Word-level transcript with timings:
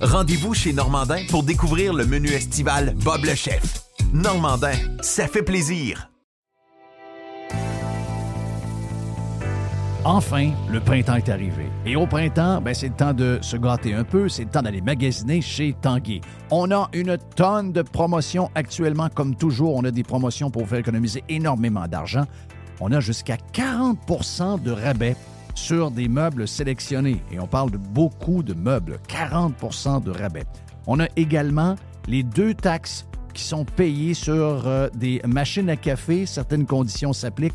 Rendez-vous 0.00 0.52
chez 0.52 0.74
Normandin 0.74 1.22
pour 1.30 1.42
découvrir 1.42 1.94
le 1.94 2.04
menu 2.04 2.28
estival 2.28 2.94
Bob 3.02 3.24
le 3.24 3.34
chef. 3.34 3.82
Normandin, 4.12 4.74
ça 5.00 5.26
fait 5.26 5.42
plaisir. 5.42 6.10
Enfin, 10.04 10.52
le 10.70 10.80
printemps 10.80 11.14
est 11.14 11.30
arrivé. 11.30 11.70
Et 11.86 11.96
au 11.96 12.06
printemps, 12.06 12.60
ben, 12.60 12.74
c'est 12.74 12.88
le 12.88 12.94
temps 12.94 13.14
de 13.14 13.38
se 13.40 13.56
gâter 13.56 13.94
un 13.94 14.04
peu, 14.04 14.28
c'est 14.28 14.44
le 14.44 14.50
temps 14.50 14.60
d'aller 14.60 14.82
magasiner 14.82 15.40
chez 15.40 15.74
Tanguy. 15.80 16.20
On 16.50 16.70
a 16.72 16.90
une 16.92 17.16
tonne 17.34 17.72
de 17.72 17.80
promotions 17.80 18.50
actuellement, 18.54 19.08
comme 19.08 19.34
toujours. 19.34 19.76
On 19.76 19.84
a 19.84 19.90
des 19.90 20.04
promotions 20.04 20.50
pour 20.50 20.64
vous 20.64 20.68
faire 20.68 20.80
économiser 20.80 21.24
énormément 21.30 21.88
d'argent. 21.88 22.26
On 22.80 22.92
a 22.92 23.00
jusqu'à 23.00 23.38
40% 23.54 24.62
de 24.62 24.72
rabais 24.72 25.16
sur 25.56 25.90
des 25.90 26.06
meubles 26.08 26.46
sélectionnés. 26.46 27.20
Et 27.32 27.40
on 27.40 27.48
parle 27.48 27.72
de 27.72 27.78
beaucoup 27.78 28.44
de 28.44 28.54
meubles, 28.54 28.98
40% 29.08 30.02
de 30.04 30.10
rabais. 30.12 30.44
On 30.86 31.00
a 31.00 31.08
également 31.16 31.74
les 32.06 32.22
deux 32.22 32.54
taxes 32.54 33.06
qui 33.34 33.42
sont 33.42 33.64
payées 33.64 34.14
sur 34.14 34.66
euh, 34.66 34.88
des 34.94 35.20
machines 35.26 35.68
à 35.68 35.76
café. 35.76 36.24
Certaines 36.24 36.66
conditions 36.66 37.12
s'appliquent. 37.12 37.54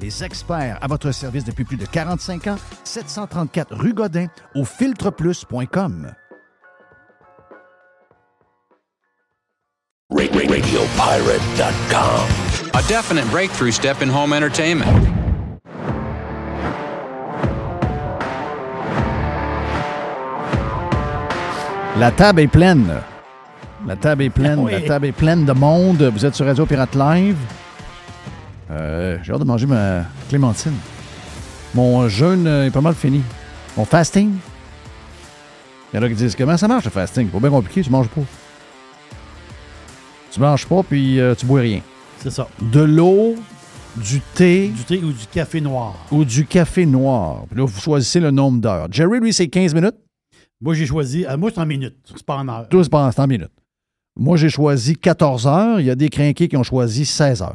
les 0.00 0.24
experts 0.24 0.78
à 0.80 0.86
votre 0.86 1.12
service 1.12 1.44
depuis 1.44 1.64
plus 1.64 1.76
de 1.76 1.86
45 1.86 2.46
ans, 2.48 2.56
734 2.84 3.74
rue 3.74 3.94
Godin 3.94 4.26
au 4.54 4.64
filtreplus.com. 4.64 6.12
RadioPirate.com. 10.10 12.74
A 12.74 12.82
definite 12.88 13.28
breakthrough 13.30 13.72
step 13.72 14.02
in 14.02 14.08
home 14.08 14.32
entertainment. 14.32 14.86
La 21.98 22.10
table 22.12 22.40
est 22.40 22.46
pleine. 22.46 22.86
La 23.86 23.96
table 23.96 24.22
est 24.22 24.30
pleine. 24.30 24.58
Oui. 24.60 24.72
La 24.72 24.80
table 24.80 25.06
est 25.06 25.12
pleine 25.12 25.44
de 25.44 25.52
monde. 25.52 26.02
Vous 26.02 26.24
êtes 26.24 26.34
sur 26.34 26.46
Radio 26.46 26.64
Pirate 26.64 26.94
Live. 26.94 27.36
Euh, 28.70 29.18
J'ai 29.22 29.32
hâte 29.32 29.40
de 29.40 29.44
manger 29.44 29.66
ma 29.66 30.04
clémentine. 30.28 30.74
Mon 31.74 32.08
jeûne 32.08 32.46
euh, 32.46 32.66
est 32.66 32.70
pas 32.70 32.80
mal 32.80 32.94
fini. 32.94 33.22
Mon 33.76 33.84
fasting. 33.84 34.32
Il 35.92 35.96
y 35.96 35.98
en 35.98 36.02
a 36.02 36.08
qui 36.08 36.14
disent 36.14 36.36
comment 36.36 36.56
ça 36.56 36.68
marche 36.68 36.84
le 36.84 36.90
fasting? 36.90 37.28
Pas 37.28 37.38
bien 37.40 37.50
compliqué, 37.50 37.82
tu 37.82 37.90
manges 37.90 38.08
pas. 38.08 38.20
Tu 40.30 40.40
manges 40.40 40.66
pas 40.66 40.82
puis 40.82 41.18
euh, 41.20 41.34
tu 41.34 41.46
bois 41.46 41.60
rien. 41.60 41.80
C'est 42.18 42.30
ça. 42.30 42.48
De 42.60 42.80
l'eau, 42.80 43.36
du 43.96 44.20
thé 44.34 44.68
Du 44.68 44.84
thé 44.84 44.98
ou 45.02 45.12
du 45.12 45.26
café 45.26 45.60
noir. 45.60 45.94
ou 46.10 46.24
du 46.24 46.44
café 46.44 46.84
noir. 46.84 47.44
Puis 47.48 47.58
là, 47.58 47.64
vous 47.66 47.80
choisissez 47.80 48.20
le 48.20 48.30
nombre 48.30 48.60
d'heures. 48.60 48.88
Jerry, 48.90 49.20
lui, 49.20 49.32
c'est 49.32 49.48
15 49.48 49.74
minutes. 49.74 49.96
Moi, 50.60 50.74
j'ai 50.74 50.86
choisi. 50.86 51.24
euh, 51.24 51.36
moi, 51.36 51.50
c'est 51.54 51.60
en 51.60 51.66
minutes. 51.66 51.96
C'est 52.04 52.22
pas 52.26 52.36
en 52.36 52.48
heure. 52.48 52.66
12 52.68 52.88
pendant 52.88 53.10
100 53.12 53.26
minutes. 53.28 53.52
Moi, 54.16 54.36
j'ai 54.36 54.50
choisi 54.50 54.96
14 54.96 55.46
heures. 55.46 55.80
Il 55.80 55.86
y 55.86 55.90
a 55.90 55.94
des 55.94 56.08
crinqués 56.10 56.48
qui 56.48 56.56
ont 56.56 56.64
choisi 56.64 57.06
16 57.06 57.40
heures. 57.42 57.54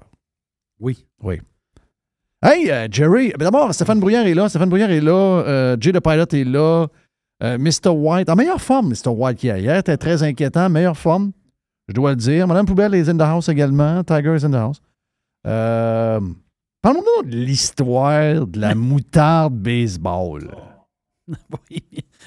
Oui. 0.84 1.06
Oui. 1.22 1.40
Hey, 2.42 2.70
euh, 2.70 2.90
Jerry. 2.92 3.32
D'abord, 3.40 3.74
Stéphane 3.74 4.02
Brouillard 4.02 4.28
est 4.28 4.34
là. 4.34 4.50
Stéphane 4.50 4.68
Brouillard 4.68 4.92
est 4.92 5.00
là. 5.00 5.14
Euh, 5.14 5.78
Jay 5.80 5.94
the 5.94 6.02
Pilot 6.02 6.26
est 6.34 6.44
là. 6.44 6.88
Euh, 7.42 7.58
Mr. 7.58 7.90
White. 7.90 8.30
En 8.30 8.36
meilleure 8.36 8.62
forme, 8.62 8.90
Mr. 8.90 9.10
White, 9.10 9.38
qui 9.38 9.48
hier 9.48 9.78
était 9.78 9.96
très 9.96 10.22
inquiétant. 10.24 10.70
Meilleure 10.70 10.98
forme, 10.98 11.32
je 11.88 11.94
dois 11.94 12.10
le 12.12 12.18
dire. 12.18 12.48
Madame 12.48 12.66
Poubelle 12.66 12.94
est 12.96 13.08
in 13.08 13.18
the 13.18 13.22
house 13.22 13.48
également. 13.48 14.04
Tiger 14.04 14.36
is 14.36 14.46
in 14.46 14.52
the 14.52 14.56
house. 14.56 14.82
Euh, 15.48 16.20
Parlons-nous 16.82 17.30
de 17.30 17.38
l'histoire 17.38 18.46
de 18.46 18.60
la 18.60 18.76
moutarde 18.76 19.56
baseball. 19.56 20.54
Oui. 21.72 21.82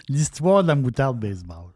L'histoire 0.09 0.63
de 0.63 0.69
la 0.69 0.75
moutarde 0.75 1.21
baseball. 1.21 1.73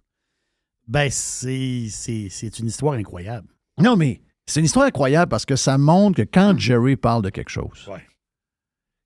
Ben, 0.88 1.10
c'est 1.10 2.58
une 2.58 2.66
histoire 2.66 2.94
incroyable. 2.94 3.48
Non, 3.78 3.96
mais 3.96 4.22
c'est 4.50 4.60
une 4.60 4.66
histoire 4.66 4.86
incroyable 4.86 5.28
parce 5.30 5.44
que 5.46 5.56
ça 5.56 5.78
montre 5.78 6.16
que 6.22 6.28
quand 6.30 6.58
Jerry 6.58 6.96
parle 6.96 7.22
de 7.22 7.30
quelque 7.30 7.50
chose, 7.50 7.88
Ouais. 7.88 8.04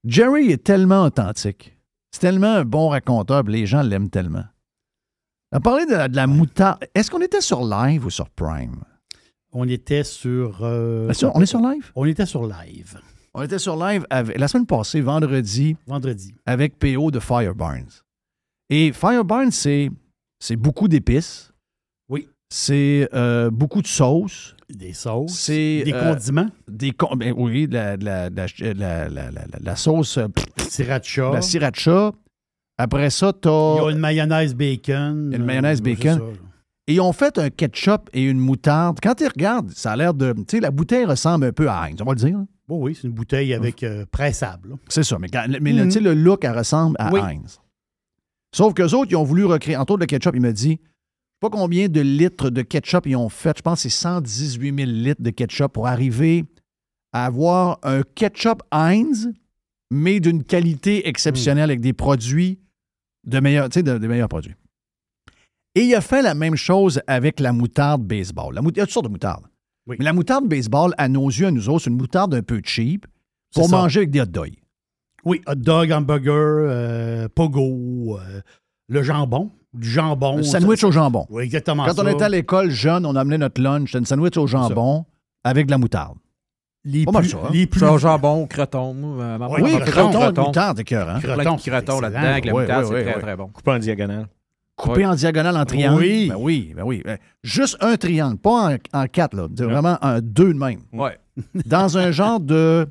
Jerry 0.04 0.50
est 0.50 0.62
tellement 0.62 1.04
authentique. 1.04 1.76
C'est 2.12 2.20
tellement 2.20 2.54
un 2.54 2.64
bon 2.64 2.88
raconteur, 2.88 3.42
les 3.44 3.66
gens 3.66 3.82
l'aiment 3.82 4.10
tellement. 4.10 4.44
On 5.52 5.60
parlé 5.60 5.86
de, 5.86 5.92
la- 5.92 6.08
de 6.08 6.16
la 6.16 6.26
moutarde. 6.26 6.84
Est-ce 6.94 7.10
qu'on 7.10 7.20
était 7.20 7.40
sur 7.40 7.64
live 7.64 8.04
ou 8.06 8.10
sur 8.10 8.28
Prime? 8.30 8.82
On 9.52 9.68
était 9.68 10.04
sur. 10.04 10.58
euh, 10.62 11.12
on 11.34 11.40
est 11.40 11.46
sur 11.46 11.60
live? 11.60 11.92
On 11.94 12.04
était 12.04 12.26
sur 12.26 12.46
live. 12.46 13.00
On 13.34 13.42
était 13.42 13.58
sur 13.58 13.76
live 13.76 14.04
avec- 14.10 14.38
la 14.38 14.48
semaine 14.48 14.66
passée, 14.66 15.00
vendredi, 15.00 15.76
Vendredi. 15.86 16.34
avec 16.46 16.78
PO 16.78 17.10
de 17.10 17.20
Fireburns. 17.20 18.02
Et 18.70 18.92
Fireburns, 18.92 19.50
c'est, 19.52 19.90
c'est 20.40 20.56
beaucoup 20.56 20.88
d'épices. 20.88 21.52
Oui. 22.08 22.28
c'est 22.50 23.08
euh, 23.14 23.50
beaucoup 23.50 23.80
de 23.82 23.86
sauce. 23.86 24.54
Des 24.74 24.92
sauces. 24.92 25.48
Des 25.48 25.84
euh, 25.94 26.14
condiments? 26.14 26.48
Des 26.68 26.92
ben 27.16 27.32
oui, 27.36 27.68
la, 27.70 27.96
la, 27.96 28.28
la, 28.30 29.76
sauce, 29.76 30.18
euh, 30.18 30.26
Sriracha. 30.68 31.30
la 31.32 31.42
sriracha. 31.42 32.12
Après 32.76 33.10
ça, 33.10 33.26
Il 33.26 33.46
y 33.46 33.50
a 33.50 33.82
t'as. 33.84 33.90
une 33.92 33.98
mayonnaise 33.98 34.54
bacon. 34.54 35.32
Une 35.32 35.44
mayonnaise 35.44 35.80
bacon. 35.80 36.20
Et 36.86 36.94
ils 36.94 37.00
ont 37.00 37.12
fait 37.12 37.38
un 37.38 37.48
ketchup 37.50 38.10
et 38.12 38.22
une 38.22 38.38
moutarde. 38.38 38.98
Quand 39.02 39.14
tu 39.14 39.26
regardes, 39.26 39.70
ça 39.70 39.92
a 39.92 39.96
l'air 39.96 40.12
de. 40.12 40.32
Tu 40.32 40.44
sais, 40.56 40.60
la 40.60 40.70
bouteille 40.70 41.04
ressemble 41.04 41.46
un 41.46 41.52
peu 41.52 41.68
à 41.68 41.84
Heinz, 41.84 41.96
on 42.02 42.04
va 42.04 42.12
le 42.12 42.18
dire. 42.18 42.36
hein? 42.36 42.46
Bon, 42.66 42.82
oui, 42.82 42.94
c'est 42.94 43.06
une 43.06 43.14
bouteille 43.14 43.54
avec 43.54 43.82
euh, 43.82 44.04
pressable. 44.10 44.74
C'est 44.88 45.02
ça. 45.02 45.18
Mais, 45.18 45.28
quand- 45.28 45.46
mais 45.60 45.90
sais, 45.90 46.00
le 46.00 46.14
look, 46.14 46.44
elle 46.44 46.56
ressemble 46.56 46.96
à 46.98 47.12
Oui. 47.12 47.20
Heinz. 47.20 47.58
Sauf 48.54 48.74
qu'eux 48.74 48.92
autres, 48.94 49.10
ils 49.10 49.16
ont 49.16 49.24
voulu 49.24 49.44
recréer. 49.44 49.76
Entre 49.76 49.92
autres, 49.92 50.00
le 50.00 50.06
ketchup, 50.06 50.34
il 50.34 50.40
m'a 50.42 50.52
dit. 50.52 50.78
Pas 51.44 51.50
combien 51.50 51.88
de 51.88 52.00
litres 52.00 52.48
de 52.48 52.62
ketchup 52.62 53.04
ils 53.04 53.16
ont 53.16 53.28
fait. 53.28 53.58
Je 53.58 53.60
pense 53.60 53.82
que 53.82 53.90
c'est 53.90 53.94
118 53.98 54.74
000 54.78 54.90
litres 54.90 55.20
de 55.20 55.28
ketchup 55.28 55.74
pour 55.74 55.86
arriver 55.86 56.46
à 57.12 57.26
avoir 57.26 57.78
un 57.82 58.00
ketchup 58.14 58.62
Heinz, 58.72 59.28
mais 59.90 60.20
d'une 60.20 60.42
qualité 60.42 61.06
exceptionnelle 61.06 61.64
avec 61.68 61.82
des 61.82 61.92
produits 61.92 62.60
de 63.26 63.40
meilleurs, 63.40 63.68
tu 63.68 63.80
sais, 63.80 63.82
de, 63.82 63.98
de 63.98 64.06
meilleurs 64.06 64.30
produits. 64.30 64.54
Et 65.74 65.82
il 65.82 65.94
a 65.94 66.00
fait 66.00 66.22
la 66.22 66.32
même 66.32 66.56
chose 66.56 67.02
avec 67.06 67.40
la 67.40 67.52
moutarde 67.52 68.02
baseball. 68.02 68.54
La 68.54 68.62
mou- 68.62 68.70
il 68.70 68.78
y 68.78 68.80
a 68.80 68.84
toutes 68.86 68.94
sortes 68.94 69.04
de 69.04 69.10
moutardes. 69.10 69.44
Oui. 69.86 69.96
Mais 69.98 70.04
la 70.06 70.14
moutarde 70.14 70.48
baseball, 70.48 70.94
à 70.96 71.10
nos 71.10 71.28
yeux, 71.28 71.48
à 71.48 71.50
nous 71.50 71.68
autres, 71.68 71.84
c'est 71.84 71.90
une 71.90 71.98
moutarde 71.98 72.34
un 72.34 72.42
peu 72.42 72.62
cheap 72.64 73.04
pour 73.54 73.68
manger 73.68 73.98
avec 73.98 74.10
des 74.10 74.22
hot 74.22 74.24
dogs. 74.24 74.56
Oui, 75.26 75.42
hot 75.46 75.56
dog, 75.56 75.92
hamburger, 75.92 76.32
euh, 76.70 77.28
pogo, 77.28 78.18
euh, 78.18 78.40
le 78.88 79.02
jambon. 79.02 79.50
Du 79.74 79.88
jambon. 79.90 80.38
Un 80.38 80.42
sandwich 80.42 80.84
au 80.84 80.90
jambon. 80.92 81.26
Oui, 81.30 81.42
exactement 81.44 81.84
Quand 81.86 81.94
ça. 81.94 82.02
on 82.04 82.06
était 82.08 82.24
à 82.24 82.28
l'école 82.28 82.70
jeune, 82.70 83.04
on 83.06 83.16
amenait 83.16 83.38
notre 83.38 83.60
lunch, 83.60 83.88
c'était 83.88 83.98
une 83.98 84.06
sandwich 84.06 84.36
au 84.36 84.46
jambon 84.46 85.04
avec 85.42 85.66
de 85.66 85.70
la 85.72 85.78
moutarde. 85.78 86.16
les 86.84 87.04
Pas 87.04 87.12
mal 87.12 87.26
ça, 87.26 87.36
hein? 87.44 87.48
les 87.52 87.66
plus 87.66 87.80
Ça, 87.80 87.92
au 87.92 87.98
jambon, 87.98 88.42
au 88.42 88.46
croton. 88.46 88.94
euh, 89.20 89.38
Oui, 89.50 89.62
Oui, 89.62 89.80
croton, 89.84 90.32
moutarde, 90.46 90.76
c'est 90.78 90.84
cœur, 90.84 91.08
hein? 91.08 91.20
Croton, 91.20 91.56
croton 91.56 92.00
là-dedans 92.00 92.18
excellent. 92.20 92.30
avec 92.32 92.44
la 92.46 92.52
moutarde, 92.52 92.86
c'est 92.86 93.02
très, 93.04 93.20
très 93.20 93.36
bon. 93.36 93.48
Coupé 93.48 93.70
en 93.72 93.78
diagonale. 93.78 94.28
Coupé 94.76 94.96
Oui. 94.98 95.06
en 95.06 95.14
diagonale 95.14 95.56
en 95.56 95.64
triangle. 95.64 96.00
Oui. 96.02 96.28
Ben 96.30 96.36
oui, 96.38 96.72
ben 96.76 96.82
oui. 96.84 97.02
Ben, 97.04 97.18
Juste 97.42 97.76
un 97.80 97.96
triangle, 97.96 98.38
pas 98.38 98.74
en, 98.74 98.76
en 99.00 99.06
quatre, 99.06 99.34
là. 99.36 99.46
C'est 99.56 99.64
vraiment 99.64 99.98
un 100.02 100.20
deux 100.20 100.52
de 100.52 100.58
même. 100.58 100.80
Ouais. 100.92 101.18
Dans 101.66 101.96
un 101.98 102.10
genre 102.10 102.40
de 102.40 102.86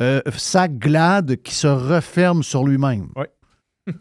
euh, 0.00 0.20
sac 0.36 0.78
glade 0.78 1.36
qui 1.42 1.54
se 1.54 1.66
referme 1.66 2.42
sur 2.42 2.64
lui-même. 2.64 3.08
Ouais. 3.16 3.30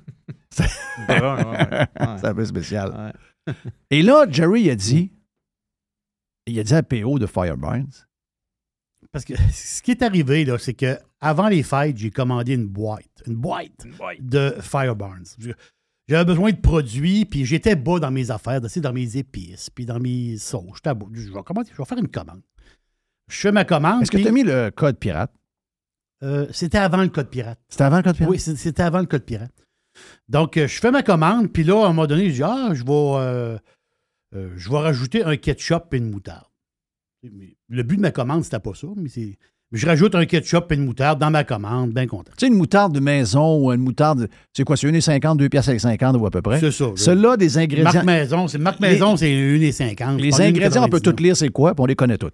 C'est 2.20 2.28
un 2.28 2.36
peu 2.36 2.46
spécial. 2.46 3.14
Ouais. 3.48 3.54
Et 3.90 4.02
là, 4.02 4.26
Jerry 4.30 4.70
a 4.70 4.76
dit, 4.76 5.12
il 6.48 6.60
a 6.60 6.64
dit 6.64 6.74
à 6.74 6.84
PO 6.84 7.20
de 7.20 7.26
Fireburns, 7.26 8.06
Parce 9.12 9.26
que 9.26 9.34
ce 9.52 9.82
qui 9.82 9.92
est 9.92 10.02
arrivé, 10.04 10.46
là, 10.46 10.58
c'est 10.58 10.74
que 10.74 10.98
avant 11.20 11.48
les 11.48 11.64
fêtes, 11.64 11.98
j'ai 11.98 12.12
commandé 12.12 12.54
une 12.56 12.68
boîte. 12.68 13.24
Une 13.28 13.36
boîte 13.36 13.86
de 14.20 14.56
Fireburns. 14.62 15.26
Je- 15.38 15.52
J'avais 16.08 16.26
besoin 16.26 16.52
de 16.52 16.58
produits, 16.60 17.26
puis 17.26 17.46
j'étais 17.46 17.76
bas 17.76 18.00
dans 18.00 18.12
mes 18.12 18.32
affaires, 18.32 18.60
dans 18.60 18.94
mes 18.94 19.16
épices, 19.18 19.70
puis 19.70 19.86
dans 19.86 20.00
mes 20.00 20.38
sauces. 20.38 20.80
J'étais. 20.84 20.98
Je 21.14 21.32
vais, 21.32 21.44
commander- 21.44 21.70
je 21.72 21.78
vais 21.78 21.86
faire 21.86 21.98
une 22.00 22.10
commande. 22.10 22.42
Je 23.30 23.38
fais 23.40 23.52
ma 23.54 23.64
commande. 23.64 24.02
est-ce 24.02 24.12
que 24.12 24.18
tu 24.18 24.28
as 24.28 24.32
mis 24.32 24.44
le 24.44 24.72
code 24.72 24.98
pirate? 25.00 25.34
euh, 26.24 26.48
C'était 26.52 26.80
avant 26.80 27.02
le 27.02 27.08
code 27.10 27.30
pirate. 27.30 27.60
C'était 27.70 27.84
avant 27.86 27.98
le 27.98 28.04
code 28.04 28.16
pirate? 28.18 28.30
Oui, 28.32 28.40
c'est- 28.40 28.56
c'était 28.58 28.84
avant 28.84 29.00
le 29.00 29.06
code 29.06 29.24
pirate. 29.24 29.54
Donc, 30.30 30.58
euh, 30.58 30.68
je 30.68 30.80
fais 30.80 30.92
ma 30.92 31.04
commande, 31.04 31.52
puis 31.52 31.64
là, 31.64 31.84
à 31.84 31.86
un 31.86 31.90
moment 31.90 32.08
donné, 32.08 32.30
je 32.30 32.36
dis 32.36 32.44
Ah, 32.44 32.70
je 32.74 32.84
vais, 32.84 32.90
euh, 32.92 33.58
euh, 34.36 34.50
je 34.56 34.70
vais 34.70 34.78
rajouter 34.78 35.24
un 35.24 35.36
ketchup 35.38 35.94
et 35.94 35.98
une 35.98 36.10
moutarde. 36.10 36.46
Le 37.70 37.84
but 37.84 37.98
de 37.98 38.02
ma 38.02 38.12
commande, 38.12 38.44
c'était 38.44 38.60
pas 38.60 38.74
ça, 38.74 38.88
mais 38.96 39.10
c'est. 39.10 39.38
Je 39.74 39.86
rajoute 39.86 40.16
un 40.16 40.26
ketchup 40.26 40.70
et 40.72 40.76
une 40.76 40.84
moutarde 40.84 41.18
dans 41.20 41.32
ma 41.32 41.46
commande, 41.46 41.92
bien 41.92 42.06
content. 42.06 42.32
Tu 42.38 42.46
sais, 42.46 42.52
une 42.52 42.58
moutarde 42.58 42.94
de 42.94 43.00
maison 43.00 43.58
ou 43.64 43.72
une 43.72 43.80
moutarde, 43.80 44.28
c'est 44.52 44.66
quoi, 44.66 44.76
c'est 44.76 44.88
1,50, 44.92 45.38
2 45.38 45.48
pièces 45.48 45.70
avec 45.70 45.80
50 45.80 46.18
ou 46.18 46.26
à 46.26 46.30
peu 46.30 46.42
près? 46.42 46.60
C'est 46.60 46.72
ça. 46.72 46.88
Celle-là, 46.96 47.38
des 47.38 47.58
ingrédients. 47.58 47.94
Marque 47.94 48.06
Maison, 48.06 48.48
c'est 48.50 48.58
Marque 48.58 48.82
Les- 48.82 48.90
Maison, 48.90 49.16
c'est 49.16 49.30
1,50. 49.32 50.20
Les 50.20 50.42
ingrédients, 50.42 50.84
on 50.84 50.90
peut 50.90 51.00
toutes 51.00 51.22
lire 51.22 51.38
c'est 51.38 51.48
quoi, 51.50 51.74
puis 51.74 51.84
on 51.84 51.86
les 51.86 51.96
connaît 51.96 52.18
toutes. 52.18 52.34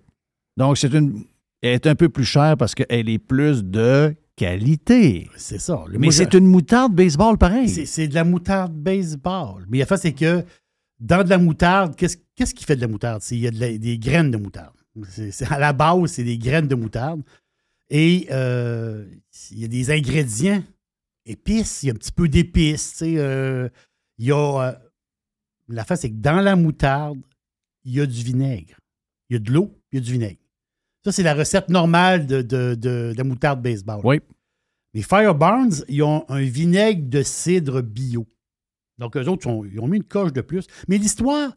Donc, 0.56 0.80
c'est 0.80 0.92
une. 0.92 1.25
Elle 1.62 1.74
est 1.74 1.86
un 1.88 1.94
peu 1.94 2.10
plus 2.10 2.25
chère 2.25 2.57
parce 2.57 2.74
qu'elle 2.74 3.07
est 3.10 3.19
plus 3.19 3.63
de 3.63 4.15
qualité. 4.38 5.30
C'est 5.36 5.60
ça. 5.60 5.84
Le- 5.89 6.00
Mais 6.00 6.12
c'est 6.12 6.34
une 6.34 6.45
moutarde 6.48 6.94
baseball 6.95 7.38
pareil. 7.38 7.68
c'est- 7.68 8.07
de 8.07 8.13
la 8.13 8.24
moutarde 8.24 8.74
baseball. 8.74 9.66
Mais 9.68 9.80
la 9.80 9.86
fait, 9.86 9.98
c'est 9.98 10.13
que 10.13 10.45
dans 11.01 11.24
de 11.24 11.30
la 11.30 11.38
moutarde, 11.38 11.95
qu'est-ce 11.98 12.16
qu'est-ce 12.36 12.54
qui 12.54 12.63
fait 12.63 12.75
de 12.78 12.81
la 12.81 12.88
moutarde? 12.88 13.22
C'est- 13.22 13.36
Il 13.36 13.42
y 13.42 13.48
a 13.48 13.51
de 13.51 13.60
la- 13.60 13.78
des 13.78 13.98
graines 14.00 14.31
de 14.31 14.38
moutarde. 14.38 14.74
À 15.50 15.60
la 15.60 15.74
base, 15.74 16.12
c'est 16.12 16.24
des 16.24 16.38
graines 16.38 16.68
de 16.68 16.75
moutarde. 16.75 17.22
Et 17.89 18.28
euh, 18.31 19.06
il 19.51 19.60
y 19.60 19.66
a 19.66 19.68
des 19.68 19.92
ingrédients 19.92 20.63
épices, 21.25 21.84
il 21.84 21.88
y 21.88 21.89
a 21.89 21.94
un 21.94 21.98
petit 21.98 22.12
peu 22.12 22.28
d'épices. 22.30 23.01
euh, 23.04 23.69
il 24.18 24.25
y 24.28 24.31
a. 24.31 24.36
euh, 24.62 24.72
la 25.69 25.84
face, 25.84 26.01
c'est 26.01 26.10
que 26.10 26.16
dans 26.16 26.42
la 26.42 26.56
moutarde, 26.56 27.19
il 27.84 27.94
y 27.94 28.01
a 28.01 28.06
du 28.06 28.24
vinaigre. 28.24 28.75
Il 29.30 29.34
y 29.34 29.36
a 29.38 29.39
de 29.39 29.51
l'eau, 29.51 29.72
il 29.92 30.00
y 30.00 30.01
a 30.01 30.06
du 30.06 30.12
vinaigre. 30.13 30.39
Ça, 31.07 31.13
c'est 31.13 31.24
la 31.24 31.33
recette 31.36 31.69
normale 31.69 32.27
de, 32.27 32.42
de- 32.42 32.75
de- 32.75 33.13
de 33.13 33.18
la 33.18 33.24
moutarde 33.24 33.62
baseball. 33.62 34.01
Oui. 34.04 34.19
Les 34.94 35.01
Fireburns, 35.04 35.86
ils 35.88 36.04
ont 36.04 36.25
un 36.27 36.42
vinaigre 36.42 37.07
de 37.07 37.24
cidre 37.24 37.81
bio. 37.81 38.27
Donc, 38.98 39.15
eux 39.15 39.25
autres, 39.30 39.44
sont- 39.44 39.63
ils 39.63 39.80
ont 39.80 39.88
mis 39.88 39.95
une 39.98 40.04
coche 40.04 40.33
de 40.33 40.42
plus. 40.42 40.68
Mais 40.89 40.98
l'histoire, 40.98 41.51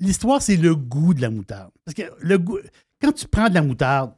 l'histoire, 0.00 0.42
c'est 0.42 0.56
le 0.56 0.74
goût 0.76 1.14
de 1.14 1.22
la 1.22 1.30
moutarde. 1.30 1.70
Parce 1.86 1.94
que 1.94 2.02
le 2.20 2.36
goût, 2.38 2.58
quand 3.00 3.12
tu 3.12 3.26
prends 3.26 3.48
de 3.48 3.54
la 3.54 3.62
moutarde, 3.62 4.12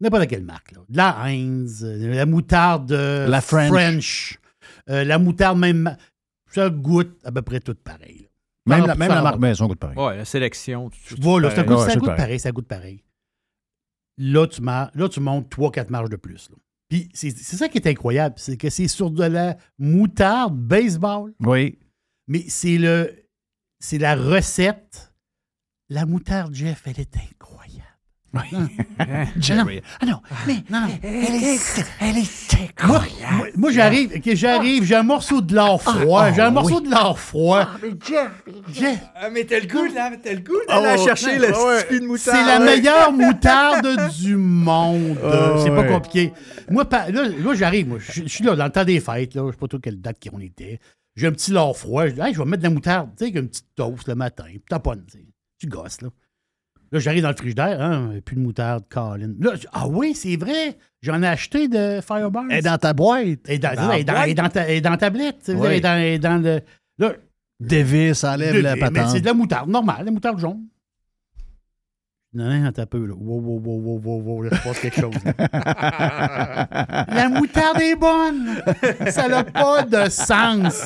n'importe 0.00 0.28
quelle 0.28 0.44
marque, 0.44 0.70
là, 0.70 0.78
de 0.88 0.96
la 0.96 1.16
Heinz, 1.24 1.82
euh, 1.84 2.14
la 2.14 2.26
moutarde 2.26 2.92
euh, 2.92 3.26
La 3.26 3.40
French. 3.40 4.38
euh, 4.88 5.02
la 5.02 5.18
moutarde 5.18 5.58
même, 5.58 5.96
ça 6.46 6.70
goûte 6.70 7.18
à 7.24 7.32
peu 7.32 7.42
près 7.42 7.58
tout 7.58 7.74
pareil. 7.74 8.20
là. 8.22 8.28
Même, 8.76 8.78
Par- 8.78 8.86
la, 8.86 8.94
même 8.94 9.08
la 9.08 9.22
marque 9.22 9.38
maison 9.40 9.66
coûte 9.66 9.80
pareil. 9.80 9.98
Ouais, 9.98 10.16
la 10.18 10.24
sélection. 10.24 10.90
tout- 10.90 10.98
Tu 11.08 11.14
tout 11.16 11.22
vois, 11.22 11.40
là, 11.40 11.50
ça 11.50 11.64
goûte, 11.64 11.78
Ouais, 11.78 11.90
ça 11.90 11.96
goûte 11.96 12.16
pareil, 12.16 12.38
ça 12.38 12.52
goûte 12.52 12.68
pareil. 12.68 13.02
Là, 14.16 14.46
tu, 14.46 14.60
mar- 14.62 14.90
là, 14.94 15.08
tu 15.08 15.20
montes 15.20 15.50
3-4 15.52 15.90
marges 15.90 16.10
de 16.10 16.16
plus. 16.16 16.48
là. 16.50 16.56
Puis 16.88 17.08
c'est 17.14 17.30
c'est 17.30 17.56
ça 17.56 17.68
qui 17.68 17.78
est 17.78 17.88
incroyable, 17.88 18.34
c'est 18.38 18.56
que 18.56 18.70
c'est 18.70 18.88
sur 18.88 19.10
de 19.10 19.24
la 19.24 19.56
moutarde 19.78 20.56
baseball, 20.56 21.32
Oui. 21.40 21.78
mais 22.28 22.44
c'est 22.48 22.78
le 22.78 23.26
c'est 23.80 23.98
la 23.98 24.14
recette. 24.14 25.12
La 25.88 26.06
moutarde, 26.06 26.54
Jeff, 26.54 26.82
elle 26.86 27.00
est 27.00 27.16
incroyable. 27.16 27.33
Jerry. 29.38 29.80
Ah 30.00 30.06
non, 30.06 30.20
mais 30.46 30.56
non, 30.70 30.80
non. 30.80 30.88
Elle 31.02 31.34
est, 31.36 31.84
elle 32.00 32.18
est 32.18 32.54
incroyable. 32.54 33.36
Moi, 33.36 33.46
moi, 33.56 33.70
j'arrive, 33.72 34.20
j'arrive, 34.34 34.84
j'ai 34.84 34.94
un 34.96 35.02
morceau 35.02 35.40
de 35.40 35.54
lard 35.54 35.80
froid. 35.80 36.32
j'ai 36.32 36.40
un 36.42 36.50
morceau 36.50 36.80
de 36.80 36.90
lard 36.90 37.18
froid. 37.18 37.66
Jeff, 38.72 38.98
Ah, 39.14 39.30
mais 39.30 39.44
t'as 39.44 39.60
le 39.60 39.66
goût, 39.66 39.84
là, 39.94 40.10
t'as 40.22 40.32
le 40.32 40.40
goût 40.40 40.52
Ah, 40.68 40.80
d'aller 40.80 40.98
ouais. 41.00 41.04
chercher 41.04 41.38
le 41.38 41.54
Ah, 41.54 41.64
ouais. 41.90 42.00
de 42.00 42.06
moutarde. 42.06 42.36
C'est 42.38 42.44
la 42.46 42.58
meilleure 42.58 43.12
moutarde 43.12 44.10
du 44.20 44.36
monde. 44.36 45.18
Ah, 45.24 45.54
c'est 45.62 45.70
pas 45.70 45.80
ouais. 45.82 45.88
compliqué. 45.88 46.32
Moi, 46.70 46.84
pa- 46.88 47.10
là, 47.10 47.28
là, 47.28 47.54
j'arrive. 47.54 47.88
Moi, 47.88 47.98
je 48.00 48.26
suis 48.26 48.44
là 48.44 48.56
dans 48.56 48.64
le 48.64 48.70
temps 48.72 48.84
des 48.84 49.00
fêtes. 49.00 49.34
Là, 49.34 49.42
je 49.46 49.52
sais 49.52 49.58
pas 49.58 49.68
trop 49.68 49.78
quelle 49.78 50.00
date 50.00 50.16
qu'on 50.28 50.40
était. 50.40 50.80
J'ai 51.16 51.26
un 51.28 51.32
petit 51.32 51.52
lard 51.52 51.76
froid. 51.76 52.06
Je 52.06 52.12
dis, 52.12 52.20
Hey, 52.20 52.34
je 52.34 52.38
vais 52.40 52.44
mettre 52.44 52.62
de 52.62 52.68
la 52.68 52.74
moutarde. 52.74 53.10
Tu 53.10 53.18
sais, 53.18 53.24
avec 53.30 53.36
une 53.36 53.48
petite 53.48 53.68
toast 53.76 54.08
le 54.08 54.14
matin. 54.16 54.44
Sais. 54.48 55.24
Tu 55.58 55.66
gosses, 55.68 56.00
là. 56.02 56.08
Là, 56.94 57.00
j'arrive 57.00 57.22
dans 57.22 57.30
le 57.30 57.36
frigidaire. 57.36 57.82
Hein, 57.82 58.12
plus 58.24 58.36
de 58.36 58.40
moutarde, 58.40 58.84
Colin. 58.88 59.32
Là, 59.40 59.52
je- 59.60 59.66
ah 59.72 59.88
oui, 59.88 60.14
c'est 60.14 60.36
vrai. 60.36 60.78
J'en 61.02 61.20
ai 61.22 61.26
acheté 61.26 61.66
de 61.66 62.00
Fireburns. 62.00 62.50
Est 62.52 62.62
dans 62.62 62.78
ta 62.78 62.92
boîte. 62.92 63.40
Est 63.48 63.58
dans, 63.58 63.74
Dans 63.74 63.82
dans- 64.04 64.34
dans 64.34 64.48
ta, 64.48 64.80
dans 64.80 64.96
sais, 65.42 65.54
Oui. 65.54 65.66
Est 65.74 65.80
dans, 65.80 65.98
est 65.98 66.18
dans 66.20 66.40
le. 66.40 66.60
Là, 66.98 67.12
Davis 67.60 68.22
enlève 68.24 68.60
la 68.60 68.74
mais 68.74 68.80
patente. 68.80 69.08
c'est 69.10 69.20
de 69.20 69.26
la 69.26 69.34
moutarde 69.34 69.68
normale, 69.68 70.04
la 70.04 70.10
moutarde 70.12 70.38
jaune. 70.38 70.62
Non, 72.34 72.50
non, 72.50 72.66
attends 72.66 72.82
un 72.82 72.86
peu, 72.86 73.06
là. 73.06 73.14
Wow, 73.16 73.40
wow, 73.40 73.60
wow, 73.60 73.78
wow, 73.78 74.00
wow, 74.02 74.22
wow, 74.22 74.42
là, 74.42 74.50
il 74.50 74.58
se 74.58 74.62
passe 74.64 74.80
quelque 74.80 75.00
chose. 75.00 75.14
la 77.08 77.28
moutarde 77.28 77.80
est 77.80 77.94
bonne! 77.94 78.60
Ça 79.10 79.28
n'a 79.28 79.44
pas 79.44 79.84
de 79.84 80.10
sens. 80.10 80.84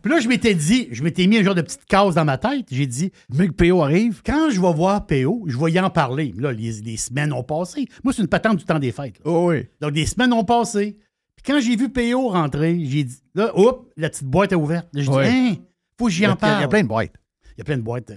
Puis 0.00 0.12
là, 0.12 0.20
je 0.20 0.28
m'étais 0.28 0.54
dit, 0.54 0.86
je 0.92 1.02
m'étais 1.02 1.26
mis 1.26 1.38
un 1.38 1.42
genre 1.42 1.56
de 1.56 1.62
petite 1.62 1.84
case 1.86 2.14
dans 2.14 2.24
ma 2.24 2.38
tête. 2.38 2.66
J'ai 2.70 2.86
dit, 2.86 3.10
Mais 3.34 3.48
que 3.48 3.52
PO 3.52 3.82
arrive. 3.82 4.22
quand 4.24 4.50
je 4.50 4.60
vais 4.60 4.72
voir 4.72 5.06
PO, 5.06 5.44
je 5.48 5.58
vais 5.58 5.72
y 5.72 5.80
en 5.80 5.90
parler. 5.90 6.32
Là, 6.38 6.52
les, 6.52 6.70
les 6.82 6.96
semaines 6.96 7.32
ont 7.32 7.42
passé. 7.42 7.88
Moi, 8.04 8.12
c'est 8.12 8.22
une 8.22 8.28
patente 8.28 8.58
du 8.58 8.64
temps 8.64 8.78
des 8.78 8.92
fêtes. 8.92 9.20
Oh 9.24 9.48
oui. 9.48 9.66
Donc, 9.80 9.92
des 9.92 10.06
semaines 10.06 10.32
ont 10.32 10.44
passé. 10.44 10.96
Puis 11.34 11.52
quand 11.52 11.58
j'ai 11.60 11.74
vu 11.74 11.88
PO 11.88 12.28
rentrer, 12.28 12.78
j'ai 12.84 13.02
dit, 13.02 13.18
là, 13.34 13.50
hop, 13.54 13.90
la 13.96 14.08
petite 14.08 14.28
boîte 14.28 14.52
est 14.52 14.56
ouverte. 14.56 14.86
J'ai 14.94 15.02
dit, 15.02 15.10
hein, 15.10 15.54
faut 15.98 16.06
que 16.06 16.12
j'y 16.12 16.26
en 16.28 16.36
parle. 16.36 16.60
il 16.60 16.62
y 16.62 16.64
a 16.64 16.68
plein 16.68 16.82
de 16.82 16.88
boîtes. 16.88 17.14
Il 17.56 17.58
y 17.58 17.60
a 17.62 17.64
plein 17.64 17.76
de 17.76 17.82
boîtes. 17.82 18.12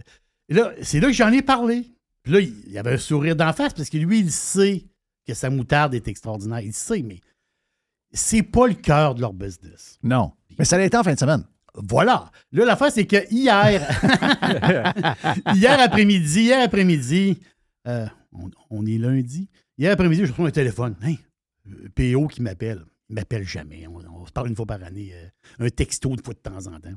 Et 0.50 0.54
là, 0.54 0.72
c'est 0.84 1.00
là 1.00 1.08
que 1.08 1.14
j'en 1.14 1.32
ai 1.32 1.42
parlé. 1.42 1.86
Puis 2.30 2.38
là, 2.44 2.48
il 2.68 2.72
y 2.72 2.78
avait 2.78 2.94
un 2.94 2.98
sourire 2.98 3.36
d'en 3.36 3.52
face 3.54 3.74
parce 3.74 3.90
que 3.90 3.98
lui, 3.98 4.20
il 4.20 4.32
sait 4.32 4.86
que 5.26 5.34
sa 5.34 5.50
moutarde 5.50 5.96
est 5.96 6.08
extraordinaire. 6.08 6.60
Il 6.60 6.74
sait, 6.74 7.02
mais 7.02 7.22
c'est 8.12 8.44
pas 8.44 8.68
le 8.68 8.76
cœur 8.76 9.16
de 9.16 9.22
leur 9.22 9.34
business. 9.34 9.98
Non. 10.04 10.34
Mais 10.60 10.64
ça 10.66 10.78
l'a 10.78 10.86
été 10.86 10.96
en 10.96 11.04
fin 11.04 11.16
de 11.16 11.20
semaine. 11.20 11.44
Voilà. 11.74 12.32
Là, 12.52 12.66
l'affaire, 12.66 12.92
c'est 12.92 13.08
que 13.08 13.18
hier, 13.34 13.82
hier 15.56 15.80
après-midi, 15.80 16.42
hier 16.42 16.64
après-midi, 16.64 17.40
euh, 17.88 18.06
on, 18.32 18.52
on 18.70 18.86
est 18.86 19.00
lundi, 19.00 19.50
hier 19.80 19.92
après-midi, 19.92 20.24
je 20.28 20.32
reçois 20.32 20.50
un 20.50 20.52
téléphone. 20.52 20.96
Hein, 21.02 21.16
euh, 21.68 21.90
PO 21.96 22.28
qui 22.28 22.44
m'appelle. 22.44 22.86
Il 23.10 23.16
m'appelle 23.16 23.44
jamais. 23.48 23.88
On, 23.88 24.04
on 24.22 24.26
se 24.28 24.32
parle 24.32 24.50
une 24.50 24.56
fois 24.56 24.68
par 24.68 24.84
année. 24.84 25.14
euh, 25.16 25.66
un 25.66 25.70
texto 25.72 26.12
une 26.12 26.22
fois 26.24 26.36
de 26.36 26.40
temps 26.40 26.68
en 26.68 26.80
temps. 26.80 26.94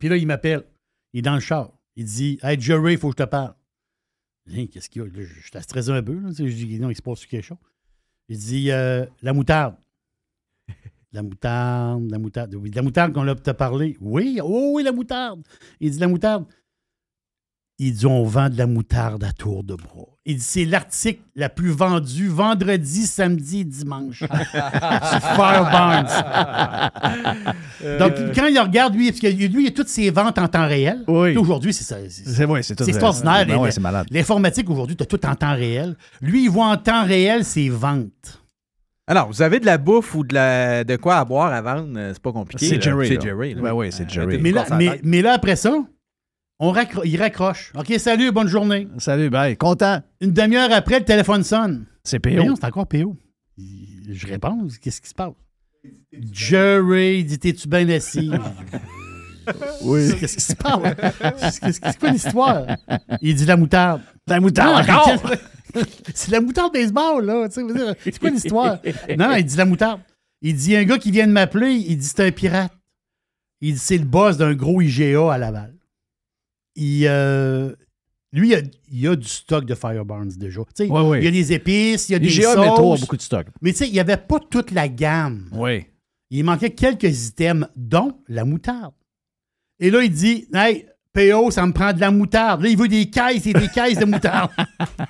Puis 0.00 0.08
là, 0.08 0.16
il 0.16 0.26
m'appelle. 0.26 0.64
Il 1.12 1.18
est 1.18 1.22
dans 1.22 1.34
le 1.34 1.40
char. 1.40 1.72
Il 1.94 2.06
dit 2.06 2.38
Hey, 2.42 2.58
Jerry, 2.58 2.94
il 2.94 2.98
faut 2.98 3.10
que 3.10 3.18
je 3.20 3.24
te 3.24 3.28
parle. 3.28 3.52
Hein, 4.48 4.66
Qu'est-ce 4.72 4.88
qu'il 4.90 5.02
y 5.02 5.04
a? 5.04 5.08
Là, 5.54 5.62
stressé 5.62 5.90
un 5.90 6.02
peu. 6.02 6.18
Là. 6.18 6.30
Je 6.36 6.44
dis 6.44 6.78
Non, 6.80 6.90
il 6.90 6.96
se 6.96 7.02
passe 7.02 7.26
quelque 7.26 7.44
chose? 7.44 7.58
Il 8.28 8.38
dit 8.38 8.70
euh, 8.70 9.06
La 9.22 9.32
moutarde. 9.32 9.76
La 11.12 11.22
moutarde, 11.22 12.08
la 12.08 12.18
moutarde. 12.20 12.54
Oui, 12.54 12.70
la 12.70 12.82
moutarde 12.82 13.12
qu'on 13.12 13.26
a 13.26 13.34
t'a 13.34 13.52
parlé. 13.52 13.96
Oui, 14.00 14.38
oh 14.40 14.74
oui, 14.76 14.84
la 14.84 14.92
moutarde. 14.92 15.42
Il 15.80 15.90
dit 15.90 15.98
la 15.98 16.06
moutarde. 16.06 16.46
Il 17.82 17.94
dit 17.94 18.04
on 18.04 18.24
vend 18.24 18.50
de 18.50 18.58
la 18.58 18.66
moutarde 18.66 19.24
à 19.24 19.32
tour 19.32 19.64
de 19.64 19.74
bras. 19.74 20.04
Il 20.26 20.36
dit 20.36 20.42
c'est 20.42 20.66
l'article 20.66 21.22
la 21.34 21.48
plus 21.48 21.70
vendue 21.70 22.28
vendredi, 22.28 23.06
samedi 23.06 23.60
et 23.60 23.64
dimanche. 23.64 24.18
Sur 24.52 25.20
Firebarns. 25.34 26.06
Donc, 27.98 28.12
quand 28.34 28.46
il 28.46 28.58
regarde, 28.58 28.94
lui, 28.94 29.08
parce 29.10 29.20
que 29.20 29.28
lui, 29.28 29.64
il 29.64 29.68
a 29.68 29.70
toutes 29.70 29.88
ses 29.88 30.10
ventes 30.10 30.38
en 30.38 30.46
temps 30.48 30.66
réel. 30.66 31.02
Oui. 31.08 31.36
Aujourd'hui, 31.36 31.72
c'est 31.72 31.84
ça. 31.84 31.96
c'est- 32.08 32.44
ouais, 32.44 32.62
c'est 32.62 32.74
tout- 32.76 32.84
C'est 32.84 32.90
extraordinaire. 32.90 33.46
Ben 33.46 33.56
ouais, 33.56 33.70
c'est 33.70 33.80
malade. 33.80 34.06
L'informatique, 34.10 34.68
aujourd'hui, 34.68 34.94
tu 34.96 35.02
as 35.02 35.06
tout 35.06 35.24
en 35.26 35.34
temps 35.34 35.54
réel. 35.54 35.96
Lui, 36.20 36.44
il 36.44 36.50
voit 36.50 36.66
en 36.66 36.76
temps 36.76 37.04
réel 37.04 37.44
ses 37.44 37.70
ventes. 37.70 38.42
Alors, 39.06 39.26
vous 39.28 39.42
avez 39.42 39.58
de 39.58 39.66
la 39.66 39.78
bouffe 39.78 40.14
ou 40.14 40.22
de, 40.22 40.34
la, 40.34 40.84
de 40.84 40.96
quoi 40.96 41.16
à 41.16 41.24
boire 41.24 41.52
à 41.52 41.60
vendre, 41.62 41.88
euh, 41.96 42.10
c'est 42.12 42.22
pas 42.22 42.30
compliqué. 42.32 42.66
C'est. 42.68 42.80
Jerry. 42.82 43.08
C'est. 43.08 43.20
Jerry. 43.20 43.54
là. 43.54 43.74
Ouais, 43.74 43.90
c'est 43.90 44.08
Jerry. 44.08 44.38
Mais 44.38 44.52
là, 44.52 44.66
mais, 44.76 44.90
tête. 44.90 45.00
mais 45.02 45.22
là, 45.22 45.32
après 45.32 45.56
ça, 45.56 45.72
on 46.60 46.72
raccro- 46.72 47.02
il 47.04 47.16
raccroche. 47.16 47.72
OK, 47.74 47.92
salut, 47.98 48.30
bonne 48.30 48.46
journée. 48.48 48.86
Salut, 48.98 49.30
bye. 49.30 49.56
Content. 49.56 50.02
Une 50.20 50.32
demi-heure 50.32 50.70
après, 50.72 51.00
le 51.00 51.04
téléphone 51.04 51.42
sonne. 51.42 51.86
C'est 52.04 52.18
PO. 52.20 52.54
c'est 52.54 52.64
encore 52.64 52.86
PO. 52.86 53.16
Je 54.08 54.26
réponds, 54.26 54.66
qu'est-ce 54.80 55.00
qui 55.00 55.08
se 55.08 55.14
passe? 55.14 55.32
Jerry, 56.32 57.24
dit, 57.24 57.38
t'es-tu 57.38 57.68
bien 57.68 57.88
assis? 57.88 58.30
oui. 59.82 60.10
Qu'est-ce 60.18 60.36
qui 60.36 60.42
se 60.42 60.54
passe? 60.54 60.80
C'est 61.82 61.98
quoi 61.98 62.10
l'histoire? 62.10 62.66
Il 63.20 63.34
dit 63.34 63.46
la 63.46 63.56
moutarde. 63.56 64.02
La 64.26 64.40
moutarde 64.40 64.86
Non, 64.86 64.94
encore? 64.94 65.30
C'est 66.14 66.30
la 66.32 66.40
moutarde 66.40 66.72
baseball, 66.72 67.24
là. 67.24 67.46
C'est 67.50 68.18
quoi 68.18 68.30
l'histoire? 68.30 68.78
Non, 69.16 69.34
il 69.36 69.44
dit 69.44 69.56
la 69.56 69.64
moutarde. 69.64 70.00
Il 70.42 70.56
dit 70.56 70.74
un 70.74 70.84
gars 70.84 70.98
qui 70.98 71.10
vient 71.10 71.26
de 71.26 71.32
m'appeler, 71.32 71.72
il 71.74 71.96
dit 71.98 72.06
c'est 72.06 72.26
un 72.26 72.30
pirate. 72.32 72.72
Il 73.60 73.74
dit 73.74 73.78
c'est 73.78 73.98
le 73.98 74.04
boss 74.04 74.36
d'un 74.36 74.54
gros 74.54 74.80
IGA 74.80 75.32
à 75.32 75.38
Laval. 75.38 75.74
Il, 76.76 77.06
euh, 77.06 77.72
lui, 78.32 78.50
il 78.50 78.54
a, 78.54 78.60
il 78.92 79.08
a 79.08 79.16
du 79.16 79.26
stock 79.28 79.64
de 79.64 79.74
Firebarns 79.74 80.30
déjà. 80.36 80.60
Ouais, 80.78 80.88
ouais. 80.88 81.18
Il 81.18 81.24
y 81.24 81.28
a 81.28 81.30
des 81.30 81.52
épices, 81.52 82.08
il 82.08 82.12
y 82.12 82.14
a 82.14 82.18
des 82.18 82.28
IGA 82.34 82.56
Métro 82.56 82.72
a 82.72 82.76
sauces. 82.96 83.00
beaucoup 83.00 83.16
de 83.16 83.22
stock. 83.22 83.46
Mais 83.60 83.72
tu 83.72 83.78
sais, 83.78 83.88
il 83.88 83.92
n'y 83.92 84.00
avait 84.00 84.16
pas 84.16 84.38
toute 84.38 84.70
la 84.70 84.88
gamme. 84.88 85.48
Oui. 85.52 85.86
Il 86.30 86.44
manquait 86.44 86.70
quelques 86.70 87.26
items, 87.28 87.66
dont 87.74 88.16
la 88.28 88.44
moutarde. 88.44 88.94
Et 89.80 89.90
là, 89.90 90.02
il 90.02 90.12
dit 90.12 90.46
Hey, 90.54 90.86
PO, 91.12 91.50
ça 91.50 91.66
me 91.66 91.72
prend 91.72 91.92
de 91.92 91.98
la 92.00 92.12
moutarde. 92.12 92.62
Là, 92.62 92.68
il 92.68 92.76
veut 92.78 92.86
des 92.86 93.10
caisses 93.10 93.46
et 93.48 93.52
des 93.52 93.66
caisses 93.66 93.98
de 93.98 94.04
moutarde. 94.04 94.50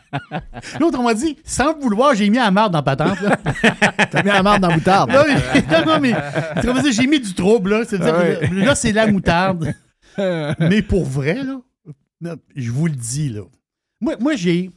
L'autre, 0.80 0.98
on 0.98 1.02
m'a 1.02 1.12
dit 1.12 1.36
Sans 1.44 1.78
vouloir, 1.78 2.14
j'ai 2.14 2.30
mis 2.30 2.38
la 2.38 2.50
marde 2.50 2.72
dans 2.72 2.82
patente. 2.82 3.18
T'as 4.10 4.22
mis 4.22 4.30
la 4.30 4.42
marde 4.42 4.62
dans 4.62 4.68
la 4.68 4.76
moutarde. 4.76 5.10
Là, 5.10 5.26
mais- 5.26 5.60
non, 6.64 6.74
non, 6.74 6.82
mais 6.82 6.92
j'ai 6.92 7.06
mis 7.06 7.20
du 7.20 7.34
trouble. 7.34 7.70
Là, 7.70 7.84
C'est-à-dire 7.86 8.38
Ah 8.42 8.46
que 8.48 8.54
là, 8.54 8.74
c'est 8.74 8.92
la 8.92 9.06
moutarde. 9.08 9.74
mais 10.58 10.82
pour 10.82 11.04
vrai, 11.04 11.42
là, 11.44 12.36
je 12.54 12.70
vous 12.70 12.86
le 12.86 12.94
dis, 12.94 13.28
là. 13.30 13.44
Moi, 14.00 14.34
j'ai. 14.36 14.70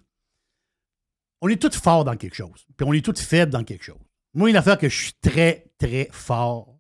On 1.42 1.50
est 1.50 1.62
tous 1.62 1.78
forts 1.78 2.06
dans 2.06 2.16
quelque 2.16 2.36
chose. 2.36 2.66
Puis 2.78 2.88
on 2.88 2.94
est 2.94 3.04
tous 3.04 3.20
faibles 3.22 3.52
dans 3.52 3.64
quelque 3.64 3.84
chose. 3.84 4.00
Moi, 4.34 4.50
une 4.50 4.56
affaire 4.56 4.78
que 4.78 4.90
je 4.90 5.04
suis 5.04 5.14
très, 5.22 5.66
très 5.78 6.08
fort, 6.12 6.78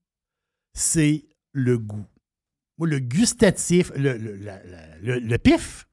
c'est 0.73 1.25
le 1.51 1.77
goût. 1.77 2.05
Moi, 2.77 2.87
le 2.87 2.99
gustatif, 2.99 3.91
le, 3.95 4.17
le, 4.17 4.35
le- 5.01 5.19
le 5.19 5.37
pif, 5.37 5.87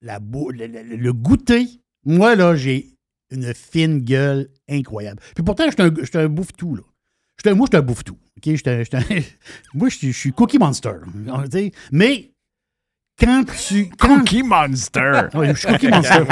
le, 0.00 1.12
goûter, 1.12 1.66
moi, 2.04 2.34
là, 2.36 2.56
j'ai 2.56 2.94
une 3.30 3.52
fine 3.52 4.00
gueule 4.00 4.48
incroyable. 4.68 5.20
Puis 5.34 5.44
pourtant, 5.44 5.64
je 5.70 6.04
suis 6.04 6.18
un 6.18 6.28
bouffe-tout, 6.28 6.76
là. 6.76 6.82
Un- 7.46 7.54
moi, 7.54 7.66
je 7.66 7.76
suis 7.76 7.78
un 7.78 7.82
bouffe-tout. 7.82 8.18
Un- 8.46 8.98
un- 8.98 9.20
moi, 9.74 9.88
je 9.88 10.10
suis, 10.12 10.32
Cookie 10.32 10.58
Monster. 10.58 10.92
Mais 11.92 12.30
quand 13.18 13.44
tu. 13.68 13.90
Quand, 13.98 14.18
Cookie 14.18 14.42
Monster. 14.44 15.22
Ouais, 15.34 15.48
je 15.54 15.58
suis 15.58 15.66
Cookie 15.68 15.88
Monster. 15.88 16.22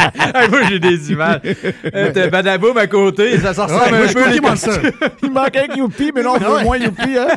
Moi, 0.50 0.62
j'ai 0.68 0.78
des 0.78 1.10
images. 1.10 1.40
T'as 1.82 2.28
Badaboum 2.28 2.76
à 2.78 2.86
côté, 2.86 3.38
ça 3.40 3.54
sort 3.54 3.68
Ouais, 3.70 4.06
suis 4.06 4.14
Cookie 4.14 4.40
Monster. 4.40 4.90
Il 5.22 5.30
manque 5.32 5.56
un 5.56 5.74
Youpi, 5.74 6.12
mais 6.14 6.22
non, 6.22 6.34
on 6.34 6.38
Ah 6.44 6.54
ouais. 6.54 6.64
moins 6.64 6.76
Youpi, 6.78 7.18
hein? 7.18 7.28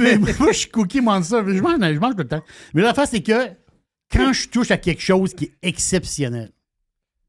mais 0.00 0.16
moi, 0.38 0.52
je 0.52 0.58
suis 0.58 0.70
Cookie 0.70 1.00
Monster. 1.00 1.42
Je 1.46 1.60
mange, 1.60 1.78
je 1.80 1.98
mange 1.98 2.12
tout 2.14 2.22
le 2.22 2.28
temps. 2.28 2.42
Mais 2.72 2.82
l'affaire, 2.82 3.08
c'est 3.08 3.22
que 3.22 3.48
quand 4.12 4.32
je 4.32 4.48
touche 4.48 4.70
à 4.70 4.76
quelque 4.76 5.02
chose 5.02 5.34
qui 5.34 5.46
est 5.46 5.54
exceptionnel, 5.62 6.50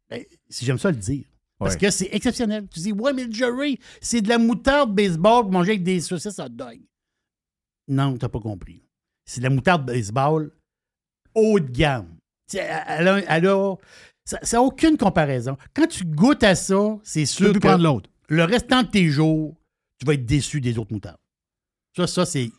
ben, 0.09 0.21
si 0.49 0.65
j'aime 0.65 0.77
ça 0.77 0.89
le 0.91 0.97
dire, 0.97 1.23
parce 1.59 1.73
Ouais. 1.73 1.79
que 1.79 1.89
c'est 1.89 2.09
exceptionnel. 2.11 2.67
Tu 2.73 2.79
dis, 2.79 2.91
ouais, 2.91 3.13
mais 3.13 3.25
le 3.25 3.31
Jerry, 3.31 3.79
c'est 4.01 4.21
de 4.21 4.29
la 4.29 4.37
moutarde 4.37 4.93
baseball 4.93 5.43
pour 5.43 5.51
manger 5.51 5.71
avec 5.71 5.83
des 5.83 5.99
saucisses 6.01 6.39
hot 6.39 6.49
dog. 6.49 6.79
Non, 7.87 8.17
t'as 8.17 8.29
pas 8.29 8.39
compris. 8.39 8.83
C'est 9.25 9.39
de 9.41 9.45
la 9.45 9.49
moutarde 9.49 9.85
baseball 9.85 10.51
haut 11.35 11.59
de 11.59 11.69
gamme. 11.71 12.15
Elle 12.53 13.07
a, 13.07 13.19
elle 13.37 13.47
a- 13.47 13.75
ça 14.25 14.39
n'a 14.53 14.61
aucune 14.61 14.97
comparaison. 14.97 15.57
Quand 15.73 15.87
tu 15.87 16.03
goûtes 16.05 16.43
à 16.43 16.55
ça, 16.55 16.75
c'est 17.03 17.23
Tu 17.25 17.37
peux 17.37 17.45
sûr 17.45 17.53
que 17.53 17.59
prendre 17.59 17.83
l'autre. 17.83 18.09
le 18.29 18.43
restant 18.43 18.83
de 18.83 18.87
tes 18.87 19.07
jours, 19.09 19.55
tu 19.99 20.05
vas 20.05 20.13
être 20.13 20.25
déçu 20.25 20.59
des 20.61 20.77
autres 20.77 20.91
moutardes. 20.93 21.17
Ça, 21.95 22.07
ça, 22.07 22.25
c'est. 22.25 22.51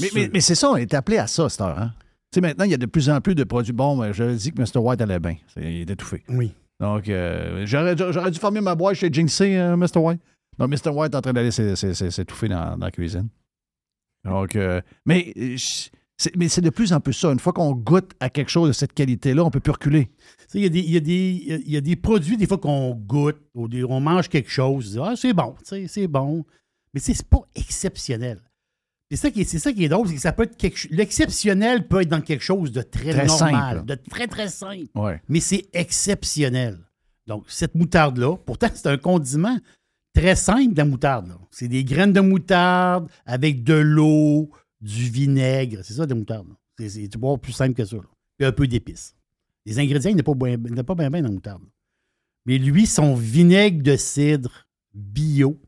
Mais, 0.00 0.06
sûr. 0.08 0.14
mais, 0.16 0.30
mais 0.34 0.40
c'est 0.40 0.54
ça, 0.54 0.70
on 0.70 0.76
est 0.76 0.94
appelé 0.94 1.18
à 1.18 1.26
ça, 1.26 1.48
cette 1.48 1.60
heure. 1.60 1.78
Hein? 1.78 1.92
Tu 2.32 2.36
sais, 2.36 2.40
maintenant, 2.40 2.64
il 2.64 2.70
y 2.70 2.74
a 2.74 2.78
de 2.78 2.86
plus 2.86 3.08
en 3.10 3.20
plus 3.20 3.34
de 3.34 3.44
produits. 3.44 3.72
Bon, 3.72 3.96
ben, 3.96 4.12
je 4.12 4.34
dis 4.34 4.52
que 4.52 4.60
Mr. 4.60 4.78
White 4.80 5.00
allait 5.00 5.18
bien. 5.20 5.36
Il 5.56 5.62
est 5.64 5.90
étouffé. 5.90 6.24
Oui. 6.28 6.52
Donc, 6.80 7.08
euh, 7.08 7.64
j'aurais, 7.66 7.94
dû 8.30 8.38
fermer 8.38 8.60
ma 8.60 8.74
boîte 8.74 8.96
chez 8.96 9.10
Jinxie, 9.12 9.54
euh, 9.56 9.76
Mr. 9.76 9.96
White. 9.98 10.20
Donc, 10.58 10.70
Mr. 10.70 10.90
White 10.90 11.12
est 11.14 11.16
en 11.16 11.22
train 11.22 11.32
d'aller 11.32 11.50
s'é- 11.50 11.76
s'é- 11.76 11.94
s'é- 11.94 12.10
s'étouffer 12.10 12.48
dans, 12.48 12.76
dans 12.76 12.86
la 12.86 12.90
cuisine. 12.90 13.28
Donc, 14.24 14.56
euh, 14.56 14.80
mais, 15.04 15.32
c'est, 16.16 16.60
de 16.60 16.70
plus 16.70 16.92
en 16.92 17.00
plus 17.00 17.12
ça. 17.12 17.30
Une 17.32 17.38
fois 17.38 17.52
qu'on 17.52 17.72
goûte 17.72 18.12
à 18.20 18.28
quelque 18.30 18.50
chose 18.50 18.68
de 18.68 18.72
cette 18.72 18.92
qualité-là, 18.92 19.44
on 19.44 19.50
peut 19.50 19.60
plus 19.60 19.72
reculer. 19.72 20.10
Il 20.54 20.62
y, 20.62 20.66
a 20.66 20.68
des- 20.68 20.80
il 20.80 21.66
y, 21.68 21.70
y 21.72 21.76
a 21.76 21.80
des 21.80 21.96
produits, 21.96 22.36
des 22.36 22.46
fois, 22.46 22.58
qu'on 22.58 22.94
goûte, 22.94 23.38
ou 23.54 23.68
on 23.88 24.00
mange 24.00 24.28
quelque 24.28 24.50
chose, 24.50 24.98
ah, 25.02 25.14
c'est 25.16 25.32
bon, 25.34 25.54
c'est 25.62 26.06
bon. 26.08 26.44
Mais 26.94 27.00
c'est 27.00 27.26
pas 27.26 27.42
exceptionnel. 27.54 28.40
C'est 29.10 29.16
ça, 29.16 29.30
qui 29.30 29.42
est, 29.42 29.44
c'est 29.44 29.58
ça 29.60 29.72
qui 29.72 29.84
est 29.84 29.88
drôle, 29.88 30.08
c'est 30.08 30.16
que 30.16 30.20
ça 30.20 30.32
peut 30.32 30.42
être 30.44 30.56
quelque 30.56 30.76
cho- 30.76 30.88
L'exceptionnel 30.90 31.86
peut 31.86 32.00
être 32.02 32.08
dans 32.08 32.20
quelque 32.20 32.42
chose 32.42 32.72
de 32.72 32.82
très, 32.82 33.10
Très 33.12 33.26
normal, 33.26 33.76
simple. 33.76 33.86
de 33.86 33.94
très, 33.94 34.26
très 34.26 34.48
simple. 34.48 34.86
Ouais. 34.96 35.22
mais 35.28 35.38
c'est 35.40 35.68
exceptionnel. 35.72 36.78
Donc, 37.26 37.44
cette 37.48 37.74
moutarde-là, 37.74 38.36
pourtant, 38.44 38.68
c'est 38.74 38.86
un 38.88 38.98
condiment 38.98 39.58
très 40.14 40.34
simple, 40.36 40.74
la 40.76 40.84
moutarde. 40.84 41.32
C'est 41.50 41.68
des 41.68 41.84
graines 41.84 42.12
de 42.12 42.20
moutarde 42.20 43.08
avec 43.24 43.62
de 43.64 43.74
l'eau, 43.74 44.50
du 44.80 45.08
vinaigre. 45.10 45.80
C'est 45.84 45.94
ça, 45.94 46.04
de 46.06 46.10
la 46.10 46.16
moutarde. 46.18 46.48
C'est, 46.78 47.08
tu 47.08 47.18
vois, 47.18 47.36
plus 47.38 47.52
simple 47.52 47.74
que 47.74 47.84
ça. 47.84 47.96
là. 47.96 48.02
Puis 48.38 48.46
un 48.46 48.52
peu 48.52 48.66
d'épices. 48.66 49.14
Les 49.64 49.78
ingrédients, 49.78 50.10
il 50.10 50.14
n'y 50.14 50.20
a 50.20 50.24
pas 50.24 50.34
bien 50.34 50.56
bien 50.58 50.82
bien 50.84 51.10
dans 51.22 51.28
la 51.28 51.34
moutarde. 51.34 51.62
là. 51.62 51.68
Mais 52.44 52.58
lui, 52.58 52.86
son 52.86 53.14
vinaigre 53.16 53.82
de 53.82 53.96
cidre 53.96 54.66
bio, 54.94 55.60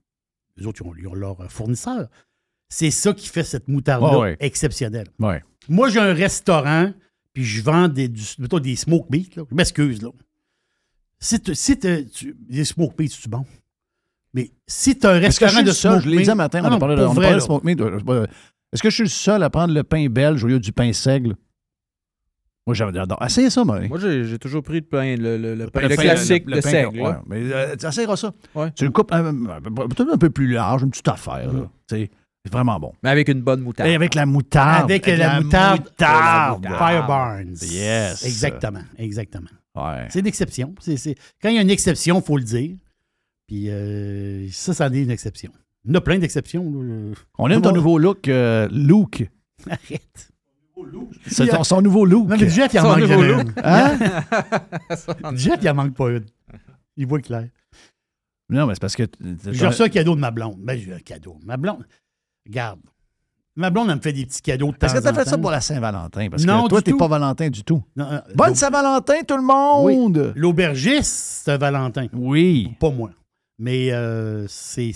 les 0.56 0.66
autres, 0.66 0.82
ils 0.84 0.88
ont, 0.88 0.94
ils 0.96 1.06
ont 1.08 1.14
leur 1.14 1.50
fournisseur. 1.50 2.08
C'est 2.68 2.90
ça 2.90 3.12
qui 3.14 3.28
fait 3.28 3.44
cette 3.44 3.68
moutarde-là 3.68 4.18
ouais. 4.18 4.36
exceptionnelle. 4.40 5.08
Ouais. 5.18 5.42
Moi, 5.68 5.88
j'ai 5.88 6.00
un 6.00 6.12
restaurant, 6.12 6.92
puis 7.32 7.44
je 7.44 7.62
vends 7.62 7.88
des, 7.88 8.08
du, 8.08 8.22
mettons, 8.38 8.58
des 8.58 8.76
smoke 8.76 9.06
meat. 9.10 9.36
Là. 9.36 9.44
Je 9.50 9.54
m'excuse, 9.54 10.02
là. 10.02 10.10
Si, 11.20 11.40
tu- 11.40 11.54
si 11.54 11.78
tu- 11.78 12.06
tu- 12.08 12.36
les 12.48 12.64
smoke 12.64 12.94
meat, 12.98 13.10
c'est 13.12 13.28
bon? 13.28 13.44
Mais 14.34 14.50
si 14.66 14.98
tu 14.98 15.06
as 15.06 15.10
un 15.12 15.18
restaurant 15.18 15.62
de 15.62 15.70
smoke 15.72 16.00
Je 16.04 16.10
l'ai 16.10 16.22
dit 16.22 16.34
matin, 16.34 16.60
on 16.62 16.68
Ah 16.70 16.74
a 16.74 16.78
parlé 16.78 16.96
de, 16.96 17.02
a 17.02 17.14
parlé 17.14 17.34
de 17.34 17.40
smoke 17.40 17.64
meat. 17.64 17.80
Euh, 17.80 17.98
euh, 18.08 18.26
Est-ce 18.72 18.82
que 18.82 18.90
je 18.90 18.94
suis 18.94 19.04
le 19.04 19.08
seul 19.08 19.42
à 19.42 19.48
prendre 19.50 19.72
le 19.74 19.82
pain 19.82 20.06
belge 20.08 20.44
au 20.44 20.46
lieu 20.46 20.60
du 20.60 20.70
pain 20.72 20.92
seigle? 20.92 21.34
Moi, 22.66 22.74
j'adore. 22.74 23.18
Essayez 23.24 23.48
ça, 23.48 23.64
moi. 23.64 23.80
Moi, 23.88 23.98
j'ai 23.98 24.38
toujours 24.38 24.62
pris 24.62 24.74
le 24.80 24.82
pain, 24.82 25.16
le, 25.16 25.38
le, 25.38 25.54
le 25.54 25.66
pain, 25.70 25.80
Le 25.80 25.88
pain- 25.96 26.02
classique, 26.02 26.44
le- 26.44 26.50
le, 26.50 26.56
le 26.56 26.62
pain- 26.62 26.70
seigle. 26.70 27.00
ouais. 27.00 27.14
Mais 27.26 27.40
euh, 27.50 27.76
tu 27.76 27.86
essaieras 27.86 28.16
ça. 28.16 28.34
Ouais. 28.54 28.70
Tu 28.72 28.84
le 28.84 28.90
coupes 28.90 29.10
un, 29.12 29.24
un- 29.46 29.60
peut-être 29.62 30.12
un 30.12 30.18
peu 30.18 30.28
plus 30.28 30.48
large, 30.52 30.82
une 30.82 30.90
petite 30.90 31.08
affaire. 31.08 31.50
là. 31.50 31.70
C'est 32.48 32.52
vraiment 32.54 32.80
bon. 32.80 32.92
Mais 33.02 33.10
avec 33.10 33.28
une 33.28 33.42
bonne 33.42 33.60
moutarde. 33.60 33.90
Et 33.90 33.94
avec 33.94 34.14
la 34.14 34.24
moutarde. 34.24 34.90
Avec 34.90 35.06
la, 35.06 35.40
moutarde, 35.42 35.80
moutarde. 35.82 36.64
Firebarns. 36.66 37.56
Yes. 37.62 38.24
Exactement, 38.24 38.80
exactement. 38.96 39.50
Ouais. 39.74 40.06
C'est 40.08 40.22
l'exception. 40.22 40.74
C'est, 40.80 40.96
c'est- 40.96 41.14
Quand 41.42 41.50
il 41.50 41.56
y 41.56 41.58
a 41.58 41.62
une 41.62 41.68
exception, 41.70 42.20
il 42.20 42.24
faut 42.24 42.38
le 42.38 42.44
dire. 42.44 42.74
Puis 43.46 43.68
euh, 43.68 44.48
ça, 44.50 44.72
ça 44.72 44.86
en 44.88 44.92
est 44.92 45.02
une 45.02 45.10
exception. 45.10 45.52
Il 45.84 45.90
y 45.90 45.94
en 45.94 45.98
a 45.98 46.00
plein 46.00 46.18
d'exceptions. 46.18 46.64
On 47.38 47.50
aime 47.50 47.60
ton 47.62 47.72
nouveau 47.72 47.98
look, 47.98 48.28
euh, 48.28 48.66
Luke. 48.72 49.30
Arrête. 49.70 50.30
C'est 51.26 51.48
ton- 51.48 51.64
son 51.64 51.82
nouveau 51.82 52.04
look. 52.06 52.28
Non, 52.28 52.36
mais 52.40 52.48
Jeff, 52.48 52.72
il 52.72 52.78
en 52.78 52.82
Son 52.82 52.88
manque 52.88 53.00
nouveau 53.00 53.22
look. 53.22 53.40
une. 53.42 53.52
Hein? 53.62 53.98
Jeff, 55.34 55.58
il 55.60 55.68
en 55.68 55.74
manque 55.74 55.94
pas 55.94 56.08
une. 56.10 56.24
Il 56.96 57.06
voit 57.06 57.20
clair. 57.20 57.48
Non, 58.48 58.66
mais 58.66 58.74
c'est 58.74 58.80
parce 58.80 58.96
que. 58.96 59.02
J'ai 59.50 59.66
reçu 59.66 59.82
un 59.82 59.88
cadeau 59.90 60.14
de 60.14 60.20
ma 60.20 60.30
blonde. 60.30 60.56
Ben, 60.60 60.78
j'ai 60.78 60.94
un 60.94 60.98
cadeau. 61.00 61.38
Ma 61.44 61.56
blonde, 61.58 61.84
regarde. 62.48 62.80
Ma 63.56 63.70
blonde, 63.70 63.90
elle 63.90 63.96
me 63.96 64.00
fait 64.00 64.12
des 64.12 64.24
petits 64.24 64.40
cadeaux 64.40 64.70
de 64.70 64.76
temps 64.76 64.86
Est-ce 64.86 64.94
que 64.94 65.00
tu 65.00 65.08
as 65.08 65.14
fait 65.14 65.28
ça 65.28 65.36
pour 65.36 65.50
la 65.50 65.60
Saint-Valentin? 65.60 66.28
Parce 66.30 66.44
Non, 66.44 66.64
que 66.64 66.68
toi, 66.68 66.82
tout. 66.82 66.96
pas 66.96 67.08
Valentin 67.08 67.50
du 67.50 67.64
tout. 67.64 67.82
Non, 67.96 68.04
euh, 68.04 68.20
Bonne 68.36 68.54
Saint-Valentin, 68.54 69.22
tout 69.26 69.36
le 69.36 69.42
monde! 69.42 70.32
L'aubergiste, 70.36 71.42
c'est 71.44 71.50
un 71.50 71.56
Valentin. 71.58 72.06
Oui. 72.12 72.70
Pas 72.78 72.90
moi. 72.90 73.10
Mais 73.58 73.90
euh, 73.92 74.46
c'est 74.46 74.92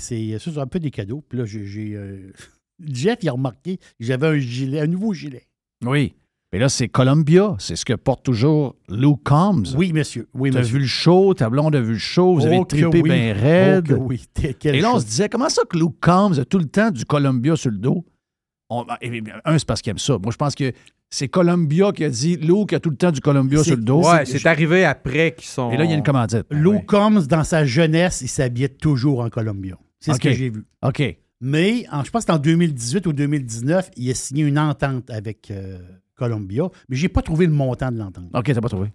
un 0.56 0.66
peu 0.68 0.78
des 0.78 0.92
cadeaux. 0.92 1.24
Puis 1.28 1.38
là, 1.38 1.44
j'ai. 1.44 1.64
j'ai, 1.66 1.94
euh, 1.94 2.32
Jeff, 2.86 3.18
il 3.22 3.28
a 3.28 3.32
remarqué 3.32 3.78
que 3.78 3.84
j'avais 3.98 4.28
un 4.28 4.38
gilet, 4.38 4.80
un 4.80 4.86
nouveau 4.86 5.12
gilet. 5.12 5.48
Oui. 5.84 6.14
Mais 6.52 6.58
là, 6.58 6.68
c'est 6.68 6.88
Columbia. 6.88 7.54
C'est 7.58 7.76
ce 7.76 7.84
que 7.84 7.94
porte 7.94 8.22
toujours 8.24 8.76
Luke 8.90 9.20
Combs. 9.24 9.64
Oui, 9.74 9.92
monsieur. 9.92 10.28
Oui, 10.34 10.50
Tu 10.50 10.56
as 10.56 10.60
monsieur. 10.60 10.74
vu 10.74 10.80
le 10.80 10.86
show, 10.86 11.32
ta 11.34 11.48
blonde 11.48 11.74
a 11.74 11.80
vu 11.80 11.94
le 11.94 11.98
show, 11.98 12.34
vous 12.34 12.44
avez 12.44 12.58
Oh 12.58 12.64
que 12.64 12.76
trippé 12.76 13.00
oui. 13.00 13.02
bien 13.02 13.34
Oh 13.36 13.40
raide. 13.40 13.86
que 13.86 13.94
oui. 13.94 14.22
Et 14.64 14.80
là, 14.80 14.90
on 14.90 14.92
chose. 14.94 15.02
se 15.02 15.06
disait, 15.06 15.28
comment 15.30 15.48
ça 15.48 15.62
que 15.68 15.78
Luke 15.78 15.96
Combs 16.00 16.38
a 16.38 16.44
tout 16.44 16.58
le 16.58 16.66
temps 16.66 16.90
du 16.90 17.04
Columbia 17.06 17.56
sur 17.56 17.70
le 17.70 17.78
dos? 17.78 18.04
On- 18.68 18.84
et- 19.00 19.22
un, 19.44 19.58
c'est 19.58 19.66
parce 19.66 19.80
qu'il 19.80 19.90
aime 19.92 19.98
ça. 19.98 20.18
Moi, 20.18 20.30
je 20.30 20.36
pense 20.36 20.54
que 20.54 20.72
c'est 21.08 21.28
Columbia 21.28 21.92
qui 21.92 22.04
a 22.04 22.10
dit 22.10 22.36
Luke 22.36 22.72
a 22.74 22.80
tout 22.80 22.90
le 22.90 22.96
temps 22.96 23.10
du 23.12 23.20
Columbia 23.20 23.62
sur 23.64 23.76
le 23.76 23.82
dos. 23.82 24.02
Ouais, 24.06 24.24
c'est 24.26 24.44
arrivé 24.46 24.84
après 24.84 25.34
qu'ils 25.34 25.48
sont. 25.48 25.70
Et 25.70 25.76
là, 25.78 25.84
il 25.84 25.90
y 25.90 25.94
a 25.94 25.96
une 25.96 26.02
commandite. 26.02 26.44
Lou 26.50 26.72
Ouais. 26.72 26.84
Combs, 26.86 27.26
dans 27.28 27.44
sa 27.44 27.64
jeunesse, 27.64 28.20
il 28.22 28.28
s'habillait 28.28 28.68
toujours 28.68 29.20
en 29.20 29.30
Columbia. 29.30 29.76
C'est 30.00 30.12
ce 30.14 30.18
que 30.20 30.32
j'ai 30.32 30.50
vu. 30.50 30.64
OK. 30.82 31.02
Mais 31.40 31.84
en- 31.90 32.04
je 32.04 32.10
pense 32.10 32.24
que 32.26 32.32
en 32.32 32.38
2018 32.38 33.06
ou 33.06 33.12
2019, 33.12 33.90
il 33.96 34.10
a 34.10 34.14
signé 34.14 34.44
une 34.44 34.58
entente 34.58 35.10
avec 35.10 35.50
euh, 35.50 35.78
Columbia, 36.28 36.64
mais 36.88 36.96
j'ai 36.96 37.08
pas 37.08 37.22
trouvé 37.22 37.46
le 37.46 37.52
montant 37.52 37.90
de 37.90 37.98
l'entente. 37.98 38.30
OK, 38.34 38.44
t'as 38.52 38.60
pas 38.60 38.68
trouvé. 38.68 38.88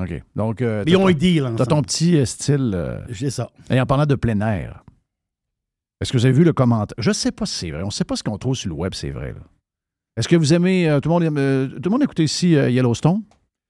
OK. 0.00 0.22
Donc, 0.34 0.62
euh, 0.62 0.82
Mais 0.86 0.92
ils 0.92 0.96
ont 0.96 1.06
un 1.06 1.12
deal 1.12 1.52
t'as 1.56 1.66
ton 1.66 1.82
petit 1.82 2.16
euh, 2.16 2.24
style. 2.24 2.72
euh, 2.74 2.98
C'est 3.12 3.30
ça. 3.30 3.50
Et 3.70 3.80
en 3.80 3.86
parlant 3.86 4.06
de 4.06 4.14
plein 4.14 4.40
air, 4.40 4.82
est-ce 6.00 6.12
que 6.12 6.16
vous 6.18 6.24
avez 6.24 6.34
vu 6.34 6.44
le 6.44 6.52
commentaire? 6.52 6.94
Je 6.98 7.10
ne 7.10 7.14
sais 7.14 7.30
pas 7.30 7.46
si 7.46 7.54
c'est 7.54 7.70
vrai. 7.70 7.82
On 7.82 7.86
ne 7.86 7.90
sait 7.92 8.04
pas 8.04 8.16
ce 8.16 8.22
qu'on 8.24 8.38
trouve 8.38 8.54
sur 8.56 8.68
le 8.70 8.74
web, 8.74 8.92
c'est 8.94 9.10
vrai. 9.10 9.32
là. 9.32 9.40
Est-ce 10.16 10.28
que 10.28 10.36
vous 10.36 10.52
aimez. 10.52 10.88
euh, 10.90 10.98
tout, 11.00 11.08
le 11.08 11.12
monde, 11.14 11.22
aime, 11.22 11.38
euh, 11.38 11.68
tout 11.68 11.80
le 11.84 11.90
monde 11.90 12.02
a 12.02 12.04
écouté 12.04 12.24
ici 12.24 12.56
euh, 12.56 12.68
Yellowstone? 12.70 13.22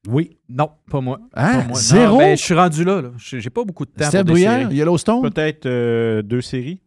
Oui. 0.09 0.37
Non, 0.49 0.71
pas 0.91 1.01
moi. 1.01 1.21
Hein? 1.35 1.53
Pas 1.53 1.59
moi. 1.59 1.67
Non, 1.69 1.75
Zéro? 1.75 2.19
ben, 2.19 2.37
je 2.37 2.43
suis 2.43 2.55
rendu 2.55 2.85
là. 2.85 3.03
là. 3.03 3.11
J'ai 3.19 3.41
j'ai 3.41 3.51
pas 3.51 3.65
beaucoup 3.65 3.85
de 3.85 3.91
temps. 3.91 4.09
Des 4.11 4.25
Bruyère, 4.25 4.61
séries. 4.63 4.75
Yellowstone? 4.77 5.23
Peut-être 5.23 5.67
euh, 5.67 6.23
deux 6.23 6.41
séries. 6.41 6.81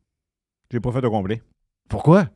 J'ai 0.71 0.79
pas 0.79 0.91
fait 0.91 1.05
au 1.05 1.11
complet. 1.11 1.41
Pourquoi? 1.89 2.27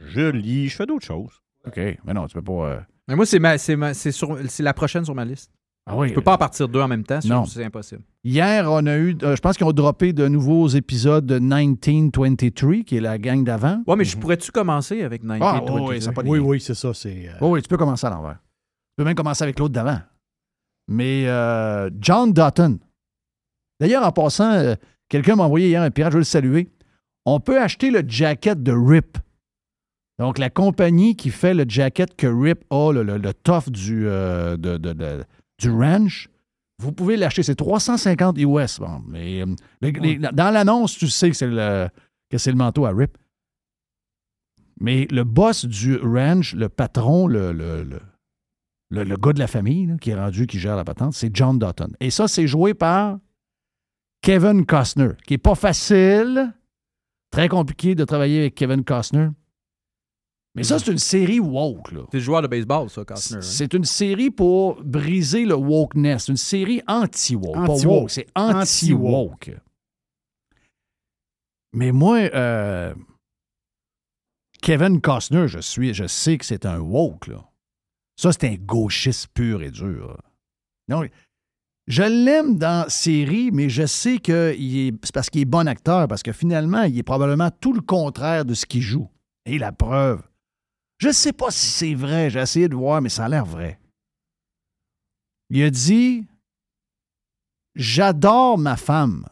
Je 0.00 0.30
lis, 0.30 0.68
je 0.68 0.76
fais 0.76 0.86
d'autres 0.86 1.04
choses. 1.04 1.32
OK. 1.66 1.76
Mais 1.76 2.14
non, 2.14 2.26
tu 2.28 2.34
peux 2.34 2.42
pas. 2.42 2.86
Mais 3.08 3.14
moi, 3.16 3.26
c'est 3.26 3.38
ma, 3.38 3.56
c'est 3.58 3.76
ma- 3.76 3.94
c'est 3.94 4.12
sur- 4.12 4.38
c'est 4.48 4.62
la 4.62 4.74
prochaine 4.74 5.04
sur 5.04 5.14
ma 5.14 5.24
liste. 5.24 5.50
Ah 5.88 5.96
oui. 5.96 6.08
Je 6.08 6.14
peux 6.14 6.20
pas 6.22 6.34
en 6.34 6.38
partir 6.38 6.66
deux 6.68 6.80
en 6.80 6.88
même 6.88 7.04
temps, 7.04 7.20
sinon 7.20 7.36
Non. 7.36 7.44
c'est 7.44 7.64
impossible. 7.64 8.02
Hier, 8.24 8.66
on 8.68 8.84
a 8.86 8.96
eu. 8.96 9.16
euh, 9.22 9.36
je 9.36 9.40
pense 9.40 9.56
qu'ils 9.56 9.66
ont 9.66 9.72
droppé 9.72 10.12
de 10.12 10.26
nouveaux 10.26 10.66
épisodes 10.66 11.24
de 11.24 11.38
1923, 11.38 12.82
qui 12.84 12.96
est 12.96 13.00
la 13.00 13.18
gang 13.18 13.44
d'avant. 13.44 13.84
Ouais, 13.86 13.94
mais 13.94 14.04
je 14.04 14.16
pourrais-tu 14.16 14.50
commencer 14.50 15.02
avec 15.04 15.22
19 15.22 15.38
Ah, 15.40 15.62
oui, 15.64 15.80
oui, 15.86 16.02
ça 16.02 16.10
Oui, 16.24 16.38
oui, 16.40 16.60
c'est 16.60 16.74
ça. 16.74 16.92
C'est, 16.92 17.28
euh, 17.28 17.32
Oh, 17.40 17.50
oui, 17.50 17.62
tu 17.62 17.68
peux 17.68 17.76
commencer 17.76 18.04
à 18.04 18.10
l'envers. 18.10 18.34
Tu 18.40 18.96
peux 18.96 19.04
même 19.04 19.14
commencer 19.14 19.44
avec 19.44 19.58
l'autre 19.60 19.74
d'avant. 19.74 20.00
Mais 20.88 21.28
euh, 21.28 21.88
John 22.00 22.32
Dutton. 22.32 22.78
D'ailleurs, 23.78 24.04
en 24.04 24.10
passant, 24.10 24.52
euh, 24.54 24.74
quelqu'un 25.08 25.36
m'a 25.36 25.44
envoyé 25.44 25.68
hier 25.68 25.82
un 25.82 25.90
pirate, 25.92 26.10
je 26.12 26.16
veux 26.16 26.20
le 26.20 26.24
saluer. 26.24 26.68
On 27.24 27.38
peut 27.38 27.60
acheter 27.60 27.90
le 27.92 28.02
jacket 28.08 28.60
de 28.60 28.72
RIP. 28.72 29.18
Donc, 30.18 30.38
la 30.38 30.48
compagnie 30.50 31.14
qui 31.16 31.30
fait 31.30 31.52
le 31.54 31.64
jacket 31.68 32.14
que 32.16 32.26
RIP 32.26 32.64
a, 32.70 32.92
le, 32.92 33.02
le, 33.02 33.18
le 33.18 33.34
tough 33.34 33.68
du, 33.68 34.06
euh, 34.06 34.56
de- 34.56 34.78
de- 34.78 34.92
de- 34.94 35.24
du 35.58 35.70
ranch, 35.70 36.28
vous 36.78 36.92
pouvez 36.92 37.16
l'acheter. 37.16 37.42
C'est 37.42 37.54
350 37.54 38.38
US. 38.38 38.78
Bon, 38.80 39.02
mais, 39.06 39.42
euh, 39.42 39.46
les- 39.82 39.92
les- 39.92 40.16
dans 40.18 40.50
l'annonce, 40.50 40.96
tu 40.96 41.08
sais 41.08 41.28
que 41.30 41.36
c'est 41.36 41.46
le, 41.48 41.88
que 42.30 42.38
c'est 42.38 42.50
le 42.50 42.56
manteau 42.56 42.86
à 42.86 42.90
RIP. 42.92 43.16
Mais 44.80 45.06
le 45.10 45.24
boss 45.24 45.64
du 45.64 45.96
ranch, 45.96 46.54
le 46.54 46.68
patron, 46.68 47.26
le, 47.26 47.52
le, 47.52 47.82
le, 47.82 48.00
le- 48.90 49.04
le 49.04 49.16
gars 49.16 49.32
de 49.32 49.38
la 49.38 49.46
famille 49.46 49.86
là, 49.86 49.96
qui 49.98 50.10
est 50.10 50.14
rendu, 50.14 50.46
qui 50.46 50.58
gère 50.58 50.76
la 50.76 50.84
patente, 50.84 51.12
c'est 51.14 51.34
John 51.34 51.58
Dutton. 51.58 51.90
Et 52.00 52.10
ça, 52.10 52.28
c'est 52.28 52.46
joué 52.46 52.74
par 52.74 53.18
Kevin 54.22 54.64
Costner, 54.66 55.10
qui 55.26 55.34
est 55.34 55.38
pas 55.38 55.54
facile, 55.54 56.52
très 57.30 57.48
compliqué 57.48 57.94
de 57.94 58.04
travailler 58.04 58.40
avec 58.40 58.54
Kevin 58.54 58.82
Costner. 58.84 59.28
Mais 60.56 60.64
ça, 60.64 60.78
c'est 60.78 60.90
une 60.90 60.98
série 60.98 61.38
woke. 61.38 61.92
Là. 61.92 62.00
C'est 62.10 62.16
le 62.16 62.22
joueur 62.22 62.40
de 62.42 62.46
baseball, 62.48 62.88
ça, 62.90 63.04
Costner. 63.04 63.36
hein? 63.38 63.42
C'est 63.42 63.74
une 63.74 63.84
série 63.84 64.30
pour 64.30 64.82
briser 64.82 65.44
le 65.44 65.54
wokeness. 65.54 66.28
Une 66.28 66.36
série 66.38 66.80
anti-woke. 66.88 67.54
Pas 67.54 67.72
Anti-woke. 67.72 68.00
woke, 68.00 68.10
c'est 68.10 68.26
anti-woke. 68.34 69.50
Mais 71.74 71.92
moi, 71.92 72.18
euh, 72.34 72.94
Kevin 74.62 75.00
Costner, 75.00 75.46
je, 75.48 75.58
suis, 75.58 75.92
je 75.92 76.06
sais 76.06 76.38
que 76.38 76.44
c'est 76.44 76.64
un 76.64 76.78
woke. 76.78 77.26
Là. 77.26 77.44
Ça, 78.18 78.32
c'est 78.32 78.44
un 78.48 78.54
gauchiste 78.54 79.28
pur 79.34 79.62
et 79.62 79.70
dur. 79.70 80.16
Donc, 80.88 81.10
je 81.86 82.02
l'aime 82.02 82.56
dans 82.56 82.84
la 82.84 82.88
série, 82.88 83.50
mais 83.52 83.68
je 83.68 83.84
sais 83.86 84.18
que 84.18 84.54
il 84.58 84.88
est- 84.88 85.04
c'est 85.04 85.12
parce 85.14 85.28
qu'il 85.28 85.42
est 85.42 85.44
bon 85.44 85.68
acteur, 85.68 86.08
parce 86.08 86.22
que 86.22 86.32
finalement, 86.32 86.82
il 86.84 86.98
est 86.98 87.02
probablement 87.02 87.50
tout 87.60 87.74
le 87.74 87.82
contraire 87.82 88.44
de 88.44 88.54
ce 88.54 88.64
qu'il 88.64 88.80
joue. 88.82 89.08
Et 89.44 89.58
la 89.58 89.70
preuve. 89.72 90.22
Je 90.98 91.08
ne 91.08 91.12
sais 91.12 91.32
pas 91.32 91.50
si 91.50 91.66
c'est 91.66 91.94
vrai, 91.94 92.30
j'ai 92.30 92.40
essayé 92.40 92.68
de 92.68 92.74
voir, 92.74 93.02
mais 93.02 93.08
ça 93.08 93.26
a 93.26 93.28
l'air 93.28 93.44
vrai. 93.44 93.78
Il 95.50 95.62
a 95.62 95.70
dit 95.70 96.26
J'adore 97.74 98.56
ma 98.58 98.76
femme. 98.76 99.26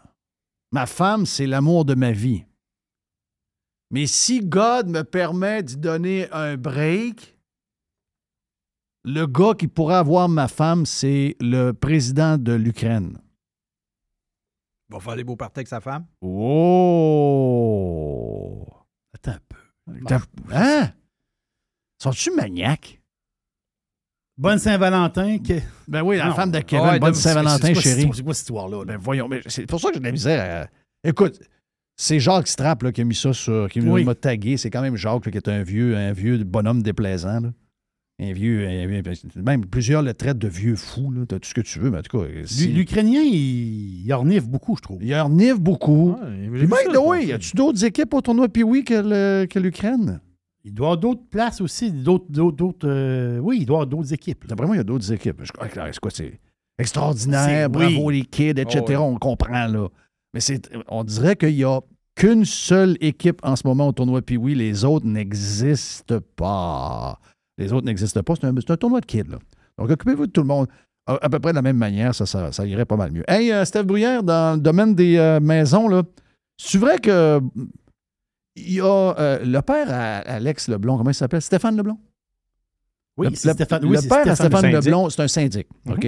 Ma 0.71 0.87
femme, 0.87 1.25
c'est 1.25 1.47
l'amour 1.47 1.85
de 1.85 1.95
ma 1.95 2.13
vie. 2.13 2.45
Mais 3.91 4.07
si 4.07 4.41
God 4.41 4.89
me 4.89 5.03
permet 5.03 5.63
d'y 5.63 5.77
donner 5.77 6.31
un 6.33 6.57
break, 6.57 7.39
le 9.05 9.27
gars 9.27 9.55
qui 9.59 9.69
pourrait 9.69 9.95
avoir 9.95 10.29
ma 10.29 10.49
femme, 10.49 10.85
c'est 10.85 11.37
le 11.41 11.73
président 11.73 12.37
de 12.39 12.53
l'Ukraine. 12.53 13.19
Il 14.91 14.95
va 14.95 15.01
faire 15.01 15.17
des 15.17 15.25
beaux 15.25 15.37
parties 15.37 15.61
avec 15.61 15.69
sa 15.69 15.81
femme? 15.81 16.07
Oh! 16.21 16.67
Attends 19.15 19.33
un 19.33 19.41
peu. 19.49 19.57
Hein? 20.53 20.93
Sont-tu 22.05 22.31
maniaques? 22.37 23.01
Bonne 24.37 24.59
Saint-Valentin. 24.59 25.39
que- 25.39 25.61
Ben 25.89 26.03
oui, 26.03 26.17
la 26.17 26.27
Non. 26.29 26.35
femme 26.35 26.51
de 26.51 26.59
Kevin, 26.61 26.87
Ouais, 26.87 26.99
bonne 26.99 27.15
Saint-Valentin, 27.15 27.73
chérie. 27.75 28.09
C'est 28.13 28.23
quoi 28.23 28.35
cette 28.35 28.43
histoire-là? 28.43 28.79
là? 28.79 28.85
Ben 28.85 28.97
voyons, 28.99 29.29
mais 29.29 29.41
c'est 29.47 29.67
pour 29.67 29.81
ça 29.81 29.89
que 29.89 29.95
j'ai 29.95 30.01
de 30.01 30.05
la 30.05 30.13
misère 30.13 30.67
à... 31.05 31.09
Écoute, 31.09 31.41
c'est 31.97 32.19
Jacques 32.19 32.49
Strapp 32.49 32.83
là, 32.83 32.93
qui 32.93 33.01
a 33.01 33.05
mis 33.05 33.15
ça 33.15 33.33
sur... 33.33 33.69
qui 33.71 33.81
Oui. 33.81 34.05
m'a 34.05 34.15
tagué. 34.15 34.57
C'est 34.57 34.71
quand 34.71 34.83
même 34.83 34.97
Jacques 34.97 35.25
là, 35.27 35.31
qui 35.33 35.39
est 35.39 35.49
un 35.49 35.63
vieux, 35.63 35.97
un 35.97 36.13
vieux 36.13 36.39
bonhomme 36.45 36.83
déplaisant. 36.83 37.41
là. 37.41 37.53
Un 38.21 38.33
vieux, 38.33 38.67
un 38.69 38.87
vieux- 38.87 39.03
Même 39.37 39.67
plusieurs 39.67 40.03
le 40.03 40.15
traitent 40.15 40.39
de 40.39 40.49
vieux 40.49 40.77
fou. 40.77 41.11
là. 41.13 41.25
T'as 41.29 41.39
tout 41.39 41.49
ce 41.49 41.55
que 41.55 41.61
tu 41.61 41.79
veux, 41.79 41.91
mais 41.91 41.99
en 41.99 42.03
tout 42.03 42.19
cas... 42.19 42.27
L'Ukrainien, 42.69 43.21
il, 43.23 44.05
il 44.05 44.13
ornive 44.13 44.49
beaucoup, 44.49 44.77
je 44.77 44.83
trouve. 44.83 45.03
Il 45.03 45.15
ornive 45.15 45.61
beaucoup. 45.61 46.17
J'ai 46.23 46.51
Puis 46.51 46.67
by 46.67 46.93
the 46.93 46.97
way, 46.99 47.27
y 47.27 47.33
a-tu 47.33 47.55
d'autres 47.57 47.85
équipes 47.85 48.13
au 48.15 48.21
tournoi 48.21 48.49
Pee-Wee 48.49 48.83
que, 48.85 48.95
le- 48.95 49.47
que 49.47 49.59
l'Ukraine? 49.61 50.21
Il 50.65 50.73
doit 50.73 50.87
y 50.87 50.89
avoir 50.89 50.99
d'autres 50.99 51.27
places 51.31 51.61
aussi, 51.61 51.93
d'autres. 51.93 52.25
euh, 52.85 53.39
oui, 53.39 53.59
il 53.61 53.67
doit 53.67 53.75
y 53.75 53.77
avoir 53.83 53.87
d'autres 53.87 54.13
équipes. 54.15 54.47
D'après 54.47 54.67
moi, 54.67 54.77
il 54.77 54.79
y 54.79 54.81
a 54.81 54.85
d'autres 54.85 55.13
équipes. 55.13 55.41
Je 55.43 55.53
crois 55.53 55.69
que 55.69 55.75
c'est 55.75 56.01
quoi, 56.01 56.11
c'est 56.11 56.41
extraordinaire, 56.79 57.69
bravo 57.69 58.05
oui. 58.07 58.21
les 58.21 58.25
kids, 58.25 58.59
etc. 58.61 58.81
Oh, 58.81 58.85
oui. 58.89 58.97
On 58.97 59.17
comprend, 59.17 59.67
là. 59.67 59.89
Mais 60.33 60.41
c'est, 60.41 60.69
on 60.89 61.05
dirait 61.05 61.37
qu'il 61.37 61.55
n'y 61.55 61.65
a 61.65 61.81
qu'une 62.17 62.45
seule 62.45 62.97
équipe 63.01 63.41
en 63.43 63.57
ce 63.57 63.67
moment 63.67 63.89
au 63.89 63.93
tournoi 63.93 64.23
Pee-Wee. 64.23 64.55
Les 64.55 64.85
autres 64.85 65.07
n'existent 65.07 66.21
pas. 66.37 67.19
Les 67.59 67.73
autres 67.73 67.87
n'existent 67.87 68.23
pas. 68.23 68.35
C'est 68.35 68.47
un, 68.47 68.55
c'est 68.59 68.71
un 68.71 68.77
tournoi 68.77 69.01
de 69.01 69.07
kids, 69.07 69.29
là. 69.31 69.39
Donc, 69.79 69.91
occupez-vous 69.91 70.27
de 70.27 70.33
tout 70.33 70.41
le 70.41 70.47
monde. 70.47 70.67
À, 71.07 71.19
à 71.23 71.29
peu 71.29 71.39
près 71.39 71.53
de 71.53 71.57
la 71.57 71.63
même 71.63 71.77
manière, 71.77 72.15
ça, 72.15 72.25
ça, 72.25 72.51
ça 72.51 72.65
irait 72.65 72.87
pas 72.87 72.97
mal 72.97 73.13
mieux. 73.13 73.25
Hey, 73.29 73.53
euh, 73.53 73.65
Steph 73.67 73.83
Bruyère, 73.83 74.23
dans 74.23 74.55
le 74.57 74.61
domaine 74.61 74.95
des 74.95 75.19
euh, 75.19 75.39
maisons, 75.41 75.89
là, 75.89 76.03
c'est 76.57 76.79
vrai 76.79 76.99
que 76.99 77.41
il 78.57 78.73
y 78.75 78.81
a 78.81 78.85
euh, 79.19 79.45
le 79.45 79.61
père 79.63 79.87
à 79.91 80.19
Alex 80.19 80.69
Leblond, 80.69 80.97
comment 80.99 81.11
il 81.11 81.15
s'appelle? 81.15 81.43
Stéphane 81.43 81.77
Leblond? 81.77 81.99
Oui, 83.17 83.27
Le- 83.27 83.31
le- 83.31 83.37
Stéphane. 83.37 83.83
Le 83.83 83.89
oui, 83.89 83.97
c'est 84.01 84.09
père 84.09 84.19
à 84.29 84.35
Stéphane. 84.35 84.35
Stéphane 84.37 84.61
syndic. 84.73 84.85
Leblond, 84.87 85.11
c'est 85.11 85.23
un 85.23 85.29
syndic. 85.29 85.67
Mhm. 85.85 85.93
OK? 85.93 86.07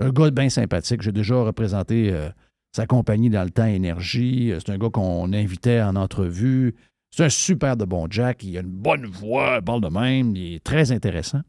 Un 0.00 0.10
gars 0.10 0.30
bien 0.30 0.48
sympathique. 0.48 1.02
J'ai 1.02 1.12
déjà 1.12 1.36
représenté 1.36 2.12
euh, 2.12 2.28
sa 2.72 2.86
compagnie 2.86 3.30
dans 3.30 3.44
le 3.44 3.50
temps 3.50 3.66
Énergie. 3.66 4.50
Euh, 4.52 4.58
C'est 4.64 4.72
un 4.72 4.78
gars 4.78 4.90
qu'on 4.90 5.32
invitait 5.32 5.80
en 5.82 5.94
entrevue. 5.96 6.74
C'est 7.10 7.24
un 7.24 7.28
super 7.28 7.76
de 7.76 7.84
bon 7.84 8.06
Jack. 8.10 8.42
Il 8.42 8.56
a 8.56 8.60
une 8.60 8.66
bonne 8.70 9.06
voix, 9.06 9.58
il 9.60 9.64
parle 9.64 9.80
de 9.82 9.88
même. 9.88 10.34
Il 10.34 10.54
est 10.54 10.64
très 10.64 10.90
intéressant. 10.90 11.42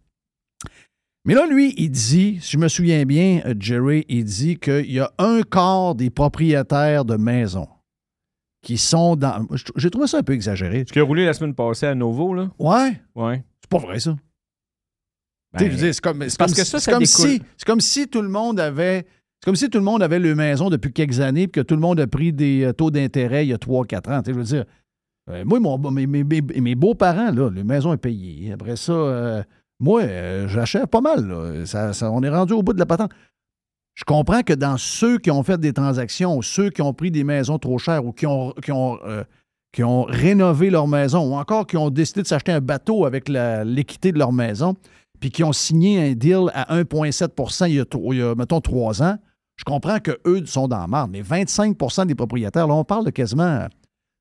Mais 1.28 1.34
là, 1.34 1.48
lui, 1.48 1.74
il 1.78 1.90
dit, 1.90 2.38
si 2.40 2.52
je 2.52 2.58
me 2.60 2.68
souviens 2.68 3.04
bien, 3.04 3.42
Jerry, 3.60 4.06
il 4.10 4.24
dit 4.26 4.58
qu'il 4.58 4.92
y 4.92 5.00
a 5.00 5.12
un 5.18 5.42
quart 5.42 5.96
des 5.96 6.12
propriétaires 6.12 7.04
de 7.04 7.16
maisons 7.16 7.68
qui 8.66 8.78
sont 8.80 9.16
dans. 9.16 9.46
je- 9.52 9.64
J'ai 9.78 9.90
trouvé 9.92 10.08
ça 10.08 10.18
un 10.18 10.24
peu 10.24 10.34
exagéré. 10.34 10.84
Ce 10.88 10.92
qui 10.92 11.00
a 11.00 11.04
roulé 11.04 11.24
la 11.26 11.34
semaine 11.34 11.54
passée 11.54 11.86
à 11.86 11.94
Novo, 11.96 12.34
là. 12.34 12.50
Ouais, 12.60 13.00
Ouais. 13.16 13.44
c'est 13.62 13.70
pas 13.70 13.78
vrai, 13.78 14.00
ça. 14.00 14.16
Ben, 15.54 15.60
Tu 15.60 15.64
sais, 15.66 15.66
je 15.70 15.76
veux 15.76 15.82
dire, 15.84 15.94
c'est 15.94 16.02
comme, 16.02 16.20
comme 16.20 16.28
que 16.28 16.64
si- 16.64 16.66
ça, 16.80 16.92
comme 16.92 17.06
si, 17.06 17.42
c'est 17.58 17.66
comme 17.66 17.80
si 17.80 18.08
tout 18.08 18.22
le 18.22 18.28
monde 18.30 18.60
avait. 18.60 19.06
C'est 19.40 19.46
comme 19.46 19.56
si 19.56 19.70
tout 19.70 19.78
le 19.78 19.84
monde 19.84 20.02
avait 20.02 20.18
le 20.20 20.34
maison 20.34 20.70
depuis 20.70 20.92
quelques 20.92 21.20
années 21.20 21.48
puis 21.48 21.62
que 21.62 21.66
tout 21.68 21.76
le 21.76 21.82
monde 21.82 22.00
a 22.00 22.08
pris 22.08 22.34
des 22.34 22.64
euh, 22.64 22.74
taux 22.74 22.90
d'intérêt 22.90 23.46
il 23.46 23.50
y 23.50 23.54
a 23.54 23.58
3-4 23.58 24.10
ans. 24.12 24.22
Tu 24.24 24.32
sais, 24.32 24.34
je 24.34 24.38
veux 24.40 24.44
dire, 24.44 24.66
euh, 25.30 25.46
moi, 25.46 25.60
mon, 25.60 25.78
mes, 25.92 26.08
mes- 26.08 26.24
mes- 26.24 26.76
beaux-parents, 26.76 27.32
là, 27.32 27.52
la 27.54 27.64
maison 27.64 27.94
est 27.94 27.98
payée. 27.98 28.52
Après 28.52 28.76
ça, 28.76 28.92
euh, 28.94 29.44
moi, 29.80 30.02
euh, 30.02 30.48
j'achète 30.48 30.88
pas 30.88 31.02
mal. 31.02 31.28
là. 31.28 31.66
Ça- 31.68 31.94
ça- 31.94 32.12
on 32.12 32.24
est 32.24 32.30
rendu 32.30 32.54
au 32.54 32.64
bout 32.64 32.74
de 32.74 32.80
la 32.80 32.86
patente. 32.88 33.12
Je 33.96 34.04
comprends 34.04 34.42
que 34.42 34.54
dans 34.54 34.78
ceux 34.78 35.18
qui 35.20 35.32
ont 35.32 35.42
fait 35.42 35.58
des 35.60 35.74
transactions, 35.74 36.42
ceux 36.42 36.70
qui 36.70 36.82
ont 36.82 36.94
pris 36.94 37.12
des 37.12 37.24
maisons 37.24 37.58
trop 37.58 37.78
chères 37.78 38.06
ou 38.06 38.14
euh, 38.24 39.24
qui 39.72 39.84
ont 39.84 40.04
rénové 40.04 40.70
leur 40.70 40.88
maison 40.88 41.32
ou 41.32 41.36
encore 41.36 41.66
qui 41.66 41.78
ont 41.78 41.90
décidé 41.90 42.22
de 42.22 42.28
s'acheter 42.28 42.52
un 42.52 42.62
bateau 42.62 43.06
avec 43.06 43.30
l'équité 43.30 44.12
de 44.12 44.20
leur 44.20 44.34
maison, 44.34 44.76
puis 45.20 45.30
qui 45.32 45.44
ont 45.44 45.54
signé 45.54 46.12
un 46.12 46.14
deal 46.14 46.50
à 46.54 46.76
1,7 46.78 47.68
il 47.70 47.76
y 47.76 47.80
a, 47.80 47.86
tro- 47.86 48.14
il 48.14 48.20
y 48.20 48.22
a, 48.22 48.36
mettons, 48.36 48.60
trois 48.62 49.02
ans, 49.02 49.18
je 49.56 49.64
comprends 49.64 50.00
qu'eux 50.00 50.46
sont 50.46 50.68
dans 50.68 50.80
la 50.80 50.88
marde. 50.88 51.12
Mais 51.12 51.22
25% 51.22 52.06
des 52.06 52.16
propriétaires, 52.16 52.68
là, 52.68 52.74
on 52.74 52.84
parle 52.84 53.06
de 53.06 53.12
quasiment 53.12 53.68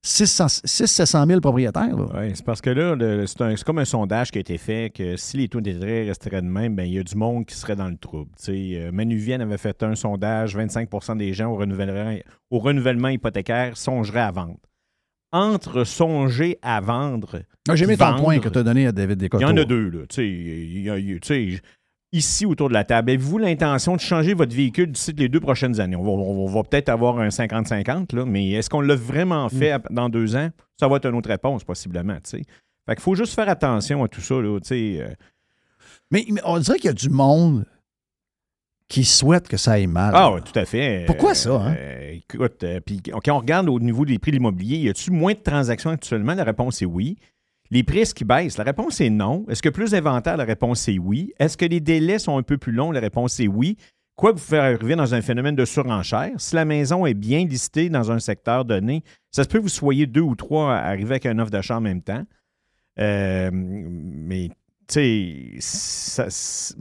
600-700 0.05 1.27
000 1.27 1.41
propriétaires. 1.41 1.95
Oui, 1.97 2.31
c'est 2.35 2.45
parce 2.45 2.61
que 2.61 2.71
là, 2.71 3.27
c'est 3.27 3.65
comme 3.65 3.79
un 3.79 3.85
sondage 3.87 4.31
qui 4.31 4.39
a 4.39 4.41
été 4.43 4.59
fait 4.59 4.91
que 4.95 5.17
si 5.17 5.39
les 5.39 5.49
taux 5.49 5.61
d'intérêt 5.63 6.05
resteraient 6.05 6.43
de 6.43 6.47
même, 6.47 6.77
ben, 6.77 6.85
il 6.85 6.93
y 6.93 6.99
a 6.99 7.03
du 7.03 7.17
monde 7.17 7.47
qui 7.47 7.55
serait 7.55 7.75
dans 7.77 7.89
le 7.89 7.97
trouble. 7.97 8.31
Tu 8.37 8.45
sais, 8.45 8.71
euh, 8.81 8.93
Manuvienne 8.93 9.41
avait 9.41 9.57
fait 9.59 9.83
un 9.83 9.95
sondage, 9.95 10.57
25% 10.57 11.17
des 11.17 11.33
gens 11.33 11.51
au 11.53 11.57
renouvellement, 11.57 12.17
au 12.51 12.59
renouvellement 12.59 13.09
hypothécaire 13.09 13.77
songeraient 13.77 14.21
à 14.21 14.31
vendre. 14.31 14.59
Entre 15.33 15.85
songer 15.85 16.59
à 16.63 16.81
vendre, 16.81 17.41
Ah, 17.67 17.75
J'ai 17.75 17.85
aimé 17.85 17.97
ton 17.97 18.15
point 18.17 18.39
que 18.41 18.49
tu 18.51 18.59
as 18.59 18.63
donné 18.63 18.87
à 18.87 18.93
David 18.93 19.13
il 19.17 19.21
Descoteaux. 19.23 19.43
y 19.43 19.51
en 19.51 19.57
a 19.57 19.65
deux. 19.65 19.89
Là, 19.89 20.01
tu 20.07 20.17
sais, 20.17 20.29
il 20.29 20.83
y 20.83 20.91
a- 20.91 20.99
il 20.99 21.11
y 21.11 21.15
a- 21.15 21.19
tu 21.19 21.55
sais, 21.57 21.61
ici 22.15 22.47
autour 22.47 22.69
de 22.69 22.75
la 22.75 22.85
table, 22.85 23.11
avez-vous 23.11 23.39
l'intention 23.39 23.97
de 23.97 24.01
changer 24.01 24.33
votre 24.35 24.55
véhicule 24.55 24.91
d'ici 24.93 25.13
les 25.13 25.29
deux 25.29 25.41
prochaines 25.41 25.81
années? 25.81 25.97
On 25.97 26.03
va, 26.03 26.11
on 26.11 26.47
va 26.47 26.63
peut-être 26.63 26.89
avoir 26.89 27.19
un 27.19 27.29
50-50, 27.29 28.15
là, 28.17 28.25
mais 28.25 28.51
est-ce 28.53 28.71
qu'on 28.71 28.81
l'a 28.81 28.95
vraiment 28.97 29.49
fait 29.49 29.71
ap- 29.73 29.93
dans 29.93 30.09
deux 30.09 30.37
ans? 30.37 30.49
Ça 30.79 30.89
va 30.89 30.97
être 30.97 31.07
une 31.07 31.15
autre 31.17 31.29
réponse, 31.29 31.65
possiblement. 31.65 32.15
tu 32.17 32.39
sais. 32.39 32.43
Fait 32.87 32.95
qu'il 32.95 33.03
faut 33.03 33.15
juste 33.15 33.35
faire 33.35 33.49
attention 33.49 34.03
à 34.05 34.09
tout 34.09 34.21
ça. 34.21 34.35
Là, 34.35 34.59
euh. 34.73 35.09
Mais, 36.11 36.25
mais 36.31 36.41
on 36.45 36.59
dirait 36.59 36.77
qu'il 36.79 36.87
y 36.87 36.91
a 36.91 36.93
du 36.95 37.09
monde 37.11 37.65
qui 38.89 39.05
souhaite 39.05 39.49
que 39.49 39.57
ça 39.57 39.73
aille 39.73 39.87
mal. 39.87 40.13
Ah 40.15 40.33
oui, 40.33 40.41
tout 40.43 40.59
à 40.59 40.65
fait. 40.67 41.05
Pourquoi 41.07 41.31
Euh, 41.31 41.35
ça, 41.35 41.55
hein? 41.55 41.75
euh, 41.79 42.13
écoute, 42.13 42.63
euh, 42.63 42.81
puis 42.85 43.01
quand 43.01 43.35
on 43.35 43.39
regarde 43.39 43.69
au 43.69 43.81
niveau 43.81 44.05
des 44.05 44.19
prix 44.19 44.31
de 44.31 44.37
l'immobilier, 44.37 44.77
y 44.79 44.89
a-tu 44.89 45.11
moins 45.11 45.33
de 45.33 45.39
transactions 45.39 45.91
actuellement? 45.91 46.35
La 46.35 46.45
réponse 46.45 46.83
est 46.83 46.87
oui. 46.87 47.17
Les 47.75 47.83
prix, 47.83 48.05
qu'ils 48.15 48.27
baissent? 48.29 48.57
La 48.57 48.63
réponse 48.63 49.01
est 49.01 49.11
non. 49.11 49.45
Est-ce 49.49 49.61
que 49.61 49.69
plus 49.69 49.91
d'inventaire? 49.91 50.37
La 50.37 50.45
réponse 50.45 50.89
est 50.89 51.01
oui? 51.01 51.33
Est-ce 51.41 51.57
que 51.57 51.65
les 51.65 51.81
délais 51.81 52.21
sont 52.21 52.39
un 52.39 52.45
peu 52.45 52.57
plus 52.57 52.71
longs? 52.71 52.93
La 52.93 53.01
réponse 53.01 53.41
est 53.41 53.49
oui. 53.49 53.77
Quoi 54.15 54.33
que 54.33 54.39
vous 54.39 54.45
faire 54.45 54.63
arriver 54.63 54.95
dans 54.95 55.13
un 55.13 55.21
phénomène 55.21 55.57
de 55.57 55.65
surenchère, 55.65 56.31
si 56.37 56.55
la 56.55 56.65
maison 56.65 57.05
est 57.05 57.15
bien 57.15 57.45
listée 57.45 57.89
dans 57.89 58.13
un 58.13 58.21
secteur 58.21 58.65
donné, 58.65 59.03
ça 59.33 59.43
se 59.43 59.49
peut 59.49 59.59
que 59.59 59.65
vous 59.65 59.69
soyez 59.69 60.07
deux 60.07 60.21
ou 60.21 60.37
trois 60.37 60.73
à 60.73 60.87
arriver 60.87 61.15
avec 61.15 61.27
un 61.27 61.37
offre 61.41 61.51
d'achat 61.51 61.79
en 61.79 61.81
même 61.81 62.01
temps. 62.01 62.23
Euh, 63.01 63.51
mais, 63.53 64.51
tu 64.87 65.59
sais, 65.59 66.75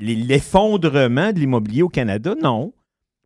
l'effondrement 0.00 1.32
de 1.32 1.38
l'immobilier 1.38 1.82
au 1.82 1.88
Canada, 1.88 2.34
non. 2.42 2.74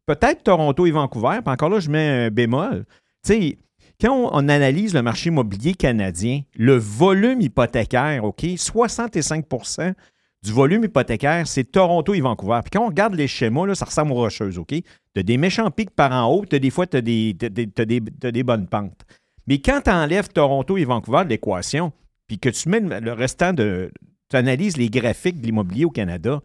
Peut-être 0.05 0.43
Toronto 0.43 0.85
et 0.85 0.91
Vancouver, 0.91 1.39
puis 1.43 1.53
encore 1.55 1.71
là, 1.71 1.81
je 1.81 1.89
mets 1.89 2.27
un 2.27 2.31
bémol. 2.31 2.85
Tu 3.25 3.33
sais, 3.33 3.59
quand 4.01 4.31
on, 4.33 4.49
analyse 4.49 4.95
le 4.95 5.03
marché 5.03 5.29
immobilier 5.29 5.75
canadien, 5.75 6.43
le 6.55 6.77
volume 6.77 7.41
hypothécaire, 7.41 8.25
OK, 8.25 8.43
65% 8.43 9.95
du 10.43 10.53
volume 10.53 10.85
hypothécaire, 10.85 11.47
c'est 11.47 11.65
Toronto 11.65 12.15
et 12.15 12.21
Vancouver. 12.21 12.61
Puis 12.63 12.71
quand 12.73 12.85
on 12.85 12.89
regarde 12.89 13.15
les 13.15 13.29
schémas, 13.29 13.67
là, 13.67 13.75
ça 13.75 13.85
ressemble 13.85 14.13
aux 14.13 14.17
rocheuses, 14.17 14.59
OK? 14.59 14.69
Tu 14.69 14.85
as 15.17 15.23
des 15.23 15.37
méchants 15.37 15.71
pics 15.71 15.91
par 15.91 16.13
en 16.13 16.33
haut, 16.33 16.45
des 16.47 16.71
fois, 16.71 16.87
tu 16.87 16.97
as 16.97 17.03
des, 17.03 17.37
t'as 17.39 17.49
des, 17.51 18.01
des- 18.01 18.33
des 18.33 18.43
bonnes 18.43 18.67
pentes. 18.67 19.05
Mais 19.47 19.61
quand 19.61 19.83
tu 19.85 19.91
enlèves 19.91 20.29
Toronto 20.29 20.77
et 20.79 20.85
Vancouver 20.85 21.25
de 21.25 21.31
l'équation, 21.31 21.93
puis 22.27 22.39
que 22.39 22.49
tu 22.49 22.69
mets 22.69 22.81
le 22.81 23.13
restant 23.13 23.53
de. 23.53 23.91
Tu 24.31 24.37
analyses 24.37 24.77
les 24.77 24.89
graphiques 24.89 25.41
de 25.41 25.47
l'immobilier 25.47 25.85
au 25.85 25.91
Canada, 25.91 26.41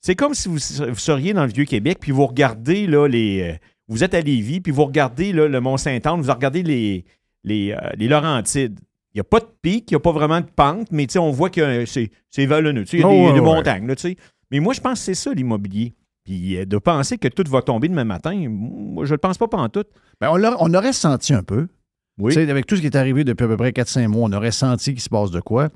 c'est 0.00 0.14
comme 0.16 0.34
si 0.34 0.48
vous, 0.48 0.54
vous 0.88 0.98
seriez 0.98 1.34
dans 1.34 1.44
le 1.44 1.52
Vieux-Québec, 1.52 1.98
puis 2.00 2.12
vous 2.12 2.26
regardez 2.26 2.86
là, 2.86 3.06
les. 3.06 3.58
Vous 3.88 4.04
êtes 4.04 4.14
à 4.14 4.20
Lévis, 4.20 4.60
puis 4.60 4.72
vous 4.72 4.84
regardez 4.84 5.32
là, 5.32 5.48
le 5.48 5.60
Mont-Saint-Anne, 5.60 6.20
vous 6.20 6.32
regardez 6.32 6.62
les, 6.62 7.04
les, 7.44 7.72
euh, 7.72 7.90
les 7.96 8.08
Laurentides. 8.08 8.78
Il 9.14 9.16
n'y 9.16 9.20
a 9.20 9.24
pas 9.24 9.40
de 9.40 9.46
pic, 9.62 9.90
il 9.90 9.94
n'y 9.94 9.96
a 9.96 10.00
pas 10.00 10.12
vraiment 10.12 10.40
de 10.40 10.46
pente, 10.46 10.88
mais 10.92 11.06
on 11.16 11.30
voit 11.30 11.50
que 11.50 11.60
euh, 11.60 11.86
c'est 11.86 12.10
c'est 12.30 12.46
vallonneux. 12.46 12.84
tu 12.84 12.90
sais, 12.90 12.96
Il 12.98 13.00
y 13.00 13.04
a 13.04 13.08
Oh, 13.08 13.12
des, 13.12 13.18
ouais, 13.26 13.32
des 13.32 13.40
ouais. 13.40 13.44
montagnes. 13.44 13.86
là. 13.86 13.94
Mais 14.50 14.60
moi, 14.60 14.74
je 14.74 14.80
pense 14.80 14.98
que 15.00 15.04
c'est 15.06 15.14
ça 15.14 15.32
l'immobilier. 15.32 15.94
Puis 16.24 16.58
euh, 16.58 16.66
de 16.66 16.76
penser 16.78 17.16
que 17.18 17.28
tout 17.28 17.44
va 17.50 17.62
tomber 17.62 17.88
demain 17.88 18.04
matin, 18.04 18.34
moi, 18.48 19.04
je 19.06 19.10
ne 19.10 19.14
le 19.14 19.18
pense 19.18 19.38
pas 19.38 19.46
en 19.52 19.68
tout. 19.68 19.84
Ben, 20.20 20.30
on, 20.30 20.74
aurait 20.74 20.92
senti 20.92 21.32
un 21.32 21.42
peu. 21.42 21.68
Oui. 22.18 22.36
Avec 22.36 22.66
tout 22.66 22.76
ce 22.76 22.80
qui 22.80 22.86
est 22.86 22.96
arrivé 22.96 23.24
depuis 23.24 23.44
à 23.44 23.48
peu 23.48 23.56
près 23.56 23.70
4-5 23.70 24.08
mois, 24.08 24.28
on 24.28 24.32
aurait 24.32 24.50
senti 24.50 24.92
qu'il 24.92 25.00
se 25.02 25.08
passe 25.08 25.30
de 25.30 25.40
quoi. 25.40 25.68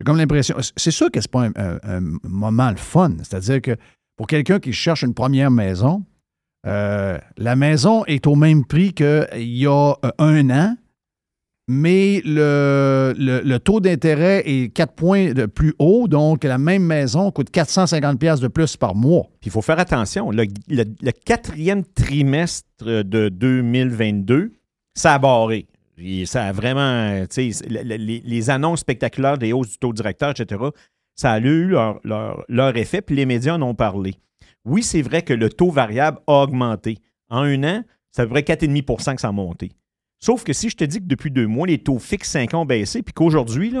J'ai 0.00 0.04
comme 0.04 0.16
l'impression. 0.18 0.56
C'est 0.76 0.90
sûr 0.90 1.10
que 1.10 1.20
c'est 1.20 1.30
pas 1.30 1.44
un, 1.46 1.52
un- 1.56 1.78
un 1.84 2.00
moment 2.28 2.70
le 2.70 2.76
fun. 2.76 3.12
C'est-à-dire 3.22 3.62
que 3.62 3.76
pour 4.16 4.26
quelqu'un 4.26 4.58
qui 4.58 4.72
cherche 4.72 5.02
une 5.02 5.14
première 5.14 5.50
maison, 5.50 6.04
euh, 6.66 7.18
la 7.36 7.56
maison 7.56 8.04
est 8.06 8.26
au 8.26 8.34
même 8.36 8.64
prix 8.64 8.92
qu'il 8.94 9.26
y 9.34 9.66
a 9.66 9.94
euh, 10.04 10.10
un 10.18 10.50
an, 10.50 10.76
mais 11.66 12.20
le, 12.26 13.14
le- 13.16 13.58
taux 13.58 13.80
d'intérêt 13.80 14.42
est 14.46 14.68
4 14.74 14.92
points 14.92 15.32
de 15.32 15.46
plus 15.46 15.74
haut, 15.78 16.08
donc 16.08 16.44
la 16.44 16.58
même 16.58 16.82
maison 16.84 17.30
coûte 17.30 17.50
450$ 17.50 18.18
piastres 18.18 18.42
de 18.42 18.48
plus 18.48 18.76
par 18.76 18.94
mois. 18.94 19.28
Il 19.44 19.50
faut 19.50 19.62
faire 19.62 19.78
attention. 19.78 20.30
Le, 20.30 20.44
quatrième 21.24 21.82
trimestre 21.84 22.66
de 22.84 23.30
2022, 23.30 24.52
ça 24.94 25.14
a 25.14 25.18
barré. 25.18 25.66
Ça 26.26 26.44
a 26.46 26.52
vraiment, 26.52 27.24
les, 27.68 28.22
les 28.24 28.50
annonces 28.50 28.80
spectaculaires 28.80 29.38
des 29.38 29.52
hausses 29.52 29.70
du 29.70 29.78
taux 29.78 29.92
directeur, 29.92 30.30
etc., 30.30 30.60
ça 31.16 31.32
a 31.32 31.38
eu 31.38 31.68
leur, 31.68 32.00
leur- 32.04 32.44
leur 32.48 32.76
effet, 32.76 33.00
puis 33.00 33.14
les 33.16 33.24
médias 33.26 33.54
en 33.54 33.62
ont 33.62 33.74
parlé. 33.74 34.14
Oui, 34.64 34.82
c'est 34.82 35.02
vrai 35.02 35.22
que 35.22 35.34
le 35.34 35.50
taux 35.50 35.70
variable 35.70 36.18
a 36.26 36.42
augmenté. 36.42 36.98
En 37.28 37.42
un 37.42 37.62
an, 37.64 37.84
peu 38.16 38.28
près 38.28 38.42
4,5% 38.42 39.14
que 39.14 39.20
ça 39.20 39.28
a 39.28 39.32
monté. 39.32 39.72
Sauf 40.20 40.44
que 40.44 40.52
si 40.52 40.70
je 40.70 40.76
te 40.76 40.84
dis 40.84 41.00
que 41.00 41.06
depuis 41.06 41.30
deux 41.30 41.46
mois, 41.46 41.66
les 41.66 41.78
taux 41.78 41.98
fixes 41.98 42.30
5 42.30 42.54
ans 42.54 42.62
ont 42.62 42.66
baissé, 42.66 43.02
puis 43.02 43.12
qu'aujourd'hui, 43.12 43.74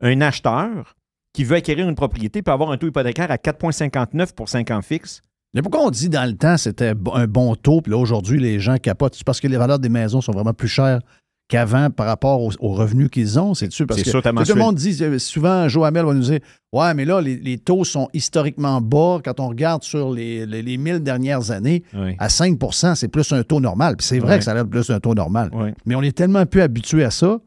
un 0.00 0.20
acheteur 0.20 0.96
qui 1.32 1.44
veut 1.44 1.56
acquérir 1.56 1.88
une 1.88 1.94
propriété 1.94 2.42
peut 2.42 2.52
avoir 2.52 2.70
un 2.70 2.78
taux 2.78 2.88
hypothécaire 2.88 3.30
à 3.30 3.36
4,59 3.36 4.34
pour 4.34 4.48
5 4.48 4.70
ans 4.70 4.82
fixes, 4.82 5.22
Mais 5.52 5.62
pourquoi 5.62 5.82
on 5.82 5.90
dit 5.90 6.08
dans 6.08 6.28
le 6.28 6.36
temps 6.36 6.56
c'était 6.56 6.94
un 7.12 7.26
bon 7.26 7.54
taux, 7.54 7.80
puis 7.80 7.92
là 7.92 7.98
aujourd'hui 7.98 8.40
les 8.40 8.58
gens 8.58 8.76
capotent? 8.76 9.14
C'est 9.14 9.24
parce 9.24 9.40
que 9.40 9.46
les 9.46 9.56
valeurs 9.56 9.78
des 9.78 9.88
maisons 9.88 10.20
sont 10.20 10.32
vraiment 10.32 10.52
plus 10.52 10.68
chères 10.68 11.00
qu'avant 11.48 11.90
par 11.90 12.06
rapport 12.06 12.40
aux, 12.42 12.52
aux 12.60 12.72
revenus 12.72 13.10
qu'ils 13.10 13.38
ont, 13.38 13.52
c'est 13.54 13.70
sûr? 13.70 13.86
Parce 13.86 14.02
que 14.02 14.08
sûr, 14.08 14.22
tout 14.22 14.28
le 14.28 14.54
monde 14.54 14.76
dit, 14.76 14.96
euh, 15.02 15.18
souvent, 15.18 15.68
Joe 15.68 15.86
Hamel 15.86 16.04
va 16.06 16.14
nous 16.14 16.20
dire 16.22 16.40
Ouais, 16.72 16.94
mais 16.94 17.04
là, 17.04 17.20
les, 17.20 17.36
les 17.36 17.58
taux 17.58 17.84
sont 17.84 18.08
historiquement 18.14 18.80
bas. 18.80 19.20
Quand 19.24 19.38
on 19.40 19.48
regarde 19.48 19.82
sur 19.82 20.10
les, 20.12 20.46
les, 20.46 20.62
les 20.62 20.76
1000 20.78 21.00
dernières 21.00 21.50
années, 21.50 21.82
Oui. 21.94 22.16
à 22.18 22.28
5% 22.28 22.94
c'est 22.94 23.08
plus 23.08 23.30
un 23.32 23.42
taux 23.42 23.60
normal. 23.60 23.96
Puis 23.96 24.06
c'est 24.06 24.18
vrai 24.18 24.38
que 24.38 24.44
ça 24.44 24.52
a 24.52 24.54
l'air 24.54 24.66
plus 24.66 24.88
un 24.90 25.00
taux 25.00 25.14
normal. 25.14 25.50
Oui. 25.52 25.70
Mais 25.84 25.94
on 25.94 26.02
est 26.02 26.16
tellement 26.16 26.46
peu 26.46 26.62
habitué 26.62 27.04
à 27.04 27.10
ça 27.10 27.38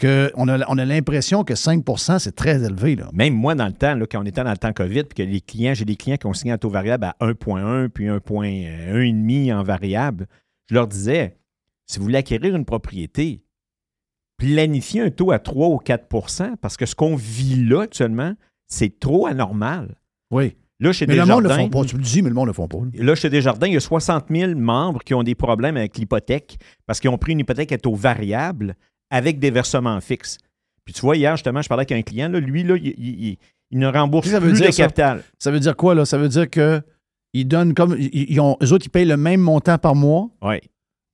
qu'on 0.00 0.48
a, 0.48 0.68
on 0.68 0.76
a 0.78 0.84
l'impression 0.84 1.44
que 1.44 1.54
5% 1.54 2.18
c'est 2.18 2.34
très 2.34 2.62
élevé. 2.64 2.96
Là. 2.96 3.08
Même 3.12 3.34
moi, 3.34 3.54
dans 3.54 3.66
le 3.66 3.72
temps, 3.72 3.94
là, 3.94 4.04
quand 4.10 4.20
on 4.20 4.26
était 4.26 4.42
dans 4.42 4.50
le 4.50 4.56
temps 4.56 4.72
COVID, 4.72 5.04
puis 5.04 5.24
que 5.24 5.30
les 5.30 5.40
clients, 5.40 5.72
j'ai 5.74 5.84
des 5.84 5.94
clients 5.94 6.16
qui 6.16 6.26
ont 6.26 6.34
signé 6.34 6.52
un 6.52 6.58
taux 6.58 6.68
variable 6.68 7.04
à 7.04 7.14
1,1 7.24 7.88
puis 7.88 8.06
1,5 8.08 9.54
en 9.54 9.62
variable, 9.62 10.26
je 10.68 10.74
leur 10.74 10.88
disais, 10.88 11.36
si 11.86 11.98
vous 11.98 12.04
voulez 12.06 12.18
acquérir 12.18 12.56
une 12.56 12.64
propriété, 12.64 13.43
planifiez 14.52 15.00
un 15.02 15.10
taux 15.10 15.30
à 15.32 15.38
3 15.38 15.68
ou 15.68 15.76
4% 15.78 16.56
parce 16.60 16.76
que 16.76 16.86
ce 16.86 16.94
qu'on 16.94 17.16
vit 17.16 17.64
là 17.64 17.82
actuellement, 17.82 18.34
c'est 18.66 18.98
trop 19.00 19.26
anormal. 19.26 19.94
Oui. 20.30 20.56
Là, 20.80 20.92
chez 20.92 21.06
Mais 21.06 21.14
le 21.14 21.20
monde 21.24 21.44
ne 21.44 21.48
Desjardins, 21.48 21.56
le 21.66 21.70
font 21.72 21.82
pas. 21.82 21.88
Tu 21.88 21.96
le 21.96 22.02
dis, 22.02 22.22
mais 22.22 22.28
le 22.28 22.34
monde 22.34 22.46
ne 22.46 22.50
le 22.50 22.54
font 22.54 22.66
pas. 22.68 22.78
là. 22.94 23.14
Chez 23.14 23.30
Desjardins, 23.30 23.66
il 23.68 23.74
y 23.74 23.76
a 23.76 23.80
60 23.80 24.24
000 24.28 24.54
membres 24.56 25.02
qui 25.04 25.14
ont 25.14 25.22
des 25.22 25.34
problèmes 25.34 25.76
avec 25.76 25.96
l'hypothèque 25.96 26.58
parce 26.86 26.98
qu'ils 27.00 27.10
ont 27.10 27.18
pris 27.18 27.32
une 27.32 27.40
hypothèque 27.40 27.70
à 27.72 27.78
taux 27.78 27.94
variable 27.94 28.74
avec 29.10 29.38
des 29.38 29.50
versements 29.50 30.00
fixes. 30.00 30.38
Puis 30.84 30.92
tu 30.92 31.00
vois, 31.02 31.16
hier, 31.16 31.36
justement, 31.36 31.62
je 31.62 31.68
parlais 31.68 31.82
avec 31.82 31.92
un 31.92 32.02
client, 32.02 32.28
là, 32.28 32.40
lui, 32.40 32.64
là, 32.64 32.76
il, 32.76 32.86
il- 32.98 33.24
il- 33.28 33.38
il 33.70 33.78
ne 33.78 33.86
rembourse 33.86 34.28
ça 34.28 34.38
veut 34.40 34.48
plus 34.50 34.58
dire, 34.60 34.70
de 34.70 34.74
capital. 34.76 35.22
Ça 35.38 35.50
veut 35.50 35.60
dire 35.60 35.74
quoi, 35.76 35.94
là? 35.94 36.04
Ça 36.04 36.18
veut 36.18 36.28
dire 36.28 36.50
que 36.50 36.82
ils 37.32 37.46
donnent 37.46 37.72
comme. 37.74 37.96
Ils, 37.98 38.30
ils 38.32 38.40
ont, 38.40 38.56
eux 38.62 38.72
autres, 38.72 38.86
ils 38.86 38.90
payent 38.90 39.04
le 39.06 39.16
même 39.16 39.40
montant 39.40 39.78
par 39.78 39.94
mois? 39.94 40.28
Oui. 40.42 40.56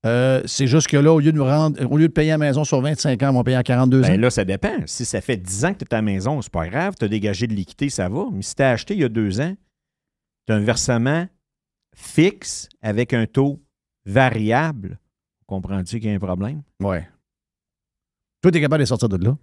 Euh, 0.07 0.41
c'est 0.47 0.67
juste 0.67 0.87
que 0.87 0.97
là, 0.97 1.13
au 1.13 1.21
lieu 1.21 1.33
de 1.33 1.41
rendre, 1.41 1.79
au 1.91 1.99
lieu 1.99 2.09
de 2.09 2.13
payer 2.13 2.31
la 2.31 2.39
maison 2.39 2.65
sur 2.65 2.81
25 2.81 3.23
ans, 3.23 3.31
ils 3.31 3.35
vont 3.35 3.43
payer 3.45 3.59
à 3.59 3.63
42 3.63 4.03
ans. 4.05 4.09
Ben 4.09 4.21
là, 4.21 4.31
ça 4.31 4.45
dépend. 4.45 4.75
Si 4.87 5.05
ça 5.05 5.21
fait 5.21 5.37
10 5.37 5.65
ans 5.67 5.73
que 5.75 5.79
tu 5.79 5.85
es 5.85 5.89
à 5.89 5.99
ta 5.99 6.03
maison, 6.03 6.41
c'est 6.41 6.53
pas 6.53 6.67
grave, 6.69 6.95
tu 6.99 7.05
as 7.05 7.09
dégagé 7.09 7.47
de 7.47 7.55
l'équité, 7.55 7.91
ça 7.91 8.09
va. 8.09 8.25
Mais 8.33 8.43
si 8.43 8.55
tu 8.55 8.63
as 8.63 8.71
acheté 8.71 8.95
il 8.95 9.01
y 9.01 9.05
a 9.05 9.11
deux 9.11 9.41
ans, 9.41 9.55
tu 10.47 10.53
as 10.53 10.57
un 10.57 10.61
versement 10.61 11.27
fixe 11.95 12.69
avec 12.81 13.13
un 13.13 13.27
taux 13.27 13.61
variable. 14.07 14.99
comprends-tu 15.47 16.01
qu'il 16.01 16.09
y 16.09 16.13
a 16.13 16.17
un 16.17 16.19
problème? 16.19 16.63
Ouais. 16.83 17.07
Toi, 18.43 18.51
t'es 18.51 18.61
capable 18.61 18.81
de 18.81 18.87
sortir 18.87 19.09
de 19.09 19.23
là? 19.23 19.37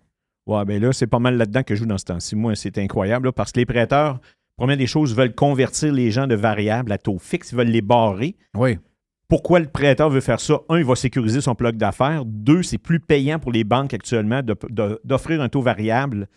Ouais, 0.48 0.66
ben 0.66 0.82
là, 0.82 0.92
c'est 0.94 1.08
pas 1.08 1.20
mal 1.20 1.38
là-dedans 1.38 1.62
que 1.62 1.76
je 1.76 1.82
joue 1.82 1.86
dans 1.86 1.98
ce 1.98 2.06
temps-ci. 2.06 2.36
Moi, 2.36 2.56
c'est 2.56 2.78
incroyable 2.78 3.28
là, 3.28 3.32
parce 3.32 3.52
que 3.52 3.60
les 3.60 3.66
prêteurs, 3.66 4.20
première 4.56 4.78
des 4.78 4.88
choses, 4.88 5.14
veulent 5.14 5.36
convertir 5.36 5.94
les 5.94 6.10
gens 6.10 6.26
de 6.26 6.36
variables 6.36 6.92
à 6.92 6.98
taux 6.98 7.20
fixe, 7.20 7.52
ils 7.52 7.58
veulent 7.58 7.68
les 7.68 7.82
barrer. 7.82 8.36
Oui. 8.56 8.80
Pourquoi 9.28 9.60
le 9.60 9.68
prêteur 9.68 10.10
veut 10.10 10.22
faire 10.22 10.40
ça? 10.40 10.60
Un, 10.70 10.78
il 10.78 10.86
va 10.86 10.96
sécuriser 10.96 11.42
son 11.42 11.54
bloc 11.54 11.76
d'affaires. 11.76 12.24
Deux, 12.26 12.64
c'est 12.64 12.78
plus 12.78 13.00
payant 13.00 13.40
pour 13.40 13.52
les 13.52 13.64
banques 13.66 13.94
actuellement 13.94 14.42
d'offrir 14.42 15.42
un 15.42 15.50
taux 15.50 15.62
variable. 15.62 16.28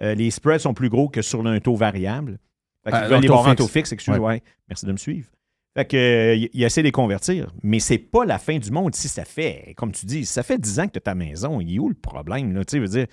Euh, 0.00 0.14
les 0.14 0.30
spreads 0.30 0.60
sont 0.60 0.74
plus 0.74 0.88
gros 0.88 1.08
que 1.08 1.22
sur 1.22 1.44
un 1.46 1.58
taux 1.58 1.74
variable. 1.74 2.38
Fait 2.84 2.92
qu'ils 2.92 3.00
veulent 3.00 3.14
un 3.14 3.20
les 3.20 3.26
taux 3.26 3.34
barrer 3.34 3.50
en 3.50 3.50
fixe. 3.52 3.58
taux 3.58 3.68
fixe. 3.68 3.92
Excuse, 3.92 4.14
Ouais. 4.14 4.20
ouais. 4.20 4.42
Merci 4.68 4.86
de 4.86 4.92
me 4.92 4.96
suivre. 4.96 5.28
Fait 5.76 5.84
que, 5.84 5.96
euh, 5.96 6.48
il, 6.52 6.62
essaie 6.62 6.82
de 6.82 6.86
les 6.86 6.92
convertir. 6.92 7.52
Mais 7.62 7.80
c'est 7.80 7.98
pas 7.98 8.24
la 8.24 8.38
fin 8.38 8.58
du 8.58 8.70
monde 8.70 8.94
si 8.94 9.08
ça 9.08 9.24
fait, 9.24 9.74
comme 9.76 9.92
tu 9.92 10.06
dis, 10.06 10.24
ça 10.24 10.42
fait 10.42 10.58
10 10.58 10.80
ans 10.80 10.86
que 10.86 10.92
tu 10.92 10.98
as 10.98 11.02
ta 11.02 11.14
maison. 11.14 11.60
Il 11.60 11.74
est 11.74 11.78
où 11.78 11.88
le 11.88 11.94
problème? 11.94 12.54
Là? 12.54 12.64
Tu 12.64 12.72
sais, 12.72 12.78
veux 12.78 12.86
dire, 12.88 13.06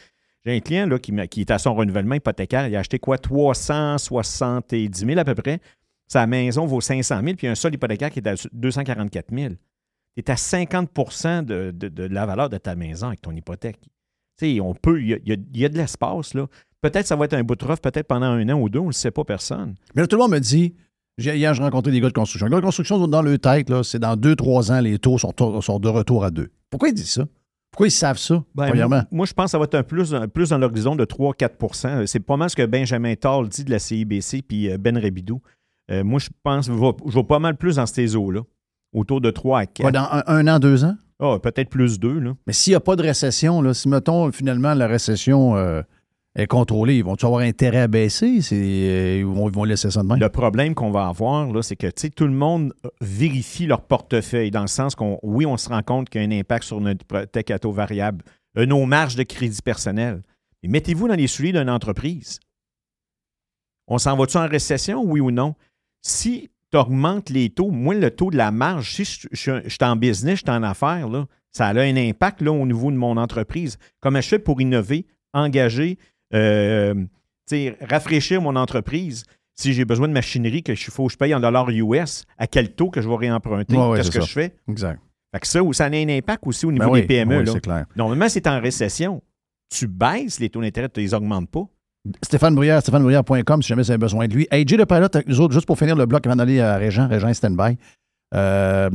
j'ai 0.45 0.55
un 0.55 0.59
client 0.59 0.85
là, 0.87 0.99
qui, 0.99 1.11
qui 1.27 1.41
est 1.41 1.51
à 1.51 1.57
son 1.57 1.73
renouvellement 1.73 2.15
hypothécaire. 2.15 2.67
Il 2.67 2.75
a 2.75 2.79
acheté 2.79 2.99
quoi? 2.99 3.17
370 3.17 5.05
000 5.05 5.17
à 5.19 5.25
peu 5.25 5.35
près. 5.35 5.59
Sa 6.13 6.27
maison 6.27 6.67
vaut 6.67 6.79
500 6.79 7.21
000, 7.23 7.35
puis 7.35 7.47
un 7.47 7.55
sol 7.55 7.73
hypothécaire 7.73 8.11
qui 8.11 8.19
est 8.19 8.27
à 8.27 8.35
244 8.53 9.33
000. 9.35 9.53
Tu 9.53 9.57
es 10.17 10.29
à 10.29 10.37
50 10.37 11.43
de, 11.43 11.71
de- 11.71 11.89
de 11.89 12.03
la 12.03 12.27
valeur 12.27 12.49
de 12.49 12.57
ta 12.59 12.75
maison 12.75 13.07
avec 13.07 13.21
ton 13.21 13.31
hypothèque. 13.31 13.79
Tu 14.37 14.55
sais, 14.55 14.59
on 14.61 14.75
peut, 14.75 15.01
il 15.01 15.07
y 15.07 15.13
a, 15.13 15.17
y 15.25 15.63
y 15.63 15.69
de 15.69 15.75
l'espace, 15.75 16.35
là. 16.35 16.45
Peut-être 16.81 17.07
ça 17.07 17.15
va 17.15 17.25
être 17.25 17.33
un 17.33 17.43
bout 17.43 17.55
de 17.55 17.65
rough, 17.65 17.79
peut-être 17.81 18.05
pendant 18.07 18.27
un 18.27 18.47
an 18.49 18.59
ou 18.61 18.69
deux, 18.69 18.77
on 18.77 18.83
ne 18.83 18.87
le 18.89 18.93
sait 18.93 19.09
pas 19.09 19.23
personne. 19.23 19.73
Mais 19.95 20.03
là, 20.03 20.07
tout 20.07 20.15
le 20.17 20.21
monde 20.21 20.33
me 20.33 20.39
dit, 20.39 20.75
hier, 21.17 21.51
j'ai 21.55 21.63
rencontré 21.63 21.91
des 21.91 21.99
gars 21.99 22.09
de 22.09 22.13
construction. 22.13 22.45
Les 22.45 22.51
gars 22.51 22.59
de 22.59 22.65
construction, 22.65 23.07
dans 23.07 23.21
leur 23.23 23.39
tête, 23.39 23.71
là, 23.71 23.83
c'est 23.83 23.97
dans 23.97 24.15
2-3 24.15 24.71
ans, 24.71 24.81
les 24.81 24.99
taux 24.99 25.17
sont, 25.17 25.33
sont 25.61 25.79
de 25.79 25.87
retour 25.89 26.23
à 26.25 26.29
2. 26.29 26.47
Pourquoi 26.69 26.89
ils 26.89 26.93
disent 26.93 27.09
ça? 27.13 27.25
Pourquoi 27.71 27.87
ils 27.87 27.91
savent 27.91 28.19
ça, 28.19 28.35
Ben, 28.53 28.67
premièrement? 28.67 28.97
moi, 28.97 29.07
moi, 29.11 29.25
je 29.25 29.33
pense 29.33 29.45
que 29.45 29.51
ça 29.51 29.57
va 29.57 29.63
être 29.63 29.73
un 29.73 29.81
plus, 29.83 30.13
un 30.13 30.27
plus 30.27 30.49
dans 30.49 30.59
l'horizon 30.59 30.95
de 30.95 31.05
3-4% 31.05 32.05
C'est 32.05 32.19
pas 32.19 32.37
mal 32.37 32.51
ce 32.51 32.55
que 32.55 32.65
Benjamin 32.67 33.15
Tall 33.15 33.49
dit 33.49 33.63
de 33.63 33.71
la 33.71 33.79
CIBC 33.79 34.43
puis 34.47 34.69
euh, 34.71 34.77
Ben 34.77 34.95
Rabidou. 34.95 35.41
Euh, 35.91 36.03
moi, 36.03 36.19
je 36.19 36.29
pense 36.43 36.67
que 36.67 36.73
je 36.73 36.79
vais- 36.79 36.91
je 37.11 37.15
vais 37.15 37.23
pas 37.23 37.39
mal 37.39 37.57
plus 37.57 37.75
dans 37.75 37.85
ces 37.85 38.15
eaux-là, 38.15 38.41
autour 38.93 39.21
de 39.21 39.31
3 39.31 39.59
à 39.59 39.65
4. 39.65 39.81
Quoi, 39.81 39.91
dans 39.91 40.07
un, 40.11 40.23
un 40.27 40.47
an, 40.47 40.59
deux 40.59 40.83
ans? 40.85 40.95
Ah, 41.19 41.37
peut-être 41.41 41.69
plus 41.69 41.99
2. 41.99 42.19
Là. 42.19 42.33
Mais 42.47 42.53
s'il 42.53 42.71
n'y 42.71 42.75
a 42.75 42.79
pas 42.79 42.95
de 42.95 43.01
récession, 43.03 43.61
là, 43.61 43.73
si, 43.73 43.87
mettons, 43.89 44.31
finalement, 44.31 44.73
la 44.73 44.87
récession 44.87 45.55
euh, 45.55 45.81
est 46.35 46.47
contrôlée, 46.47 46.97
ils 46.97 47.03
vont-tu 47.03 47.25
avoir 47.25 47.41
intérêt 47.41 47.81
à 47.81 47.87
baisser? 47.87 48.39
Euh, 48.51 49.17
ils, 49.19 49.25
vont, 49.25 49.49
ils 49.49 49.53
vont 49.55 49.63
laisser 49.65 49.91
ça 49.91 50.01
de 50.03 50.07
même? 50.07 50.19
Le 50.19 50.29
problème 50.29 50.73
qu'on 50.73 50.91
va 50.91 51.07
avoir, 51.07 51.51
là, 51.51 51.61
c'est 51.61 51.75
que 51.75 51.87
tu 51.87 51.93
sais, 51.97 52.09
tout 52.09 52.25
le 52.25 52.31
monde 52.31 52.73
vérifie 53.01 53.65
leur 53.65 53.81
portefeuille, 53.81 54.51
dans 54.51 54.61
le 54.61 54.67
sens 54.67 54.95
qu'on, 54.95 55.19
oui, 55.21 55.45
on 55.45 55.57
se 55.57 55.69
rend 55.69 55.83
compte 55.83 56.09
qu'il 56.09 56.21
y 56.21 56.25
a 56.25 56.27
un 56.27 56.39
impact 56.39 56.63
sur 56.65 56.79
notre 56.81 57.01
hypothèque 57.03 57.51
à 57.51 57.59
taux 57.59 57.71
variable, 57.71 58.23
nos 58.55 58.85
marges 58.85 59.15
de 59.15 59.23
crédit 59.23 59.61
personnel. 59.61 60.23
Mais 60.63 60.69
mettez-vous 60.69 61.07
dans 61.09 61.15
les 61.15 61.27
souliers 61.27 61.51
d'une 61.51 61.69
entreprise. 61.69 62.39
On 63.87 63.97
s'en 63.97 64.15
va-tu 64.15 64.37
en 64.37 64.47
récession, 64.47 65.03
oui 65.03 65.19
ou 65.19 65.29
non? 65.31 65.55
Si 66.05 66.49
tu 66.71 66.77
augmentes 66.77 67.29
les 67.29 67.49
taux, 67.49 67.71
moi, 67.71 67.95
le 67.95 68.11
taux 68.11 68.29
de 68.29 68.37
la 68.37 68.51
marge, 68.51 68.91
si 68.93 69.05
je, 69.05 69.27
je- 69.31 69.63
je 69.63 69.69
suis 69.69 69.77
en 69.83 69.95
business, 69.95 70.39
je 70.39 70.43
suis 70.45 70.49
en 70.55 70.61
affaires, 70.63 71.07
là, 71.09 71.25
ça 71.51 71.67
a 71.67 71.79
un 71.81 71.95
impact 71.95 72.41
là, 72.41 72.51
au 72.51 72.65
niveau 72.65 72.91
de 72.91 72.97
mon 72.97 73.15
entreprise. 73.17 73.77
Comment 74.01 74.21
je 74.21 74.27
fais 74.27 74.39
pour 74.39 74.59
innover, 74.61 75.05
engager, 75.33 75.97
euh, 76.33 76.93
rafraîchir 77.81 78.41
mon 78.41 78.55
entreprise? 78.55 79.23
Si 79.55 79.71
j'ai 79.73 79.85
besoin 79.85 80.07
de 80.07 80.13
machinerie 80.13 80.63
que 80.63 80.73
je 80.73 80.89
faut 80.89 81.05
que 81.05 81.13
je 81.13 81.17
paye 81.17 81.33
en 81.35 81.39
dollars 81.39 81.69
US, 81.69 82.25
à 82.39 82.47
quel 82.47 82.73
taux 82.73 82.89
que 82.89 83.01
je 83.01 83.07
vais 83.07 83.15
réemprunter? 83.15 83.77
Ouais, 83.77 83.87
ouais, 83.89 83.97
Qu'est-ce 83.97 84.09
que 84.09 84.19
ça. 84.19 84.25
je 84.25 84.31
fais? 84.33 84.55
Exact. 84.67 84.99
Fait 85.31 85.39
que 85.39 85.47
ça, 85.47 85.59
ça 85.73 85.85
a 85.85 85.89
un 85.89 86.09
impact 86.09 86.45
aussi 86.47 86.65
au 86.65 86.71
niveau 86.71 86.85
Ben 86.85 86.91
oui, 86.91 87.01
des 87.01 87.07
PME. 87.07 87.39
oui, 87.39 87.45
là. 87.45 87.59
clair. 87.59 87.85
Normalement, 87.95 88.29
c'est 88.29 88.47
en 88.47 88.59
récession. 88.59 89.21
Tu 89.69 89.87
baisses 89.87 90.39
les 90.39 90.49
taux 90.49 90.61
d'intérêt, 90.61 90.89
tu 90.89 90.99
les 91.01 91.13
augmentes 91.13 91.49
pas. 91.51 91.67
Stéphane 92.21 92.53
Bruyère, 92.55 92.81
stéphanebruyère.com, 92.81 93.61
si 93.61 93.69
jamais 93.69 93.83
vous 93.83 93.91
avez 93.91 93.97
besoin 93.97 94.27
de 94.27 94.33
lui. 94.33 94.47
Hey, 94.51 94.65
Jay 94.67 94.75
le 94.75 94.85
pilote 94.85 95.15
avec 95.15 95.27
nous 95.27 95.39
autres, 95.39 95.53
juste 95.53 95.65
pour 95.65 95.77
finir 95.77 95.95
le 95.95 96.05
bloc 96.05 96.25
avant 96.27 96.35
d'aller 96.35 96.59
à 96.59 96.75
Régent, 96.75 97.07
Régent 97.07 97.33
stand-by. 97.33 97.77
Euh, 98.35 98.89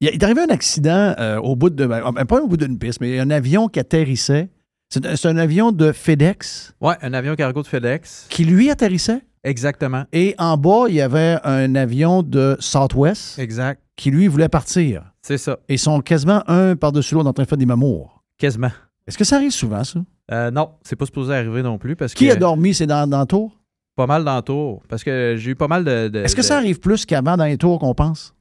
il 0.00 0.08
est 0.08 0.22
arrivé 0.22 0.42
un 0.42 0.52
accident 0.52 1.14
euh, 1.18 1.38
au 1.38 1.56
bout 1.56 1.70
de. 1.70 1.86
ben, 1.86 2.12
pas 2.26 2.40
au 2.40 2.46
bout 2.46 2.56
d'une 2.56 2.78
piste, 2.78 3.00
mais 3.00 3.18
un 3.18 3.30
avion 3.30 3.68
qui 3.68 3.80
atterrissait. 3.80 4.50
C'est 4.90 5.26
un- 5.26 5.36
avion 5.38 5.72
de 5.72 5.90
FedEx 5.90 6.74
Ouais, 6.80 6.94
un 7.02 7.14
avion 7.14 7.34
cargo 7.34 7.62
de 7.62 7.66
FedEx. 7.66 8.26
qui, 8.30 8.44
lui, 8.44 8.70
atterrissait? 8.70 9.22
Exactement. 9.42 10.04
Et 10.12 10.36
en 10.38 10.56
bas, 10.56 10.84
il 10.88 10.94
y 10.94 11.00
avait 11.00 11.38
un 11.42 11.74
avion 11.74 12.22
de 12.22 12.56
Southwest 12.60 13.38
Exact. 13.40 13.80
qui, 13.96 14.10
lui, 14.12 14.28
voulait 14.28 14.48
partir. 14.48 15.02
C'est 15.22 15.38
ça. 15.38 15.58
Et 15.68 15.74
ils 15.74 15.78
sont 15.78 16.00
quasiment 16.00 16.44
un 16.48 16.76
par-dessus 16.76 17.14
l'autre 17.14 17.28
en 17.28 17.32
train 17.32 17.42
de 17.42 17.48
faire 17.48 17.58
des 17.58 17.66
mamours. 17.66 18.22
Quasiment. 18.38 18.70
Est-ce 19.06 19.18
que 19.18 19.24
ça 19.24 19.36
arrive 19.36 19.50
souvent, 19.50 19.82
ça? 19.82 20.00
Euh, 20.32 20.50
non, 20.50 20.72
c'est 20.82 20.96
pas 20.96 21.06
supposé 21.06 21.34
arriver 21.34 21.62
non 21.62 21.76
plus 21.78 21.96
parce 21.96 22.14
Qui 22.14 22.26
que 22.28 22.32
a 22.32 22.36
dormi? 22.36 22.72
C'est 22.74 22.86
dans, 22.86 23.06
dans 23.08 23.20
le 23.20 23.26
tour? 23.26 23.58
pas 23.96 24.06
mal 24.06 24.24
dans 24.24 24.34
le 24.36 24.42
tour. 24.42 24.82
Parce 24.88 25.04
que 25.04 25.36
j'ai 25.38 25.52
eu 25.52 25.54
pas 25.54 25.68
mal 25.68 25.84
de. 25.84 26.08
de- 26.08 26.18
Est-ce 26.20 26.34
que 26.34 26.40
de- 26.40 26.46
ça 26.46 26.56
arrive 26.56 26.80
plus 26.80 27.06
qu'avant 27.06 27.36
dans 27.36 27.44
les 27.44 27.56
tours 27.58 27.78
qu'on 27.78 27.94
pense? 27.94 28.34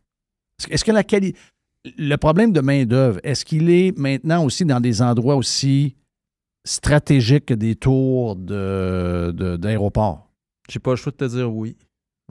Est-ce 0.69 0.83
que- 0.85 0.91
la 0.91 1.03
qualité. 1.03 1.37
Le 1.97 2.15
problème 2.15 2.53
de 2.53 2.61
main-d'œuvre, 2.61 3.19
est-ce 3.23 3.43
qu'il 3.45 3.69
est 3.69 3.95
maintenant 3.97 4.45
aussi 4.45 4.63
dans 4.65 4.79
des 4.79 5.01
endroits 5.01 5.35
aussi 5.35 5.95
stratégiques 6.65 7.45
que 7.47 7.53
des 7.53 7.75
tours 7.75 8.35
de, 8.35 9.31
de- 9.35 9.57
d'aéroports? 9.57 10.29
J'ai 10.69 10.79
pas 10.79 10.91
le 10.91 10.95
choix 10.95 11.11
de 11.11 11.17
te 11.17 11.25
dire 11.25 11.53
oui. 11.53 11.75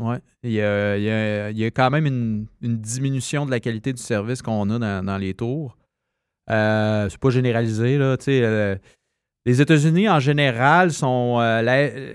Ouais. 0.00 0.18
Il 0.42 0.52
y 0.52 0.62
a, 0.62 0.96
il 0.96 1.04
y 1.04 1.10
a- 1.10 1.50
il 1.50 1.58
y 1.58 1.64
a 1.66 1.70
quand 1.70 1.90
même 1.90 2.06
une, 2.06 2.46
une 2.62 2.78
diminution 2.78 3.44
de 3.44 3.50
la 3.50 3.60
qualité 3.60 3.92
du 3.92 4.00
service 4.02 4.40
qu'on 4.40 4.70
a 4.70 4.78
dans, 4.78 5.04
dans 5.04 5.18
les 5.18 5.34
tours. 5.34 5.76
Euh, 6.50 7.08
c'est 7.10 7.20
pas 7.20 7.30
généralisé, 7.30 7.98
là. 7.98 8.16
tu 8.16 8.24
sais, 8.24 8.40
euh, 8.42 8.74
les 9.46 9.60
États-Unis, 9.60 10.08
en 10.08 10.20
général, 10.20 10.92
sont. 10.92 11.38
euh, 11.40 11.62
euh, 11.66 12.12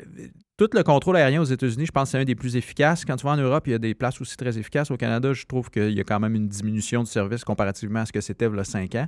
tout 0.57 0.69
le 0.73 0.81
contrôle 0.81 1.17
aérien 1.17 1.39
aux 1.41 1.45
États-Unis, 1.45 1.85
je 1.85 1.91
pense 1.91 2.05
que 2.05 2.11
c'est 2.13 2.17
un 2.19 2.23
des 2.25 2.33
plus 2.35 2.55
efficaces. 2.55 3.05
Quand 3.05 3.15
tu 3.15 3.25
vas 3.25 3.33
en 3.33 3.37
Europe, 3.37 3.67
il 3.67 3.71
y 3.71 3.75
a 3.75 3.79
des 3.79 3.93
places 3.93 4.19
aussi 4.21 4.35
très 4.35 4.57
efficaces. 4.57 4.89
Au 4.89 4.97
Canada, 4.97 5.31
je 5.33 5.45
trouve 5.45 5.69
qu'il 5.69 5.91
y 5.91 5.99
a 5.99 6.03
quand 6.03 6.19
même 6.19 6.33
une 6.33 6.47
diminution 6.47 7.03
du 7.03 7.09
service 7.11 7.43
comparativement 7.43 7.99
à 7.99 8.05
ce 8.07 8.11
que 8.11 8.21
c'était 8.21 8.47
il 8.47 8.55
y 8.55 8.59
a 8.59 8.63
5 8.63 8.95
ans. 8.95 9.07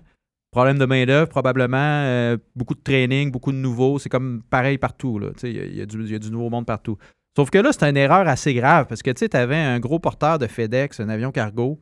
Problème 0.52 0.78
de 0.78 0.86
main-d'œuvre, 0.86 1.28
probablement. 1.30 1.78
euh, 1.78 2.38
beaucoup 2.56 2.76
de 2.76 2.82
training, 2.84 3.32
beaucoup 3.32 3.52
de 3.52 3.58
nouveaux. 3.58 3.98
C'est 4.00 4.10
comme 4.10 4.44
pareil 4.50 4.78
partout. 4.78 5.18
Là. 5.18 5.30
Il 5.44 5.52
y, 5.52 5.60
a- 5.60 5.66
il 5.66 5.76
y 5.76 5.82
a 5.82 5.86
du- 5.88 6.04
il 6.04 6.12
y 6.12 6.16
a 6.16 6.20
du 6.20 6.30
nouveau 6.30 6.50
monde 6.52 6.66
partout. 6.68 6.98
Sauf 7.36 7.50
que 7.50 7.58
là, 7.58 7.72
c'est 7.72 7.88
une 7.90 7.98
erreur 7.98 8.28
assez 8.28 8.54
grave 8.54 8.86
parce 8.88 9.02
que 9.02 9.10
tu 9.12 9.26
avais 9.36 9.56
un 9.56 9.80
gros 9.80 9.98
porteur 10.00 10.38
de 10.40 10.46
FedEx, 10.48 11.00
un 11.00 11.10
avion 11.10 11.32
cargo, 11.32 11.80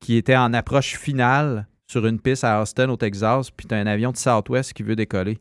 qui 0.00 0.16
était 0.16 0.36
en 0.36 0.52
approche 0.54 0.96
finale 0.96 1.66
sur 1.90 2.04
une 2.06 2.20
piste 2.20 2.44
à 2.44 2.60
Austin, 2.62 2.88
au 2.88 2.96
Texas, 2.96 3.50
puis 3.50 3.66
tu 3.66 3.74
as 3.74 3.78
un 3.78 3.86
avion 3.86 4.10
de 4.12 4.16
Southwest 4.16 4.72
qui 4.72 4.82
veut 4.82 4.96
décoller. 4.96 5.38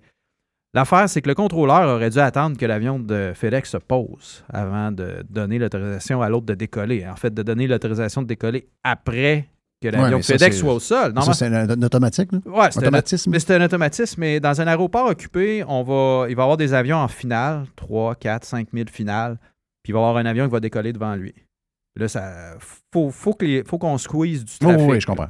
L'affaire, 0.73 1.09
c'est 1.09 1.21
que 1.21 1.29
le 1.29 1.35
contrôleur 1.35 1.87
aurait 1.95 2.09
dû 2.09 2.19
attendre 2.19 2.57
que 2.57 2.65
l'avion 2.65 2.99
de 2.99 3.31
FedEx 3.33 3.69
se 3.71 3.77
pose 3.77 4.43
avant 4.51 4.91
de 4.91 5.23
donner 5.29 5.59
l'autorisation 5.59 6.21
à 6.21 6.29
l'autre 6.29 6.45
de 6.45 6.53
décoller. 6.53 7.07
En 7.07 7.15
fait, 7.15 7.33
de 7.33 7.41
donner 7.41 7.67
l'autorisation 7.67 8.21
de 8.21 8.27
décoller 8.27 8.67
après 8.83 9.49
que 9.81 9.87
l'avion 9.87 10.21
ça, 10.21 10.33
FedEx 10.33 10.57
soit 10.57 10.73
au 10.73 10.79
sol. 10.79 10.97
Ça, 10.97 11.09
Normalement, 11.09 11.33
c'est 11.33 11.45
un, 11.45 11.69
un 11.69 11.81
automatique, 11.81 12.31
là? 12.31 12.39
Ouais, 12.45 12.71
c'est 12.71 12.79
un, 12.79 12.83
Automatisme? 12.83 13.31
mais 13.31 13.39
c'est 13.39 13.55
un 13.55 13.63
automatisme. 13.63 14.19
Mais 14.19 14.39
dans 14.39 14.59
un 14.59 14.67
aéroport 14.67 15.07
occupé, 15.07 15.63
on 15.67 15.83
va, 15.83 16.29
il 16.29 16.35
va 16.35 16.41
y 16.41 16.43
avoir 16.43 16.57
des 16.57 16.73
avions 16.73 16.97
en 16.97 17.07
finale, 17.07 17.65
3, 17.75 18.15
4, 18.15 18.45
5 18.45 18.67
000 18.73 18.87
finales, 18.91 19.37
puis 19.83 19.91
il 19.91 19.93
va 19.93 19.99
y 19.99 20.03
avoir 20.03 20.17
un 20.17 20.25
avion 20.25 20.45
qui 20.45 20.51
va 20.51 20.59
décoller 20.59 20.93
devant 20.93 21.15
lui. 21.15 21.33
Là, 21.95 22.07
ça 22.07 22.55
faut, 22.91 23.11
qu'on 23.79 23.97
squeeze 23.97 24.45
du 24.45 24.59
trafic. 24.59 24.87
oui, 24.87 25.01
je 25.01 25.07
comprends. 25.07 25.29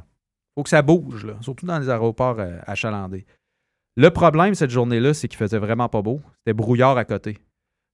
faut 0.54 0.62
que 0.62 0.68
ça 0.68 0.82
bouge, 0.82 1.24
là, 1.24 1.34
surtout 1.40 1.64
dans 1.64 1.78
les 1.78 1.88
aéroports 1.88 2.36
euh, 2.38 2.58
achalandés. 2.66 3.24
Le 3.98 4.10
problème 4.10 4.54
cette 4.54 4.70
journée-là, 4.70 5.12
c'est 5.12 5.26
qu'il 5.26 5.38
faisait 5.38 5.58
vraiment 5.58 5.88
pas 5.88 6.02
beau. 6.02 6.20
C'était 6.36 6.54
brouillard 6.54 6.96
à 6.96 7.04
côté. 7.04 7.36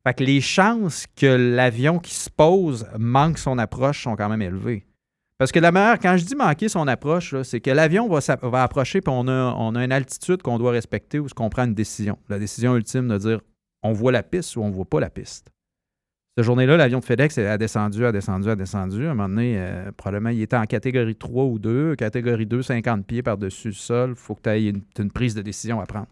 Fait 0.07 0.12
que 0.12 0.23
les 0.23 0.43
chances 0.43 1.07
que 1.17 1.25
l'avion 1.25 1.99
qui 1.99 2.12
se 2.12 2.29
pose 2.29 2.87
manque 2.99 3.38
son 3.38 3.57
approche 3.57 4.03
sont 4.03 4.14
quand 4.14 4.29
même 4.29 4.43
élevées. 4.43 4.85
Parce 5.38 5.51
que 5.51 5.61
la 5.61 5.73
meilleure, 5.73 5.99
quand 5.99 6.19
je 6.19 6.27
dis 6.27 6.35
manquer 6.35 6.69
son 6.69 6.87
approche, 6.88 7.35
c'est 7.45 7.61
que 7.61 7.71
l'avion 7.71 8.07
va, 8.07 8.21
approcher 8.62 9.01
puis 9.01 9.14
on 9.17 9.27
a, 9.29 9.55
on 9.57 9.75
a 9.77 9.83
une 9.83 9.93
altitude 9.93 10.43
qu'on 10.43 10.59
doit 10.59 10.73
respecter 10.73 11.23
ce 11.27 11.33
qu'on 11.33 11.49
prend 11.49 11.64
une 11.64 11.73
décision. 11.73 12.19
La 12.29 12.38
décision 12.38 12.77
ultime 12.77 13.09
de 13.09 13.17
dire 13.17 13.40
on 13.83 13.95
voit 13.95 14.12
la 14.12 14.23
piste 14.23 14.57
ou 14.57 14.62
on 14.62 14.69
voit 14.69 14.85
pas 14.85 15.01
la 15.01 15.09
piste. 15.09 15.54
Cette 16.37 16.47
journée-là, 16.47 16.77
l'avion 16.77 16.99
de 16.99 17.05
FedEx 17.05 17.38
a 17.38 17.57
descendu, 17.59 18.05
a 18.05 18.11
descendu, 18.11 18.51
a 18.51 18.57
descendu. 18.57 19.07
À 19.07 19.11
un 19.12 19.14
moment 19.14 19.29
donné, 19.29 19.55
euh, 19.57 19.92
probablement, 19.97 20.31
il 20.31 20.42
était 20.42 20.57
en 20.57 20.64
catégorie 20.64 21.14
3 21.14 21.44
ou 21.44 21.59
2. 21.61 21.94
Catégorie 21.94 22.44
2, 22.47 22.61
50 22.61 23.07
pieds 23.07 23.23
par-dessus 23.23 23.68
le 23.68 23.75
sol. 23.75 24.11
Il 24.11 24.16
faut 24.16 24.35
que 24.35 24.42
tu 24.42 24.51
aies 24.51 24.73
une, 24.99 25.11
prise 25.12 25.35
de 25.37 25.42
décision 25.42 25.81
à 25.81 25.87
prendre. 25.87 26.09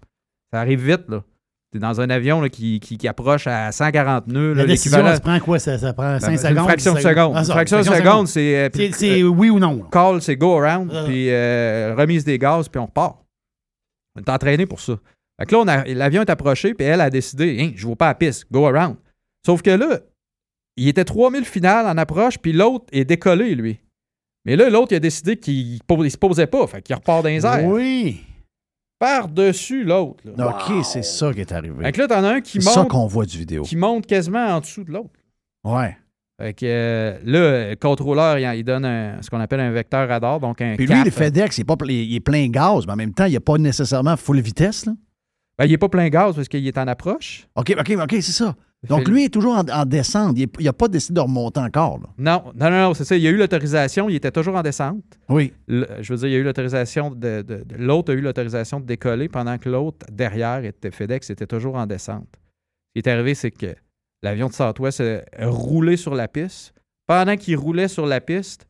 Ça 0.52 0.60
arrive 0.60 0.84
vite, 0.86 1.08
là. 1.08 1.24
Tu 1.72 1.78
es 1.78 1.80
dans 1.80 2.00
un 2.00 2.08
avion 2.10 2.40
là, 2.40 2.48
qui, 2.50 2.78
qui- 2.80 2.98
qui 2.98 3.08
approche 3.08 3.46
à 3.48 3.72
140 3.72 4.28
nœuds. 4.28 4.52
La 4.52 4.62
là, 4.62 4.66
décision, 4.68 4.98
se 5.16 5.20
prend 5.22 5.40
quoi? 5.40 5.58
Ça, 5.58 5.76
ça 5.78 5.92
prend 5.94 6.20
5 6.20 6.28
Ben, 6.30 6.36
secondes? 6.36 6.56
Une 6.58 6.62
fraction 6.64 6.92
de 6.92 6.96
10 6.98 7.02
seconde. 7.02 7.32
Ah, 7.34 7.38
Une 7.40 7.44
ça, 7.46 7.52
fraction 7.54 7.78
de 7.78 7.82
seconde, 7.84 8.28
c'est. 8.28 8.56
euh, 8.58 8.68
C'est 8.74 8.92
c'est 8.92 9.22
oui 9.24 9.50
ou 9.50 9.58
non. 9.58 9.76
là. 9.78 9.84
Call, 9.90 10.20
c'est 10.22 10.36
go 10.36 10.56
around, 10.62 10.92
Ah. 10.94 11.04
puis 11.06 11.30
euh, 11.30 11.94
remise 11.98 12.24
des 12.24 12.38
gaz, 12.38 12.68
puis 12.68 12.78
on 12.78 12.86
repart. 12.86 13.16
On 14.14 14.20
est 14.20 14.28
entraîné 14.28 14.66
pour 14.66 14.78
ça. 14.80 14.98
Fait 15.40 15.46
que 15.46 15.56
là, 15.56 15.82
l'avion 15.88 16.20
est 16.22 16.30
approché, 16.30 16.74
puis 16.74 16.86
elle 16.86 17.00
a 17.00 17.08
décidé, 17.10 17.56
hein, 17.60 17.72
je 17.74 17.86
ne 17.86 17.90
vais 17.90 17.96
pas 17.96 18.06
à 18.06 18.10
la 18.10 18.14
piste, 18.16 18.46
go 18.52 18.66
around. 18.66 18.96
Sauf 19.44 19.62
que 19.62 19.70
là, 19.70 19.98
il 20.76 20.88
était 20.88 21.04
3000 21.04 21.44
finales 21.44 21.86
en 21.86 21.96
approche, 21.98 22.38
puis 22.38 22.52
l'autre 22.52 22.86
est 22.92 23.04
décollé, 23.04 23.54
lui. 23.54 23.78
Mais 24.44 24.56
là, 24.56 24.68
l'autre, 24.70 24.92
il 24.92 24.96
a 24.96 25.00
décidé 25.00 25.36
qu'il 25.36 25.78
ne 25.88 26.08
se 26.08 26.16
posait 26.16 26.46
pas. 26.48 26.66
Fait 26.66 26.82
qu'il 26.82 26.94
repart 26.96 27.22
dans 27.22 27.28
les 27.28 27.44
airs. 27.46 27.64
Oui. 27.66 28.20
Par-dessus 28.98 29.82
l'autre. 29.84 30.22
OK, 30.28 30.84
c'est 30.84 31.02
ça 31.02 31.32
qui 31.32 31.40
est 31.40 31.52
arrivé. 31.52 31.74
Fait 31.84 31.92
que 31.92 32.00
là, 32.00 32.06
t'en 32.08 32.22
as 32.24 32.34
un 32.34 32.40
qui 32.40 32.62
C'est 32.62 32.70
ça 32.70 32.80
monte, 32.80 32.90
qu'on 32.90 33.06
voit 33.06 33.26
du 33.26 33.36
vidéo. 33.36 33.62
qui 33.62 33.76
monte 33.76 34.06
quasiment 34.06 34.46
en 34.46 34.60
dessous 34.60 34.84
de 34.84 34.92
l'autre. 34.92 35.10
Ouais. 35.64 35.96
Fait 36.40 36.54
que 36.54 36.66
euh, 36.66 37.18
là, 37.24 37.70
le 37.70 37.76
contrôleur, 37.76 38.38
il, 38.38 38.58
il 38.58 38.64
donne 38.64 38.84
un- 38.84 39.20
ce 39.20 39.28
qu'on 39.28 39.40
appelle 39.40 39.60
un 39.60 39.70
vecteur 39.72 40.08
radar, 40.08 40.38
donc 40.40 40.60
un 40.60 40.76
Puis 40.76 40.86
lui, 40.86 40.94
cap. 40.94 41.04
le 41.04 41.10
FedEx, 41.10 41.58
il 41.58 41.60
est, 41.62 41.64
pas, 41.64 41.76
il 41.88 42.14
est 42.14 42.20
plein 42.20 42.48
gaz, 42.48 42.86
mais 42.86 42.92
en 42.92 42.96
même 42.96 43.12
temps, 43.12 43.24
il 43.26 43.32
n'est 43.32 43.40
pas 43.40 43.58
nécessairement 43.58 44.16
full 44.16 44.40
vitesse. 44.40 44.86
Là. 44.86 44.92
Ben, 45.58 45.66
il 45.66 45.70
n'est 45.72 45.78
pas 45.78 45.88
plein 45.88 46.08
gaz 46.08 46.34
parce 46.36 46.48
qu'il 46.48 46.66
est 46.66 46.78
en 46.78 46.86
approche. 46.88 47.46
OK, 47.56 47.74
OK, 47.78 47.90
OK, 48.02 48.10
c'est 48.12 48.22
ça. 48.32 48.54
Donc 48.88 49.06
lui, 49.08 49.24
est 49.24 49.28
toujours 49.28 49.54
en, 49.54 49.68
en 49.68 49.84
descente. 49.84 50.36
Il 50.38 50.48
n'a 50.64 50.72
pas 50.72 50.88
décidé 50.88 51.14
de 51.14 51.20
remonter 51.20 51.60
encore. 51.60 52.00
là. 52.00 52.08
Non, 52.18 52.52
non, 52.56 52.70
non, 52.70 52.82
non, 52.88 52.94
c'est 52.94 53.04
ça. 53.04 53.16
Il 53.16 53.24
a 53.26 53.30
eu 53.30 53.36
l'autorisation, 53.36 54.08
il 54.08 54.16
était 54.16 54.32
toujours 54.32 54.56
en 54.56 54.62
descente. 54.62 55.04
Oui. 55.28 55.52
Le- 55.68 55.86
je 56.00 56.12
veux 56.12 56.18
dire, 56.18 56.28
il 56.28 56.32
y 56.32 56.34
a 56.34 56.38
eu 56.38 56.42
l'autorisation 56.42 57.10
de, 57.10 57.42
de- 57.42 57.62
de- 57.64 57.76
l'autre 57.76 58.12
a 58.12 58.14
eu 58.16 58.20
l'autorisation 58.20 58.80
de 58.80 58.86
décoller 58.86 59.28
pendant 59.28 59.56
que 59.58 59.68
l'autre 59.68 60.04
derrière 60.10 60.64
était 60.64 60.90
FedEx 60.90 61.30
était 61.30 61.46
toujours 61.46 61.76
en 61.76 61.86
descente. 61.86 62.28
Ce 62.34 63.00
qui 63.00 63.08
est 63.08 63.10
arrivé, 63.12 63.34
c'est 63.34 63.52
que 63.52 63.74
l'avion 64.22 64.48
de 64.48 64.52
Southwest 64.52 65.00
a 65.00 65.46
roulé 65.46 65.96
sur 65.96 66.14
la 66.14 66.26
piste. 66.26 66.74
Pendant 67.06 67.36
qu'il 67.36 67.56
roulait 67.56 67.88
sur 67.88 68.06
la 68.06 68.20
piste, 68.20 68.66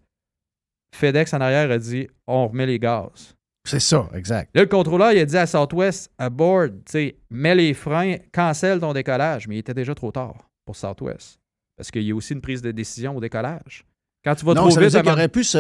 FedEx 0.95 1.33
en 1.35 1.41
arrière 1.41 1.71
a 1.71 1.79
dit 1.79 2.07
on 2.27 2.49
remet 2.49 2.67
les 2.67 2.79
gaz. 2.79 3.35
C'est 3.65 3.81
ça, 3.81 4.09
exact. 4.15 4.51
Là, 4.55 4.63
le 4.63 4.69
contrôleur, 4.69 5.13
il 5.13 5.19
a 5.21 5.25
dit 5.25 5.37
à 5.37 5.47
Southwest, 5.47 6.11
à 6.19 6.29
board, 6.31 6.73
tu 6.85 6.93
sais, 6.93 7.17
mets 7.31 7.55
les 7.55 7.75
freins, 7.75 8.17
cancelle 8.33 8.81
ton 8.81 8.93
décollage. 8.93 9.47
Mais 9.47 9.57
il 9.57 9.59
était 9.59 9.75
déjà 9.75 9.95
trop 9.95 10.11
tard 10.11 10.49
pour 10.65 10.75
Southwest. 10.77 11.39
Parce 11.77 11.91
qu'il 11.91 12.03
y 12.03 12.11
a 12.11 12.15
aussi 12.15 12.33
une 12.33 12.41
prise 12.41 12.61
de 12.63 12.73
décision 12.73 13.17
au 13.17 13.21
décollage. 13.21 13.85
Quand 14.25 14.35
tu 14.37 14.45
vas 14.45 14.55
non, 14.55 14.63
trop 14.63 14.71
ça 14.71 14.81
veut 14.81 14.87
vite, 14.87 14.93
dire 14.95 15.05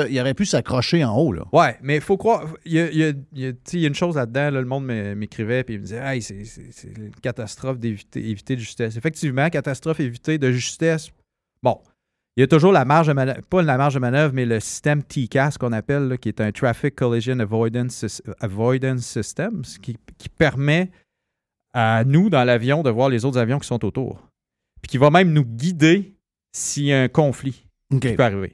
il 0.08 0.20
aurait 0.20 0.34
pu 0.34 0.44
s'accrocher 0.46 1.02
en 1.04 1.16
haut. 1.16 1.32
Là. 1.32 1.44
Ouais, 1.52 1.76
mais 1.82 1.96
il 1.96 2.00
faut 2.00 2.16
croire. 2.16 2.46
Il 2.64 2.72
y 2.72 2.78
a, 2.80 2.90
il 2.90 2.96
y 2.96 3.04
a- 3.04 3.12
il 3.32 3.40
y 3.40 3.46
a- 3.46 3.52
tu 3.52 3.58
sais, 3.64 3.76
il 3.78 3.80
y 3.80 3.84
a 3.84 3.88
une 3.88 3.94
chose 3.94 4.14
là-dedans, 4.14 4.50
là, 4.50 4.60
le 4.60 4.64
monde 4.64 4.84
m'é- 4.84 5.16
m'écrivait 5.16 5.60
et 5.62 5.64
il 5.72 5.78
me 5.78 5.82
disait 5.84 6.00
hey, 6.00 6.22
c'est, 6.22 6.44
une 6.96 7.10
catastrophe 7.22 7.80
d'éviter 7.80 8.20
éviter 8.28 8.54
de 8.54 8.60
justesse. 8.60 8.96
Effectivement, 8.96 9.48
catastrophe 9.50 9.98
éviter 9.98 10.38
de 10.38 10.50
justesse. 10.52 11.10
Bon, 11.60 11.80
il 12.36 12.40
y 12.40 12.44
a 12.44 12.46
toujours 12.46 12.72
la 12.72 12.84
marge 12.84 13.08
de 13.08 13.12
manœuvre, 13.12 13.40
pas 13.48 13.62
la 13.62 13.76
marge 13.76 13.94
de 13.94 13.98
manœuvre, 13.98 14.32
mais 14.34 14.46
le 14.46 14.58
système 14.60 15.02
TCAS 15.02 15.56
qu'on 15.60 15.72
appelle, 15.72 16.08
là, 16.08 16.16
qui 16.16 16.28
est 16.28 16.40
un 16.40 16.50
Traffic 16.52 16.94
Collision 16.94 17.38
Avoidance, 17.40 18.04
Sys- 18.04 18.22
Avoidance 18.40 19.02
System, 19.02 19.62
qui, 19.82 19.96
qui 20.18 20.28
permet 20.28 20.90
à 21.74 22.04
nous, 22.04 22.30
dans 22.30 22.44
l'avion, 22.44 22.82
de 22.82 22.90
voir 22.90 23.08
les 23.08 23.24
autres 23.24 23.38
avions 23.38 23.58
qui 23.58 23.66
sont 23.66 23.84
autour. 23.84 24.28
Puis 24.80 24.90
qui 24.90 24.98
va 24.98 25.10
même 25.10 25.32
nous 25.32 25.44
guider 25.44 26.14
s'il 26.54 26.84
y 26.84 26.92
a 26.92 27.02
un 27.02 27.08
conflit 27.08 27.66
qui 27.90 28.14
peut 28.14 28.22
arriver. 28.22 28.52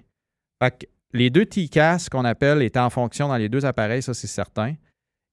Fait 0.62 0.76
que 0.78 0.86
les 1.12 1.30
deux 1.30 1.46
TCAS 1.46 2.08
qu'on 2.10 2.24
appelle 2.24 2.62
étaient 2.62 2.78
en 2.78 2.90
fonction 2.90 3.28
dans 3.28 3.36
les 3.36 3.48
deux 3.48 3.64
appareils, 3.64 4.02
ça 4.02 4.12
c'est 4.14 4.26
certain. 4.26 4.74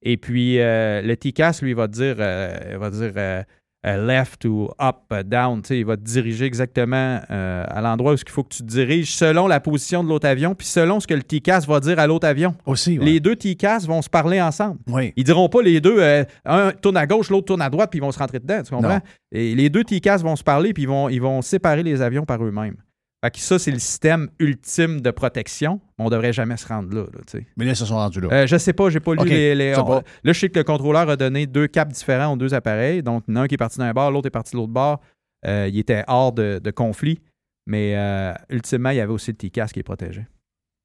Et 0.01 0.17
puis 0.17 0.60
euh, 0.60 1.01
le 1.01 1.17
TCAS, 1.17 1.60
lui, 1.62 1.73
va 1.73 1.88
dire, 1.88 2.15
euh, 2.19 2.77
va 2.79 2.89
dire 2.91 3.12
euh, 3.17 3.43
left 3.86 4.45
ou 4.45 4.69
up, 4.82 4.98
euh, 5.13 5.24
down. 5.24 5.62
Tu 5.62 5.67
sais, 5.67 5.80
Il 5.80 5.86
va 5.86 5.95
te 5.95 6.02
diriger 6.02 6.45
exactement 6.45 7.19
euh, 7.30 7.63
à 7.67 7.82
l'endroit 7.82 8.13
où 8.13 8.15
il 8.15 8.30
faut 8.30 8.43
que 8.43 8.56
tu 8.56 8.63
te 8.63 8.67
diriges 8.67 9.15
selon 9.15 9.48
la 9.48 9.60
position 9.60 10.04
de 10.04 10.10
l'autre 10.10 10.28
avion, 10.28 10.56
puis 10.56 10.67
selon 10.67 11.00
ce 11.00 11.08
que 11.08 11.13
le 11.13 11.24
TCAS 11.24 11.65
va 11.67 11.80
dire 11.80 12.00
à 12.00 12.08
l'autre 12.08 12.28
avion. 12.28 12.56
Aussi, 12.65 12.98
ouais. 12.98 13.06
Les 13.06 13.19
deux 13.19 13.36
TCAS 13.36 13.86
vont 13.88 14.02
se 14.02 14.10
parler 14.10 14.41
ensemble. 14.41 14.80
Oui. 14.88 15.13
Ils 15.15 15.24
diront 15.24 15.50
pas 15.50 15.62
les 15.62 15.80
deux, 15.80 15.98
euh, 16.00 16.24
un 16.45 16.71
tourne 16.71 16.98
à 16.98 17.06
gauche, 17.06 17.30
l'autre 17.30 17.45
tourne 17.45 17.62
à 17.62 17.69
droite, 17.69 17.89
puis 17.91 18.00
ils 18.00 18.04
vont 18.04 18.12
se 18.12 18.19
rentrer 18.19 18.39
dedans, 18.39 18.62
tu 18.63 18.74
comprends? 18.74 18.95
Non. 18.95 19.02
Et 19.32 19.54
les 19.56 19.69
deux 19.69 19.84
TCAS 19.84 20.17
vont 20.24 20.36
se 20.36 20.43
parler, 20.43 20.74
puis 20.74 20.84
ils 20.84 20.89
vont, 20.89 21.10
ils 21.10 21.21
vont 21.21 21.41
séparer 21.41 21.84
les 21.84 22.02
avions 22.02 22.26
par 22.26 22.43
eux-mêmes. 22.43 22.78
Fait 23.23 23.32
que 23.32 23.39
ça, 23.39 23.58
c'est 23.58 23.71
le 23.71 23.80
système 23.80 24.30
ultime 24.39 25.01
de 25.01 25.10
protection. 25.10 25.82
On 25.97 26.10
devrait 26.10 26.34
jamais 26.34 26.58
se 26.58 26.67
rendre 26.67 26.93
là, 26.95 27.06
là. 27.12 27.19
Mais 27.58 27.65
là, 27.65 27.71
ils 27.71 27.75
se 27.75 27.86
sont 27.86 27.95
rendus 27.95 28.21
là. 28.21 28.28
Euh, 28.32 28.45
je 28.47 28.58
sais 28.58 28.73
pas, 28.73 28.89
j'ai 28.89 28.99
pas 28.99 29.13
lu 29.13 29.19
les. 29.30 29.56
les- 29.56 29.73
on- 29.78 30.04
là, 30.23 30.34
je 30.34 30.39
sais 30.39 30.49
que 30.49 30.60
le 30.60 30.63
contrôleur 30.63 31.10
a 31.10 31.15
donné 31.15 31.47
deux 31.47 31.67
caps 31.67 31.91
différents 31.93 32.34
aux 32.34 32.38
deux 32.38 32.54
appareils. 32.54 33.01
Donc, 33.01 33.23
il 33.28 33.32
y 33.34 33.38
en 33.38 33.41
a 33.41 33.43
un 33.43 33.47
qui 33.47 33.56
est 33.56 33.58
parti 33.58 33.80
d'un 33.80 33.91
bord, 33.93 34.12
l'autre 34.12 34.28
est 34.28 34.32
parti 34.32 34.51
de 34.51 34.58
l'autre 34.58 34.73
bord. 34.73 35.01
Euh, 35.47 35.67
il 35.71 35.78
était 35.80 36.04
hors 36.08 36.34
de, 36.34 36.60
de 36.63 36.71
conflit. 36.71 37.19
Mais 37.67 37.95
euh, 37.97 38.32
ultimement, 38.49 38.91
il 38.91 38.97
y 38.97 38.99
avait 38.99 39.12
aussi 39.13 39.32
le 39.32 39.38
TCAS 39.38 39.67
qui 39.73 39.80
est 39.80 39.84
protégé. 39.84 40.28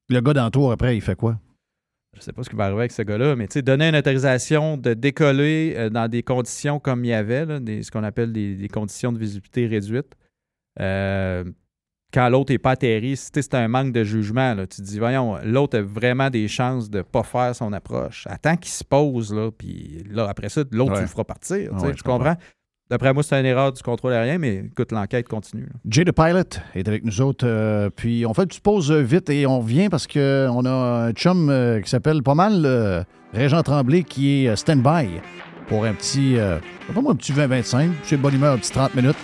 Le 0.09 0.19
gars 0.19 0.33
d'entour, 0.33 0.71
après, 0.71 0.97
il 0.97 1.01
fait 1.01 1.15
quoi? 1.15 1.37
Je 2.17 2.21
sais 2.21 2.33
pas 2.33 2.43
ce 2.43 2.49
qui 2.49 2.55
va 2.55 2.65
arriver 2.65 2.79
avec 2.81 2.91
ce 2.91 3.03
gars-là, 3.03 3.35
mais 3.35 3.47
tu 3.47 3.53
sais, 3.53 3.61
donner 3.61 3.87
une 3.87 3.95
autorisation 3.95 4.75
de 4.77 4.93
décoller 4.95 5.75
euh, 5.77 5.89
dans 5.89 6.07
des 6.09 6.23
conditions 6.23 6.79
comme 6.79 7.05
il 7.05 7.09
y 7.09 7.13
avait, 7.13 7.45
là, 7.45 7.59
des- 7.59 7.83
ce 7.83 7.91
qu'on 7.91 8.03
appelle 8.03 8.33
des, 8.33 8.55
des 8.55 8.67
conditions 8.67 9.11
de 9.13 9.19
visibilité 9.19 9.67
réduites. 9.67 10.15
euh, 10.79 11.43
quand 12.13 12.27
l'autre 12.29 12.51
n'est 12.51 12.57
pas 12.59 12.71
atterri, 12.71 13.15
c'est 13.15 13.53
un 13.53 13.67
manque 13.67 13.91
de 13.93 14.03
jugement. 14.03 14.53
Là. 14.53 14.67
Tu 14.67 14.81
te 14.81 14.87
dis, 14.87 14.99
voyons, 14.99 15.37
l'autre 15.43 15.77
a 15.79 15.81
vraiment 15.81 16.29
des 16.29 16.47
chances 16.47 16.89
de 16.89 16.99
ne 16.99 17.03
pas 17.03 17.23
faire 17.23 17.55
son 17.55 17.71
approche. 17.73 18.25
Attends 18.29 18.57
qu'il 18.57 18.71
se 18.71 18.83
pose, 18.83 19.33
là, 19.33 19.49
puis 19.51 20.03
là, 20.09 20.27
après 20.29 20.49
ça, 20.49 20.63
l'autre, 20.71 20.91
Ouais. 20.91 20.97
tu 20.97 21.03
le 21.03 21.07
feras 21.07 21.23
partir. 21.23 21.69
tu 21.69 21.85
Ouais, 21.85 21.91
comprends. 22.03 22.17
comprends? 22.17 22.35
D'après 22.89 23.13
moi, 23.13 23.23
c'est 23.23 23.39
une 23.39 23.45
erreur 23.45 23.71
du 23.71 23.81
contrôle 23.81 24.11
aérien, 24.11 24.37
mais 24.37 24.65
écoute, 24.69 24.91
l'enquête 24.91 25.25
continue. 25.29 25.63
là. 25.63 25.69
Jay 25.89 26.03
the 26.03 26.11
Pilot 26.11 26.59
est 26.75 26.85
avec 26.89 27.05
nous 27.05 27.21
autres. 27.21 27.47
euh, 27.47 27.89
puis 27.89 28.25
on 28.25 28.33
fait 28.33 28.43
une 28.53 28.59
pause 28.61 28.91
euh, 28.91 28.99
vite 29.01 29.29
et 29.29 29.45
on 29.47 29.61
revient 29.61 29.87
parce 29.87 30.07
qu'on 30.07 30.65
a 30.65 30.69
un 31.07 31.11
chum 31.13 31.49
euh, 31.49 31.79
qui 31.79 31.89
s'appelle 31.89 32.21
pas 32.21 32.35
mal 32.35 32.63
euh, 32.65 33.01
Régent 33.33 33.63
Tremblay 33.63 34.03
qui 34.03 34.43
est 34.43 34.49
euh, 34.49 34.57
stand-by 34.57 35.07
pour 35.67 35.85
un 35.85 35.93
petit, 35.93 36.35
euh, 36.37 36.59
pas 36.93 36.99
moi, 36.99 37.13
un 37.13 37.15
petit 37.15 37.31
20-25. 37.31 37.91
C'est 38.03 38.17
bonne 38.17 38.35
humeur, 38.35 38.55
un 38.55 38.57
petit 38.57 38.71
30 38.73 38.93
minutes. 38.95 39.15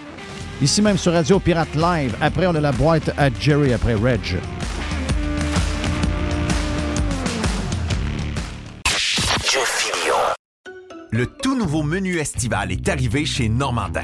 Ici 0.60 0.82
même 0.82 0.98
sur 0.98 1.14
Radio 1.14 1.40
Pirate 1.40 1.76
Live. 1.76 2.16
Après, 2.20 2.48
on 2.48 2.56
a 2.56 2.60
la 2.60 2.72
boîte 2.72 3.12
à 3.18 3.30
Jerry 3.30 3.74
après 3.74 3.94
Reg. 3.94 4.40
Le 11.12 11.26
tout 11.26 11.58
nouveau 11.58 11.84
menu 11.84 12.18
estival 12.18 12.72
est 12.72 12.90
arrivé 12.90 13.26
chez 13.26 13.50
Normandin. 13.50 14.04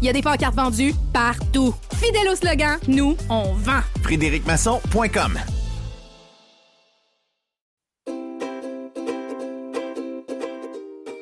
il 0.00 0.06
y 0.06 0.08
a 0.08 0.12
des 0.12 0.22
pancartes 0.22 0.54
vendues 0.54 0.94
partout. 1.12 1.74
Fidèle 1.94 2.28
au 2.30 2.36
slogan, 2.36 2.78
nous, 2.88 3.16
on 3.28 3.52
vend. 3.54 3.80
FrédéricMasson.com 4.02 5.38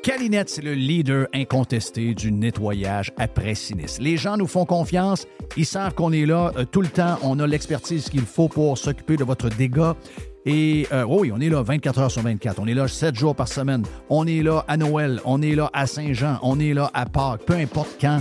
Calinette, 0.05 0.51
c'est 0.51 0.63
le 0.63 0.75
leader 0.75 1.29
incontesté 1.33 2.15
du 2.15 2.31
nettoyage 2.31 3.11
après 3.17 3.55
sinistre. 3.55 4.03
Les 4.03 4.19
gens 4.19 4.37
nous 4.37 4.47
font 4.47 4.67
confiance, 4.67 5.27
ils 5.57 5.65
savent 5.65 5.95
qu'on 5.95 6.13
est 6.13 6.27
là 6.27 6.53
euh, 6.59 6.67
tout 6.71 6.83
le 6.83 6.89
temps, 6.89 7.17
on 7.23 7.41
a 7.41 7.47
l'expertise 7.47 8.11
qu'il 8.11 8.27
faut 8.27 8.49
pour 8.49 8.77
s'occuper 8.77 9.17
de 9.17 9.25
votre 9.25 9.49
dégât. 9.49 9.97
Et 10.45 10.87
euh, 10.93 11.07
oui, 11.09 11.33
on 11.35 11.41
est 11.41 11.49
là 11.49 11.63
24 11.63 11.99
heures 12.01 12.11
sur 12.11 12.21
24. 12.21 12.61
On 12.61 12.67
est 12.67 12.75
là 12.75 12.87
7 12.87 13.15
jours 13.15 13.35
par 13.35 13.49
semaine. 13.49 13.83
On 14.11 14.27
est 14.27 14.43
là 14.43 14.65
à 14.69 14.77
Noël. 14.77 15.21
On 15.25 15.41
est 15.41 15.55
là 15.55 15.71
à 15.73 15.87
Saint-Jean. 15.87 16.39
On 16.43 16.61
est 16.61 16.75
là 16.75 16.91
à 16.93 17.07
Pâques. 17.07 17.47
Peu 17.47 17.55
importe 17.55 17.97
quand 17.99 18.21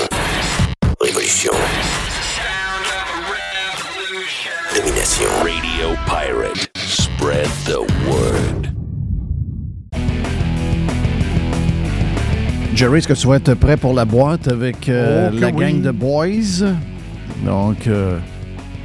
Radio 5.01 5.95
Pirate. 6.05 6.69
Spread 6.75 7.47
the 7.65 7.79
word. 8.07 8.69
Jerry, 12.75 12.99
est-ce 12.99 13.07
que 13.07 13.13
tu 13.13 13.25
vas 13.25 13.37
être 13.37 13.55
prêt 13.55 13.77
pour 13.77 13.95
la 13.95 14.05
boîte 14.05 14.47
avec 14.47 14.87
euh, 14.89 15.31
Oh, 15.33 15.35
la 15.39 15.47
oui. 15.47 15.53
gang 15.59 15.81
de 15.81 15.89
boys? 15.89 16.67
Donc, 17.43 17.87
euh, 17.87 18.19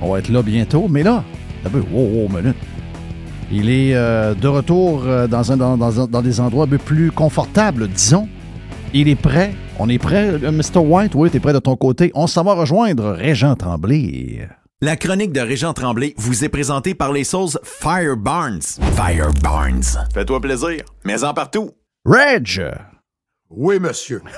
on 0.00 0.10
va 0.10 0.20
être 0.20 0.30
là 0.30 0.40
bientôt. 0.40 0.86
Mais 0.88 1.02
là, 1.02 1.22
un 1.66 1.68
peu, 1.68 1.80
wow, 1.92 2.04
wow, 2.22 2.28
minute. 2.30 2.56
Il 3.52 3.68
est 3.68 3.94
euh, 3.94 4.32
de 4.32 4.48
retour 4.48 5.02
euh, 5.04 5.26
dans, 5.26 5.52
un, 5.52 5.58
dans, 5.58 5.76
dans 5.76 6.00
un- 6.00 6.06
dans 6.06 6.22
des 6.22 6.40
endroits 6.40 6.64
un 6.64 6.68
peu 6.68 6.78
plus 6.78 7.10
confortables, 7.10 7.88
disons. 7.88 8.26
Il 8.94 9.08
est 9.08 9.16
prêt. 9.16 9.52
On 9.78 9.90
est 9.90 9.98
prêt, 9.98 10.30
euh, 10.42 10.50
Mr. 10.50 10.78
White? 10.78 11.12
Oui, 11.14 11.28
tu 11.30 11.36
es 11.36 11.40
prêt 11.40 11.52
de 11.52 11.58
ton 11.58 11.76
côté. 11.76 12.10
On 12.14 12.26
s'en 12.26 12.42
va 12.42 12.54
rejoindre 12.54 13.10
Régent 13.12 13.54
Tremblay. 13.54 14.48
La 14.82 14.96
chronique 14.96 15.32
de 15.32 15.40
Régent 15.40 15.72
Tremblay 15.72 16.12
vous 16.18 16.44
est 16.44 16.50
présentée 16.50 16.94
par 16.94 17.10
les 17.10 17.24
sauces 17.24 17.58
Fire 17.62 18.14
Barnes. 18.14 18.60
Fire 18.94 19.32
Barnes. 19.42 19.80
Fais-toi 20.12 20.38
plaisir, 20.38 20.84
mais 21.02 21.24
en 21.24 21.32
partout. 21.32 21.70
Reg! 22.04 22.62
Oui, 23.48 23.78
monsieur. 23.80 24.20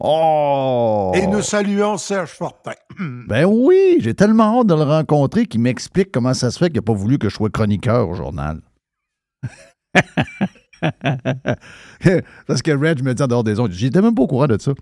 Oh! 0.00 1.12
Et 1.14 1.26
nous 1.26 1.42
saluons 1.42 1.98
Serge 1.98 2.30
Fortin. 2.30 2.72
Ben 3.28 3.44
oui, 3.44 3.98
j'ai 4.00 4.14
tellement 4.14 4.60
hâte 4.60 4.68
de 4.68 4.74
le 4.74 4.84
rencontrer 4.84 5.44
qu'il 5.44 5.60
m'explique 5.60 6.10
comment 6.10 6.32
ça 6.32 6.50
se 6.50 6.58
fait 6.58 6.68
qu'il 6.68 6.76
n'a 6.76 6.82
pas 6.82 6.94
voulu 6.94 7.18
que 7.18 7.28
je 7.28 7.34
sois 7.34 7.50
chroniqueur 7.50 8.08
au 8.08 8.14
journal. 8.14 8.62
Parce 12.46 12.62
que 12.62 12.70
Reg 12.70 13.02
me 13.02 13.12
dit 13.12 13.22
en 13.22 13.26
dehors 13.26 13.44
des 13.44 13.60
ondes, 13.60 13.72
j'étais 13.72 14.00
même 14.00 14.14
pas 14.14 14.22
au 14.22 14.26
courant 14.26 14.46
de 14.46 14.56
ça. 14.58 14.72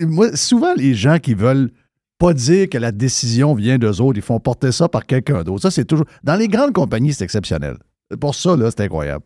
Moi, 0.00 0.34
souvent, 0.36 0.72
les 0.74 0.94
gens 0.94 1.18
qui 1.18 1.34
veulent 1.34 1.70
pas 2.18 2.34
dire 2.34 2.68
que 2.68 2.78
la 2.78 2.90
décision 2.92 3.54
vient 3.54 3.78
d'eux 3.78 4.00
autres, 4.00 4.18
ils 4.18 4.22
font 4.22 4.40
porter 4.40 4.72
ça 4.72 4.88
par 4.88 5.06
quelqu'un 5.06 5.42
d'autre. 5.44 5.62
Ça, 5.62 5.70
c'est 5.70 5.84
toujours. 5.84 6.06
Dans 6.24 6.34
les 6.36 6.48
grandes 6.48 6.72
compagnies, 6.72 7.12
c'est 7.12 7.24
exceptionnel. 7.24 7.76
Pour 8.20 8.34
ça, 8.34 8.56
là, 8.56 8.70
c'est 8.70 8.82
incroyable. 8.84 9.24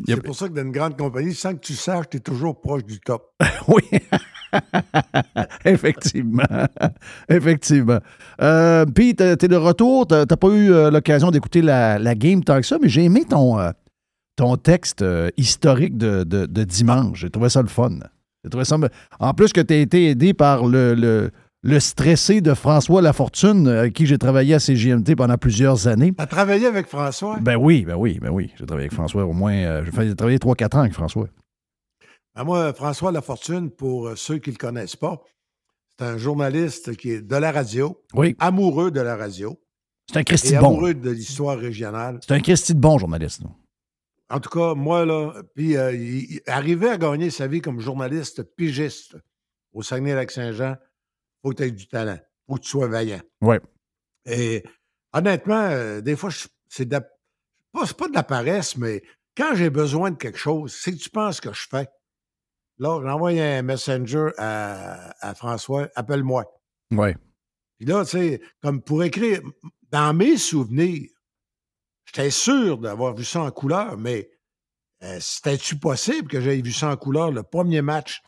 A- 0.00 0.02
C'est 0.06 0.22
pour 0.22 0.34
ça 0.36 0.48
que 0.48 0.54
dans 0.54 0.62
une 0.62 0.72
grande 0.72 0.96
compagnie, 0.96 1.34
sans 1.34 1.54
que 1.54 1.60
tu 1.60 1.74
saches, 1.74 2.06
tu 2.10 2.16
es 2.18 2.20
toujours 2.20 2.60
proche 2.60 2.84
du 2.84 2.98
top. 3.00 3.30
Oui. 3.68 3.82
Effectivement. 5.64 6.42
Effectivement. 7.28 7.98
Euh, 8.40 8.84
Puis, 8.86 9.14
t'es 9.14 9.36
t'es 9.36 9.48
de 9.48 9.56
retour. 9.56 10.06
T'as 10.06 10.26
t'as 10.26 10.36
pas 10.36 10.48
eu 10.48 10.72
euh, 10.72 10.90
l'occasion 10.90 11.30
d'écouter 11.30 11.62
la, 11.62 11.98
la 11.98 12.14
game 12.14 12.42
tant 12.44 12.56
que 12.60 12.66
ça, 12.66 12.78
mais 12.80 12.88
j'ai 12.88 13.04
aimé 13.04 13.24
ton, 13.28 13.58
euh, 13.58 13.70
ton 14.36 14.56
texte 14.56 15.02
euh, 15.02 15.28
historique 15.36 15.96
de, 15.96 16.24
de- 16.24 16.46
de 16.46 16.64
dimanche. 16.64 17.20
J'ai 17.20 17.30
trouvé 17.30 17.48
ça 17.48 17.62
le 17.62 17.68
fun. 17.68 17.90
J'ai 18.44 18.50
trouvé 18.50 18.64
ça... 18.64 18.76
En 19.18 19.34
plus 19.34 19.52
que 19.52 19.60
tu 19.60 19.74
as 19.74 19.78
été 19.78 20.08
aidé 20.10 20.32
par 20.34 20.66
le, 20.66 20.94
le, 20.94 21.30
le 21.66 21.80
stressé 21.80 22.40
de 22.40 22.54
François 22.54 23.02
Lafortune, 23.02 23.66
euh, 23.66 23.80
avec 23.80 23.94
qui 23.94 24.06
j'ai 24.06 24.18
travaillé 24.18 24.54
à 24.54 24.60
CGMT 24.60 25.16
pendant 25.16 25.36
plusieurs 25.36 25.88
années. 25.88 26.12
Tu 26.16 26.22
as 26.22 26.26
travaillé 26.26 26.66
avec 26.66 26.86
François? 26.86 27.38
Ben 27.40 27.56
oui, 27.56 27.84
ben 27.84 27.96
oui, 27.96 28.18
ben 28.20 28.30
oui. 28.30 28.50
J'ai 28.58 28.64
travaillé 28.66 28.84
avec 28.86 28.94
François 28.94 29.24
au 29.24 29.32
moins... 29.32 29.52
euh, 29.54 29.84
j'ai 29.84 30.14
travaillé 30.14 30.38
3-4 30.38 30.76
ans 30.76 30.80
avec 30.80 30.92
François. 30.92 31.28
Ben, 32.34 32.44
moi, 32.44 32.72
François 32.72 33.10
Lafortune, 33.12 33.70
pour 33.70 34.08
euh, 34.08 34.16
ceux 34.16 34.38
qui 34.38 34.50
ne 34.50 34.54
le 34.54 34.58
connaissent 34.58 34.96
pas, 34.96 35.20
c'est 35.98 36.04
un 36.06 36.18
journaliste 36.18 36.94
qui 36.96 37.10
est 37.10 37.22
de 37.22 37.36
la 37.36 37.50
radio, 37.50 38.00
Oui. 38.14 38.36
amoureux 38.38 38.90
de 38.90 39.00
la 39.00 39.16
radio 39.16 39.58
C'est 40.10 40.18
un 40.18 40.22
Christy 40.22 40.52
de 40.54 40.58
bon. 40.60 40.66
amoureux 40.66 40.94
de 40.94 41.10
l'histoire 41.10 41.58
régionale. 41.58 42.20
C'est 42.26 42.34
un 42.34 42.40
Christy 42.40 42.74
de 42.74 42.80
bon 42.80 42.98
journaliste. 42.98 43.42
là. 43.42 43.48
En 44.28 44.40
tout 44.40 44.50
cas, 44.50 44.74
moi, 44.74 45.04
là, 45.06 45.32
puis 45.54 45.76
euh, 45.76 45.92
il, 45.92 46.32
il 46.34 46.40
arrivait 46.46 46.90
à 46.90 46.98
gagner 46.98 47.30
sa 47.30 47.46
vie 47.46 47.60
comme 47.60 47.80
journaliste 47.80 48.42
pigiste 48.56 49.16
au 49.72 49.82
Saguenay-Lac-Saint-Jean, 49.82 50.76
faut 51.46 51.52
que 51.52 51.58
tu 51.58 51.62
aies 51.62 51.70
du 51.70 51.86
talent, 51.86 52.18
faut 52.48 52.56
que 52.56 52.62
tu 52.62 52.70
sois 52.70 52.88
vaillant. 52.88 53.20
Ouais. 53.40 53.60
Et 54.24 54.64
honnêtement, 55.12 55.68
euh, 55.70 56.00
des 56.00 56.16
fois, 56.16 56.30
c'est 56.68 56.88
de 56.88 56.98
pas, 57.72 58.08
de 58.08 58.14
la 58.14 58.24
paresse, 58.24 58.76
mais 58.76 59.04
quand 59.36 59.54
j'ai 59.54 59.70
besoin 59.70 60.10
de 60.10 60.16
quelque 60.16 60.38
chose, 60.38 60.74
c'est 60.74 60.90
que 60.90 60.96
tu 60.96 61.08
penses 61.08 61.40
que 61.40 61.52
je 61.52 61.68
fais. 61.70 61.88
Là, 62.78 63.00
j'envoie 63.00 63.30
un 63.30 63.62
messenger 63.62 64.30
à, 64.38 65.14
à 65.24 65.34
François, 65.36 65.88
appelle-moi. 65.94 66.52
Ouais. 66.90 67.16
Puis 67.78 67.86
là, 67.86 68.04
tu 68.04 68.10
sais, 68.10 68.40
comme 68.60 68.82
pour 68.82 69.04
écrire, 69.04 69.40
dans 69.90 70.12
mes 70.14 70.38
souvenirs, 70.38 71.08
j'étais 72.06 72.30
sûr 72.30 72.78
d'avoir 72.78 73.14
vu 73.14 73.24
ça 73.24 73.42
en 73.42 73.52
couleur, 73.52 73.96
mais 73.96 74.30
euh, 75.04 75.18
c'était-tu 75.20 75.78
possible 75.78 76.26
que 76.26 76.40
j'aie 76.40 76.60
vu 76.60 76.72
ça 76.72 76.90
en 76.90 76.96
couleur 76.96 77.30
le 77.30 77.44
premier 77.44 77.82
match? 77.82 78.20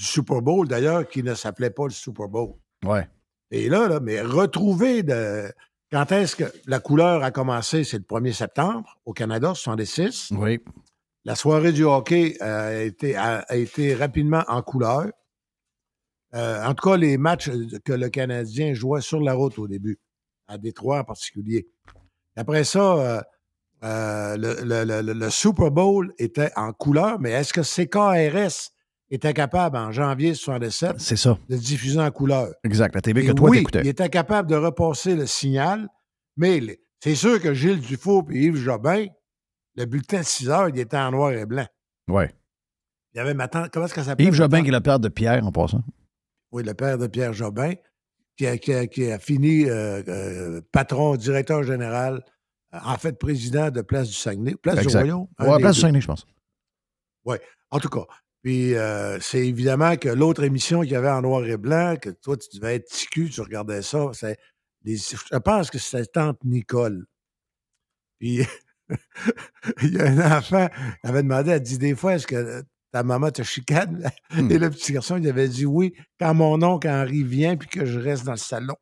Du 0.00 0.06
Super 0.06 0.40
Bowl, 0.40 0.66
d'ailleurs, 0.66 1.06
qui 1.06 1.22
ne 1.22 1.34
s'appelait 1.34 1.68
pas 1.70 1.84
le 1.84 1.90
Super 1.90 2.26
Bowl? 2.26 2.54
Ouais. 2.86 3.06
Et 3.50 3.68
là, 3.68 3.86
là, 3.86 4.00
mais 4.00 4.22
retrouver 4.22 5.02
de. 5.02 5.52
Quand 5.92 6.10
est-ce 6.12 6.36
que 6.36 6.44
la 6.66 6.78
couleur 6.80 7.22
a 7.22 7.30
commencé? 7.30 7.84
C'est 7.84 7.98
le 7.98 8.04
1er 8.04 8.32
septembre 8.32 8.98
au 9.04 9.12
Canada, 9.12 9.52
66. 9.54 10.30
Oui. 10.38 10.58
La 11.26 11.34
soirée 11.34 11.72
du 11.72 11.84
hockey 11.84 12.38
euh, 12.40 12.78
a, 12.78 12.82
été, 12.82 13.14
a, 13.14 13.40
a 13.40 13.56
été 13.56 13.94
rapidement 13.94 14.42
en 14.48 14.62
couleur. 14.62 15.10
Euh, 16.34 16.64
en 16.64 16.72
tout 16.74 16.88
cas, 16.88 16.96
les 16.96 17.18
matchs 17.18 17.50
que 17.84 17.92
le 17.92 18.08
Canadien 18.08 18.72
jouait 18.72 19.00
sur 19.02 19.20
la 19.20 19.34
route 19.34 19.58
au 19.58 19.68
début, 19.68 19.98
à 20.48 20.56
Détroit 20.56 21.00
en 21.00 21.04
particulier. 21.04 21.68
Après 22.36 22.64
ça, 22.64 22.94
euh, 22.94 23.20
euh, 23.82 24.36
le, 24.38 24.64
le- 24.84 25.02
le- 25.02 25.12
le 25.12 25.30
Super 25.30 25.70
Bowl 25.70 26.14
était 26.18 26.52
en 26.56 26.72
couleur, 26.72 27.18
mais 27.20 27.32
est-ce 27.32 27.52
que 27.52 27.62
CKRS 27.62 28.70
était 29.10 29.34
capable 29.34 29.76
en 29.76 29.90
janvier 29.92 30.34
67 30.34 31.00
C'est 31.00 31.16
ça. 31.16 31.38
de 31.48 31.56
diffuser 31.56 32.00
en 32.00 32.10
couleur? 32.10 32.48
Exact. 32.64 32.94
La 32.94 33.00
TV 33.00 33.22
Et 33.24 33.26
que 33.26 33.32
toi 33.32 33.48
oui, 33.50 33.58
t'écoutais. 33.58 33.80
il 33.80 33.88
était 33.88 34.08
capable 34.08 34.48
de 34.48 34.56
repasser 34.56 35.14
le 35.16 35.26
signal, 35.26 35.88
mais 36.36 36.60
C'est 37.02 37.14
sûr 37.14 37.40
que 37.40 37.54
Gilles 37.54 37.80
Dufault 37.80 38.26
et 38.30 38.44
Yves 38.44 38.56
Jobin, 38.56 39.06
le 39.76 39.84
bulletin 39.86 40.18
de 40.20 40.24
6 40.24 40.50
heures, 40.50 40.68
il 40.68 40.78
était 40.78 40.96
en 40.98 41.10
noir 41.12 41.32
et 41.32 41.46
blanc. 41.46 41.66
Oui. 42.08 42.24
Il 43.14 43.16
y 43.18 43.20
avait 43.20 43.34
ma 43.34 43.48
tante, 43.48 43.70
comment 43.72 43.86
est-ce 43.86 43.94
qu'elle 43.94 44.04
s'appelle? 44.04 44.26
Yves 44.26 44.34
Jobin, 44.34 44.62
qui 44.62 44.68
est 44.68 44.72
le 44.72 44.80
père 44.80 45.00
de 45.00 45.08
Pierre, 45.08 45.44
en 45.44 45.50
passant. 45.50 45.82
Oui, 46.52 46.62
le 46.62 46.74
père 46.74 46.98
de 46.98 47.06
Pierre 47.06 47.32
Jobin, 47.32 47.72
qui 48.36 48.46
a, 48.46 48.56
qui 48.58 48.72
a- 48.72 48.86
qui 48.86 49.10
a 49.10 49.18
fini 49.18 49.64
euh, 49.68 50.02
euh, 50.08 50.60
patron, 50.72 51.16
directeur 51.16 51.62
général, 51.62 52.22
euh, 52.74 52.78
en 52.84 52.96
fait 52.96 53.18
président 53.18 53.70
de 53.70 53.80
Place 53.82 54.08
du 54.08 54.14
Saguenay. 54.14 54.54
Place 54.56 54.86
du. 54.86 54.96
Royaume? 54.96 55.26
Ouais, 55.40 55.58
place 55.58 55.74
du. 55.76 55.80
Saguenay, 55.80 56.00
je 56.00 56.06
pense. 56.06 56.26
Oui, 57.24 57.36
en 57.70 57.78
tout 57.80 57.88
cas. 57.88 58.04
Puis 58.42 58.74
euh, 58.74 59.18
c'est 59.20 59.46
évidemment 59.46 59.96
que 59.96 60.08
l'autre 60.08 60.42
émission 60.44 60.80
qu'il 60.82 60.92
y 60.92 60.96
avait 60.96 61.10
en 61.10 61.22
noir 61.22 61.44
et 61.44 61.56
blanc, 61.58 61.96
que 62.00 62.10
toi, 62.10 62.36
tu 62.36 62.58
devais 62.58 62.76
être 62.76 62.88
ticu, 62.88 63.28
tu 63.28 63.40
regardais 63.42 63.82
ça, 63.82 64.06
c'est 64.12 64.38
les- 64.84 64.96
je 64.96 65.36
pense 65.38 65.70
que 65.70 65.78
c'était 65.78 66.06
Tante 66.06 66.38
Nicole. 66.44 67.04
Puis 68.18 68.40
il 69.82 69.94
y 69.94 70.00
a 70.00 70.06
un 70.06 70.38
enfant 70.38 70.68
qui 70.68 71.08
avait 71.10 71.22
demandé, 71.22 71.50
elle 71.50 71.60
dit 71.62 71.78
des 71.78 71.94
fois, 71.94 72.14
est-ce 72.14 72.26
que 72.26 72.62
ta 72.92 73.02
maman 73.02 73.30
te 73.30 73.42
chicane? 73.42 74.10
Hmm. 74.32 74.48
Et 74.48 74.58
le 74.58 74.70
petit 74.70 74.92
garçon, 74.92 75.16
il 75.16 75.28
avait 75.28 75.48
dit 75.48 75.66
oui, 75.66 75.92
quand 76.20 76.34
mon 76.34 76.62
oncle 76.62 76.88
Henri 76.88 77.24
vient, 77.24 77.56
puis 77.56 77.68
que 77.68 77.84
je 77.84 77.98
reste 77.98 78.24
dans 78.24 78.30
le 78.32 78.38
salon. 78.38 78.76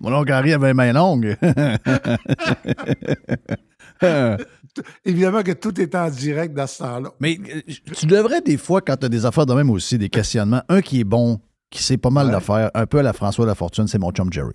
Mon 0.00 0.12
oncle 0.12 0.32
Henri 0.32 0.52
avait 0.52 0.68
les 0.68 0.74
mains 0.74 0.92
longues. 0.92 1.36
Évidemment 5.04 5.42
que 5.42 5.52
tout 5.52 5.78
est 5.80 5.94
en 5.94 6.08
direct 6.10 6.54
dans 6.54 6.66
ce 6.66 6.78
temps-là. 6.78 7.10
Mais 7.20 7.38
euh, 7.54 7.60
tu 7.94 8.06
devrais, 8.06 8.40
des 8.40 8.56
fois, 8.56 8.80
quand 8.80 8.96
tu 8.96 9.06
as 9.06 9.08
des 9.08 9.26
affaires 9.26 9.46
de 9.46 9.54
même 9.54 9.70
aussi, 9.70 9.98
des 9.98 10.08
questionnements, 10.08 10.62
un 10.68 10.80
qui 10.80 11.00
est 11.00 11.04
bon, 11.04 11.40
qui 11.70 11.82
sait 11.82 11.98
pas 11.98 12.10
mal 12.10 12.26
Ouais. 12.26 12.32
d'affaires, 12.32 12.70
un 12.74 12.86
peu 12.86 12.98
à 12.98 13.02
la 13.02 13.12
François 13.12 13.44
Lafortune, 13.46 13.86
c'est 13.86 13.98
mon 13.98 14.10
chum 14.12 14.32
Jerry. 14.32 14.54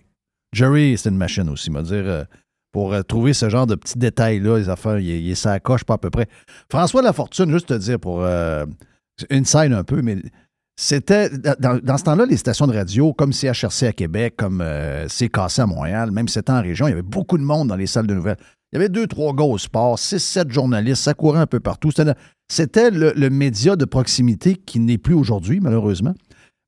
Jerry, 0.54 0.98
c'est 0.98 1.10
une 1.10 1.18
machine 1.18 1.50
aussi, 1.50 1.70
me 1.72 1.82
dire. 1.84 2.04
euh, 2.06 2.24
pour 2.74 2.94
euh, 2.94 3.02
trouver 3.02 3.34
ce 3.34 3.50
genre 3.50 3.66
de 3.66 3.76
petits 3.76 3.98
détails-là, 3.98 4.58
les 4.58 4.70
affaires, 4.70 5.00
il, 5.00 5.10
est- 5.10 5.22
il 5.22 5.32
est 5.32 5.36
sa 5.36 5.60
coche 5.60 5.84
pas 5.84 5.96
à 5.96 5.98
peu 5.98 6.10
près. 6.10 6.28
François 6.70 7.02
Lafortune, 7.02 7.52
juste 7.52 7.68
te 7.68 7.74
dire 7.74 8.00
pour 8.00 8.22
euh, 8.24 8.66
inside 9.32 9.74
un 9.74 9.84
peu, 9.84 10.02
mais 10.02 10.18
c'était 10.80 11.30
dans, 11.60 11.80
dans 11.82 11.98
ce 11.98 12.04
temps-là, 12.04 12.26
les 12.26 12.38
stations 12.38 12.68
de 12.68 12.74
radio, 12.74 13.14
comme 13.14 13.34
CHRC 13.34 13.84
à 13.88 13.94
Québec, 13.94 14.36
comme 14.38 14.62
euh, 14.62 15.08
CKC 15.08 15.60
à 15.62 15.66
Montréal, 15.66 16.12
même 16.12 16.28
c'était 16.28 16.52
en 16.52 16.62
région, 16.62 16.88
il 16.88 16.92
y 16.92 16.94
avait 16.94 17.02
beaucoup 17.02 17.38
de 17.40 17.44
monde 17.44 17.70
dans 17.70 17.76
les 17.78 17.88
salles 17.88 18.06
de 18.06 18.14
nouvelles. 18.14 18.38
Il 18.72 18.76
y 18.76 18.78
avait 18.78 18.90
deux, 18.90 19.08
trois 19.08 19.34
gars 19.34 19.46
au 19.46 19.58
sport, 19.58 19.98
six, 19.98 20.20
sept 20.20 20.52
journalistes, 20.52 21.04
ça 21.04 21.14
courait 21.14 21.40
un 21.40 21.46
peu 21.48 21.60
partout. 21.60 21.90
C'était 21.92 22.06
le- 22.06 22.16
C'était 22.50 22.92
le, 22.92 23.14
le 23.16 23.30
média 23.30 23.76
de 23.76 23.86
proximité 23.86 24.56
qui 24.56 24.80
n'est 24.80 24.98
plus 24.98 25.14
aujourd'hui, 25.14 25.60
malheureusement. 25.60 26.14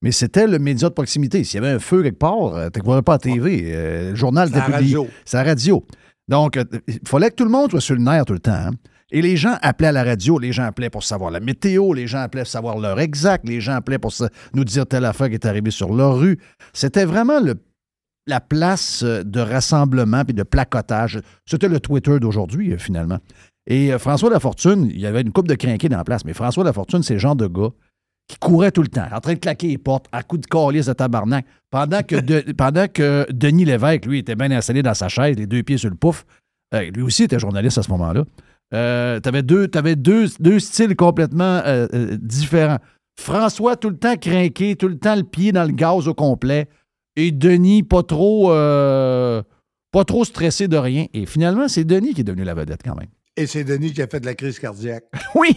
Mais 0.01 0.11
c'était 0.11 0.47
le 0.47 0.59
média 0.59 0.87
de 0.89 0.93
proximité. 0.93 1.43
S'il 1.43 1.61
y 1.61 1.65
avait 1.65 1.73
un 1.75 1.79
feu 1.79 2.03
quelque 2.03 2.17
part, 2.19 2.55
euh, 2.55 2.69
tu 2.73 2.79
ne 2.81 3.01
pas 3.01 3.13
à 3.15 3.17
TV. 3.17 3.63
euh, 3.65 4.09
le 4.11 4.15
journal 4.15 4.49
C'est 4.49 4.55
à 4.59 4.63
était 4.67 4.71
publié. 4.77 4.95
radio. 4.95 5.07
C'est 5.25 5.37
la 5.37 5.43
radio. 5.43 5.85
Donc, 6.29 6.57
euh, 6.57 6.63
il 6.87 6.99
fallait 7.05 7.29
que 7.31 7.35
tout 7.35 7.43
le 7.45 7.49
monde 7.49 7.69
soit 7.71 7.81
sur 7.81 7.95
le 7.95 8.01
nerf 8.01 8.23
tout 8.25 8.33
le 8.33 8.39
temps. 8.39 8.51
hein. 8.51 8.71
Et 9.11 9.21
les 9.21 9.35
gens 9.37 9.57
appelaient 9.61 9.87
à 9.87 9.91
la 9.91 10.03
radio, 10.03 10.37
les 10.37 10.51
gens 10.51 10.63
appelaient 10.65 10.89
pour 10.91 11.03
savoir 11.03 11.31
la 11.31 11.39
météo, 11.39 11.93
les 11.93 12.05
gens 12.07 12.19
appelaient 12.19 12.43
pour 12.43 12.51
savoir 12.51 12.77
l'heure 12.77 12.99
exacte, 12.99 13.47
les 13.47 13.59
gens 13.59 13.73
appelaient 13.73 13.97
pour 13.97 14.13
nous 14.53 14.63
dire 14.63 14.85
telle 14.85 15.03
affaire 15.05 15.29
qui 15.29 15.33
est 15.33 15.45
arrivée 15.47 15.71
sur 15.71 15.93
leur 15.93 16.17
rue. 16.19 16.37
C'était 16.73 17.05
vraiment 17.05 17.39
le- 17.39 17.55
la 18.29 18.39
place 18.39 19.03
euh, 19.03 19.23
de 19.23 19.39
rassemblement 19.39 20.23
puis 20.23 20.33
de 20.33 20.43
placotage. 20.43 21.19
C'était 21.45 21.67
le 21.67 21.79
Twitter 21.79 22.19
d'aujourd'hui, 22.19 22.73
euh, 22.73 22.77
finalement. 22.77 23.17
Et 23.67 23.91
euh, 23.93 23.99
François 23.99 24.29
Lafortune, 24.29 24.87
il 24.89 24.99
y 24.99 25.05
avait 25.05 25.21
une 25.21 25.31
coupe 25.31 25.47
de 25.47 25.55
crinqués 25.55 25.89
dans 25.89 25.97
la 25.97 26.03
place, 26.03 26.23
mais 26.25 26.33
François 26.33 26.63
Lafortune, 26.63 27.03
c'est 27.03 27.13
le 27.15 27.19
genre 27.19 27.35
de 27.35 27.47
gars 27.47 27.69
qui 28.27 28.37
courait 28.37 28.71
tout 28.71 28.83
le 28.83 28.87
temps, 28.89 29.07
en 29.11 29.19
train 29.19 29.33
de 29.33 29.39
claquer 29.39 29.67
les 29.69 29.77
portes 29.79 30.05
à 30.11 30.21
coups 30.21 30.41
de 30.41 30.47
calice 30.47 30.85
de 30.85 30.93
tabarnak, 30.93 31.45
pendant 31.71 32.03
que, 32.03 32.15
de- 32.15 32.51
pendant 32.57 32.87
que 32.87 33.25
Denis 33.31 33.65
Lévesque, 33.65 34.05
lui, 34.05 34.19
était 34.19 34.35
bien 34.35 34.51
installé 34.51 34.83
dans 34.83 34.93
sa 34.93 35.09
chaise, 35.09 35.35
les 35.35 35.47
deux 35.47 35.63
pieds 35.63 35.77
sur 35.77 35.89
le 35.89 35.95
pouf. 35.95 36.25
Euh, 36.75 36.91
lui 36.91 37.01
aussi 37.01 37.23
était 37.23 37.39
journaliste 37.39 37.79
à 37.79 37.83
ce 37.83 37.89
moment-là. 37.89 38.23
Euh, 38.75 39.19
t'avais 39.19 39.41
deux, 39.41 39.67
t'avais 39.67 39.95
deux, 39.95 40.27
deux 40.39 40.59
styles 40.59 40.95
complètement 40.95 41.61
euh, 41.65 41.87
différents. 42.21 42.77
François, 43.19 43.75
tout 43.75 43.89
le 43.89 43.97
temps 43.97 44.15
craqué, 44.15 44.75
tout 44.75 44.87
le 44.87 44.99
temps 44.99 45.15
le 45.15 45.23
pied 45.23 45.51
dans 45.51 45.63
le 45.63 45.71
gaz 45.71 46.07
au 46.07 46.13
complet. 46.13 46.69
Et 47.19 47.31
Denis, 47.31 47.83
pas 47.83 48.03
trop, 48.03 48.53
euh, 48.53 49.43
pas 49.91 50.05
trop 50.05 50.23
stressé 50.23 50.69
de 50.69 50.77
rien. 50.77 51.07
Et 51.13 51.25
finalement, 51.25 51.67
c'est 51.67 51.83
Denis 51.83 52.13
qui 52.13 52.21
est 52.21 52.23
devenu 52.23 52.45
la 52.45 52.53
vedette 52.53 52.81
quand 52.83 52.95
même. 52.95 53.09
Et 53.35 53.45
c'est 53.45 53.65
Denis 53.65 53.91
qui 53.91 54.01
a 54.01 54.07
fait 54.07 54.21
de 54.21 54.25
la 54.25 54.35
crise 54.35 54.57
cardiaque. 54.57 55.03
Oui! 55.35 55.49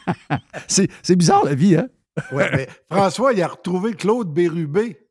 c'est, 0.68 1.16
bizarre 1.16 1.44
la 1.44 1.54
vie, 1.54 1.76
hein? 1.76 1.88
Ouais, 2.32 2.48
mais 2.50 2.66
François, 2.90 3.34
il 3.34 3.42
a 3.42 3.48
retrouvé 3.48 3.92
Claude 3.92 4.32
Bérubé, 4.32 5.06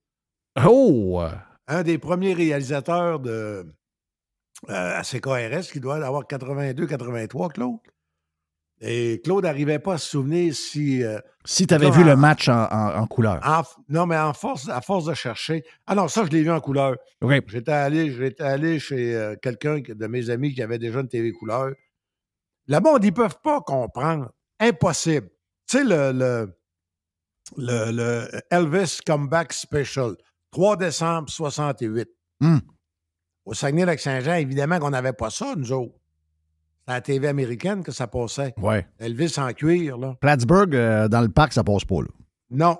Oh! 0.65 1.21
un 1.67 1.83
des 1.83 1.99
premiers 1.99 2.33
réalisateurs 2.33 3.19
de 3.19 3.65
euh, 4.69 4.99
à 4.99 5.03
CKRS, 5.03 5.71
qui 5.71 5.79
doit 5.79 6.03
avoir 6.03 6.23
82-83, 6.23 7.53
Claude. 7.53 7.77
Et 8.82 9.21
Claude 9.23 9.45
n'arrivait 9.45 9.80
pas 9.80 9.93
à 9.93 9.97
se 9.97 10.09
souvenir 10.09 10.53
si. 10.53 11.01
euh, 11.03 11.19
Si 11.45 11.65
tu 11.65 11.73
avais 11.73 11.89
vu 11.91 12.03
le 12.03 12.15
match 12.17 12.49
en, 12.49 12.63
en- 12.65 12.95
en 13.01 13.07
couleur. 13.07 13.39
non, 13.88 14.05
mais 14.05 14.17
en 14.17 14.34
force, 14.34 14.67
à 14.69 14.82
force 14.82 15.05
de 15.05 15.13
chercher. 15.13 15.63
Ah 15.88 15.95
non, 15.95 16.07
ça, 16.09 16.26
je 16.26 16.30
l'ai 16.32 16.43
vu 16.43 16.51
en 16.51 16.59
couleur. 16.59 16.95
J'étais 17.47 17.71
allé, 17.71 18.11
j'étais 18.11 18.43
allé 18.43 18.80
chez 18.80 19.15
euh, 19.15 19.36
quelqu'un 19.41 19.80
de 19.88 20.07
mes 20.07 20.30
amis 20.30 20.53
qui 20.53 20.61
avait 20.61 20.78
déjà 20.80 20.99
une 20.99 21.07
TV 21.07 21.32
couleur. 21.32 21.71
Le 22.67 22.80
monde, 22.80 23.03
ils 23.03 23.07
ne 23.11 23.15
peuvent 23.15 23.39
pas 23.43 23.61
comprendre. 23.61 24.32
Impossible. 24.59 25.30
Tu 25.67 25.78
sais, 25.78 25.84
le, 25.84 26.11
le, 26.11 26.53
le, 27.57 27.91
le 27.91 28.41
Elvis 28.51 28.99
Comeback 29.05 29.53
Special, 29.53 30.15
3 30.51 30.76
décembre 30.78 31.30
68. 31.30 32.09
Hmm. 32.41 32.57
Au 33.45 33.53
Saguenay-Lac-Saint-Jean, 33.53 34.34
évidemment 34.36 34.80
qu'on 34.80 34.89
n'avait 34.89 35.13
pas 35.13 35.30
ça, 35.30 35.53
nous 35.55 35.71
autres. 35.71 35.93
À 36.88 36.93
la 36.93 37.01
TV 37.01 37.27
américaine 37.27 37.83
que 37.83 37.91
ça 37.91 38.05
passait. 38.07 38.53
Ouais. 38.61 38.86
Elvis 38.99 39.33
en 39.38 39.51
cuir, 39.53 39.97
là. 39.97 40.15
Plattsburgh, 40.21 40.75
euh, 40.75 41.07
dans 41.07 41.21
le 41.21 41.29
parc, 41.29 41.53
ça 41.53 41.63
passe 41.63 41.83
pas, 41.83 42.01
là. 42.01 42.07
Non. 42.51 42.77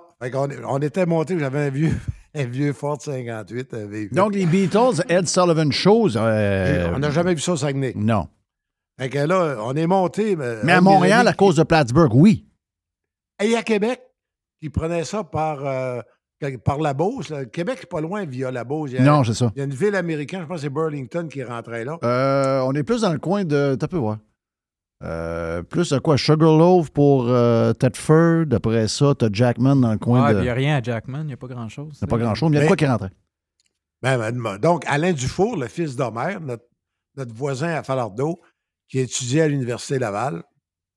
On, 0.64 0.78
était 0.78 1.06
monté, 1.06 1.38
j'avais 1.38 1.66
un 1.66 1.70
vieux, 1.70 1.92
un 2.34 2.44
vieux 2.44 2.72
Ford 2.72 3.00
58. 3.00 3.74
un 3.74 3.86
V8. 3.86 4.14
Donc, 4.14 4.34
les 4.34 4.46
Beatles, 4.46 5.02
Ed 5.08 5.26
Sullivan 5.26 5.72
Show, 5.72 6.16
euh, 6.16 6.92
on 6.94 7.00
n'a 7.00 7.10
jamais 7.10 7.34
vu 7.34 7.40
ça 7.40 7.52
au 7.52 7.56
Saguenay. 7.56 7.92
Non. 7.96 8.28
Fait 8.98 9.10
que 9.10 9.18
là, 9.18 9.58
on 9.60 9.74
est 9.74 9.86
monté. 9.86 10.36
Mais 10.36 10.72
à 10.72 10.80
Montréal, 10.80 11.20
amis 11.20 11.28
à 11.30 11.32
cause 11.34 11.56
de 11.56 11.64
Plattsburgh, 11.64 12.14
oui. 12.14 12.46
Et 13.42 13.56
à 13.56 13.62
Québec, 13.62 14.00
qui 14.60 14.70
prenait 14.70 15.04
ça 15.04 15.24
par, 15.24 15.66
euh, 15.66 16.00
par 16.64 16.78
la 16.78 16.94
Beauce. 16.94 17.28
là. 17.30 17.44
Québec, 17.46 17.78
c'est 17.80 17.88
pas 17.88 18.00
loin 18.00 18.24
via 18.26 18.50
la 18.50 18.64
Beauce. 18.64 18.90
Il 18.92 18.96
y 18.96 18.98
a- 18.98 19.02
Non, 19.02 19.24
c'est 19.24 19.34
ça. 19.34 19.50
Il 19.56 19.58
y 19.58 19.62
a 19.62 19.64
une 19.64 19.74
ville 19.74 19.94
américaine, 19.94 20.42
je 20.42 20.46
pense 20.46 20.56
que 20.56 20.62
c'est 20.62 20.68
Burlington 20.70 21.28
qui 21.28 21.42
rentrait 21.42 21.84
là. 21.84 21.98
Euh, 22.04 22.60
on 22.66 22.72
est 22.74 22.82
plus 22.82 23.00
dans 23.02 23.12
le 23.12 23.18
coin 23.18 23.44
de. 23.44 23.76
T'as 23.78 23.88
peu 23.88 23.96
voir. 23.96 24.18
Euh, 25.02 25.62
plus 25.62 25.92
à 25.92 26.00
quoi? 26.00 26.16
Sugarloaf 26.16 26.90
pour 26.90 27.26
euh, 27.28 27.72
Tedford. 27.74 28.46
Après 28.52 28.88
ça, 28.88 29.14
t'as 29.18 29.28
Jackman 29.30 29.76
dans 29.76 29.92
le 29.92 29.98
coin 29.98 30.24
Ouais, 30.24 30.32
de. 30.34 30.38
il 30.38 30.42
n'y 30.44 30.48
a 30.48 30.54
rien 30.54 30.76
à 30.76 30.82
Jackman, 30.82 31.20
il 31.20 31.26
n'y 31.26 31.32
a 31.34 31.36
pas 31.36 31.48
grand-chose. 31.48 31.98
Il 32.00 32.04
n'y 32.04 32.08
a 32.08 32.10
pas 32.10 32.18
grand-chose, 32.18 32.50
mais 32.50 32.56
il 32.56 32.60
y 32.60 32.62
a 32.62 32.64
de 32.64 32.68
quoi 32.68 32.76
qui 32.76 32.86
rentrait. 32.86 33.10
Ben, 34.02 34.18
ben, 34.32 34.58
donc, 34.58 34.84
Alain 34.86 35.12
Dufour, 35.12 35.56
le 35.56 35.68
fils 35.68 35.96
d'Homère, 35.96 36.40
notre, 36.40 36.64
notre 37.16 37.34
voisin 37.34 37.68
à 37.74 37.82
Falardeau, 37.82 38.40
qui 38.88 38.98
étudiait 39.00 39.42
à 39.42 39.48
l'Université 39.48 39.98
Laval, 39.98 40.42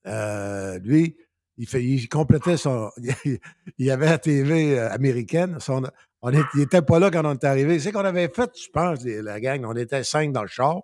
euh, 0.07 0.79
lui, 0.79 1.17
il, 1.59 2.09
complétait 2.09 2.57
son. 2.57 2.89
il 3.25 3.39
y 3.77 3.91
avait 3.91 4.07
la 4.07 4.17
TV 4.17 4.79
euh, 4.79 4.89
américaine. 4.91 5.57
on 5.67 5.83
il 6.31 6.45
n'était 6.55 6.81
pas 6.81 6.99
là 6.99 7.11
quand 7.11 7.25
on 7.25 7.33
est 7.33 7.43
arrivé. 7.43 7.79
C'est 7.79 7.91
qu'on 7.91 8.05
avait 8.05 8.29
fait, 8.29 8.51
je 8.57 8.69
pense, 8.71 9.03
la 9.05 9.39
gang, 9.39 9.63
on 9.65 9.75
était 9.75 10.03
cinq 10.03 10.31
dans 10.31 10.41
le 10.41 10.47
char. 10.47 10.81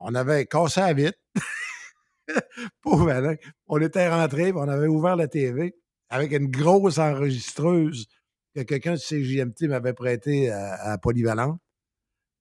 On 0.00 0.14
avait 0.14 0.46
cassé 0.46 0.80
la 0.80 0.92
vitre. 0.92 1.18
Pauvre. 2.82 3.36
On 3.66 3.80
était 3.80 4.08
rentrés, 4.08 4.52
puis 4.52 4.60
on 4.60 4.68
avait 4.68 4.86
ouvert 4.86 5.16
la 5.16 5.28
TV 5.28 5.74
avec 6.10 6.32
une 6.32 6.50
grosse 6.50 6.98
enregistreuse 6.98 8.06
que 8.54 8.62
quelqu'un 8.62 8.94
de 8.94 8.98
CJMT 8.98 9.68
m'avait 9.68 9.92
prêté 9.92 10.50
à, 10.50 10.92
à 10.92 10.98
Polyvalente. 10.98 11.60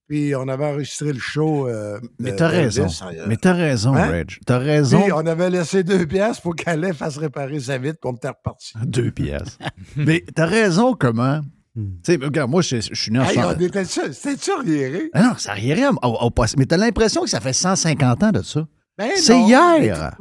Puis 0.08 0.34
on 0.36 0.48
avait 0.48 0.66
enregistré 0.66 1.12
le 1.12 1.20
show. 1.20 1.68
euh, 1.68 2.00
Mais 2.20 2.32
de- 2.32 2.38
t'as 2.38 2.48
raison. 2.48 2.88
euh, 3.02 3.26
Mais 3.28 3.36
t'as 3.36 3.52
raison, 3.54 3.94
hein? 3.94 4.08
Reg. 4.10 4.38
T'as 4.46 4.58
raison. 4.58 5.02
Puis 5.02 5.12
on 5.12 5.26
avait 5.26 5.50
laissé 5.50 5.84
deux 5.84 6.06
pièces 6.08 6.40
pour 6.40 6.56
qu'Alain 6.56 6.94
fasse 6.94 7.18
réparer 7.18 7.60
sa 7.60 7.78
vitre, 7.78 8.00
puis 8.02 8.10
on 8.12 8.16
était 8.16 8.30
reparti. 8.30 8.72
Deux 8.86 9.12
pièces. 9.12 9.58
mais 9.98 10.24
t'as 10.34 10.46
raison, 10.46 10.94
comment? 10.94 11.42
Tu 11.76 11.84
sais, 12.04 12.16
regarde, 12.16 12.50
moi, 12.50 12.62
je, 12.64 12.78
je 12.80 12.96
suis 12.96 13.12
né 13.12 13.20
en. 13.20 13.24
Hey, 13.26 13.66
était 13.66 13.84
c'était-tu 13.86 14.52
arriéré? 14.52 15.10
Ah 15.14 15.22
non, 15.24 15.36
ça 15.38 15.52
rien 15.54 15.92
au. 16.02 16.32
Mais 16.58 16.66
t'as 16.66 16.78
l'impression 16.78 17.22
que 17.24 17.30
ça 17.30 17.40
fait 17.42 17.54
150 17.54 18.24
ans 18.24 18.32
de 18.32 18.42
ça? 18.42 18.66
Ben 18.98 19.12
C'est 19.16 19.40
hier. 19.42 20.16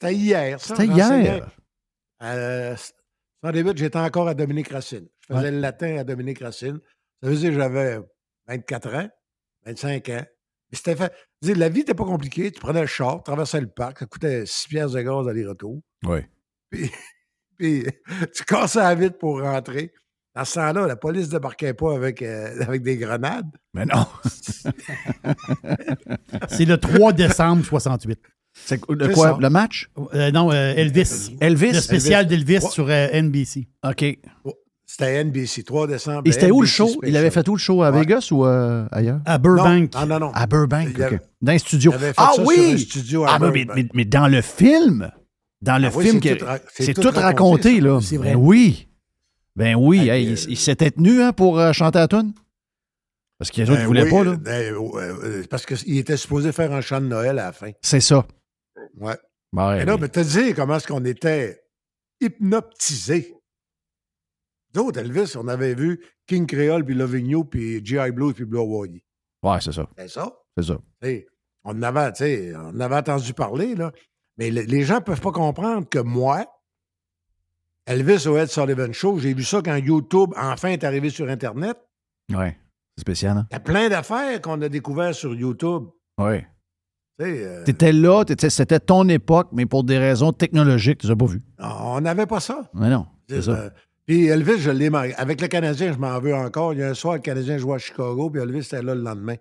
C'était 0.00 0.14
hier, 0.14 0.60
ça. 0.60 0.74
C'était 0.74 0.92
hier. 0.92 1.48
Euh, 2.22 2.74
sans 3.44 3.52
début, 3.52 3.70
j'étais 3.76 3.98
encore 3.98 4.26
à 4.28 4.34
Dominique 4.34 4.68
Racine. 4.68 5.06
Je 5.28 5.34
faisais 5.34 5.44
Ouais. 5.46 5.50
le 5.52 5.60
latin 5.60 5.98
à 5.98 6.04
Dominique 6.04 6.40
Racine. 6.40 6.80
Ça 7.22 7.28
veut 7.28 7.36
dire 7.36 7.50
que 7.50 7.56
j'avais 7.56 7.98
24 8.48 8.94
ans, 8.94 9.08
25 9.66 10.08
ans. 10.10 10.24
Mais 10.72 10.76
c'était 10.76 10.96
fait. 10.96 11.12
je 11.42 11.48
veux 11.48 11.54
dire, 11.54 11.60
la 11.60 11.68
vie 11.68 11.80
n'était 11.80 11.94
pas 11.94 12.04
compliquée. 12.04 12.50
Tu 12.52 12.60
prenais 12.60 12.80
le 12.80 12.86
char, 12.86 13.18
tu 13.18 13.24
traversais 13.24 13.60
le 13.60 13.66
parc, 13.68 13.98
ça 13.98 14.06
coûtait 14.06 14.44
6 14.46 14.68
piastres 14.68 14.96
de 14.96 15.02
gaz 15.02 15.28
aller-retour. 15.28 15.80
Oui. 16.04 16.20
Puis, 16.70 16.90
puis 17.58 17.84
tu 18.34 18.44
cassais 18.44 18.78
la 18.80 18.94
vitre 18.94 19.18
pour 19.18 19.40
rentrer. 19.40 19.92
À 20.32 20.44
ce 20.44 20.54
temps-là, 20.54 20.86
la 20.86 20.94
police 20.94 21.26
ne 21.26 21.32
débarquait 21.32 21.74
pas 21.74 21.92
avec, 21.96 22.22
euh, 22.22 22.60
avec 22.62 22.82
des 22.82 22.96
grenades. 22.96 23.50
Mais 23.74 23.84
non. 23.84 24.06
C'est 26.48 26.64
le 26.64 26.78
3 26.78 27.12
décembre 27.12 27.64
68. 27.64 28.18
C'est 28.52 28.80
le 28.88 29.08
quoi, 29.08 29.30
ça. 29.30 29.38
le 29.40 29.50
match? 29.50 29.90
Euh, 30.14 30.30
non, 30.30 30.52
euh, 30.52 30.72
Elvis. 30.76 31.36
Elvis? 31.40 31.72
Le 31.72 31.80
spécial 31.80 32.24
Elvis. 32.26 32.44
d'Elvis 32.44 32.64
Ouais. 32.64 32.70
sur 32.70 32.88
euh, 32.88 33.08
NBC. 33.12 33.66
OK. 33.84 34.04
C'était 34.92 35.22
NBC, 35.24 35.62
3 35.62 35.86
décembre. 35.86 36.22
Et 36.24 36.32
c'était 36.32 36.50
où 36.50 36.60
le 36.62 36.66
show? 36.66 36.90
Il 37.04 37.16
avait 37.16 37.30
fait 37.30 37.48
où 37.48 37.52
le 37.54 37.58
show? 37.60 37.80
À 37.84 37.92
Ouais. 37.92 38.00
Vegas 38.00 38.28
ou 38.32 38.44
euh, 38.44 38.88
ailleurs? 38.90 39.20
À 39.24 39.38
Burbank. 39.38 39.94
Non, 39.94 40.06
non, 40.06 40.18
non. 40.18 40.32
À 40.34 40.46
Burbank, 40.48 40.98
avait- 41.00 41.14
OK. 41.16 41.20
Dans 41.40 41.52
un 41.52 41.58
studio. 41.58 41.92
il 41.92 41.94
avait 41.94 42.06
fait 42.08 42.14
Ah 42.16 42.26
ça 42.30 42.34
sur 42.34 42.46
oui! 42.46 42.72
un 42.74 42.76
studio 42.76 43.24
à 43.24 43.28
ah, 43.30 43.38
mais, 43.38 43.46
mais, 43.52 43.64
Burbank. 43.64 43.76
mais- 43.76 43.88
mais 43.94 44.04
dans 44.04 44.26
le 44.26 44.42
film, 44.42 45.10
dans 45.62 45.80
le 45.80 45.86
Ah 45.88 45.92
oui, 45.94 46.04
film, 46.06 46.20
c'est 46.20 46.32
qui- 46.32 46.38
tout 46.38 46.44
ra- 46.44 46.58
c'est 46.74 46.82
c'est 46.86 46.94
tout 46.94 47.02
tout 47.02 47.06
raconté, 47.08 47.22
raconté, 47.22 47.76
ça. 47.80 47.86
là. 47.86 48.00
C'est 48.02 48.16
vrai. 48.16 48.30
Ben 48.32 48.36
oui. 48.36 48.88
Ben 49.54 49.76
oui. 49.76 50.08
Hey, 50.08 50.26
euh, 50.26 50.30
il 50.46 50.50
il 50.50 50.56
s'était 50.56 50.90
tenu 50.90 51.22
hein, 51.22 51.32
pour 51.32 51.60
euh, 51.60 51.72
chanter 51.72 51.98
à 51.98 52.02
la 52.02 52.08
tune? 52.08 52.32
Parce 53.38 53.52
qu'il 53.52 53.60
y 53.60 53.62
a 53.62 53.66
d'autres 53.66 53.78
qui 53.78 53.82
Ben 53.84 53.86
voulaient 53.86 54.02
oui, 54.02 54.10
pas, 54.10 54.24
là. 54.24 54.36
ben, 54.36 54.74
euh, 54.74 54.98
euh, 55.22 55.44
parce 55.48 55.66
qu'il 55.66 55.98
était 55.98 56.16
supposé 56.16 56.50
faire 56.50 56.72
un 56.72 56.80
chant 56.80 57.00
de 57.00 57.06
Noël 57.06 57.38
à 57.38 57.44
la 57.46 57.52
fin. 57.52 57.70
C'est 57.80 58.00
ça. 58.00 58.26
Ouais. 58.98 59.14
Ben, 59.52 59.76
Et 59.76 59.84
là, 59.84 59.94
oui. 59.94 60.00
mais 60.02 60.08
te 60.08 60.18
dire 60.20 60.54
comment 60.56 60.76
est-ce 60.76 60.88
qu'on 60.88 61.04
était 61.04 61.60
hypnotisés. 62.20 63.34
Nous 64.74 64.82
autres, 64.82 65.00
Elvis, 65.00 65.34
on 65.36 65.48
avait 65.48 65.74
vu 65.74 66.00
King 66.26 66.46
Creole, 66.46 66.84
puis 66.84 66.94
Loving 66.94 67.26
You, 67.26 67.44
puis 67.44 67.84
G.I. 67.84 68.10
Blues, 68.12 68.34
puis 68.34 68.44
Blue 68.44 68.58
Hawaii. 68.60 69.02
Ouais, 69.42 69.58
c'est 69.60 69.72
ça. 69.72 69.86
C'est 69.98 70.08
ça? 70.08 70.32
C'est 70.56 70.64
ça. 70.64 70.78
On 71.64 71.70
en 71.78 71.82
avait, 71.82 72.52
on 72.56 72.80
avait 72.80 72.96
entendu 72.96 73.34
parler, 73.34 73.74
là. 73.74 73.92
Mais 74.38 74.50
le- 74.50 74.62
les 74.62 74.82
gens 74.84 74.96
ne 74.96 75.00
peuvent 75.00 75.20
pas 75.20 75.32
comprendre 75.32 75.88
que 75.88 75.98
moi, 75.98 76.46
Elvis 77.86 78.26
au 78.28 78.36
Ed 78.36 78.48
Sullivan 78.48 78.92
Show, 78.92 79.18
j'ai 79.18 79.34
vu 79.34 79.42
ça 79.44 79.60
quand 79.62 79.76
YouTube 79.76 80.30
enfin 80.36 80.68
est 80.68 80.84
arrivé 80.84 81.10
sur 81.10 81.28
Internet. 81.28 81.76
Ouais. 82.32 82.56
C'est 82.96 83.00
spécial, 83.02 83.36
hein? 83.36 83.46
Il 83.50 83.54
y 83.54 83.56
a 83.56 83.60
plein 83.60 83.88
d'affaires 83.88 84.40
qu'on 84.40 84.60
a 84.62 84.68
découvertes 84.68 85.14
sur 85.14 85.34
YouTube. 85.34 85.84
Ouais. 86.18 86.46
Tu 87.18 87.26
euh, 87.26 87.64
T'étais 87.64 87.92
là, 87.92 88.24
c'était 88.48 88.80
ton 88.80 89.08
époque, 89.08 89.48
mais 89.52 89.66
pour 89.66 89.84
des 89.84 89.98
raisons 89.98 90.32
technologiques, 90.32 90.98
tu 90.98 91.06
les 91.06 91.12
as 91.12 91.16
pas 91.16 91.26
vues. 91.26 91.42
on 91.58 92.00
n'avait 92.00 92.26
pas 92.26 92.40
ça. 92.40 92.70
Mais 92.74 92.88
non, 92.88 93.06
c'est 93.28 93.42
ça. 93.42 93.50
Euh, 93.52 93.70
Puis 94.10 94.26
Elvis, 94.26 94.58
je 94.58 94.72
l'ai 94.72 94.90
marqué. 94.90 95.14
Avec 95.14 95.40
le 95.40 95.46
Canadien, 95.46 95.92
je 95.92 95.98
m'en 95.98 96.18
veux 96.18 96.34
encore. 96.34 96.74
Il 96.74 96.80
y 96.80 96.82
a 96.82 96.88
un 96.88 96.94
soir, 96.94 97.14
le 97.14 97.20
Canadien 97.20 97.58
jouait 97.58 97.76
à 97.76 97.78
Chicago, 97.78 98.28
puis 98.28 98.42
Elvis 98.42 98.58
était 98.66 98.82
là 98.82 98.96
le 98.96 99.02
lendemain. 99.02 99.36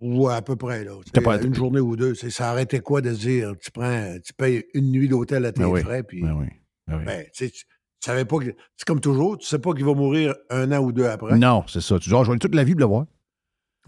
Ou 0.00 0.28
à 0.28 0.40
peu 0.40 0.54
près, 0.54 0.84
là. 0.84 0.92
Pas- 1.24 1.42
une 1.42 1.52
journée 1.52 1.80
ou 1.80 1.96
deux. 1.96 2.14
Ça 2.14 2.50
arrêtait 2.50 2.78
quoi 2.78 3.00
de 3.00 3.10
dire, 3.10 3.54
tu 3.60 3.72
prends, 3.72 4.16
tu 4.24 4.32
payes 4.34 4.64
une 4.72 4.92
nuit 4.92 5.08
d'hôtel 5.08 5.44
à 5.46 5.50
tes 5.50 5.62
Ben 5.62 5.66
oui, 5.68 5.80
frais, 5.80 6.04
puis 6.04 6.22
Ben 6.22 6.34
oui. 6.34 6.46
Ben 6.86 6.98
oui. 6.98 7.04
ben, 7.04 7.24
tu 7.34 7.46
sais, 7.46 7.50
tu- 7.50 7.64
savais 7.98 8.24
pas 8.24 8.38
que. 8.38 8.54
C'est 8.76 8.86
comme 8.86 9.00
toujours, 9.00 9.36
tu 9.36 9.48
sais 9.48 9.58
pas 9.58 9.72
qu'il 9.72 9.84
va 9.84 9.94
mourir 9.94 10.36
un 10.50 10.70
an 10.70 10.78
ou 10.78 10.92
deux 10.92 11.06
après. 11.06 11.36
Non, 11.36 11.64
c'est 11.66 11.80
ça. 11.80 11.98
Tu 11.98 12.08
dis, 12.08 12.14
Ah, 12.14 12.20
je 12.22 12.26
vais 12.26 12.32
aller 12.34 12.38
toute 12.38 12.54
la 12.54 12.62
vie 12.62 12.74
pour 12.74 12.80
le 12.82 12.86
voir. 12.86 13.06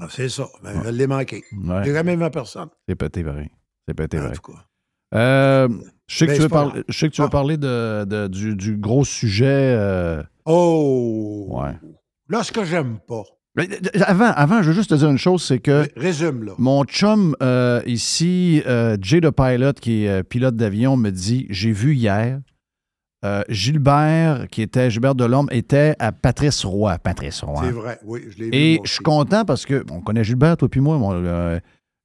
Ah, 0.01 0.09
c'est 0.11 0.29
ça. 0.29 0.49
Ben, 0.65 0.83
Je 0.83 0.89
l'ai 0.89 1.07
manqué. 1.07 1.45
Ouais. 1.53 1.85
J'ai 1.85 1.93
jamais 1.93 2.17
vu 2.17 2.29
personne. 2.33 2.71
C'est 2.89 2.97
pété 2.97 3.23
pareil. 3.23 3.49
C'est 3.87 3.95
pété 3.95 4.19
En 4.19 4.23
pareil. 4.23 4.37
tout 4.43 4.53
cas. 4.53 4.67
Euh, 5.15 5.69
je 6.09 6.17
sais 6.19 6.27
que 6.27 6.31
Ben, 6.33 6.37
tu 6.37 6.43
veux, 6.43 6.49
parler- 6.49 6.83
je 6.89 6.99
sais 6.99 7.09
que 7.09 7.15
tu 7.15 7.21
veux 7.23 7.27
Ah. 7.29 7.31
parler 7.31 7.57
de, 7.57 8.05
de- 8.05 8.29
du, 8.29 8.55
du 8.57 8.77
gros 8.77 9.05
sujet. 9.05 9.45
euh, 9.77 10.23
Oh! 10.45 11.47
Ouais. 11.51 11.77
Là, 12.29 12.43
ce 12.43 12.53
que 12.53 12.65
j'aime 12.65 12.99
pas. 13.07 13.23
Mais, 13.57 13.69
euh, 13.73 14.01
Avant, 14.05 14.27
avant, 14.33 14.63
je 14.63 14.69
veux 14.69 14.75
juste 14.75 14.91
te 14.91 14.95
dire 14.97 15.09
une 15.09 15.17
chose, 15.19 15.43
c'est 15.43 15.59
que 15.61 15.89
Résume, 15.97 16.45
là. 16.45 16.53
mon 16.59 16.85
chum 16.85 17.35
euh, 17.43 17.81
ici, 17.87 18.63
euh, 18.67 18.97
Jay 19.01 19.21
the 19.21 19.31
Pilot, 19.31 19.73
qui 19.81 20.05
est 20.05 20.09
euh, 20.09 20.23
pilote 20.23 20.57
d'avion, 20.57 20.97
me 20.97 21.11
dit 21.11 21.47
J'ai 21.49 21.73
vu 21.73 21.95
hier, 21.95 22.41
euh, 23.25 23.43
Gilbert, 23.49 24.47
qui 24.51 24.61
était 24.63 24.91
Gilbert 24.91 25.15
Delorme, 25.15 25.49
était 25.51 25.97
à 25.99 26.13
Patrice 26.13 26.65
Roy. 26.65 26.99
Patrice 26.99 27.43
Roy. 27.43 27.63
C'est 27.65 27.73
vrai. 27.73 27.99
Oui, 28.05 28.21
je 28.29 28.39
l'ai 28.39 28.45
vu. 28.45 28.51
Et 28.53 28.81
je 28.85 28.93
suis 28.93 29.03
content 29.03 29.45
parce 29.45 29.65
que 29.65 29.85
on 29.91 30.01
connaît 30.03 30.23
Gilbert, 30.25 30.57
toi 30.59 30.69
puis 30.69 30.81
moi. 30.81 30.99
mon, 30.99 31.13
euh, 31.15 31.59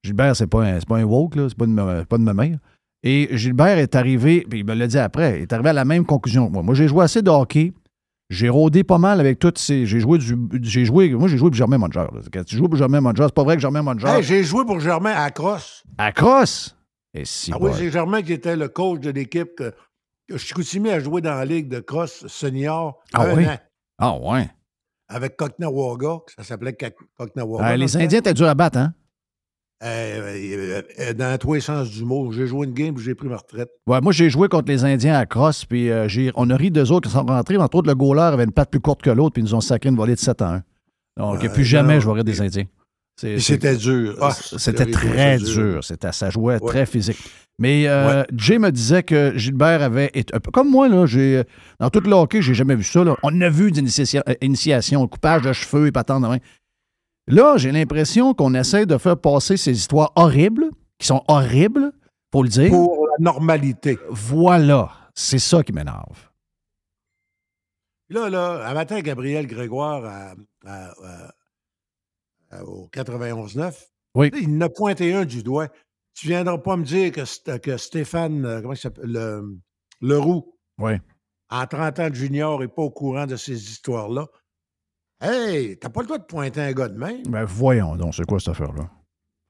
Gilbert, 0.03 0.35
c'est 0.35 0.47
pas 0.47 0.63
un, 0.63 0.79
pas 0.79 0.97
un 0.97 1.03
woke, 1.03 1.35
là, 1.35 1.47
c'est 1.49 1.57
pas, 1.57 1.65
une- 1.65 2.05
pas 2.05 2.17
de 2.17 2.23
ma 2.23 2.33
mère. 2.33 2.57
Et 3.03 3.29
Gilbert 3.37 3.77
est 3.79 3.95
arrivé, 3.95 4.45
puis 4.49 4.59
il 4.59 4.65
me 4.65 4.73
l'a 4.75 4.85
dit 4.87 4.97
après, 4.99 5.37
il 5.39 5.41
est 5.43 5.53
arrivé 5.53 5.69
à 5.69 5.73
la 5.73 5.85
même 5.85 6.05
conclusion. 6.05 6.47
que 6.47 6.53
Moi, 6.53 6.61
moi 6.63 6.75
j'ai 6.75 6.87
joué 6.87 7.03
assez 7.03 7.21
de 7.21 7.29
hockey. 7.29 7.73
J'ai 8.29 8.47
rôdé 8.47 8.83
pas 8.85 8.97
mal 8.97 9.19
avec 9.19 9.39
toutes 9.39 9.57
ces. 9.57 9.85
J'ai 9.85 9.99
joué 9.99 10.17
du. 10.17 10.37
J'ai 10.61 10.85
joué. 10.85 11.09
Moi, 11.09 11.27
j'ai 11.27 11.37
joué 11.37 11.49
pour 11.49 11.57
Germain 11.57 11.77
Monger. 11.77 12.05
là. 12.13 12.21
Quand 12.31 12.43
tu 12.45 12.55
joues 12.55 12.69
pour 12.69 12.77
Germain 12.77 13.01
Monger, 13.01 13.23
c'est 13.25 13.33
pas 13.33 13.43
vrai 13.43 13.55
que 13.55 13.61
Germain 13.61 13.81
Monger. 13.81 14.07
Hey, 14.07 14.23
j'ai 14.23 14.43
joué 14.43 14.63
pour 14.63 14.79
Germain 14.79 15.11
à 15.13 15.29
Cross. 15.31 15.83
à 15.97 16.11
crosse! 16.13 16.75
Et 17.13 17.25
si 17.25 17.51
Ah 17.53 17.57
oui, 17.59 17.71
c'est 17.75 17.91
Germain 17.91 18.21
qui 18.21 18.31
était 18.31 18.55
le 18.55 18.69
coach 18.69 19.01
de 19.01 19.09
l'équipe 19.11 19.49
que, 19.57 19.73
que 20.29 20.37
Chicoutimi 20.37 20.91
a 20.91 21.01
joué 21.01 21.19
dans 21.19 21.33
la 21.35 21.43
ligue 21.43 21.67
de 21.67 21.81
cross 21.81 22.25
senior 22.27 23.03
Ah 23.13 23.23
un 23.23 23.35
oui? 23.35 23.45
an 23.47 23.57
Ah 23.97 24.17
ouais. 24.17 24.49
avec 25.09 25.35
Cocknawaga, 25.35 26.19
ça 26.37 26.43
s'appelait 26.45 26.71
Cock- 26.71 27.03
Cocknawaga. 27.17 27.65
Ah, 27.67 27.75
les. 27.75 27.97
Indiens, 27.97 28.21
t'as 28.21 28.31
dur 28.31 28.47
à 28.47 28.55
battre, 28.55 28.77
hein? 28.77 28.93
Euh, 29.83 30.35
euh, 30.35 30.81
euh, 30.99 31.13
dans 31.13 31.37
tous 31.39 31.55
les 31.55 31.59
sens 31.61 31.89
du 31.89 32.03
mot. 32.05 32.31
J'ai 32.31 32.45
joué 32.45 32.67
une 32.67 32.73
game 32.73 32.95
j'ai 32.99 33.15
pris 33.15 33.27
ma 33.27 33.37
retraite. 33.37 33.69
Ouais, 33.87 33.99
moi, 33.99 34.11
j'ai 34.11 34.29
joué 34.29 34.47
contre 34.47 34.67
les 34.71 34.85
Indiens 34.85 35.15
à 35.15 35.25
crosse, 35.25 35.65
puis 35.65 35.89
euh, 35.89 36.07
on 36.35 36.49
a 36.51 36.55
ri 36.55 36.69
d'eux 36.69 36.91
autres 36.91 37.09
qui 37.09 37.13
sont 37.15 37.25
rentrés. 37.25 37.57
Entre 37.57 37.77
autres, 37.77 37.87
le 37.89 37.95
goaler 37.95 38.21
avait 38.21 38.43
une 38.43 38.51
patte 38.51 38.69
plus 38.69 38.79
courte 38.79 39.01
que 39.01 39.09
l'autre, 39.09 39.33
puis 39.33 39.41
ils 39.41 39.45
nous 39.45 39.55
ont 39.55 39.61
sacré 39.61 39.89
une 39.89 39.95
volée 39.95 40.13
de 40.13 40.19
7 40.19 40.41
à 40.43 40.49
1. 40.55 40.63
Donc, 41.17 41.43
Euh, 41.43 41.49
plus 41.49 41.65
jamais 41.65 41.99
je 41.99 42.07
rire 42.09 42.23
des 42.23 42.39
Indiens. 42.41 42.65
C'était 43.17 43.75
dur. 43.75 44.15
Ah, 44.21 44.31
C'était 44.33 44.81
horrible, 44.83 44.91
très 44.97 45.37
dur. 45.37 45.83
C'était, 45.83 46.11
ça 46.11 46.29
jouait 46.29 46.59
Ouais. 46.61 46.69
très 46.69 46.85
physique. 46.85 47.17
Mais 47.59 47.87
Jay 48.35 48.57
me 48.57 48.71
disait 48.71 49.03
que 49.03 49.33
Gilbert 49.35 49.81
avait 49.83 50.09
été. 50.13 50.33
un 50.35 50.39
peu 50.39 50.49
Comme 50.51 50.69
moi, 50.71 50.87
là, 50.89 51.05
dans 51.79 51.89
tout 51.89 51.99
le 51.99 52.11
hockey, 52.13 52.41
j'ai 52.41 52.53
jamais 52.55 52.75
vu 52.75 52.83
ça. 52.83 53.03
là. 53.03 53.15
On 53.23 53.41
a 53.41 53.49
vu 53.49 53.71
d'initiation, 53.71 54.23
initiation, 54.41 55.07
coupage 55.07 55.41
de 55.43 55.53
cheveux 55.53 55.87
et 55.87 55.91
patente 55.91 56.23
de 56.23 56.27
main. 56.27 56.37
Là, 57.27 57.57
j'ai 57.57 57.71
l'impression 57.71 58.33
qu'on 58.33 58.53
essaie 58.53 58.85
de 58.85 58.97
faire 58.97 59.17
passer 59.17 59.57
ces 59.57 59.71
histoires 59.71 60.11
horribles, 60.15 60.69
qui 60.97 61.07
sont 61.07 61.23
horribles, 61.27 61.91
pour 62.29 62.43
le 62.43 62.49
dire. 62.49 62.69
Pour 62.69 63.07
la 63.07 63.15
normalité. 63.19 63.97
Voilà. 64.09 64.91
C'est 65.13 65.39
ça 65.39 65.61
qui 65.63 65.71
m'énerve. 65.73 66.29
Là, 68.09 68.29
là, 68.29 68.67
un 68.67 68.73
matin, 68.73 68.99
Gabriel 69.01 69.47
Grégoire 69.47 70.03
à- 70.05 70.33
à- 70.65 70.91
à- 71.03 71.33
à- 72.51 72.65
au 72.65 72.87
91-9, 72.89 73.89
Oui. 74.15 74.31
il 74.33 74.57
en 74.57 74.61
a 74.61 74.69
pointé 74.69 75.13
un 75.13 75.23
du 75.25 75.43
doigt. 75.43 75.67
Tu 76.13 76.27
viendras 76.27 76.57
pas 76.57 76.75
me 76.75 76.83
dire 76.83 77.11
que 77.11 77.77
Stéphane, 77.77 78.45
euh, 78.45 78.61
comment 78.61 78.73
il 78.73 78.77
s'appelle, 78.77 79.05
le, 79.05 79.57
Leroux, 80.01 80.57
Oui. 80.79 80.93
en 81.49 81.65
30 81.67 81.99
ans 81.99 82.09
de 82.09 82.15
junior, 82.15 82.59
n'est 82.59 82.67
pas 82.67 82.81
au 82.81 82.89
courant 82.91 83.27
de 83.27 83.37
ces 83.37 83.53
histoires-là. 83.71 84.27
Hey, 85.21 85.77
t'as 85.77 85.89
pas 85.89 86.01
le 86.01 86.07
droit 86.07 86.17
de 86.17 86.23
pointer 86.23 86.61
un 86.61 86.71
gars 86.71 86.89
de 86.89 86.97
même. 86.97 87.21
Ben, 87.27 87.45
voyons 87.45 87.95
donc, 87.95 88.15
c'est 88.15 88.25
quoi 88.25 88.39
cette 88.39 88.49
affaire-là? 88.49 88.89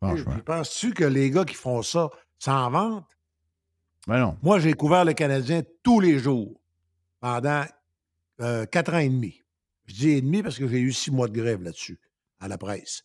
Franchement. 0.03 0.35
Penses-tu 0.45 0.93
que 0.93 1.05
les 1.05 1.31
gars 1.31 1.45
qui 1.45 1.55
font 1.55 1.81
ça 1.81 2.09
s'en 2.39 2.69
vantent? 2.69 3.17
Ben 4.05 4.19
non. 4.19 4.37
Moi, 4.41 4.59
j'ai 4.59 4.73
couvert 4.73 5.05
le 5.05 5.13
Canadien 5.13 5.61
tous 5.81 6.01
les 6.01 6.19
jours 6.19 6.59
pendant 7.21 7.63
euh, 8.41 8.65
quatre 8.65 8.93
ans 8.93 8.99
et 8.99 9.07
demi. 9.07 9.41
Je 9.85 9.93
dis 9.93 10.09
et 10.09 10.21
demi 10.21 10.43
parce 10.43 10.57
que 10.57 10.67
j'ai 10.67 10.79
eu 10.79 10.91
six 10.91 11.11
mois 11.11 11.27
de 11.27 11.39
grève 11.39 11.61
là-dessus, 11.61 11.99
à 12.39 12.49
la 12.49 12.57
presse. 12.57 13.03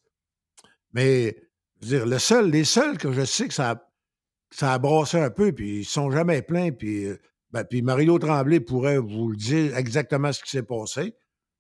Mais, 0.93 1.37
je 1.81 1.87
veux 1.87 1.99
dire, 1.99 2.07
le 2.07 2.19
seul, 2.19 2.51
les 2.51 2.64
seuls 2.64 2.99
que 2.99 3.12
je 3.12 3.25
sais 3.25 3.47
que 3.47 3.55
ça 3.55 3.71
a, 3.71 3.91
ça 4.51 4.73
a 4.73 4.79
brassé 4.79 5.21
un 5.21 5.31
peu, 5.31 5.53
puis 5.53 5.81
ils 5.81 5.85
sont 5.85 6.11
jamais 6.11 6.43
pleins, 6.43 6.73
puis, 6.73 7.05
euh, 7.05 7.21
ben, 7.53 7.62
puis 7.64 7.83
Mario 7.83 8.19
Tremblay 8.19 8.59
pourrait 8.59 8.99
vous 8.99 9.29
le 9.29 9.37
dire 9.37 9.77
exactement 9.77 10.33
ce 10.33 10.43
qui 10.43 10.51
s'est 10.51 10.62
passé. 10.62 11.14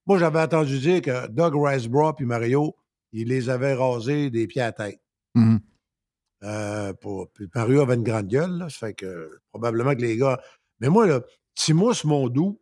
Moi, 0.06 0.18
j'avais 0.18 0.40
entendu 0.40 0.78
dire 0.78 1.02
que 1.02 1.26
Doug 1.28 1.54
Riceborough 1.56 2.14
puis 2.16 2.26
Mario, 2.26 2.76
il 3.12 3.28
les 3.28 3.48
avait 3.48 3.74
rasés 3.74 4.30
des 4.30 4.46
pieds 4.46 4.62
à 4.62 4.72
tête. 4.72 5.00
Mhm. 5.34 5.60
Euh, 6.42 6.92
pour, 6.94 7.30
puis 7.32 7.46
Mario 7.54 7.80
avait 7.80 7.94
une 7.94 8.02
grande 8.02 8.28
gueule, 8.28 8.58
là, 8.58 8.68
ça 8.68 8.86
fait 8.88 8.94
que 8.94 9.30
probablement 9.50 9.94
que 9.94 10.02
les 10.02 10.16
gars. 10.16 10.40
Mais 10.80 10.88
moi, 10.88 11.06
là, 11.06 11.22
Timous 11.54 11.94
Mondou, 12.04 12.60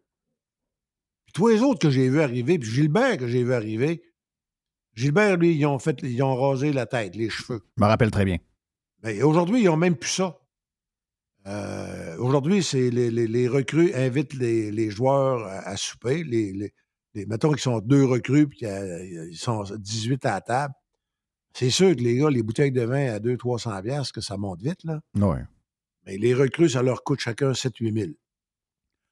puis 1.27 1.33
tous 1.35 1.49
les 1.49 1.61
autres 1.61 1.81
que 1.81 1.91
j'ai 1.91 2.09
vu 2.09 2.21
arriver, 2.21 2.59
puis 2.59 2.71
Gilbert 2.71 3.19
que 3.19 3.27
j'ai 3.27 3.43
vu 3.43 3.53
arriver, 3.53 4.03
Gilbert, 4.95 5.37
lui, 5.37 5.55
ils 5.57 5.67
ont 5.67 5.79
fait, 5.81 5.99
ils 6.03 6.23
ont 6.23 6.37
rasé 6.37 6.73
la 6.73 6.87
tête, 6.87 7.17
les 7.17 7.29
cheveux. 7.29 7.61
Je 7.77 7.83
me 7.83 7.89
rappelle 7.89 8.13
très 8.13 8.25
bien. 8.25 8.39
Ben, 9.03 9.21
aujourd'hui, 9.25 9.61
ils 9.63 9.67
n'ont 9.67 9.77
même 9.77 9.97
plus 9.97 10.11
ça. 10.11 10.39
Euh, 11.47 12.17
aujourd'hui, 12.19 12.63
c'est 12.63 12.91
les, 12.91 13.11
les- 13.11 13.27
les 13.27 13.49
recrues 13.49 13.93
invitent 13.95 14.35
les, 14.35 14.71
les 14.71 14.91
joueurs 14.91 15.45
à, 15.45 15.69
à 15.69 15.77
souper. 15.77 16.23
Les, 16.25 16.73
les- 17.15 17.27
mettons 17.27 17.51
qu'ils 17.51 17.61
sont 17.61 17.81
deux 17.81 18.05
recrues 18.05 18.49
puis 18.49 18.59
qu'ils 18.59 19.37
sont 19.37 19.63
18 19.79 20.25
à 20.27 20.33
la 20.33 20.41
table. 20.41 20.75
C'est 21.57 21.71
sûr 21.71 21.95
que 21.95 22.01
les 22.01 22.17
gars, 22.17 22.31
les 22.31 22.43
bouteilles 22.43 22.73
de 22.73 22.83
vin 22.83 23.13
à 23.15 23.19
200-300 23.21 23.81
piastres, 23.83 24.13
que 24.13 24.21
ça 24.21 24.37
monte 24.37 24.61
vite, 24.61 24.83
là. 24.85 25.01
Ouais. 25.17 25.43
Mais 26.07 26.19
les 26.19 26.35
recrues, 26.35 26.69
ça 26.69 26.83
leur 26.83 27.05
coûte 27.05 27.21
chacun 27.21 27.53
7-8 27.55 27.93
000. 27.93 28.11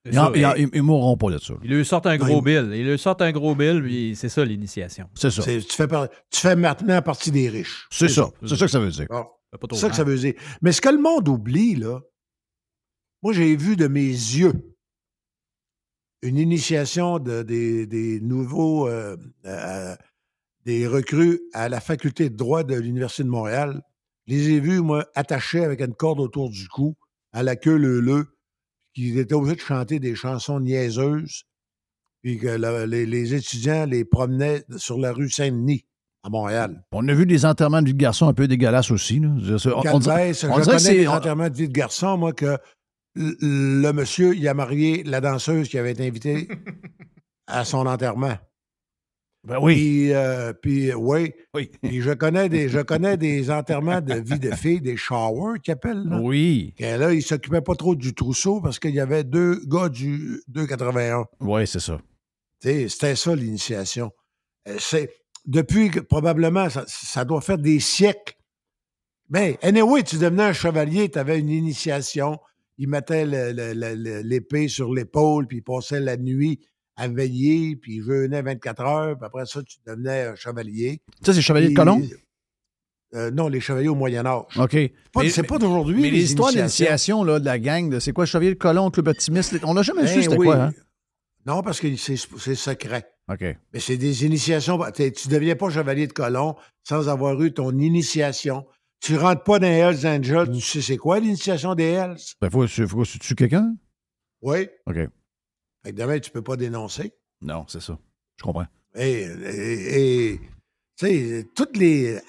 C'est 0.05 0.12
Ils, 0.12 0.18
en- 0.18 0.24
ça. 0.26 0.32
ils 0.36 0.46
en- 0.46 0.55
ils- 0.57 0.68
ils 0.74 0.82
mourront 0.82 1.16
pas 1.16 1.30
de 1.30 1.38
ça. 1.38 1.55
Ils 1.62 1.70
lui 1.70 1.84
sortent 1.84 2.07
un 2.07 2.16
gros 2.16 2.38
il- 2.40 2.44
bill. 2.44 2.70
Ils 2.74 2.84
lui 2.90 2.98
sortent 2.98 3.22
un 3.22 3.30
gros 3.30 3.55
bill, 3.55 3.80
puis 3.82 4.16
c'est 4.16 4.28
ça 4.28 4.44
l'initiation. 4.44 5.09
C'est 5.14 5.30
ça. 5.30 5.42
C'est- 5.42 5.61
Tu 5.61 5.76
fais, 5.76 5.86
par- 5.86 6.09
tu 6.30 6.40
fais 6.40 6.57
maintenant 6.57 7.00
partie 7.03 7.30
des 7.30 7.48
riches. 7.48 7.86
C'est 7.90 8.09
ça. 8.09 8.28
C'est 8.44 8.57
ça 8.57 8.64
que 8.66 8.70
ça 8.72 8.80
veut 8.80 8.90
dire. 8.90 9.07
Bon. 9.09 9.24
Fait 9.53 9.59
pas 9.59 9.66
trop 9.68 9.76
C'est 9.76 9.82
ça 9.82 9.90
que 9.90 9.94
ça 9.96 10.03
veut 10.05 10.18
dire. 10.18 10.34
Mais 10.61 10.72
ce 10.72 10.80
que 10.80 10.88
le 10.88 10.98
monde 11.00 11.28
oublie, 11.28 11.76
là, 11.76 12.00
moi, 13.22 13.32
j'ai 13.32 13.55
vu 13.55 13.76
de 13.76 13.86
mes 13.86 14.00
yeux 14.09 14.71
une 16.22 16.38
initiation 16.38 17.18
de, 17.18 17.42
des, 17.42 17.86
des 17.86 18.20
nouveaux, 18.20 18.88
euh, 18.88 19.16
euh, 19.46 19.94
des 20.64 20.86
recrues 20.86 21.40
à 21.52 21.68
la 21.68 21.80
faculté 21.80 22.30
de 22.30 22.36
droit 22.36 22.62
de 22.62 22.74
l'Université 22.76 23.24
de 23.24 23.28
Montréal. 23.28 23.82
Je 24.28 24.34
les 24.34 24.50
ai 24.50 24.60
vus, 24.60 24.80
moi, 24.80 25.04
attachés 25.14 25.64
avec 25.64 25.80
une 25.80 25.94
corde 25.94 26.20
autour 26.20 26.48
du 26.50 26.68
cou, 26.68 26.94
à 27.32 27.42
la 27.42 27.56
queue 27.56 27.76
leu 27.76 28.26
qu'ils 28.94 29.18
étaient 29.18 29.34
obligés 29.34 29.56
de 29.56 29.60
chanter 29.60 29.98
des 29.98 30.14
chansons 30.14 30.60
niaiseuses, 30.60 31.42
puis 32.22 32.38
que 32.38 32.46
le- 32.46 32.84
les, 32.84 33.04
les 33.06 33.34
étudiants 33.34 33.86
les 33.86 34.04
promenaient 34.04 34.62
sur 34.76 34.98
la 34.98 35.12
rue 35.12 35.28
Saint-Denis 35.30 35.84
à 36.22 36.30
Montréal. 36.30 36.84
On 36.92 37.08
a 37.08 37.14
vu 37.14 37.26
des 37.26 37.44
enterrements 37.44 37.82
de 37.82 37.86
vie 37.88 37.94
de 37.94 37.98
garçon 37.98 38.28
un 38.28 38.34
peu 38.34 38.46
dégueulasses 38.46 38.92
aussi. 38.92 39.18
là. 39.18 39.30
On- 39.74 39.80
on 39.96 39.98
dirait- 39.98 40.14
on 40.52 40.58
je 40.58 40.62
dirait 40.62 40.76
que 40.76 40.82
c'est- 40.82 41.06
enterrements 41.08 41.48
de 41.50 41.56
vie 41.56 41.66
de 41.68 41.72
garçon, 41.72 42.16
moi, 42.16 42.32
que 42.32 42.58
le 43.14 43.92
monsieur, 43.92 44.34
il 44.34 44.46
a 44.48 44.54
marié 44.54 45.02
la 45.04 45.20
danseuse 45.20 45.68
qui 45.68 45.78
avait 45.78 45.92
été 45.92 46.06
invitée 46.06 46.48
à 47.46 47.64
son 47.64 47.86
enterrement. 47.86 48.36
Ben 49.44 49.58
oui. 49.60 49.74
Puis, 49.74 50.12
euh, 50.12 50.52
puis, 50.52 50.94
oui. 50.94 51.32
Oui. 51.52 51.70
Puis 51.82 52.00
je 52.00 52.12
connais 52.12 52.48
des, 52.48 52.68
je 52.68 52.78
connais 52.78 53.16
des 53.16 53.50
enterrements 53.50 54.00
de 54.00 54.14
vie 54.14 54.38
de 54.38 54.52
filles, 54.52 54.80
des 54.80 54.96
showers 54.96 55.58
qu'ils 55.58 55.72
appellent. 55.72 56.04
Là. 56.04 56.20
Oui. 56.20 56.74
Que 56.78 56.96
là, 56.96 57.12
ils 57.12 57.22
s'occupaient 57.22 57.60
pas 57.60 57.74
trop 57.74 57.96
du 57.96 58.14
trousseau 58.14 58.60
parce 58.60 58.78
qu'il 58.78 58.94
y 58.94 59.00
avait 59.00 59.24
deux 59.24 59.60
gars 59.66 59.88
du 59.88 60.42
281. 60.46 61.24
Oui, 61.40 61.66
c'est 61.66 61.80
ça. 61.80 61.98
C'était 62.60 63.16
ça 63.16 63.34
l'initiation. 63.34 64.12
Euh, 64.68 64.76
C'est 64.78 65.10
depuis 65.44 65.90
que 65.90 65.98
probablement 65.98 66.70
ça, 66.70 66.84
ça 66.86 67.24
doit 67.24 67.40
faire 67.40 67.58
des 67.58 67.80
siècles. 67.80 68.36
Ben, 69.28 69.56
anyway, 69.62 70.04
tu 70.04 70.18
devenais 70.18 70.44
un 70.44 70.52
chevalier, 70.52 71.10
tu 71.10 71.18
avais 71.18 71.40
une 71.40 71.48
initiation. 71.48 72.38
Il 72.83 72.89
mettait 72.89 73.24
l'épée 74.24 74.66
sur 74.66 74.93
l'épaule, 74.93 75.47
puis 75.47 75.59
il 75.59 75.62
passait 75.62 76.01
la 76.01 76.16
nuit 76.16 76.59
à 76.97 77.07
veiller, 77.07 77.76
puis 77.76 77.97
il 77.99 78.03
jeûnait 78.03 78.43
24 78.43 78.83
heures, 78.83 79.16
puis 79.16 79.24
après 79.24 79.47
ça, 79.47 79.62
tu 79.62 79.76
devenais 79.87 80.22
un 80.24 80.35
chevalier. 80.35 81.01
Ça, 81.24 81.33
c'est 81.33 81.41
Chevalier 81.43 81.66
de 81.66 81.70
Puis, 81.70 81.76
Colomb? 81.76 82.03
euh, 83.14 83.30
non, 83.30 83.47
les 83.49 83.61
chevaliers 83.61 83.89
au 83.89 83.95
Moyen 83.95 84.26
Âge. 84.26 84.43
OK. 84.59 84.74
Mais- 84.74 85.28
c'est 85.30 85.45
pas 85.45 85.59
d'aujourd'hui, 85.59 86.03
Mais 86.03 86.09
histoires 86.09 86.51
initiations. 86.51 87.22
d'initiation 87.22 87.24
de 87.39 87.45
la 87.45 87.59
gang, 87.61 87.89
de 87.89 88.01
c'est 88.01 88.12
quoi, 88.12 88.26
Chevalier 88.26 88.55
de 88.55 88.59
Colomb, 88.59 88.91
Club 88.91 89.07
optimiste, 89.09 89.57
on 89.62 89.74
n'a 89.74 89.83
jamais 89.83 90.07
su 90.09 90.16
Ben 90.16 90.22
c'était 90.22 90.37
oui. 90.37 90.47
quoi, 90.47 90.57
hein? 90.64 90.72
Non, 91.47 91.62
parce 91.62 91.80
que 91.80 91.87
c'est 91.97 92.16
secret. 92.57 93.05
OK. 93.33 93.41
Mais 93.72 93.78
c'est 93.80 93.97
des 93.97 94.24
initiations. 94.24 94.78
Tu 94.95 95.03
ne 95.03 95.30
deviens 95.30 95.55
pas 95.57 95.70
chevalier 95.70 96.07
de 96.09 96.12
colon 96.12 96.57
sans 96.83 97.09
avoir 97.09 97.41
eu 97.43 97.53
ton 97.55 97.70
initiation. 97.78 98.66
Tu 99.03 99.16
rentres 99.16 99.42
pas 99.42 99.59
dans 99.59 99.66
les 99.66 99.78
Hells 99.78 100.07
Angels. 100.07 100.53
Tu 100.53 100.61
sais 100.61 100.80
c'est 100.80 100.96
quoi 100.96 101.18
l'initiation 101.18 101.74
des 101.74 101.84
Hells? 101.90 102.16
Ben, 102.40 102.48
faut, 102.50 102.66
faut, 102.68 103.05
tu 103.05 103.18
tues 103.18 103.34
quelqu'un? 103.34 103.74
Oui. 104.40 104.68
OK. 104.86 104.94
Fait 104.94 105.90
que 105.92 105.96
demain, 105.96 106.20
tu 106.20 106.30
peux 106.30 106.42
pas 106.42 106.57
dénoncer. 106.57 107.12
Non, 107.40 107.66
c'est 107.68 107.80
ça. 107.80 107.98
Je 108.36 108.44
comprends. 108.44 108.66
Et, 108.94 109.22
et- 109.22 110.30
et, 110.34 110.40
tu 110.96 111.07
sais, 111.07 111.48
toutes 111.57 111.76
les, 111.76 112.20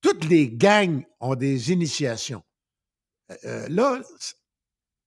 toutes 0.00 0.24
les 0.24 0.48
gangs 0.48 1.04
ont 1.20 1.34
des 1.34 1.72
initiations. 1.72 2.42
Euh, 3.44 3.68
là, 3.68 4.00
c- 4.18 4.34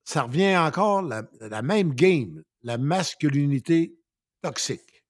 ça 0.04 0.24
revient 0.24 0.56
encore 0.58 1.02
la, 1.02 1.24
la 1.40 1.62
même 1.64 1.96
game, 1.96 2.44
la 2.62 2.78
masculinité 2.78 3.98
toxique. 4.44 5.04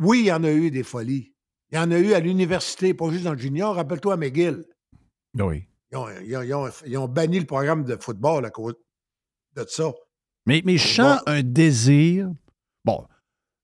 Oui, 0.00 0.20
il 0.20 0.26
y 0.26 0.32
en 0.32 0.42
a 0.42 0.50
eu 0.50 0.70
des 0.72 0.82
folies. 0.82 1.33
Il 1.74 1.76
y 1.76 1.80
en 1.80 1.90
a 1.90 1.98
eu 1.98 2.12
à 2.14 2.20
l'université, 2.20 2.94
pas 2.94 3.10
juste 3.10 3.24
dans 3.24 3.32
le 3.32 3.38
junior. 3.38 3.74
Rappelle-toi 3.74 4.14
à 4.14 4.16
McGill. 4.16 4.64
Oui. 5.38 5.64
Ils 5.90 5.96
ont, 5.98 6.06
ils 6.24 6.36
ont- 6.36 6.42
ils 6.42 6.54
ont- 6.54 6.68
ils 6.86 6.98
ont 6.98 7.08
banni 7.08 7.40
le 7.40 7.46
programme 7.46 7.82
de 7.84 7.96
football 8.00 8.44
à 8.46 8.50
cause 8.50 8.74
de 9.56 9.64
ça. 9.68 9.92
Mais, 10.46 10.62
mais 10.64 10.76
je 10.78 10.86
sens 10.86 11.20
un 11.26 11.42
désir, 11.42 12.30
bon, 12.84 13.04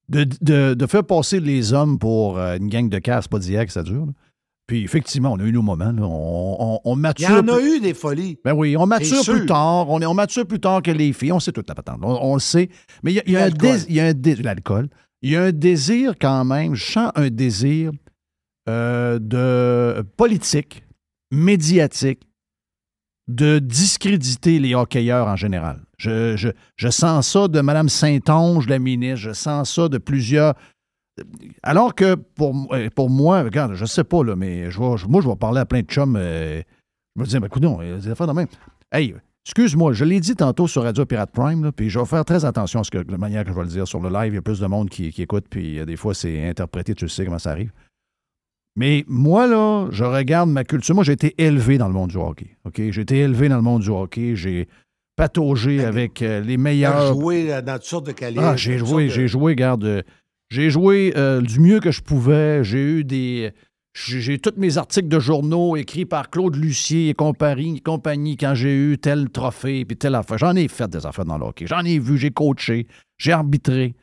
de, 0.09 0.25
de- 0.41 0.75
de 0.75 0.87
faire 0.87 1.05
passer 1.05 1.39
les 1.39 1.73
hommes 1.73 2.01
pour 2.01 2.37
euh, 2.39 2.57
une 2.57 2.69
gang 2.69 2.89
de 2.89 2.99
casse, 2.99 3.29
pas 3.29 3.39
d'hier 3.39 3.65
que 3.65 3.73
ça 3.73 3.85
dure. 3.85 4.07
là. 4.07 4.13
Puis 4.67 4.83
effectivement, 4.85 5.33
on 5.33 5.39
a 5.39 5.45
eu 5.45 5.53
nos 5.53 5.63
moments. 5.63 5.93
là. 5.93 6.03
On, 6.03 6.57
on, 6.59 6.81
on 6.85 6.95
Il 6.97 6.99
y 6.99 7.03
mature. 7.03 7.31
en 7.31 7.47
a 7.49 7.57
plus- 7.59 7.77
eu 7.77 7.81
des 7.81 7.95
folies. 7.95 8.39
Ben 8.45 8.55
oui, 8.55 8.77
on 8.77 8.87
mature 8.87 9.25
plus 9.25 9.47
tard. 9.47 9.89
On, 9.89 10.01
on 10.03 10.15
mature 10.15 10.47
plus 10.47 10.61
tard 10.61 10.83
que 10.83 10.91
les 10.91 11.13
filles. 11.13 11.33
On 11.33 11.41
sait 11.41 11.53
toute 11.53 11.69
la 11.69 11.75
patente. 11.77 12.01
On, 12.03 12.19
on 12.23 12.35
le 12.35 12.41
sait. 12.41 12.71
Mais 13.05 13.13
il 13.13 13.31
y 13.33 13.37
a, 13.37 13.41
un 13.41 13.49
L'alcool. 13.49 13.71
dés- 13.79 13.85
il 13.89 13.95
y 13.95 14.01
a 14.01 14.07
un 14.07 14.15
dés- 14.15 14.37
l'alcool. 14.37 14.89
Il 15.23 15.31
y 15.31 15.37
a 15.37 15.45
un 15.45 15.53
désir 15.53 16.15
quand 16.21 16.45
même. 16.45 16.75
Je 16.75 16.93
sens 16.93 17.13
un 17.15 17.29
désir 17.29 17.93
euh, 18.69 19.19
de 19.19 20.03
politique, 20.17 20.85
médiatique, 21.31 22.21
de 23.29 23.59
discréditer 23.59 24.59
les 24.59 24.75
hockeyeurs 24.75 25.29
en 25.29 25.37
général. 25.37 25.83
Je, 25.99 26.53
sens 26.91 27.29
ça 27.29 27.49
de 27.49 27.61
Mme 27.61 27.89
Saint-Onge, 27.89 28.67
la 28.69 28.79
ministre. 28.79 29.17
Je 29.29 29.33
sens 29.33 29.75
ça 29.75 29.89
de 29.89 29.99
plusieurs. 29.99 30.55
Alors 31.63 31.95
que 31.95 32.15
pour, 32.15 32.55
euh, 32.73 32.89
pour 32.95 33.11
moi, 33.11 33.43
regarde, 33.43 33.75
je 33.75 33.85
sais 33.85 34.05
pas, 34.05 34.25
là, 34.25 34.37
mais 34.37 34.71
je 34.71 34.79
moi, 34.79 35.21
je 35.21 35.29
vais 35.29 35.37
parler 35.37 35.61
à 35.61 35.67
plein 35.67 35.83
de 35.83 35.87
chums. 35.87 36.17
euh, 36.17 36.63
je 37.17 37.21
me 37.21 37.27
dis, 37.27 37.39
ben, 37.39 37.47
écoute, 37.47 37.63
non, 37.63 37.79
des 37.79 38.09
affaires 38.09 38.27
de 38.27 38.33
même. 38.33 38.49
Hey, 38.91 39.15
excuse-moi, 39.51 39.93
je 39.93 40.05
l'ai 40.05 40.21
dit 40.21 40.37
tantôt 40.37 40.69
sur 40.69 40.85
Radio 40.85 41.05
Pirate 41.05 41.33
Prime, 41.33 41.65
là, 41.65 41.73
puis 41.73 41.91
je 41.91 41.99
vais 41.99 42.05
faire 42.07 42.25
très 42.25 42.45
attention 42.45 42.81
à 42.81 42.85
ce 42.85 42.91
que, 42.91 42.99
la 42.99 43.19
manière 43.19 43.43
que 43.45 43.51
je 43.51 43.55
vais 43.55 43.63
le 43.63 43.69
dire. 43.69 43.87
Sur 43.89 44.01
le 44.01 44.09
live, 44.09 44.33
il 44.33 44.37
y 44.37 44.39
a 44.39 44.43
plus 44.43 44.61
de 44.61 44.67
monde 44.67 44.89
qui, 44.89 45.11
qui 45.11 45.23
écoute, 45.23 45.47
puis 45.51 45.81
euh, 45.81 45.85
des 45.85 45.97
fois, 45.97 46.15
c'est 46.15 46.49
interprété, 46.49 46.95
tu 46.95 47.09
sais 47.09 47.25
comment 47.25 47.39
ça 47.41 47.51
arrive. 47.51 47.73
Mais 48.77 49.05
moi, 49.09 49.49
là, 49.49 49.89
je 49.91 50.05
regarde 50.05 50.49
ma 50.49 50.63
culture. 50.63 50.95
Moi, 50.95 51.03
j'ai 51.03 51.13
été 51.15 51.35
élevé 51.39 51.77
dans 51.79 51.89
le 51.89 51.93
monde 51.95 52.11
du 52.11 52.17
hockey. 52.17 52.57
OK? 52.65 52.81
J'ai 52.91 53.01
été 53.01 53.19
élevé 53.19 53.49
dans 53.49 53.57
le 53.57 53.63
monde 53.63 53.83
du 53.83 53.91
hockey. 53.91 54.37
J'ai 54.37 54.69
pataugé 55.17 55.85
avec 55.85 56.23
euh, 56.23 56.41
les 56.41 56.57
meilleurs. 56.57 57.13
joué 57.13 57.53
euh, 57.53 57.61
dans 57.61 57.75
toutes 57.75 57.85
sortes 57.85 58.07
de 58.07 58.13
calibres. 58.13 58.45
Ah, 58.45 58.57
j'ai 58.57 58.79
joué, 58.79 59.07
de- 59.07 59.11
j'ai 59.11 59.27
joué, 59.27 59.57
garde. 59.57 59.85
euh, 59.85 60.03
J'ai 60.51 60.71
joué 60.71 61.13
euh, 61.17 61.41
du 61.41 61.59
mieux 61.59 61.81
que 61.81 61.91
je 61.91 62.01
pouvais. 62.01 62.63
J'ai 62.63 62.81
eu 62.81 63.05
des. 63.05 63.53
J'ai 63.93 64.39
tous 64.39 64.55
mes 64.57 64.79
articles 64.79 65.09
de 65.09 65.19
journaux 65.19 65.77
écrits 65.77 66.05
par 66.05 66.31
Claude 66.31 66.55
Lucier 66.55 67.09
et 67.09 67.15
compagnie, 67.15 67.81
compagnie 67.81 68.37
quand 68.37 68.55
j'ai 68.55 68.73
eu 68.73 68.99
tel 68.99 69.31
trophée 69.31 69.85
puis 69.85 69.97
telle 69.97 70.15
affaire. 70.15 70.39
J'en 70.39 70.55
ai 70.55 70.69
fait 70.69 70.89
des 70.89 71.05
affaires 71.07 71.25
dans 71.25 71.39
le 71.39 71.47
hockey. 71.47 71.67
J'en 71.67 71.85
ai 71.85 71.99
vu, 71.99 72.17
j'ai 72.17 72.31
coaché, 72.31 72.87
j'ai 73.19 73.33
arbitré. 73.33 73.95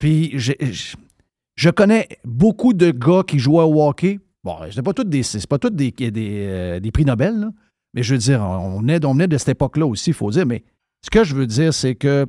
Puis 0.00 0.36
je 0.36 1.70
connais 1.70 2.08
beaucoup 2.24 2.72
de 2.72 2.90
gars 2.90 3.22
qui 3.26 3.38
jouaient 3.38 3.62
au 3.62 3.86
hockey. 3.86 4.18
Bon, 4.42 4.56
c'est 4.72 4.82
pas 4.82 4.92
tous 4.92 5.04
des, 5.04 5.22
pas 5.48 5.58
tous 5.58 5.70
des, 5.70 5.94
euh, 6.00 6.80
des 6.80 6.90
prix 6.90 7.04
Nobel, 7.04 7.50
mais 7.94 8.02
je 8.02 8.14
veux 8.14 8.18
dire, 8.18 8.42
on 8.42 8.80
venait, 8.80 8.98
de 9.28 9.38
cette 9.38 9.50
époque-là 9.50 9.86
aussi, 9.86 10.10
il 10.10 10.14
faut 10.14 10.30
dire. 10.30 10.46
Mais 10.46 10.64
ce 11.04 11.10
que 11.10 11.22
je 11.22 11.36
veux 11.36 11.46
dire, 11.46 11.72
c'est 11.72 11.94
que 11.94 12.26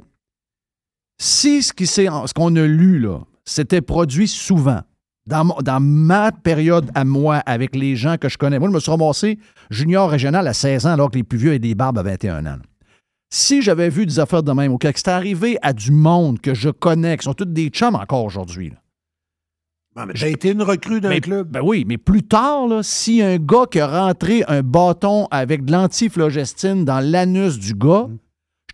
si 1.20 1.64
ce 1.64 2.34
qu'on 2.34 2.56
a 2.56 2.68
lu, 2.68 3.00
là, 3.00 3.22
s'était 3.46 3.82
produit 3.82 4.28
souvent, 4.28 4.82
dans, 5.26 5.46
dans 5.62 5.80
ma 5.80 6.32
période 6.32 6.92
à 6.96 7.06
moi, 7.06 7.38
avec 7.46 7.76
les 7.76 7.96
gens 7.96 8.18
que 8.18 8.30
je 8.30 8.38
connais, 8.38 8.60
moi, 8.60 8.70
je 8.70 8.74
me 8.74 8.80
suis 8.80 8.92
ramassé 8.92 9.40
junior 9.70 10.10
régional 10.10 10.48
à 10.48 10.54
16 10.54 10.86
ans, 10.86 10.92
alors 10.94 11.12
que 11.12 11.18
les 11.18 11.24
plus 11.24 11.38
vieux 11.38 11.50
avaient 11.52 11.60
des 11.60 11.76
barbes 11.76 11.98
à 11.98 12.04
21 12.04 12.46
ans. 12.46 12.58
Si 13.30 13.62
j'avais 13.62 13.90
vu 13.90 14.06
des 14.06 14.20
affaires 14.20 14.44
de 14.44 14.52
même, 14.52 14.72
ou 14.72 14.78
que 14.78 14.88
c'était 14.96 15.10
arrivé 15.10 15.58
à 15.62 15.74
du 15.74 15.92
monde 15.92 16.40
que 16.40 16.54
je 16.54 16.70
connais, 16.70 17.18
qui 17.18 17.24
sont 17.24 17.34
tous 17.34 17.46
des 17.46 17.70
chums 17.70 17.96
encore 17.96 18.26
aujourd'hui, 18.26 18.74
mais 19.96 20.14
t'as 20.14 20.28
été 20.28 20.52
une 20.52 20.64
recrue 20.64 21.02
d'un 21.02 21.20
club. 21.20 21.50
Ben 21.50 21.62
oui, 21.64 21.86
mais 21.88 21.98
plus 21.98 22.24
tard, 22.24 22.68
là, 22.68 22.82
si 22.82 23.22
un 23.22 23.38
gars 23.38 23.66
qui 23.70 23.80
a 23.80 23.88
rentré 23.88 24.44
un 24.48 24.64
bâton 24.64 25.28
avec 25.30 25.66
de 25.66 25.72
l'antiflogestine 25.72 26.84
dans 26.84 27.00
l'anus 27.00 27.60
du 27.60 27.76
gars, 27.76 28.08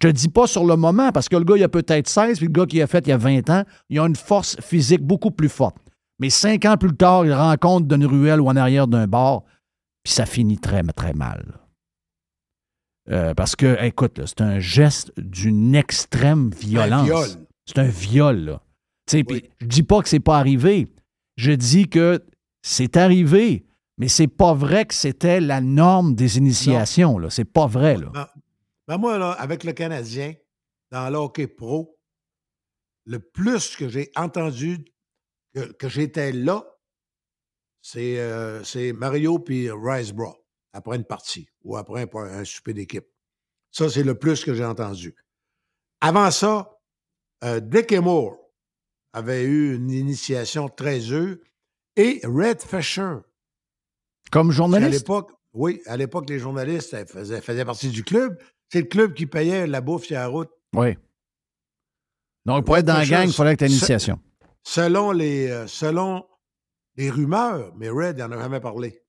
je 0.02 0.08
te 0.08 0.14
dis 0.14 0.30
pas 0.30 0.48
sur 0.48 0.64
le 0.64 0.78
moment, 0.78 1.12
parce 1.12 1.28
que 1.28 1.36
le 1.36 1.44
gars, 1.44 1.58
il 1.58 1.64
a 1.64 1.68
peut-être 1.68 2.08
16, 2.08 2.38
puis 2.38 2.48
le 2.48 2.54
gars 2.54 2.66
qui 2.66 2.82
a 2.82 2.88
fait 2.88 3.06
il 3.06 3.10
y 3.10 3.14
a 3.14 3.18
20 3.18 3.50
ans, 3.50 3.64
il 3.90 4.00
a 4.00 4.06
une 4.06 4.16
force 4.16 4.56
physique 4.62 5.02
beaucoup 5.02 5.32
plus 5.32 5.50
forte. 5.50 5.76
Mais 6.20 6.30
cinq 6.30 6.66
ans 6.66 6.78
plus 6.78 6.96
tard, 6.96 7.26
il 7.26 7.34
rencontre 7.34 7.88
d'une 7.88 8.06
ruelle 8.06 8.42
ou 8.42 8.48
en 8.48 8.56
arrière 8.56 8.88
d'un 8.88 9.08
bar, 9.08 9.44
puis 10.04 10.14
ça 10.14 10.26
finit 10.26 10.58
très, 10.58 10.84
très 10.84 11.14
mal. 11.14 11.60
Euh, 13.10 13.34
parce 13.34 13.56
que, 13.56 13.82
écoute, 13.84 14.22
c'est 14.26 14.42
un 14.42 14.60
geste 14.60 15.12
d'une 15.18 15.74
extrême 15.74 16.52
violence. 16.52 17.06
viol. 17.06 17.30
C'est 17.66 17.80
un 17.80 17.88
viol, 17.88 18.38
là. 18.38 18.62
Tu 19.08 19.18
sais, 19.18 19.24
puis 19.24 19.50
je 19.60 19.66
dis 19.66 19.84
pas 19.84 20.02
que 20.02 20.10
c'est 20.10 20.20
pas 20.20 20.38
arrivé. 20.38 20.94
Je 21.38 21.52
dis 21.52 21.88
que 21.88 22.24
c'est 22.62 22.98
arrivé, 22.98 23.66
mais 23.98 24.08
c'est 24.08 24.28
pas 24.28 24.54
vrai 24.54 24.86
que 24.86 24.94
c'était 24.94 25.40
la 25.40 25.62
norme 25.62 26.14
des 26.14 26.38
initiations. 26.38 27.18
C'est 27.30 27.46
pas 27.46 27.66
vrai, 27.66 27.98
là. 27.98 28.12
Ben, 28.14 28.28
ben 28.88 28.98
moi, 28.98 29.18
là, 29.18 29.32
avec 29.32 29.64
le 29.64 29.74
Canadien, 29.74 30.34
dans 30.92 31.10
le 31.10 31.18
hockey 31.18 31.48
pro, 31.48 31.98
le 33.06 33.20
plus 33.20 33.76
que 33.76 33.90
j'ai 33.90 34.12
entendu 34.16 34.86
que, 35.54 35.72
que 35.74 35.90
j'étais 35.90 36.32
là, 36.32 36.66
c'est 37.82 38.20
euh, 38.20 38.62
Mario 38.94 39.40
puis 39.40 39.70
Riceborough, 39.72 40.36
après 40.74 40.98
une 40.98 41.06
partie 41.06 41.50
ou 41.64 41.78
après 41.78 42.08
un, 42.14 42.18
un 42.18 42.46
souper 42.46 42.74
d'équipe. 42.74 43.08
Ça, 43.72 43.90
c'est 43.90 44.04
le 44.04 44.16
plus 44.18 44.44
que 44.44 44.54
j'ai 44.54 44.66
entendu. 44.66 45.16
Avant 46.02 46.32
ça, 46.32 46.80
euh, 47.44 47.60
Dick 47.60 47.92
et 47.92 48.00
Moore 48.00 48.38
avait 49.14 49.44
eu 49.44 49.76
une 49.76 49.92
initiation 49.92 50.70
très 50.70 51.12
eux 51.12 51.44
et 51.96 52.22
Red 52.24 52.62
Fisher. 52.62 53.18
Comme 54.32 54.50
À 54.50 54.54
journaliste? 54.54 55.02
l'époque, 55.02 55.32
oui, 55.54 55.82
à 55.86 55.98
l'époque, 55.98 56.30
les 56.30 56.40
journalistes 56.40 57.06
faisaient, 57.08 57.42
faisaient 57.42 57.66
partie 57.66 57.90
du 57.90 58.04
club. 58.04 58.40
C'est 58.72 58.82
le 58.82 58.88
club 58.88 59.14
qui 59.14 59.26
payait 59.26 59.66
la 59.66 59.82
bouffe 59.82 60.06
sur 60.06 60.16
la 60.16 60.28
route. 60.28 60.52
Oui. 60.74 60.96
Donc, 62.46 62.66
pour 62.66 62.78
être 62.78 62.86
dans 62.86 62.98
la 62.98 63.06
gang, 63.06 63.28
il 63.28 63.34
fallait 63.34 63.54
que 63.56 63.60
tu 63.60 63.64
aies 63.66 63.68
une 63.68 63.74
initiation. 63.74 64.20
Selon 64.74 65.12
les, 65.12 65.50
euh, 65.50 65.66
selon 65.66 66.28
les 66.96 67.10
rumeurs, 67.10 67.74
mais 67.76 67.90
Red 67.90 68.20
n'en 68.20 68.32
a 68.32 68.38
jamais 68.38 68.60
parlé. 68.60 69.02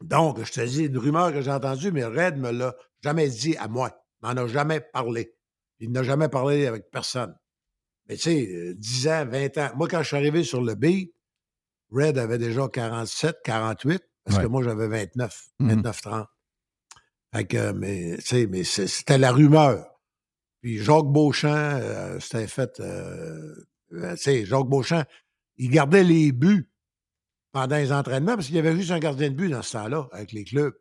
Donc, 0.00 0.42
je 0.42 0.50
te 0.50 0.60
dis 0.62 0.84
une 0.86 0.96
rumeur 0.96 1.30
que 1.30 1.42
j'ai 1.42 1.50
entendue, 1.50 1.92
mais 1.92 2.04
Red 2.06 2.38
me 2.38 2.50
l'a 2.50 2.74
jamais 3.02 3.28
dit 3.28 3.54
à 3.58 3.68
moi. 3.68 3.90
Il 4.22 4.26
m'en 4.28 4.42
a 4.42 4.46
jamais 4.46 4.80
parlé. 4.80 5.36
Il 5.78 5.92
n'a 5.92 6.02
jamais 6.02 6.28
parlé 6.30 6.66
avec 6.66 6.90
personne. 6.90 7.36
Mais 8.08 8.16
tu 8.16 8.22
sais, 8.22 8.48
euh, 8.50 8.74
10 8.78 9.08
ans, 9.08 9.26
20 9.26 9.58
ans. 9.58 9.70
Moi, 9.76 9.88
quand 9.88 10.02
je 10.02 10.08
suis 10.08 10.16
arrivé 10.16 10.42
sur 10.42 10.62
le 10.62 10.74
beat, 10.74 11.14
Red 11.90 12.16
avait 12.16 12.38
déjà 12.38 12.66
47, 12.66 13.36
48, 13.44 14.02
parce 14.24 14.38
Ouais. 14.38 14.44
que 14.44 14.48
moi, 14.48 14.62
j'avais 14.62 14.88
29, 14.88 15.48
Mhm. 15.60 15.68
29, 15.68 16.00
30. 16.00 16.28
Fait 17.34 17.44
que, 17.46 17.72
mais, 17.72 18.16
tu 18.18 18.22
sais, 18.24 18.46
mais 18.46 18.64
c'était 18.64 19.18
la 19.18 19.32
rumeur. 19.32 19.86
Puis 20.62 20.78
Jacques 20.78 21.12
Beauchamp, 21.12 21.52
euh, 21.82 22.18
c'était 22.20 22.46
fait. 22.46 22.80
euh, 22.80 23.54
euh, 23.92 24.12
tu 24.16 24.22
sais, 24.22 24.44
Jacques 24.44 24.66
Beauchamp, 24.68 25.04
il 25.56 25.70
gardait 25.70 26.04
les 26.04 26.32
buts 26.32 26.68
pendant 27.52 27.76
les 27.76 27.92
entraînements 27.92 28.34
parce 28.34 28.46
qu'il 28.46 28.56
y 28.56 28.58
avait 28.58 28.74
juste 28.76 28.90
un 28.90 28.98
gardien 28.98 29.30
de 29.30 29.34
but 29.34 29.48
dans 29.50 29.62
ce 29.62 29.72
temps-là 29.72 30.08
avec 30.12 30.32
les 30.32 30.44
clubs. 30.44 30.74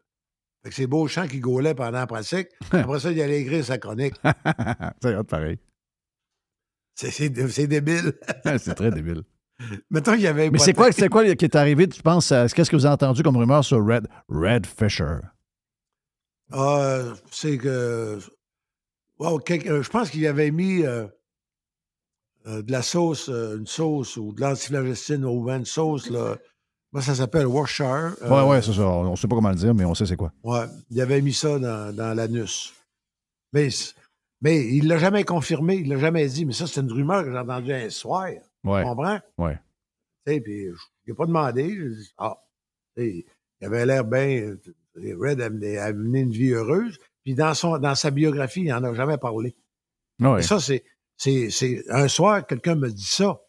Fait 0.63 0.69
que 0.69 0.75
c'est 0.75 0.87
Beauchamp 0.87 1.27
qui 1.27 1.39
gaulait 1.39 1.73
pendant 1.75 1.91
la 1.99 2.07
pratique. 2.07 2.47
Après 2.71 2.99
ça, 2.99 3.11
il 3.11 3.21
allait 3.21 3.41
écrire 3.41 3.65
sa 3.65 3.77
chronique. 3.77 4.13
c'est 5.01 5.23
pareil. 5.23 5.59
C'est- 6.95 7.11
C'est 7.11 7.47
c'est 7.49 7.67
débile. 7.67 8.13
c'est 8.59 8.75
très 8.75 8.91
débile. 8.91 9.23
Mettons, 9.89 10.13
y 10.15 10.27
avait. 10.27 10.49
Mais 10.49 10.57
c'est 10.59 10.73
quoi, 10.73 10.91
c'est 10.91 11.09
quoi 11.09 11.23
qui 11.35 11.45
est 11.45 11.55
arrivé, 11.55 11.87
tu 11.87 12.01
penses? 12.01 12.31
à- 12.31 12.47
Qu'est-ce 12.47 12.69
que 12.69 12.75
vous 12.75 12.85
avez 12.85 12.93
entendu 12.93 13.21
comme 13.23 13.37
rumeur 13.37 13.63
sur 13.63 13.83
Red, 13.85 14.07
Red 14.27 14.65
Fisher? 14.65 15.17
Ah, 16.51 17.13
c'est 17.31 17.57
que. 17.57 18.19
wow, 19.19 19.39
euh, 19.49 19.83
je 19.83 19.89
pense 19.89 20.09
qu'il 20.09 20.25
avait 20.27 20.51
mis 20.51 20.83
euh, 20.83 21.07
euh, 22.47 22.61
de 22.61 22.71
la 22.71 22.81
sauce, 22.81 23.29
euh, 23.29 23.57
une 23.57 23.67
sauce 23.67 24.17
ou 24.17 24.33
de 24.33 24.41
l'antiflagestine 24.41 25.25
ou 25.25 25.49
une 25.49 25.65
sauce. 25.65 26.09
Là. 26.09 26.37
Moi, 26.91 27.01
ça 27.01 27.15
s'appelle 27.15 27.45
Worcestershire. 27.47 28.15
ouais, 28.21 28.27
Euh, 28.27 28.45
ouais, 28.45 28.61
c'est 28.61 28.73
ça. 28.73 28.87
On 28.87 29.11
ne 29.11 29.15
sait 29.15 29.27
pas 29.27 29.35
comment 29.35 29.49
le 29.49 29.55
dire, 29.55 29.73
mais 29.73 29.85
on 29.85 29.93
sait 29.93 30.05
c'est 30.05 30.17
quoi. 30.17 30.31
Ouais, 30.43 30.65
il 30.89 30.99
avait 31.01 31.21
mis 31.21 31.33
ça 31.33 31.59
dans, 31.59 31.95
dans 31.95 32.13
l'anus. 32.15 32.73
Mais, 33.53 33.69
mais 34.41 34.65
il 34.67 34.87
l'a 34.87 34.97
jamais 34.97 35.23
confirmé, 35.23 35.75
il 35.75 35.89
l'a 35.89 35.97
jamais 35.97 36.27
dit. 36.27 36.45
Mais 36.45 36.53
ça, 36.53 36.67
c'est 36.67 36.81
une 36.81 36.91
rumeur 36.91 37.23
que 37.23 37.31
j'ai 37.31 37.37
entendue 37.37 37.73
un 37.73 37.89
soir. 37.89 38.27
Ouais. 38.63 38.81
Tu 38.83 38.87
comprends? 38.89 39.19
Ouais. 39.37 39.59
Tu 40.25 40.33
sais, 40.33 40.41
puis 40.41 40.65
je 40.67 41.11
n'ai 41.11 41.15
pas 41.15 41.25
demandé. 41.25 41.69
J'ai 41.69 41.89
dit, 41.95 42.13
ah, 42.17 42.37
il 42.97 43.23
avait 43.61 43.85
l'air 43.85 44.03
bien. 44.03 44.55
Red 44.95 45.39
a 45.41 45.49
mené, 45.49 45.77
a 45.77 45.93
mené 45.93 46.19
une 46.21 46.31
vie 46.31 46.51
heureuse. 46.51 46.97
Puis 47.23 47.35
dans, 47.35 47.53
son, 47.53 47.77
dans 47.77 47.95
sa 47.95 48.11
biographie, 48.11 48.61
il 48.61 48.69
n'en 48.69 48.83
a 48.83 48.93
jamais 48.93 49.17
parlé. 49.17 49.55
Ouais. 50.19 50.39
Et 50.39 50.43
ça, 50.43 50.59
c'est, 50.59 50.83
c'est, 51.21 51.83
Un 51.89 52.07
soir, 52.07 52.45
quelqu'un 52.45 52.75
me 52.75 52.89
dit 52.89 53.05
ça. 53.05 53.39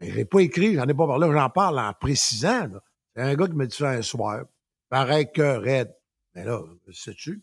Mais 0.00 0.10
je 0.10 0.16
l'ai 0.16 0.24
pas 0.24 0.40
écrit, 0.40 0.74
j'en 0.74 0.86
ai 0.86 0.94
pas 0.94 1.06
parlé. 1.06 1.28
J'en 1.32 1.50
parle 1.50 1.80
en 1.80 1.92
précisant. 1.92 2.68
C'est 3.14 3.22
un 3.22 3.34
gars 3.34 3.48
qui 3.48 3.54
me 3.54 3.66
dit 3.66 3.76
ça 3.76 3.90
un 3.90 4.02
soir. 4.02 4.44
Pareil 4.88 5.28
que 5.34 5.56
Red. 5.58 5.92
Mais 6.34 6.44
là, 6.44 6.62
sais-tu? 6.92 7.42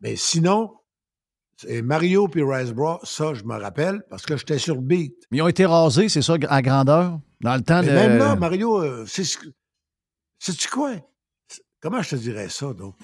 Mais 0.00 0.16
sinon, 0.16 0.74
c'est 1.56 1.82
Mario 1.82 2.26
puis 2.26 2.42
Riceborough, 2.42 3.00
ça, 3.04 3.34
je 3.34 3.44
me 3.44 3.56
rappelle, 3.56 4.02
parce 4.10 4.26
que 4.26 4.36
j'étais 4.36 4.58
sur 4.58 4.74
le 4.74 4.80
beat. 4.80 5.14
Ils 5.30 5.40
ont 5.42 5.48
été 5.48 5.64
rasés, 5.64 6.08
c'est 6.08 6.22
ça, 6.22 6.34
à 6.48 6.62
grandeur? 6.62 7.20
Dans 7.40 7.54
le 7.54 7.62
temps 7.62 7.82
Mais 7.82 7.88
de. 7.88 7.92
même 7.92 8.18
là, 8.18 8.34
Mario, 8.34 8.82
euh, 8.82 9.04
c'est 9.06 9.24
sais-tu 9.24 10.68
quoi? 10.68 10.94
Comment 11.80 12.02
je 12.02 12.10
te 12.10 12.16
dirais 12.16 12.48
ça, 12.48 12.72
donc? 12.72 12.96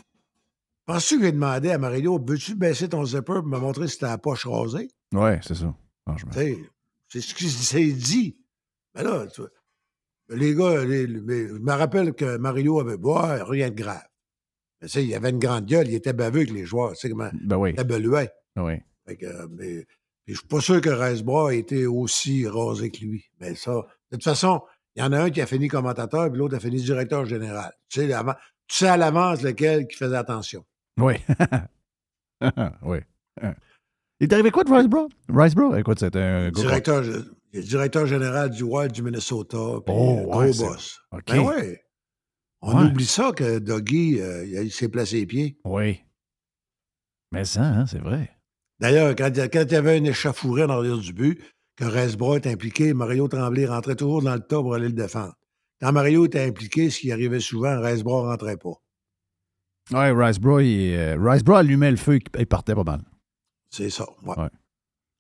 Penses-tu 0.89 1.19
que 1.19 1.25
j'ai 1.27 1.33
demandé 1.33 1.71
à 1.71 1.77
Mario, 1.77 2.19
veux-tu 2.19 2.55
baisser 2.55 2.89
ton 2.89 3.05
zipper 3.05 3.35
pour 3.35 3.45
me 3.47 3.59
montrer 3.59 3.89
si 3.89 3.99
t'as 3.99 4.09
la 4.09 4.17
poche 4.17 4.47
rasée? 4.47 4.89
Ouais, 5.13 5.39
c'est 5.47 5.55
ça. 5.55 5.75
Franchement. 6.07 6.31
C'est 6.33 7.21
ce 7.21 7.35
qui 7.35 7.47
s'est 7.51 7.93
dit. 7.93 8.39
Mais 8.95 9.03
là, 9.03 9.27
tu 9.27 9.43
vois, 9.43 9.51
les 10.31 10.55
gars, 10.55 10.83
les- 10.87 11.07
les- 11.07 11.21
mais 11.21 11.47
je 11.49 11.53
me 11.53 11.73
rappelle 11.73 12.15
que 12.15 12.39
Mario 12.39 12.81
avait 12.81 12.95
ouais, 12.97 13.43
rien 13.43 13.69
de 13.69 13.75
grave. 13.75 14.01
Mais 14.81 14.89
tu 14.89 14.95
sais, 14.95 15.05
il 15.05 15.15
avait 15.15 15.29
une 15.29 15.39
grande 15.39 15.67
gueule, 15.67 15.89
il 15.89 15.95
était 15.95 16.15
baveux 16.15 16.39
avec 16.41 16.53
les 16.53 16.65
joueurs. 16.65 16.93
Tu 16.93 17.01
sais 17.01 17.11
comment 17.11 17.29
Ben 17.35 17.57
oui. 17.59 17.75
il 17.77 17.85
beluait. 17.85 18.31
Oui. 18.57 18.75
Fait 19.07 19.17
que, 19.19 19.47
mais, 19.49 19.87
je 20.27 20.35
suis 20.39 20.47
pas 20.47 20.61
sûr 20.63 20.81
que 20.81 20.89
Riceborough 20.89 21.51
a 21.51 21.55
été 21.55 21.87
aussi 21.87 22.47
rasé 22.49 22.91
que 22.91 23.01
lui. 23.05 23.27
Mais 23.41 23.55
ça, 23.57 23.73
de 24.11 24.17
toute 24.17 24.25
façon, 24.25 24.63
il 24.97 25.03
y 25.03 25.03
en 25.05 25.13
a 25.13 25.21
un 25.25 25.29
qui 25.31 25.43
a 25.43 25.47
fini 25.47 25.69
commentateur, 25.69 26.31
puis 26.31 26.39
l'autre 26.39 26.57
a 26.57 26.61
fini 26.61 26.81
directeur 26.81 27.27
général. 27.27 27.73
Tu 27.91 28.01
sais, 28.01 28.13
avant- 28.15 28.37
tu 28.67 28.77
sais 28.79 28.89
à 28.89 28.97
l'avance 28.97 29.43
lequel 29.43 29.87
qui 29.87 29.99
faisait 29.99 30.17
attention. 30.17 30.65
Oui. 30.99 31.15
oui. 32.83 32.99
Il 34.21 34.25
est 34.25 34.33
arrivé 34.33 34.51
quoi 34.51 34.65
de 34.65 34.73
Riceborough? 34.73 35.09
Riceborough? 35.29 35.77
Écoute, 35.79 36.01
c'était 36.01 36.19
un. 36.21 36.51
Directeur, 36.51 37.05
directeur 37.55 38.07
général 38.07 38.51
du 38.51 38.63
Wild 38.65 38.93
du 38.93 39.03
Minnesota, 39.03 39.57
puis 39.87 39.95
Oh, 39.97 40.23
gros 40.29 40.41
ouais, 40.41 40.53
boss. 40.59 40.99
OK. 41.13 41.23
Ben 41.29 41.41
ouais. 41.41 41.85
On 42.61 42.77
Ouais. 42.77 42.87
oublie 42.91 43.07
ça 43.07 43.31
que 43.33 43.61
Doggy, 43.61 44.21
euh, 44.21 44.45
il 44.45 44.73
s'est 44.73 44.89
placé 44.89 45.19
les 45.21 45.27
pieds. 45.27 45.59
Oui. 45.65 46.01
Mais 47.31 47.45
ça, 47.45 47.63
hein, 47.63 47.87
c'est 47.87 48.01
vrai. 48.01 48.31
D'ailleurs, 48.81 49.15
quand, 49.15 49.29
il 49.29 49.37
y 49.37 49.41
a- 49.41 49.49
quand 49.49 49.63
il 49.63 49.73
y 49.73 49.77
avait 49.77 49.99
une 49.99 50.07
échafourée 50.07 50.67
dans 50.67 50.75
l'arrière 50.75 50.99
du 50.99 51.13
but, 51.13 51.41
que 51.77 51.85
Resbro 51.85 52.35
est 52.35 52.49
impliqué, 52.49 52.95
Mario 52.95 53.29
Tremblay 53.29 53.67
rentrait 53.67 53.95
toujours 53.95 54.23
dans 54.23 54.35
le 54.35 54.41
tas 54.41 54.61
pour 54.61 54.75
aller 54.75 54.89
le 54.89 54.93
défendre. 54.95 55.35
Quand 55.81 55.93
Mario 55.93 56.27
était 56.27 56.43
impliqué, 56.45 56.91
ce 56.91 56.99
qui 56.99 57.13
arrivait 57.13 57.39
souvent, 57.39 57.81
Resbro 57.81 58.25
ne 58.25 58.29
rentrait 58.31 58.57
pas. 58.57 58.73
Oui, 59.93 60.11
Riceborough, 60.11 60.61
il, 60.63 60.95
euh, 60.95 61.17
Riceborough 61.19 61.59
allumait 61.59 61.91
le 61.91 61.97
feu 61.97 62.17
et 62.17 62.21
il 62.39 62.47
partait 62.47 62.75
pas 62.75 62.85
mal. 62.85 63.01
C'est 63.71 63.91
ça. 63.91 64.07
ouais. 64.25 64.39
Ouais. 64.39 64.49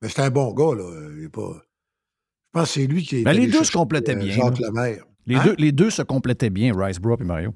Mais 0.02 0.08
c'était 0.08 0.22
un 0.22 0.30
bon 0.30 0.52
gars, 0.52 0.74
là. 0.76 1.10
Il 1.16 1.24
est 1.24 1.28
pas... 1.28 1.52
Je 1.54 2.60
pense 2.60 2.68
que 2.68 2.80
c'est 2.80 2.86
lui 2.86 3.02
qui 3.02 3.16
est. 3.18 3.22
Ben, 3.24 3.32
les 3.32 3.46
deux 3.46 3.64
se 3.64 3.72
complétaient 3.72 4.14
euh, 4.16 4.18
bien, 4.20 4.32
Jacques 4.34 4.58
là. 4.60 4.68
Lemaire. 4.68 5.04
Les, 5.26 5.36
Hein? 5.36 5.44
deux, 5.44 5.54
les 5.58 5.72
deux 5.72 5.90
se 5.90 6.02
complétaient 6.02 6.48
bien, 6.50 6.72
Riceborough 6.74 7.20
et 7.20 7.24
Mario. 7.24 7.54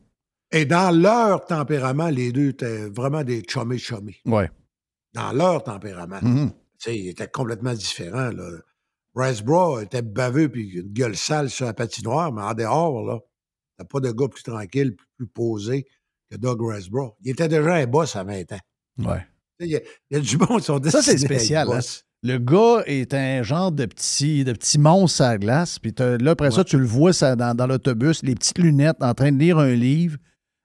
Et 0.50 0.66
dans 0.66 0.94
leur 0.94 1.46
tempérament, 1.46 2.08
les 2.08 2.30
deux 2.32 2.48
étaient 2.48 2.90
vraiment 2.90 3.24
des 3.24 3.42
chummy 3.48 3.78
chummy. 3.78 4.16
Ouais. 4.26 4.50
Dans 5.14 5.32
leur 5.32 5.62
tempérament. 5.62 6.20
Tu 6.20 6.50
sais, 6.78 6.98
ils 6.98 7.08
étaient 7.08 7.28
complètement 7.28 7.72
différents. 7.72 8.30
Là. 8.30 8.50
Riceborough 9.14 9.80
était 9.82 10.02
baveux 10.02 10.50
puis 10.50 10.68
une 10.80 10.92
gueule 10.92 11.16
sale 11.16 11.48
sur 11.48 11.64
la 11.66 11.72
patinoire, 11.74 12.32
mais 12.32 12.42
en 12.42 12.52
dehors, 12.54 13.02
là, 13.04 13.18
t'as 13.78 13.84
pas 13.84 14.00
de 14.00 14.10
gars 14.12 14.28
plus 14.28 14.42
tranquille, 14.42 14.94
plus, 14.96 15.06
plus 15.16 15.26
posé 15.28 15.86
que 16.32 16.36
Doug 16.40 16.58
Riceborough. 16.62 17.14
Il 17.22 17.30
était 17.32 17.48
déjà 17.48 17.74
un 17.74 17.86
boss 17.86 18.16
à 18.16 18.24
20 18.24 18.52
ans. 18.52 18.58
Ouais. 19.10 19.26
Il 19.60 19.68
y, 19.68 19.76
a, 19.76 19.80
il 20.10 20.16
y 20.16 20.20
a 20.20 20.20
du 20.20 20.36
monde 20.38 20.58
qui 20.60 20.64
sont 20.64 20.82
Ça, 20.82 21.02
c'est 21.02 21.18
spécial. 21.18 21.68
hein. 21.70 21.80
Le 22.24 22.38
gars 22.38 22.82
est 22.86 23.14
un 23.14 23.42
genre 23.42 23.72
de 23.72 23.84
petit, 23.86 24.44
de 24.44 24.52
petit 24.52 24.78
monstre 24.78 25.22
à 25.22 25.32
la 25.32 25.38
glace. 25.38 25.78
Puis 25.78 25.92
là, 25.98 26.30
après 26.30 26.50
ça, 26.50 26.64
tu 26.64 26.78
le 26.78 26.84
vois 26.86 27.12
ça, 27.12 27.34
dans, 27.36 27.54
dans 27.54 27.66
l'autobus, 27.66 28.22
les 28.22 28.34
petites 28.34 28.58
lunettes, 28.58 28.96
en 29.02 29.12
train 29.14 29.32
de 29.32 29.38
lire 29.38 29.58
un 29.58 29.74
livre, 29.74 30.18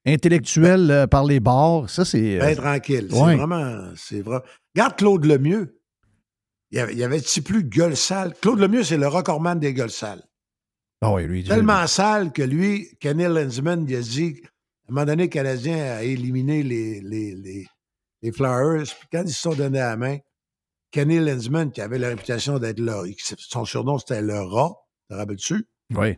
intellectuel 0.05 0.89
euh, 0.91 1.07
par 1.07 1.25
les 1.25 1.39
bords. 1.39 1.89
Ça, 1.89 2.05
c'est. 2.05 2.37
euh, 2.37 2.39
Ben 2.39 2.55
tranquille. 2.55 3.07
Ouais. 3.11 3.31
C'est 3.31 3.35
vraiment. 3.37 3.83
C'est 3.95 4.21
vrai. 4.21 4.39
Regarde 4.75 4.95
Claude 4.97 5.25
Lemieux. 5.25 5.79
Il 6.71 6.77
y 6.77 6.81
avait, 6.81 6.93
il 7.19 7.37
y 7.37 7.41
plus 7.41 7.63
de 7.63 7.69
gueule 7.69 7.95
sale? 7.95 8.33
Claude 8.41 8.59
Lemieux, 8.59 8.83
c'est 8.83 8.97
le 8.97 9.07
recordman 9.07 9.57
des 9.59 9.73
gueules 9.73 9.89
sales. 9.91 10.21
Ah 11.01 11.13
oui, 11.13 11.25
lui. 11.27 11.43
Tellement 11.43 11.85
sale 11.87 12.31
que 12.33 12.41
lui, 12.41 12.89
Kenny 12.99 13.23
Lensman, 13.23 13.85
il 13.87 13.95
a 13.95 14.01
dit, 14.01 14.41
un 14.89 14.93
moment 14.93 15.05
donné, 15.05 15.23
le 15.23 15.29
Canadien 15.29 15.77
a 15.97 16.03
éliminé 16.03 16.63
les, 16.63 17.01
les, 17.01 17.35
les, 17.35 17.67
les 18.21 18.31
Flyers. 18.31 18.83
Puis 18.99 19.07
quand 19.11 19.23
ils 19.23 19.33
se 19.33 19.41
sont 19.41 19.53
donnés 19.53 19.79
la 19.79 19.97
main, 19.97 20.17
Kenny 20.91 21.19
Lensman, 21.19 21.71
qui 21.71 21.81
avait 21.81 21.99
la 21.99 22.09
réputation 22.09 22.59
d'être 22.59 22.79
là, 22.79 23.03
son 23.37 23.65
surnom 23.65 23.99
c'était 23.99 24.21
le 24.21 24.39
rat, 24.39 24.73
te 25.09 25.15
rappelles-tu? 25.15 25.67
Oui. 25.93 26.17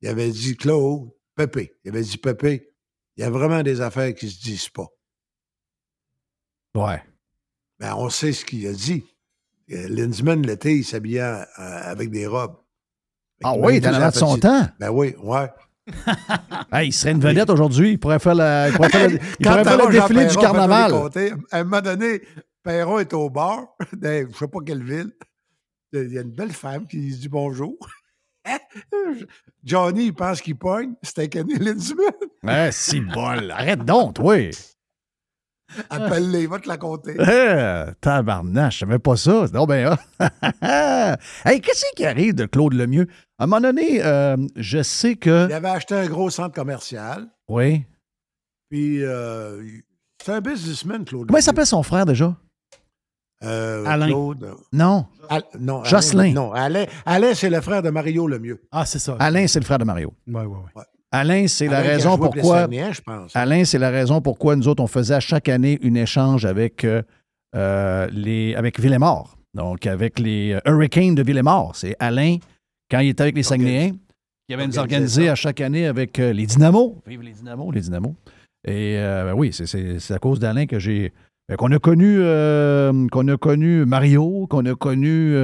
Il 0.00 0.08
avait 0.08 0.30
dit 0.30 0.56
Claude, 0.56 1.10
Pépé. 1.34 1.72
Il 1.84 1.90
avait 1.90 2.02
dit 2.02 2.18
Pépé, 2.18 2.70
il 3.16 3.22
y 3.22 3.24
a 3.24 3.30
vraiment 3.30 3.62
des 3.62 3.80
affaires 3.80 4.14
qui 4.14 4.30
se 4.30 4.40
disent 4.40 4.68
pas. 4.68 4.86
Ouais. 6.74 7.02
Ben, 7.78 7.94
on 7.96 8.08
sait 8.10 8.32
ce 8.32 8.44
qu'il 8.44 8.66
a 8.66 8.72
dit. 8.72 9.04
Euh, 9.70 9.88
Lensman, 9.88 10.42
l'été, 10.42 10.76
il 10.76 10.84
s'habillait 10.84 11.22
euh, 11.22 11.44
avec 11.58 12.10
des 12.10 12.26
robes. 12.26 12.56
Fait 13.38 13.44
Ah 13.44 13.54
oui, 13.56 13.80
m'a 13.80 13.98
dans 13.98 14.08
de 14.08 14.14
son 14.14 14.38
temps. 14.38 14.68
Ben 14.78 14.90
oui, 14.90 15.14
ouais. 15.22 15.48
Hey, 16.72 16.88
il 16.88 16.92
serait 16.92 17.12
une 17.12 17.20
vedette 17.20 17.50
aujourd'hui. 17.50 17.92
Il 17.92 17.98
pourrait 17.98 18.18
faire, 18.18 18.34
la, 18.34 18.68
il 18.68 18.74
pourrait 18.74 18.88
faire 18.88 19.08
le, 19.08 19.14
il 19.14 19.44
Quand 19.44 19.50
pourrait 19.50 19.64
faire 19.64 19.76
Perron, 19.76 19.88
le 19.88 19.94
Jean 19.94 20.08
défilé 20.08 20.26
du 20.26 20.34
Perron, 20.34 20.42
carnaval. 20.42 20.92
À 21.50 21.58
un 21.58 21.64
moment 21.64 21.80
donné, 21.80 22.22
Perron 22.62 22.98
est 22.98 23.12
au 23.12 23.30
bar, 23.30 23.76
dans 23.92 24.26
je 24.30 24.36
sais 24.36 24.48
pas 24.48 24.58
quelle 24.64 24.82
ville. 24.82 25.12
Il 25.92 26.12
y 26.12 26.18
a 26.18 26.22
une 26.22 26.32
belle 26.32 26.52
femme 26.52 26.86
qui 26.86 26.96
lui 26.96 27.14
dit 27.14 27.28
bonjour. 27.28 27.76
Johnny, 29.64 30.06
il 30.06 30.14
pense 30.14 30.40
qu'il 30.40 30.56
pogne. 30.56 30.94
C'était 31.02 31.28
Kenny 31.28 31.54
Linsman. 31.54 32.12
Ah, 32.46 32.72
si 32.72 33.00
bol. 33.00 33.50
Arrête 33.50 33.84
donc, 33.84 34.16
oui. 34.20 34.50
Appelle-les, 35.90 36.46
va 36.46 36.58
te 36.58 36.68
la 36.68 36.76
compter. 36.76 37.16
Euh, 37.18 37.92
tabarnache, 38.00 38.74
je 38.74 38.78
savais 38.80 38.98
pas 38.98 39.16
ça. 39.16 39.46
Non, 39.52 39.64
ben, 39.66 39.96
ah. 40.60 41.16
hey, 41.44 41.60
qu'est-ce 41.60 41.84
qui 41.96 42.04
arrive 42.04 42.34
de 42.34 42.46
Claude 42.46 42.74
Lemieux? 42.74 43.06
À 43.38 43.44
un 43.44 43.46
moment 43.46 43.60
donné, 43.60 44.04
euh, 44.04 44.36
je 44.56 44.82
sais 44.82 45.16
que. 45.16 45.48
Il 45.48 45.52
avait 45.52 45.68
acheté 45.68 45.94
un 45.94 46.06
gros 46.06 46.30
centre 46.30 46.54
commercial. 46.54 47.26
Oui. 47.48 47.84
Puis, 48.70 49.02
euh, 49.04 49.62
c'est 50.24 50.32
un 50.32 50.40
businessman, 50.40 51.04
Claude. 51.04 51.26
Comment 51.26 51.38
il 51.38 51.42
s'appelle 51.42 51.66
son 51.66 51.82
frère 51.82 52.06
déjà? 52.06 52.36
Euh, 53.42 53.84
Alain. 53.84 54.06
Claude. 54.06 54.54
Non. 54.72 55.06
Al- 55.28 55.42
non, 55.58 55.80
Alain, 55.80 55.88
Jocelyn. 55.88 56.32
non, 56.32 56.52
Alain, 56.52 56.86
Alain 57.04 57.34
c'est 57.34 57.50
le 57.50 57.60
frère 57.60 57.82
de 57.82 57.90
Mario 57.90 58.26
Lemieux. 58.26 58.62
Ah, 58.72 58.86
c'est 58.86 58.98
ça. 58.98 59.16
Alain, 59.18 59.46
c'est 59.46 59.58
le 59.58 59.64
frère 59.64 59.78
de 59.78 59.84
Mario. 59.84 60.14
Ouais, 60.26 60.44
ouais, 60.44 60.58
ouais. 60.74 60.82
Alain, 61.14 61.46
c'est 61.46 61.68
la 61.68 61.80
raison 61.80 62.18
pourquoi. 62.18 62.66
Je 62.70 63.00
pense. 63.00 63.36
Alain, 63.36 63.64
c'est 63.64 63.78
la 63.78 63.90
raison 63.90 64.20
pourquoi 64.20 64.56
nous 64.56 64.66
autres, 64.66 64.82
on 64.82 64.88
faisait 64.88 65.14
à 65.14 65.20
chaque 65.20 65.48
année 65.48 65.78
une 65.82 65.96
échange 65.96 66.44
avec, 66.44 66.84
euh, 66.84 67.02
euh, 67.54 68.08
les, 68.12 68.54
avec 68.56 68.80
Villemort. 68.80 69.36
Donc, 69.54 69.86
avec 69.86 70.18
les 70.18 70.54
euh, 70.54 70.60
Hurricanes 70.66 71.14
de 71.14 71.22
Villemort. 71.22 71.76
C'est 71.76 71.94
Alain, 72.00 72.38
quand 72.90 72.98
il 72.98 73.10
était 73.10 73.22
avec 73.22 73.36
les 73.36 73.44
Saguenayens, 73.44 73.92
qui 74.48 74.54
avait 74.54 74.66
nous 74.66 74.72
ça. 74.72 74.82
à 75.30 75.34
chaque 75.36 75.60
année 75.60 75.86
avec 75.86 76.18
les 76.18 76.46
Dynamos. 76.46 77.00
Vive 77.06 77.22
les 77.22 77.32
Dynamos, 77.32 77.70
les 77.70 77.80
Dynamos. 77.82 78.16
Et 78.66 78.96
euh, 78.98 79.26
ben 79.26 79.34
oui, 79.34 79.52
c'est- 79.52 80.10
à 80.12 80.18
cause 80.18 80.40
d'Alain 80.40 80.66
que 80.66 80.78
j'ai. 80.80 81.12
ben, 81.48 81.56
qu'on 81.56 81.70
a 81.70 81.78
connu 81.78 82.16
euh, 82.20 83.06
qu'on 83.12 83.28
a 83.28 83.36
connu 83.36 83.84
Mario, 83.84 84.46
qu'on 84.48 84.66
a 84.66 84.74
connu 84.74 85.34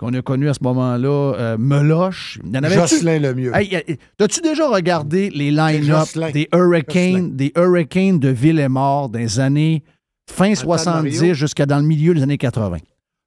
qu'on 0.00 0.14
a 0.14 0.22
connu 0.22 0.48
à 0.48 0.54
ce 0.54 0.60
moment-là 0.62 1.34
euh, 1.34 1.58
Meloche. 1.58 2.38
Il 2.42 2.54
y 2.54 2.58
en 2.58 2.62
avait 2.62 2.74
Jocelyn 2.74 3.18
Lemieux. 3.18 3.52
Hey, 3.54 3.76
T'as-tu 4.16 4.40
déjà 4.40 4.66
regardé 4.66 5.28
les 5.28 5.50
line-up 5.50 6.08
des 6.32 6.48
Hurricanes, 6.54 7.12
Jocelyn. 7.12 7.28
des 7.28 7.52
Hurricanes 7.54 8.18
de 8.18 8.30
Villemort 8.30 9.10
des 9.10 9.40
années 9.40 9.84
fin 10.30 10.54
70 10.54 11.16
Mario. 11.18 11.34
jusqu'à 11.34 11.66
dans 11.66 11.78
le 11.78 11.84
milieu 11.84 12.14
des 12.14 12.22
années 12.22 12.38
80? 12.38 12.78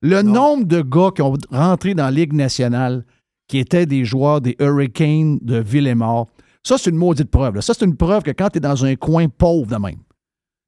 Le 0.01 0.23
nombre 0.23 0.65
de 0.65 0.81
gars 0.81 1.11
qui 1.15 1.21
ont 1.21 1.35
rentré 1.51 1.93
dans 1.93 2.05
la 2.05 2.11
Ligue 2.11 2.33
nationale 2.33 3.05
qui 3.47 3.59
étaient 3.59 3.85
des 3.85 4.03
joueurs 4.03 4.41
des 4.41 4.55
Hurricanes 4.59 5.37
de 5.43 5.57
Villemort, 5.59 6.27
ça, 6.63 6.79
c'est 6.79 6.89
une 6.89 6.95
maudite 6.97 7.29
preuve. 7.29 7.53
là. 7.55 7.61
Ça, 7.61 7.75
c'est 7.77 7.85
une 7.85 7.95
preuve 7.95 8.23
que 8.23 8.31
quand 8.31 8.49
tu 8.49 8.57
es 8.57 8.61
dans 8.61 8.83
un 8.83 8.95
coin 8.95 9.27
pauvre 9.27 9.67
de 9.67 9.75
même, 9.75 9.99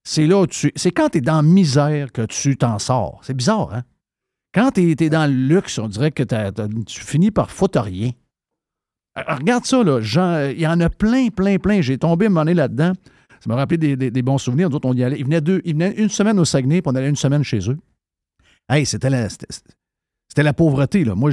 c'est 0.04 0.28
là 0.28 0.42
où 0.42 0.46
tu. 0.46 0.72
C'est 0.76 0.92
quand 0.92 1.10
tu 1.10 1.18
es 1.18 1.22
dans 1.22 1.42
misère 1.42 2.12
que 2.12 2.22
tu 2.28 2.58
t'en 2.58 2.78
sors. 2.78 3.22
C'est 3.24 3.34
bizarre, 3.34 3.74
hein? 3.74 3.82
Quand 4.56 4.72
tu 4.72 4.96
es, 4.98 5.10
dans 5.10 5.30
le 5.30 5.36
luxe, 5.36 5.78
on 5.80 5.90
dirait 5.90 6.12
que 6.12 6.24
tu 6.24 7.02
finis 7.02 7.30
par 7.30 7.52
foutre 7.52 7.82
rien. 7.82 8.12
Alors, 9.14 9.40
regarde 9.40 9.66
ça, 9.66 9.84
là. 9.84 10.00
Euh, 10.00 10.54
il 10.54 10.62
y 10.62 10.66
en 10.68 10.80
a 10.80 10.90
plein, 10.90 11.28
plein, 11.28 11.58
plein. 11.58 11.82
J'ai 11.82 11.98
tombé 11.98 12.30
donné 12.30 12.54
là-dedans. 12.54 12.94
Ça 13.42 13.50
m'a 13.50 13.56
rappelé 13.58 13.98
des, 13.98 14.22
bons 14.22 14.38
souvenirs. 14.38 14.70
D'autres, 14.70 14.88
on 14.88 14.94
y 14.94 15.04
allait. 15.04 15.20
Ils 15.20 15.26
venaient, 15.26 15.42
deux, 15.42 15.62
une 15.66 16.10
semaine 16.10 16.40
au 16.40 16.46
Saguenay, 16.46 16.82
puis 16.82 16.90
on 16.90 16.96
allait 16.96 17.10
une 17.10 17.18
semaine 17.18 17.44
chez 17.44 17.70
eux. 17.70 17.78
Hey, 18.70 18.86
c'était 18.86 19.10
la, 19.10 19.28
c'était, 19.30 20.44
la 20.44 20.54
pauvreté, 20.54 21.04
là. 21.04 21.16
Moi, 21.16 21.32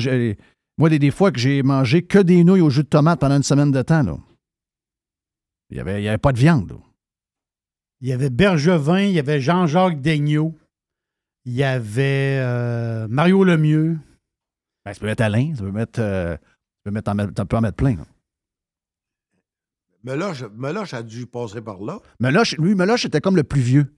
moi 0.77 0.89
des, 0.89 1.11
fois 1.12 1.31
que 1.31 1.39
j'ai 1.39 1.62
mangé 1.62 2.03
que 2.03 2.18
des 2.18 2.43
nouilles 2.43 2.61
au 2.61 2.70
jus 2.70 2.83
de 2.83 2.89
tomate 2.89 3.20
pendant 3.20 3.37
une 3.37 3.45
semaine 3.45 3.70
de 3.70 3.83
temps. 3.83 4.20
Il 5.70 5.77
n'y 5.77 5.81
avait, 5.81 6.03
y 6.03 6.09
avait 6.09 6.18
pas 6.18 6.33
de 6.33 6.39
viande. 6.39 6.77
Il 8.01 8.09
y 8.09 8.12
avait 8.12 8.31
Bergevin, 8.31 9.03
il 9.03 9.12
y 9.12 9.20
avait 9.20 9.41
Jean-Jacques 9.41 10.01
Daigneault, 10.01 10.57
il 11.45 11.53
y 11.55 11.62
avait 11.64 12.38
euh, 12.40 13.07
Mario 13.09 13.45
Lemieux. 13.45 13.99
Ben, 14.84 14.93
tu 14.93 15.01
peux 15.01 15.07
mettre 15.07 15.22
Alain, 15.22 15.53
tu 15.57 15.62
peux 15.62 15.70
mettre. 15.70 16.01
euh, 16.01 16.36
tu 16.36 16.43
peux, 16.84 16.90
mettre 16.90 17.11
en, 17.11 17.14
mettre- 17.14 17.34
tu 17.34 17.47
peux 17.47 17.57
en 17.57 17.61
mettre 17.61 17.76
plein. 17.76 17.97
là. 17.97 18.05
Meloche, 20.05 20.43
Meloche 20.57 20.95
a 20.95 21.03
dû 21.03 21.26
passer 21.26 21.61
par 21.61 21.80
là. 21.82 22.01
Meloche, 22.18 22.57
lui, 22.59 22.74
Meloche 22.74 23.05
était 23.05 23.20
comme 23.20 23.36
le 23.36 23.45
plus 23.45 23.61
vieux. 23.61 23.95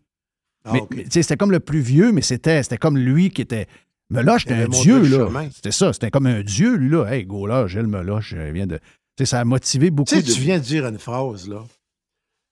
Ah, 0.64 0.72
mais, 0.74 0.82
mais, 0.90 1.04
c'était 1.10 1.36
comme 1.36 1.50
le 1.50 1.60
plus 1.60 1.80
vieux, 1.80 2.12
mais 2.12 2.20
c'était, 2.22 2.62
c'était 2.62 2.76
comme 2.78 2.98
lui 2.98 3.30
qui 3.30 3.40
était. 3.42 3.66
Meloche, 4.10 4.42
c'était 4.42 4.54
un 4.62 4.68
dieu, 4.68 5.00
le 5.00 5.08
là. 5.32 5.50
C'était 5.50 5.72
ça, 5.72 5.92
c'était 5.94 6.10
comme 6.10 6.26
un 6.26 6.42
dieu, 6.42 6.76
lui, 6.76 6.90
là. 6.90 7.06
Hey, 7.06 7.24
go 7.24 7.46
là, 7.46 7.66
Gilles 7.66 7.86
Meloche, 7.86 8.32
il 8.32 8.52
vient 8.52 8.66
de. 8.66 8.76
Tu 8.76 8.82
sais, 9.20 9.26
ça 9.26 9.40
a 9.40 9.44
motivé 9.44 9.90
beaucoup 9.90 10.08
Tu 10.10 10.16
sais, 10.16 10.22
de. 10.22 10.30
tu 10.30 10.40
viens 10.40 10.58
de 10.58 10.64
dire 10.64 10.86
une 10.86 10.98
phrase, 10.98 11.48
là. 11.48 11.62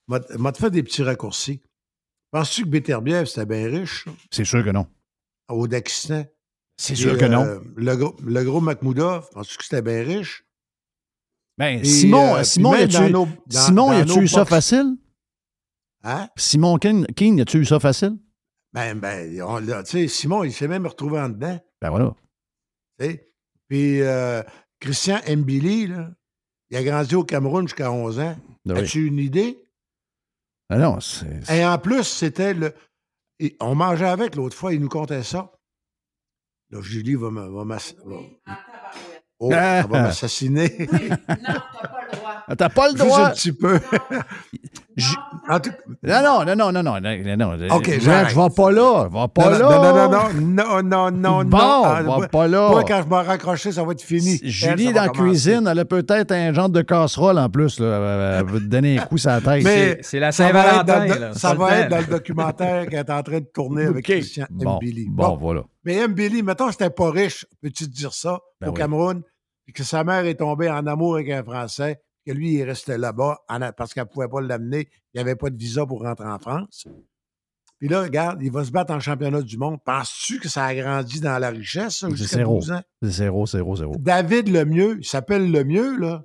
M'a 0.09 0.21
m'a 0.39 0.53
te 0.53 0.59
fait 0.59 0.71
des 0.71 0.83
petits 0.83 1.03
raccourcis. 1.03 1.61
Penses-tu 2.33 2.63
que 2.65 2.69
Beterbiev, 2.69 3.27
c'était 3.27 3.47
bien 3.47 3.69
riche, 3.69 4.07
C'est 4.31 4.45
sûr 4.45 4.65
que 4.65 4.71
non. 4.71 4.87
au 5.49 5.69
Dagestan? 5.69 6.25
C'est 6.79 6.97
sûr 6.97 7.17
que 7.19 7.27
non. 7.27 7.45
euh, 7.45 7.61
Le 7.77 7.95
gros, 7.97 8.17
le 8.25 8.43
gros 8.43 8.61
Macmoudov, 8.61 9.29
penses-tu 9.31 9.59
que 9.59 9.65
c'était 9.65 9.83
bien 9.83 10.03
riche? 10.03 10.45
Ben, 11.59 11.79
Et, 11.81 11.85
Simon, 11.85 12.37
euh, 12.37 12.43
Simon, 12.43 12.75
y 12.75 12.83
a-tu, 12.83 13.13
nos 13.13 14.21
eu 14.23 14.27
ça 14.29 14.45
facile? 14.47 14.97
Hein? 16.03 16.29
Simon 16.37 16.79
Keane, 16.79 17.07
Keane, 17.15 17.39
y 17.39 17.43
a-tu 17.43 17.59
eu 17.59 17.65
ça 17.67 17.79
facile? 17.79 18.17
Ben, 18.73 18.99
ben, 18.99 19.43
on 19.43 19.85
sais, 19.85 20.09
Simon, 20.09 20.43
il 20.45 20.53
s'est 20.53 20.67
même 20.67 20.87
retrouvé 20.87 21.21
en 21.21 21.29
dedans. 21.29 21.61
Ben 21.83 21.91
voilà. 21.91 22.15
tu 22.99 23.05
sais. 23.07 23.31
Puis 23.69 24.01
euh, 24.01 24.43
Christian 24.81 25.21
Mbili, 25.29 25.89
là, 25.89 26.11
il 26.71 26.77
a 26.79 26.83
grandi 26.83 27.15
au 27.15 27.25
Cameroun 27.25 27.69
jusqu'à 27.69 27.93
11 27.93 28.19
ans. 28.19 28.37
Ben 28.65 28.75
oui. 28.75 28.81
As-tu 28.81 29.07
une 29.07 29.19
idée? 29.19 29.62
Non, 30.79 31.01
c'est. 31.01 31.51
Et 31.57 31.65
en 31.65 31.79
plus, 31.79 32.05
c'était 32.05 32.55
le. 32.55 32.75
et 33.39 33.57
on 33.61 33.75
mangeait 33.75 34.09
avec 34.09 34.35
l'autre 34.37 34.57
fois, 34.57 34.73
il 34.73 34.81
nous 34.81 34.89
contait 34.89 35.23
ça. 35.23 35.53
Là, 36.71 36.81
Julie 36.81 37.15
va 37.17 37.31
me- 37.31 37.49
va 37.55 37.65
m'ass- 37.65 37.95
va- 38.05 38.57
Oh, 39.45 39.51
elle 39.53 39.87
va 39.87 40.03
m'assassiner. 40.03 40.89
Ah, 42.47 42.55
T'as 42.57 42.69
pas 42.69 42.87
le 42.91 42.97
Juste 42.97 43.05
droit. 43.07 43.27
un 43.27 43.31
petit 43.33 43.53
peu. 43.53 43.81
Non, 46.03 46.23
non, 46.23 46.45
non, 46.45 46.55
non, 46.57 46.73
non, 46.73 46.83
non, 46.83 47.01
non, 47.01 47.57
non. 47.57 47.77
OK, 47.77 47.85
je, 47.99 48.09
vais 48.09 48.55
pas 48.55 48.71
là. 48.71 49.09
Je 49.11 49.19
vais 49.19 49.29
pas 49.35 49.59
non, 49.59 49.69
là. 49.69 50.09
non, 50.09 50.09
non, 50.09 50.83
non, 50.83 50.83
non, 50.83 50.83
non, 50.83 51.11
non, 51.11 51.45
Bon, 51.45 51.59
non. 51.59 51.83
Ah, 51.85 52.03
va 52.03 52.03
moi- 52.03 52.29
pas 52.29 52.49
là. 52.49 52.69
Moi, 52.71 52.85
quand 52.85 53.03
je 53.03 53.09
m'en 53.09 53.23
raccrocher, 53.23 53.73
ça 53.73 53.83
va 53.85 53.93
être 53.93 54.03
fini. 54.03 54.39
Julie, 54.43 54.87
dans 54.93 55.01
va 55.01 55.07
la 55.07 55.09
cuisine, 55.09 55.67
elle 55.71 55.79
a 55.79 55.85
peut-être 55.85 56.33
un 56.33 56.53
genre 56.53 56.69
de 56.69 56.83
casserole 56.83 57.39
en 57.39 57.49
plus. 57.49 57.81
Là. 57.81 58.39
Elle 58.41 58.47
veut 58.47 58.61
te 58.61 58.65
donner 58.67 58.99
un 58.99 59.05
coup 59.07 59.19
sur 59.19 59.31
la 59.31 59.41
tête. 59.41 59.65
Mais 59.65 59.99
C'est 60.03 60.21
la 60.21 60.33
ça 60.33 60.53
va 60.53 60.67
être 60.67 60.85
dans 60.85 60.93
Saint-Valentin. 60.95 61.33
Ça 61.39 61.55
va 61.55 61.79
être 61.79 61.89
dans 61.91 61.99
le 61.99 62.07
documentaire 62.07 62.87
qu'elle 62.87 62.99
est 63.01 63.11
en 63.11 63.23
train 63.23 63.41
de 63.41 63.47
tourner 63.53 63.85
avec. 63.87 64.05
Christian 64.05 64.47
Bon, 64.51 64.77
Mbili. 64.77 65.07
bon, 65.09 65.37
voilà. 65.37 65.63
Mais 65.85 66.07
Mbili, 66.07 66.43
mettons 66.43 66.67
que 66.67 66.73
c'était 66.73 66.91
pas 66.91 67.11
riche, 67.11 67.47
peux-tu 67.63 67.85
te 67.91 67.95
dire 67.95 68.13
ça, 68.13 68.39
Ben 68.61 68.69
au 68.69 68.73
oui. 68.73 68.77
Cameroun, 68.79 69.23
puis 69.65 69.73
que 69.73 69.83
sa 69.85 70.05
mère 70.05 70.25
est 70.27 70.35
tombée 70.35 70.71
en 70.71 70.87
amour 70.87 71.15
avec 71.15 71.31
un 71.31 71.43
Français, 71.43 72.01
que 72.27 72.33
lui, 72.33 72.53
il 72.55 72.63
restait 72.65 72.99
là-bas 72.99 73.39
a- 73.49 73.73
parce 73.73 73.93
qu'elle 73.95 74.05
ne 74.05 74.09
pouvait 74.09 74.29
pas 74.29 74.41
l'amener, 74.41 74.89
il 75.13 75.17
n'y 75.17 75.21
avait 75.21 75.37
pas 75.37 75.51
de 75.51 75.57
visa 75.57 75.85
pour 75.87 76.03
rentrer 76.03 76.27
en 76.29 76.39
France. 76.39 76.87
Puis 77.79 77.89
là, 77.89 78.03
regarde, 78.03 78.41
il 78.43 78.53
va 78.53 78.65
se 78.65 78.71
battre 78.71 78.93
en 78.93 79.01
championnat 79.01 79.43
du 79.43 79.59
monde. 79.59 79.79
Penses-tu 79.85 80.39
que 80.39 80.49
ça 80.49 80.67
a 80.67 80.75
grandi 80.75 81.21
dans 81.21 81.37
la 81.39 81.51
richesse, 81.51 82.05
jusqu'à 82.11 82.37
zéro. 82.37 82.55
12 82.61 82.71
ans? 82.73 82.83
C'est 83.03 83.11
zéro, 83.11 83.45
zéro, 83.47 83.75
zéro. 83.77 83.95
David 83.99 84.49
Lemieux, 84.49 84.99
il 85.01 85.05
s'appelle 85.05 85.51
Lemieux, 85.51 85.99
là, 85.99 86.25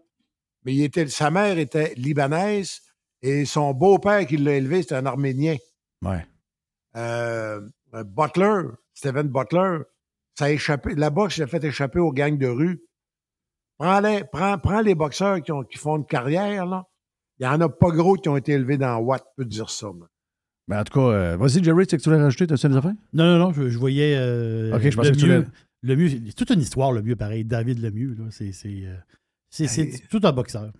mais 0.63 0.75
il 0.75 0.83
était, 0.83 1.07
sa 1.07 1.31
mère 1.31 1.57
était 1.57 1.93
libanaise 1.95 2.81
et 3.23 3.45
son 3.45 3.73
beau-père 3.73 4.27
qui 4.27 4.37
l'a 4.37 4.53
élevé, 4.53 4.83
c'était 4.83 4.95
un 4.95 5.05
Arménien. 5.07 5.55
Ouais. 6.03 6.23
Euh, 6.95 7.61
Butler, 7.91 8.61
Stephen 8.93 9.27
Butler, 9.29 9.79
ça 10.37 10.45
a 10.45 10.49
échappé. 10.51 10.93
La 10.95 11.09
boxe 11.09 11.37
l'a 11.37 11.47
fait 11.47 11.63
échapper 11.63 11.99
aux 11.99 12.11
gangs 12.11 12.37
de 12.37 12.47
rue. 12.47 12.83
Prends 13.77 13.99
les, 13.99 14.23
prends, 14.23 14.57
prends 14.57 14.81
les 14.81 14.95
boxeurs 14.95 15.41
qui, 15.41 15.51
ont, 15.51 15.63
qui 15.63 15.77
font 15.77 15.97
une 15.97 16.05
carrière, 16.05 16.65
là. 16.65 16.83
Il 17.39 17.47
n'y 17.47 17.53
en 17.53 17.61
a 17.61 17.69
pas 17.69 17.91
gros 17.91 18.15
qui 18.15 18.29
ont 18.29 18.37
été 18.37 18.53
élevés 18.53 18.77
dans 18.77 18.97
Watt, 18.97 19.23
te 19.37 19.43
dire 19.43 19.69
ça. 19.69 19.91
moi. 19.91 20.07
Ben, 20.67 20.81
en 20.81 20.83
tout 20.83 20.93
cas, 20.99 21.05
euh, 21.07 21.37
vas-y, 21.37 21.63
Jerry, 21.63 21.85
tu 21.85 21.91
sais 21.91 21.97
que 21.97 22.01
tu 22.03 22.09
voulais 22.09 22.21
rajouter, 22.21 22.47
t'as-tu 22.47 22.67
des 22.67 22.75
affaires? 22.75 22.93
Non, 23.13 23.25
non, 23.25 23.37
non, 23.37 23.53
je, 23.53 23.69
je 23.69 23.77
voyais. 23.77 24.15
euh, 24.17 24.75
Ok, 24.75 24.81
je 24.89 24.95
pensais 24.97 25.11
le 25.11 25.15
que 25.15 25.45
tu 25.45 25.51
Le 25.83 25.95
mieux, 25.95 26.09
c'est 26.09 26.33
toute 26.33 26.49
une 26.49 26.59
histoire, 26.61 26.91
le 26.91 27.03
mieux, 27.03 27.15
pareil. 27.15 27.45
David 27.45 27.79
Lemieux, 27.79 28.15
là. 28.17 28.25
C'est, 28.31 28.51
c'est, 28.51 28.83
euh, 28.85 28.95
c'est, 29.51 29.67
c'est 29.67 29.83
Hey. 29.83 30.01
tout 30.09 30.19
un 30.23 30.31
boxeur. 30.31 30.71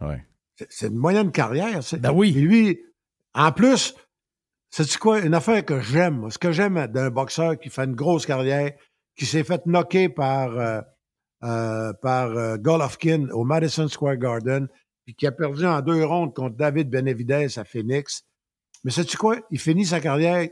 Ouais. 0.00 0.24
C'est- 0.56 0.66
C'est 0.70 0.86
une 0.88 0.96
moyenne 0.96 1.30
carrière. 1.30 1.82
c'est- 1.84 1.98
Ben 1.98 2.12
oui. 2.12 2.32
Et 2.36 2.40
lui, 2.40 2.80
en 3.34 3.52
plus, 3.52 3.94
c'est 4.70 4.96
quoi? 4.96 5.20
Une 5.20 5.34
affaire 5.34 5.62
que 5.64 5.78
j'aime. 5.80 6.30
Ce 6.30 6.38
que 6.38 6.50
j'aime 6.50 6.86
d'un 6.88 7.10
boxeur 7.10 7.58
qui 7.58 7.68
fait 7.68 7.84
une 7.84 7.94
grosse 7.94 8.24
carrière, 8.26 8.72
qui 9.16 9.26
s'est 9.26 9.44
fait 9.44 9.60
knocker 9.66 10.08
par, 10.08 10.58
euh, 10.58 10.80
euh, 11.44 11.92
par 12.02 12.30
euh, 12.36 12.56
Golovkin 12.56 13.28
au 13.30 13.44
Madison 13.44 13.88
Square 13.88 14.16
Garden, 14.16 14.68
puis 15.04 15.14
qui 15.14 15.26
a 15.26 15.32
perdu 15.32 15.64
en 15.64 15.80
deux 15.80 16.04
rondes 16.04 16.34
contre 16.34 16.56
David 16.56 16.90
Benavidez 16.90 17.58
à 17.58 17.64
Phoenix. 17.64 18.24
Mais 18.84 18.90
sais-tu 18.90 19.16
quoi? 19.16 19.36
Il 19.50 19.58
finit 19.58 19.84
sa 19.86 20.00
carrière, 20.00 20.48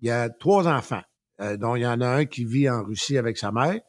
il 0.00 0.10
a 0.10 0.28
trois 0.30 0.66
enfants, 0.68 1.02
euh, 1.40 1.56
dont 1.56 1.76
il 1.76 1.82
y 1.82 1.86
en 1.86 2.00
a 2.00 2.08
un 2.08 2.24
qui 2.26 2.44
vit 2.44 2.68
en 2.68 2.82
Russie 2.82 3.18
avec 3.18 3.38
sa 3.38 3.52
mère. 3.52 3.80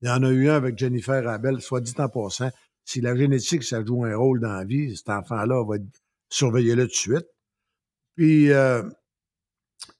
Il 0.00 0.08
y 0.08 0.10
en 0.10 0.22
a 0.22 0.30
eu 0.30 0.48
un 0.48 0.54
avec 0.54 0.78
Jennifer 0.78 1.26
Abel, 1.28 1.60
soit 1.60 1.80
dit 1.80 1.94
en 1.98 2.08
passant. 2.08 2.50
Si 2.84 3.00
la 3.00 3.14
génétique, 3.16 3.64
ça 3.64 3.84
joue 3.84 4.04
un 4.04 4.16
rôle 4.16 4.40
dans 4.40 4.52
la 4.52 4.64
vie, 4.64 4.96
cet 4.96 5.10
enfant-là 5.10 5.64
va 5.64 5.76
être 5.76 5.84
surveillé-le 6.30 6.84
tout 6.84 6.88
de 6.88 6.94
suite. 6.94 7.26
Puis, 8.16 8.50
euh, 8.52 8.82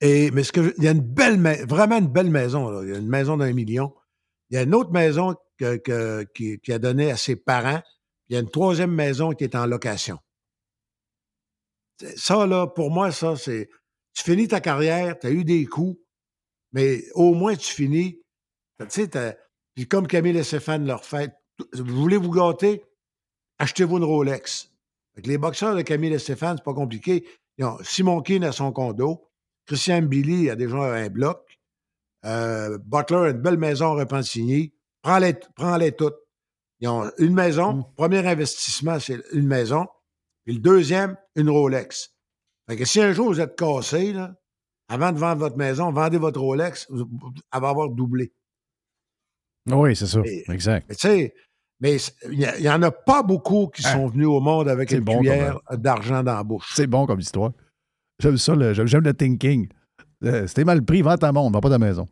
et, 0.00 0.30
mais 0.30 0.42
ce 0.42 0.52
que 0.52 0.62
je- 0.62 0.70
il 0.78 0.84
y 0.84 0.88
a 0.88 0.92
une 0.92 1.00
belle, 1.00 1.38
vraiment 1.66 1.98
une 1.98 2.08
belle 2.08 2.30
maison. 2.30 2.68
là. 2.70 2.82
Il 2.84 2.90
y 2.90 2.94
a 2.94 2.98
une 2.98 3.08
maison 3.08 3.36
d'un 3.36 3.52
million. 3.52 3.92
Il 4.50 4.54
y 4.54 4.56
a 4.58 4.62
une 4.62 4.74
autre 4.74 4.90
maison 4.90 5.34
que- 5.58 6.24
qui, 6.34 6.72
a 6.72 6.78
donné 6.78 7.10
à 7.10 7.16
ses 7.16 7.36
parents. 7.36 7.82
Il 8.28 8.34
y 8.34 8.36
a 8.36 8.40
une 8.40 8.50
troisième 8.50 8.92
maison 8.92 9.32
qui 9.32 9.44
est 9.44 9.54
en 9.54 9.66
location. 9.66 10.18
Ça, 12.16 12.46
là, 12.46 12.66
pour 12.66 12.90
moi, 12.90 13.10
ça, 13.10 13.36
c'est. 13.36 13.68
Tu 14.14 14.22
finis 14.22 14.48
ta 14.48 14.60
carrière, 14.60 15.18
tu 15.18 15.26
as 15.26 15.30
eu 15.30 15.44
des 15.44 15.64
coups, 15.66 16.00
mais 16.72 17.04
au 17.14 17.34
moins 17.34 17.56
tu 17.56 17.72
finis. 17.72 18.20
Tu 18.78 18.86
sais, 18.88 19.08
puis 19.74 19.86
comme 19.88 20.06
Camille 20.06 20.36
et 20.36 20.42
Stéphane 20.44 20.86
leur 20.86 21.04
fait, 21.04 21.32
vous 21.72 22.00
voulez 22.00 22.16
vous 22.16 22.30
gâter? 22.30 22.84
Achetez-vous 23.58 23.98
une 23.98 24.04
Rolex. 24.04 24.70
Les 25.16 25.38
boxeurs 25.38 25.74
de 25.74 25.82
Camille 25.82 26.12
et 26.12 26.18
Stéphane, 26.18 26.56
c'est 26.58 26.64
pas 26.64 26.74
compliqué. 26.74 27.26
Ils 27.58 27.64
ont 27.64 27.78
Simon 27.82 28.20
Keane 28.22 28.44
à 28.44 28.52
son 28.52 28.70
condo. 28.72 29.28
Christian 29.66 30.02
Billy 30.02 30.48
a 30.50 30.56
déjà 30.56 30.76
un 30.76 31.08
bloc. 31.08 31.47
Euh, 32.24 32.78
Butler 32.84 33.16
a 33.16 33.30
une 33.30 33.40
belle 33.40 33.58
maison 33.58 33.92
à 33.96 34.00
Repentigny. 34.00 34.72
Prends-les, 35.02 35.34
prends-les 35.54 35.92
toutes. 35.92 36.16
Ils 36.80 36.88
ont 36.88 37.10
une 37.18 37.34
maison. 37.34 37.74
Mm. 37.74 37.84
Premier 37.96 38.26
investissement, 38.26 38.98
c'est 38.98 39.20
une 39.32 39.46
maison. 39.46 39.86
Puis 40.44 40.54
le 40.54 40.60
deuxième, 40.60 41.16
une 41.36 41.50
Rolex. 41.50 42.14
Fait 42.68 42.76
que 42.76 42.84
si 42.84 43.00
un 43.00 43.12
jour 43.12 43.28
vous 43.28 43.40
êtes 43.40 43.56
cassé, 43.56 44.12
là, 44.12 44.34
avant 44.88 45.12
de 45.12 45.18
vendre 45.18 45.38
votre 45.40 45.56
maison, 45.56 45.90
vendez 45.92 46.18
votre 46.18 46.40
Rolex, 46.40 46.86
elle 46.90 47.60
va 47.60 47.68
avoir 47.68 47.88
doublé. 47.90 48.32
Oui, 49.70 49.94
c'est 49.94 50.06
ça. 50.06 50.20
Mais- 50.20 50.44
Exact. 50.48 50.86
Mais 50.88 50.94
tu 50.94 51.08
sais, 51.08 51.34
mais 51.80 51.96
il 52.30 52.38
n'y 52.60 52.68
en 52.68 52.82
a 52.82 52.90
pas 52.90 53.22
beaucoup 53.22 53.68
qui 53.68 53.82
Ah. 53.84 53.92
sont 53.92 54.08
venus 54.08 54.26
au 54.26 54.40
monde 54.40 54.68
avec 54.68 54.90
une 54.90 55.00
bon, 55.00 55.18
cuillère 55.18 55.60
d'argent 55.72 56.22
dans 56.22 56.34
la 56.34 56.42
bouche. 56.42 56.72
C'est 56.74 56.86
bon 56.86 57.06
comme 57.06 57.20
histoire. 57.20 57.52
J'aime 58.18 58.38
ça, 58.38 58.54
j'aime 58.72 59.02
le 59.04 59.14
thinking. 59.14 59.68
Euh, 60.24 60.46
C'était 60.46 60.64
mal 60.64 60.84
pris, 60.84 61.02
vends 61.02 61.16
ta 61.16 61.32
montre, 61.32 61.52
vends 61.52 61.60
pas 61.60 61.70
ta 61.70 61.78
maison. 61.78 62.08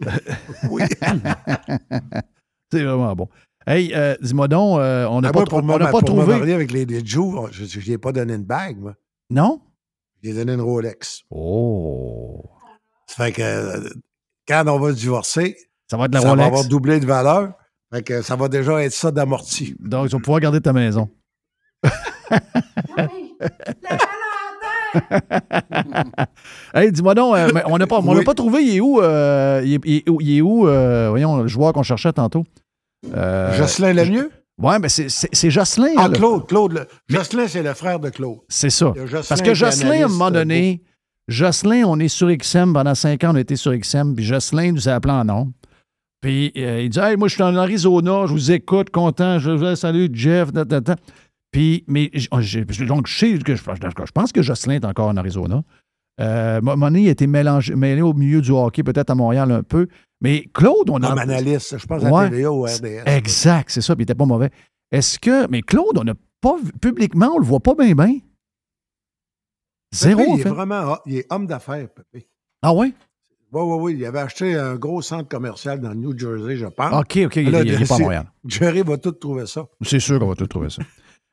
Oui. 0.70 0.82
c'est 2.72 2.82
vraiment 2.82 3.14
bon. 3.14 3.28
Hey, 3.66 3.92
euh, 3.94 4.14
dis-moi 4.20 4.48
donc, 4.48 4.78
euh, 4.78 5.06
on 5.08 5.20
n'a 5.22 5.28
Ah, 5.28 5.32
pas, 5.32 5.44
pour 5.44 5.58
on 5.58 5.62
n'a 5.62 5.78
pas 5.86 5.90
pour 5.90 6.04
trouvé. 6.04 6.52
avec 6.52 6.70
les, 6.70 6.84
les 6.84 7.04
je 7.04 7.18
n'y 7.88 7.92
ai 7.94 7.98
pas 7.98 8.12
donné 8.12 8.34
une 8.34 8.44
bague, 8.44 8.78
moi. 8.78 8.94
Non? 9.30 9.60
Je 10.22 10.28
lui 10.28 10.34
ai 10.36 10.38
donné 10.38 10.52
une 10.54 10.60
Rolex. 10.60 11.22
Oh. 11.30 12.44
Ça 13.06 13.24
fait 13.24 13.32
que 13.32 13.92
quand 14.46 14.64
on 14.66 14.78
va 14.78 14.90
se 14.90 14.96
divorcer, 14.98 15.56
Ça 15.90 15.96
va 15.96 16.06
être 16.06 16.14
la 16.14 16.20
ça 16.20 16.34
va 16.34 16.44
avoir 16.44 16.64
doublé 16.66 17.00
de 17.00 17.06
valeur. 17.06 17.54
Fait 17.92 18.02
que 18.02 18.22
ça 18.22 18.36
va 18.36 18.48
déjà 18.48 18.82
être 18.82 18.92
ça 18.92 19.10
d'amorti. 19.10 19.76
Donc, 19.78 20.08
tu 20.08 20.16
vas 20.16 20.20
pouvoir 20.20 20.40
garder 20.40 20.60
ta 20.60 20.72
maison. 20.72 21.08
hey, 26.74 26.92
dis-moi 26.92 27.14
donc, 27.14 27.34
euh, 27.36 27.48
on 27.66 27.78
n'a 27.78 27.86
pas, 27.86 27.98
on 28.00 28.12
n'a 28.12 28.18
Oui. 28.20 28.24
pas 28.24 28.34
trouvé, 28.34 28.62
il 28.64 28.76
est 28.76 28.80
où, 28.80 29.00
euh, 29.00 29.62
il 29.64 29.74
est, 29.74 29.80
il 29.84 29.96
est 29.96 30.10
où, 30.10 30.20
il 30.20 30.36
est 30.38 30.40
où, 30.40 30.68
euh, 30.68 31.08
voyons, 31.10 31.42
le 31.42 31.48
joueur 31.48 31.72
qu'on 31.72 31.82
cherchait 31.82 32.12
tantôt? 32.12 32.44
Jocelyn 33.12 33.92
Lemieux? 33.92 34.30
Ouais, 34.60 34.78
mais 34.78 34.88
c'est- 34.88 35.50
Jocelyn. 35.50 35.94
Ah, 35.96 36.08
là. 36.08 36.14
Claude, 36.16 36.46
Claude. 36.46 36.72
le- 36.74 36.86
Jocelyn, 37.08 37.48
c'est 37.48 37.62
le 37.62 37.74
frère 37.74 37.98
de 37.98 38.08
Claude. 38.10 38.38
C'est 38.48 38.70
ça. 38.70 38.92
Parce 39.28 39.42
que 39.42 39.52
Jocelyn, 39.54 40.02
à 40.02 40.04
un 40.04 40.08
moment 40.08 40.30
donné, 40.30 40.80
Jocelyn, 41.26 41.84
on 41.86 41.98
est 41.98 42.08
sur 42.08 42.28
XM, 42.30 42.72
pendant 42.72 42.94
cinq 42.94 43.24
ans, 43.24 43.30
on 43.32 43.36
a 43.36 43.40
été 43.40 43.56
sur 43.56 43.72
XM, 43.74 44.14
puis 44.14 44.24
Jocelyn 44.24 44.72
nous 44.72 44.88
a 44.88 44.92
appelé 44.92 45.12
en 45.12 45.24
nom. 45.24 45.52
Puis 46.20 46.52
il 46.54 46.88
dit 46.88 46.98
Hey, 47.00 47.16
moi, 47.16 47.28
je 47.28 47.34
suis 47.34 47.42
en 47.42 47.54
Arizona, 47.56 48.24
je 48.26 48.32
vous 48.32 48.50
écoute, 48.52 48.90
content, 48.90 49.38
je 49.38 49.50
vous 49.50 49.74
salue, 49.76 50.06
Jeff, 50.12 50.52
ta, 50.52 50.64
ta, 50.64 50.80
ta. 50.80 50.96
Puis, 51.54 51.84
mais 51.86 52.10
oh, 52.32 52.38
donc, 52.86 53.06
je 53.06 53.16
sais 53.16 53.38
que 53.38 53.54
je, 53.54 53.62
je 53.62 54.10
pense 54.12 54.32
que 54.32 54.42
Jocelyn 54.42 54.74
est 54.74 54.84
encore 54.84 55.06
en 55.06 55.16
Arizona. 55.16 55.62
Euh, 56.20 56.60
Mo- 56.60 56.74
Monet 56.74 57.06
a 57.06 57.10
été 57.12 57.28
mélangé, 57.28 57.76
mêlé 57.76 58.02
au 58.02 58.12
milieu 58.12 58.40
du 58.40 58.50
hockey, 58.50 58.82
peut-être 58.82 59.10
à 59.10 59.14
Montréal 59.14 59.52
un 59.52 59.62
peu. 59.62 59.86
Mais 60.20 60.46
Claude, 60.52 60.90
on 60.90 61.00
a. 61.04 61.10
Comme 61.10 61.18
analyste, 61.18 61.78
je 61.78 61.86
pense 61.86 62.02
à 62.04 62.10
Ouais. 62.10 62.28
TVA 62.28 62.50
ou 62.50 62.62
RDS. 62.64 63.02
Exact, 63.06 63.70
c'est 63.70 63.82
ça, 63.82 63.94
puis 63.94 64.02
il 64.02 64.06
était 64.06 64.16
pas 64.16 64.24
mauvais. 64.26 64.50
Est-ce 64.90 65.20
que. 65.20 65.46
Mais 65.48 65.62
Claude, 65.62 65.96
on 65.96 66.02
n'a 66.02 66.14
pas 66.40 66.56
publiquement, 66.82 67.30
on 67.34 67.38
le 67.38 67.44
voit 67.46 67.60
pas 67.60 67.76
bien, 67.76 67.94
bien. 67.94 68.18
Zéro, 69.92 70.18
Pépé, 70.20 70.30
en 70.32 70.36
il 70.36 70.42
fait. 70.42 70.48
est 70.48 70.52
vraiment 70.52 70.98
il 71.06 71.16
est 71.18 71.26
homme 71.32 71.46
d'affaires, 71.46 71.88
Pépé. 71.88 72.26
Ah 72.62 72.74
oui? 72.74 72.94
Oui, 73.52 73.62
oui, 73.62 73.76
oui. 73.80 73.96
Il 74.00 74.04
avait 74.06 74.18
acheté 74.18 74.56
un 74.56 74.74
gros 74.74 75.02
centre 75.02 75.28
commercial 75.28 75.78
dans 75.80 75.90
le 75.90 75.94
New 75.94 76.18
Jersey, 76.18 76.56
je 76.56 76.66
pense. 76.66 76.92
OK, 77.00 77.18
OK, 77.26 77.36
il 77.36 77.50
Là, 77.52 77.62
il- 77.62 77.68
il 77.72 77.82
est 77.82 77.88
pas 77.88 77.98
Montréal. 77.98 78.26
Jerry 78.46 78.82
va 78.82 78.98
tout 78.98 79.12
trouver 79.12 79.46
ça. 79.46 79.66
C'est 79.82 80.00
sûr 80.00 80.18
qu'on 80.18 80.26
va 80.26 80.34
tout 80.34 80.48
trouver 80.48 80.70
ça. 80.70 80.82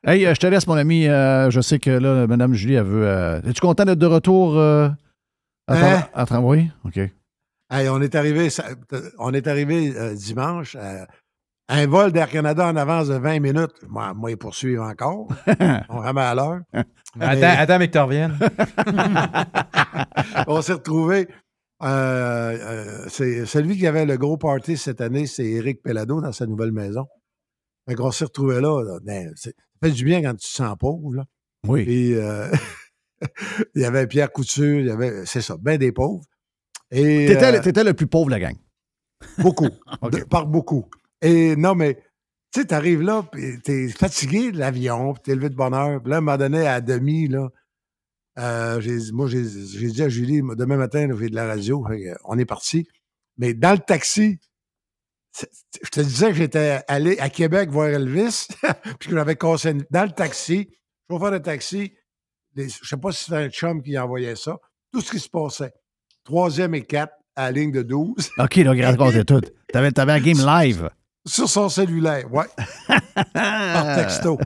Hey, 0.04 0.26
euh, 0.26 0.34
je 0.34 0.40
te 0.40 0.46
laisse, 0.46 0.66
mon 0.66 0.74
ami. 0.74 1.06
Euh, 1.06 1.50
je 1.50 1.60
sais 1.60 1.78
que 1.78 1.90
là, 1.90 2.26
Mme 2.26 2.54
Julie, 2.54 2.74
elle 2.74 2.84
veut. 2.84 3.06
euh, 3.06 3.40
Es-tu 3.42 3.60
content 3.60 3.84
d'être 3.84 3.98
de 3.98 4.06
retour 4.06 4.58
euh, 4.58 4.88
à, 5.68 5.76
Hein? 5.98 6.08
à 6.12 6.24
tra- 6.24 6.40
Oui? 6.42 6.70
OK. 6.84 6.96
Hey, 7.70 7.88
on 7.88 8.00
est 8.02 8.14
arrivé, 8.14 8.50
ça- 8.50 8.66
on 9.18 9.32
est 9.32 9.46
arrivé 9.46 9.96
euh, 9.96 10.14
dimanche. 10.14 10.76
euh, 10.78 11.04
un 11.68 11.86
vol 11.86 12.12
d'Air 12.12 12.28
Canada 12.28 12.66
en 12.66 12.76
avance 12.76 13.08
de 13.08 13.14
20 13.14 13.40
minutes. 13.40 13.72
Moi, 13.88 14.12
moi 14.12 14.30
ils 14.32 14.36
poursuivent 14.36 14.80
encore. 14.80 15.28
on 15.88 16.00
remet 16.00 16.20
à 16.20 16.34
l'heure. 16.34 16.60
Attends, 17.20 17.60
attends, 17.62 17.78
mais 17.78 17.86
que 17.88 17.92
tu 17.92 17.98
reviennes. 17.98 18.36
on 20.48 20.60
s'est 20.60 20.72
retrouvés. 20.74 21.28
euh, 21.82 21.86
euh, 21.86 23.06
c'est 23.08 23.46
celui 23.46 23.78
qui 23.78 23.86
avait 23.86 24.04
le 24.04 24.16
gros 24.18 24.36
party 24.36 24.76
cette 24.76 25.00
année, 25.00 25.26
c'est 25.26 25.46
Éric 25.46 25.82
Pellado 25.82 26.20
dans 26.20 26.32
sa 26.32 26.46
nouvelle 26.46 26.72
maison. 26.72 27.06
Fait 27.88 27.94
qu'on 27.94 28.10
s'est 28.10 28.24
retrouvés 28.24 28.60
là. 28.60 28.82
là. 28.82 28.98
Fait 29.82 29.90
du 29.90 30.04
bien 30.04 30.22
quand 30.22 30.32
tu 30.34 30.46
te 30.48 30.52
sens 30.56 30.76
pauvre. 30.78 31.14
Là. 31.14 31.24
Oui. 31.66 31.84
Puis, 31.84 32.14
euh, 32.14 32.48
il 33.74 33.82
y 33.82 33.84
avait 33.84 34.06
Pierre 34.06 34.32
Couture, 34.32 34.80
il 34.80 34.86
y 34.86 34.90
avait, 34.90 35.24
c'est 35.26 35.40
ça, 35.42 35.56
ben 35.60 35.78
des 35.78 35.92
pauvres. 35.92 36.24
Et, 36.90 37.26
T'étais, 37.26 37.44
euh, 37.46 37.52
le- 37.52 37.60
t'étais 37.60 37.84
le 37.84 37.94
plus 37.94 38.06
pauvre 38.06 38.26
de 38.26 38.32
la 38.32 38.40
gang. 38.40 38.56
Beaucoup. 39.38 39.68
De- 40.10 40.24
par 40.24 40.46
beaucoup. 40.46 40.86
Et 41.20 41.56
non, 41.56 41.74
mais 41.74 41.94
tu 42.52 42.60
sais, 42.60 42.66
t'arrives 42.66 43.00
là, 43.02 43.22
puis 43.30 43.60
t'es 43.62 43.88
fatigué 43.88 44.52
de 44.52 44.58
l'avion, 44.58 45.14
puis 45.14 45.22
t'es 45.22 45.34
levé 45.34 45.48
de 45.48 45.54
bonne 45.54 45.72
heure. 45.74 46.00
Puis 46.02 46.10
là, 46.10 46.16
à 46.16 46.18
un 46.18 46.20
moment 46.22 46.36
donné, 46.36 46.66
à 46.66 46.80
demi, 46.80 47.28
là, 47.28 47.48
euh, 48.38 48.80
j'ai 48.80 48.96
dit- 48.96 49.12
moi, 49.12 49.26
j'ai 49.28 49.42
dit 49.42 50.02
à 50.02 50.08
Julie, 50.08 50.42
demain 50.56 50.76
matin, 50.76 51.08
j'ai 51.18 51.28
de 51.28 51.34
la 51.34 51.46
radio. 51.46 51.84
On 52.24 52.38
est 52.38 52.44
parti. 52.44 52.86
Mais 53.38 53.54
dans 53.54 53.72
le 53.72 53.78
taxi, 53.78 54.38
je 55.82 55.88
te 55.90 56.00
disais 56.00 56.28
que 56.28 56.34
j'étais 56.34 56.80
allé 56.88 57.18
à 57.18 57.28
Québec 57.30 57.70
voir 57.70 57.88
Elvis, 57.88 58.46
puis 58.98 59.08
que 59.08 59.14
j'avais 59.14 59.36
cassé 59.36 59.74
Dans 59.90 60.04
le 60.04 60.10
taxi, 60.12 60.68
chauffeur 61.10 61.30
de 61.32 61.38
taxi, 61.38 61.92
les- 62.54 62.68
je 62.68 62.86
sais 62.86 62.96
pas 62.96 63.12
si 63.12 63.24
c'était 63.24 63.36
un 63.38 63.48
chum 63.48 63.82
qui 63.82 63.98
envoyait 63.98 64.36
ça, 64.36 64.56
tout 64.92 65.00
ce 65.00 65.10
qui 65.10 65.18
se 65.18 65.28
passait. 65.28 65.72
Troisième 66.24 66.74
et 66.74 66.82
quatre 66.82 67.14
à 67.34 67.44
la 67.44 67.52
ligne 67.52 67.72
de 67.72 67.82
12. 67.82 68.30
OK, 68.38 68.60
donc 68.62 68.78
raconte 68.80 69.24
tout. 69.24 69.40
T'avais, 69.72 69.90
t'avais 69.90 70.12
un 70.12 70.20
game 70.20 70.38
live. 70.44 70.90
Sur 71.24 71.48
son 71.48 71.68
cellulaire, 71.68 72.24
ouais. 72.34 72.46
Par 73.32 73.94
texto. 73.96 74.38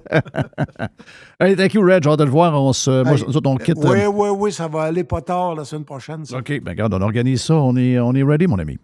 hey, 1.41 1.57
thank 1.57 1.73
you, 1.75 1.83
Reg. 1.83 2.03
J'ai 2.03 2.11
hâte 2.11 2.19
de 2.19 2.25
le 2.25 2.31
voir. 2.31 2.53
On 2.63 2.73
se, 2.75 3.03
moi, 3.03 3.15
Hey, 3.17 3.25
nous 3.27 3.37
autres, 3.37 3.49
on 3.51 3.57
quitte. 3.57 3.79
Oui, 3.79 4.01
euh, 4.03 4.07
oui, 4.09 4.29
oui, 4.29 4.53
ça 4.53 4.69
va 4.69 4.83
aller 4.83 5.03
pas 5.05 5.23
tard 5.23 5.55
la 5.55 5.65
semaine 5.65 5.85
prochaine. 5.87 6.25
ça. 6.27 6.37
OK, 6.39 6.61
ben 6.61 6.71
regarde, 6.73 6.93
on 6.95 7.01
organise 7.01 7.43
ça. 7.43 7.55
On 7.55 7.75
est, 7.77 7.99
on 7.99 8.15
est 8.15 8.23
ready, 8.23 8.47
mon 8.47 8.59
ami. 8.59 8.79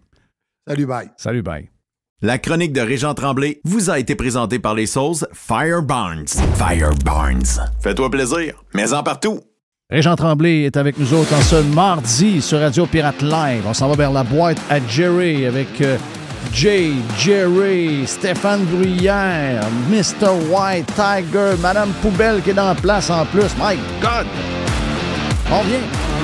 Salut, 0.67 0.85
bye. 0.87 1.09
Salut, 1.17 1.43
bye. 1.43 1.69
La 2.21 2.37
chronique 2.37 2.71
de 2.71 2.79
Régent 2.79 3.13
Tremblay 3.13 3.59
vous 3.65 3.89
a 3.89 3.99
été 3.99 4.15
présentée 4.15 4.57
par 4.59 4.73
les 4.75 4.85
sauces 4.85 5.25
Fire 5.33 5.81
Barnes. 5.81 6.25
Fire 6.55 6.93
Barnes. 7.03 7.43
Fais-toi 7.81 8.09
plaisir, 8.09 8.63
mais 8.73 8.93
en 8.93 9.03
partout. 9.03 9.41
Régent 9.89 10.15
Tremblay 10.15 10.61
est 10.63 10.77
avec 10.77 10.97
nous 10.97 11.13
autres 11.13 11.33
en 11.33 11.41
ce 11.41 11.57
mardi 11.75 12.41
sur 12.41 12.59
Radio 12.61 12.85
Pirate 12.85 13.21
Live. 13.21 13.63
On 13.67 13.73
s'en 13.73 13.89
va 13.89 13.95
vers 13.95 14.11
la 14.11 14.23
boîte 14.23 14.57
à 14.69 14.79
Jerry 14.87 15.45
avec 15.45 15.81
euh, 15.81 15.97
Jay, 16.53 16.91
Jerry, 17.19 18.07
Stéphane 18.07 18.63
Bruyère, 18.65 19.67
Mr. 19.89 20.29
White, 20.49 20.87
Tiger, 20.95 21.55
Madame 21.61 21.91
Poubelle 22.01 22.41
qui 22.41 22.51
est 22.51 22.53
dans 22.53 22.67
la 22.67 22.75
place 22.75 23.09
en 23.09 23.25
plus. 23.25 23.53
My 23.59 23.75
God! 24.01 24.25
On 25.51 25.61
vient. 25.63 26.22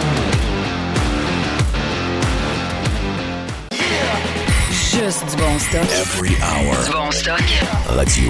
Juste 5.09 5.25
du 5.27 5.37
bon 5.37 5.57
stock. 5.57 5.81
Every 5.81 6.35
hour. 6.35 6.85
Du 6.85 6.91
bon 6.91 7.09
stock. 7.09 7.41
Radio. 7.87 8.29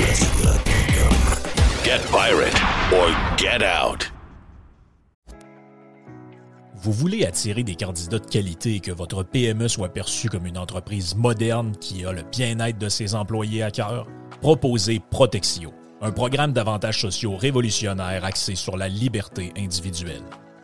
Get 1.84 2.00
pirate 2.10 2.56
or 2.94 3.10
get 3.36 3.62
out. 3.62 4.10
Vous 6.76 6.94
voulez 6.94 7.26
attirer 7.26 7.64
des 7.64 7.76
candidats 7.76 8.20
de 8.20 8.26
qualité 8.26 8.76
et 8.76 8.80
que 8.80 8.94
votre 8.94 9.24
PME 9.24 9.68
soit 9.68 9.90
perçue 9.90 10.30
comme 10.30 10.46
une 10.46 10.58
entreprise 10.58 11.16
moderne 11.18 11.76
qui 11.82 12.06
a 12.06 12.14
le 12.14 12.22
bien-être 12.22 12.78
de 12.78 12.88
ses 12.88 13.14
employés 13.14 13.62
à 13.62 13.72
cœur? 13.72 14.08
Proposez 14.40 15.02
Protexio, 15.12 15.74
un 16.00 16.12
programme 16.12 16.54
d'avantages 16.54 17.02
sociaux 17.02 17.36
révolutionnaire 17.36 18.24
axé 18.24 18.56
sur 18.56 18.78
la 18.78 18.88
liberté 18.88 19.52
individuelle. 19.58 20.24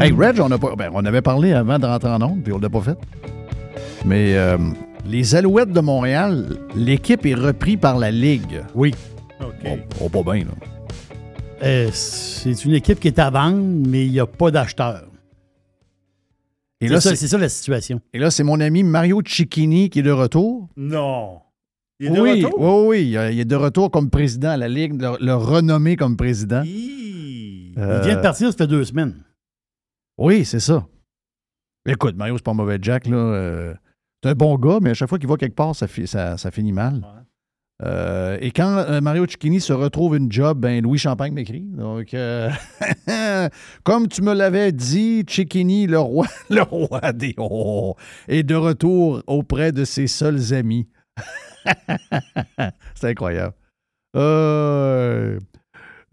Hey, 0.00 0.12
Reg, 0.12 0.40
on, 0.40 0.50
a 0.50 0.58
pas, 0.58 0.74
ben, 0.76 0.90
on 0.94 1.04
avait 1.04 1.20
parlé 1.20 1.52
avant 1.52 1.78
de 1.78 1.84
rentrer 1.84 2.08
en 2.08 2.22
onde, 2.22 2.42
puis 2.42 2.52
on 2.54 2.58
l'a 2.58 2.70
pas 2.70 2.80
fait. 2.80 2.96
Mais 4.06 4.34
euh, 4.36 4.56
les 5.06 5.34
Alouettes 5.34 5.72
de 5.72 5.80
Montréal, 5.80 6.56
l'équipe 6.74 7.26
est 7.26 7.34
reprise 7.34 7.76
par 7.78 7.98
la 7.98 8.10
Ligue. 8.10 8.62
Oui. 8.74 8.94
On, 9.64 9.78
on 10.00 10.08
pas 10.08 10.22
bien, 10.22 10.44
là. 10.44 10.52
Euh, 11.62 11.90
c'est 11.92 12.64
une 12.64 12.72
équipe 12.74 12.98
qui 12.98 13.08
est 13.08 13.18
à 13.18 13.28
vendre, 13.28 13.62
mais 13.88 14.06
il 14.06 14.12
n'y 14.12 14.20
a 14.20 14.26
pas 14.26 14.50
d'acheteurs. 14.50 15.04
Et 16.80 16.88
C'est 16.88 16.94
là, 16.94 17.00
ça, 17.02 17.10
c'est- 17.10 17.16
c'est 17.16 17.28
ça 17.28 17.38
la 17.38 17.48
situation. 17.50 18.00
Et 18.14 18.18
là, 18.18 18.30
c'est 18.30 18.42
mon 18.42 18.58
ami 18.58 18.82
Mario 18.82 19.20
Cicchini 19.24 19.90
qui 19.90 19.98
est 20.00 20.02
de 20.02 20.10
retour. 20.10 20.68
Non. 20.76 21.40
Il 22.00 22.06
est 22.06 22.10
de 22.10 22.20
oui, 22.20 22.44
retour? 22.44 22.58
oui, 22.58 22.86
oui, 22.88 23.06
il 23.10 23.16
est- 23.16 23.34
il 23.34 23.40
est 23.40 23.44
de 23.44 23.54
retour 23.54 23.90
comme 23.90 24.10
président 24.10 24.48
à 24.48 24.56
la 24.56 24.66
Ligue, 24.68 25.00
le, 25.00 25.12
le 25.24 25.34
renommé 25.34 25.94
comme 25.94 26.16
président. 26.16 26.62
Il 26.64 27.01
Euh, 27.78 28.00
vient 28.02 28.16
de 28.16 28.22
partir, 28.22 28.50
ça 28.50 28.56
fait 28.56 28.66
deux 28.66 28.84
semaines. 28.84 29.14
Oui, 30.18 30.44
c'est 30.44 30.60
ça. 30.60 30.86
Écoute, 31.86 32.16
Mario, 32.16 32.36
c'est 32.36 32.44
pas 32.44 32.50
un 32.52 32.54
mauvais 32.54 32.78
Jack, 32.80 33.06
là. 33.06 33.16
euh, 33.16 33.74
c'est 34.22 34.30
un 34.30 34.34
bon 34.34 34.56
gars, 34.56 34.78
mais 34.80 34.90
à 34.90 34.94
chaque 34.94 35.08
fois 35.08 35.18
qu'il 35.18 35.28
va 35.28 35.36
quelque 35.36 35.56
part, 35.56 35.74
ça, 35.74 35.86
fi- 35.88 36.06
ça, 36.06 36.36
ça 36.36 36.50
finit 36.50 36.72
mal. 36.72 37.02
Euh, 37.82 38.38
et 38.40 38.52
quand 38.52 38.76
euh, 38.78 39.00
Mario 39.00 39.26
Cicchini 39.26 39.60
se 39.60 39.72
retrouve 39.72 40.16
une 40.16 40.30
job, 40.30 40.60
ben 40.60 40.80
Louis 40.84 40.98
Champagne 40.98 41.32
m'écrit. 41.32 41.62
Donc, 41.62 42.14
euh, 42.14 42.48
comme 43.82 44.06
tu 44.06 44.22
me 44.22 44.32
l'avais 44.32 44.70
dit, 44.70 45.24
Cicchini, 45.28 45.88
le 45.88 45.98
roi, 45.98 46.28
le 46.50 46.62
roi 46.62 47.12
des 47.12 47.34
oh, 47.38 47.96
est 48.28 48.44
de 48.44 48.54
retour 48.54 49.22
auprès 49.26 49.72
de 49.72 49.84
ses 49.84 50.06
seuls 50.06 50.54
amis. 50.54 50.88
c'est 52.94 53.08
incroyable. 53.08 53.54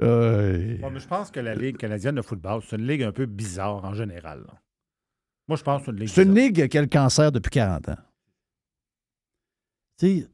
Euh, 0.01 0.77
Bon, 0.79 0.89
mais 0.91 0.99
je 0.99 1.07
pense 1.07 1.29
que 1.31 1.39
la 1.39 1.55
Ligue 1.55 1.77
canadienne 1.77 2.15
de 2.15 2.21
football, 2.21 2.61
c'est 2.67 2.77
une 2.77 2.87
ligue 2.87 3.03
un 3.03 3.11
peu 3.11 3.25
bizarre 3.25 3.83
en 3.83 3.93
général. 3.93 4.39
là. 4.47 4.53
Moi, 5.47 5.57
je 5.57 5.63
pense 5.63 5.81
que 5.81 5.85
c'est 5.85 5.91
une 5.91 5.97
ligue. 5.99 6.09
c'est 6.09 6.23
une 6.23 6.35
ligue 6.35 6.67
qui 6.67 6.77
a 6.77 6.81
le 6.81 6.87
cancer 6.87 7.31
depuis 7.31 7.49
40 7.49 7.89
ans. 7.89 7.97
Tu 9.97 10.21
sais, 10.21 10.27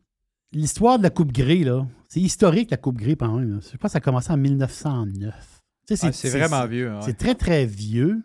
l'histoire 0.51 0.97
de 0.97 1.03
la 1.03 1.09
Coupe 1.09 1.31
Grey, 1.31 1.63
là, 1.63 1.87
c'est 2.07 2.19
historique, 2.21 2.69
la 2.71 2.77
Coupe 2.77 2.97
Grey, 2.97 3.15
quand 3.15 3.37
même. 3.39 3.49
là. 3.55 3.59
Je 3.61 3.77
pense 3.77 3.89
que 3.89 3.91
ça 3.93 3.97
a 3.97 4.01
commencé 4.01 4.31
en 4.31 4.37
1909. 4.37 5.61
Tu 5.87 5.95
sais, 5.95 6.07
Ah, 6.07 6.11
c'est 6.11 6.29
vraiment 6.29 6.65
vieux, 6.67 6.89
hein, 6.91 6.97
ouais. 6.97 7.01
C'est 7.05 7.17
très, 7.17 7.33
très 7.35 7.65
vieux. 7.65 8.21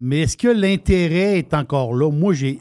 Mais 0.00 0.20
est-ce 0.20 0.36
que 0.36 0.48
l'intérêt 0.48 1.38
est 1.38 1.52
encore 1.54 1.94
là? 1.94 2.10
Moi, 2.10 2.32
j'ai 2.34 2.60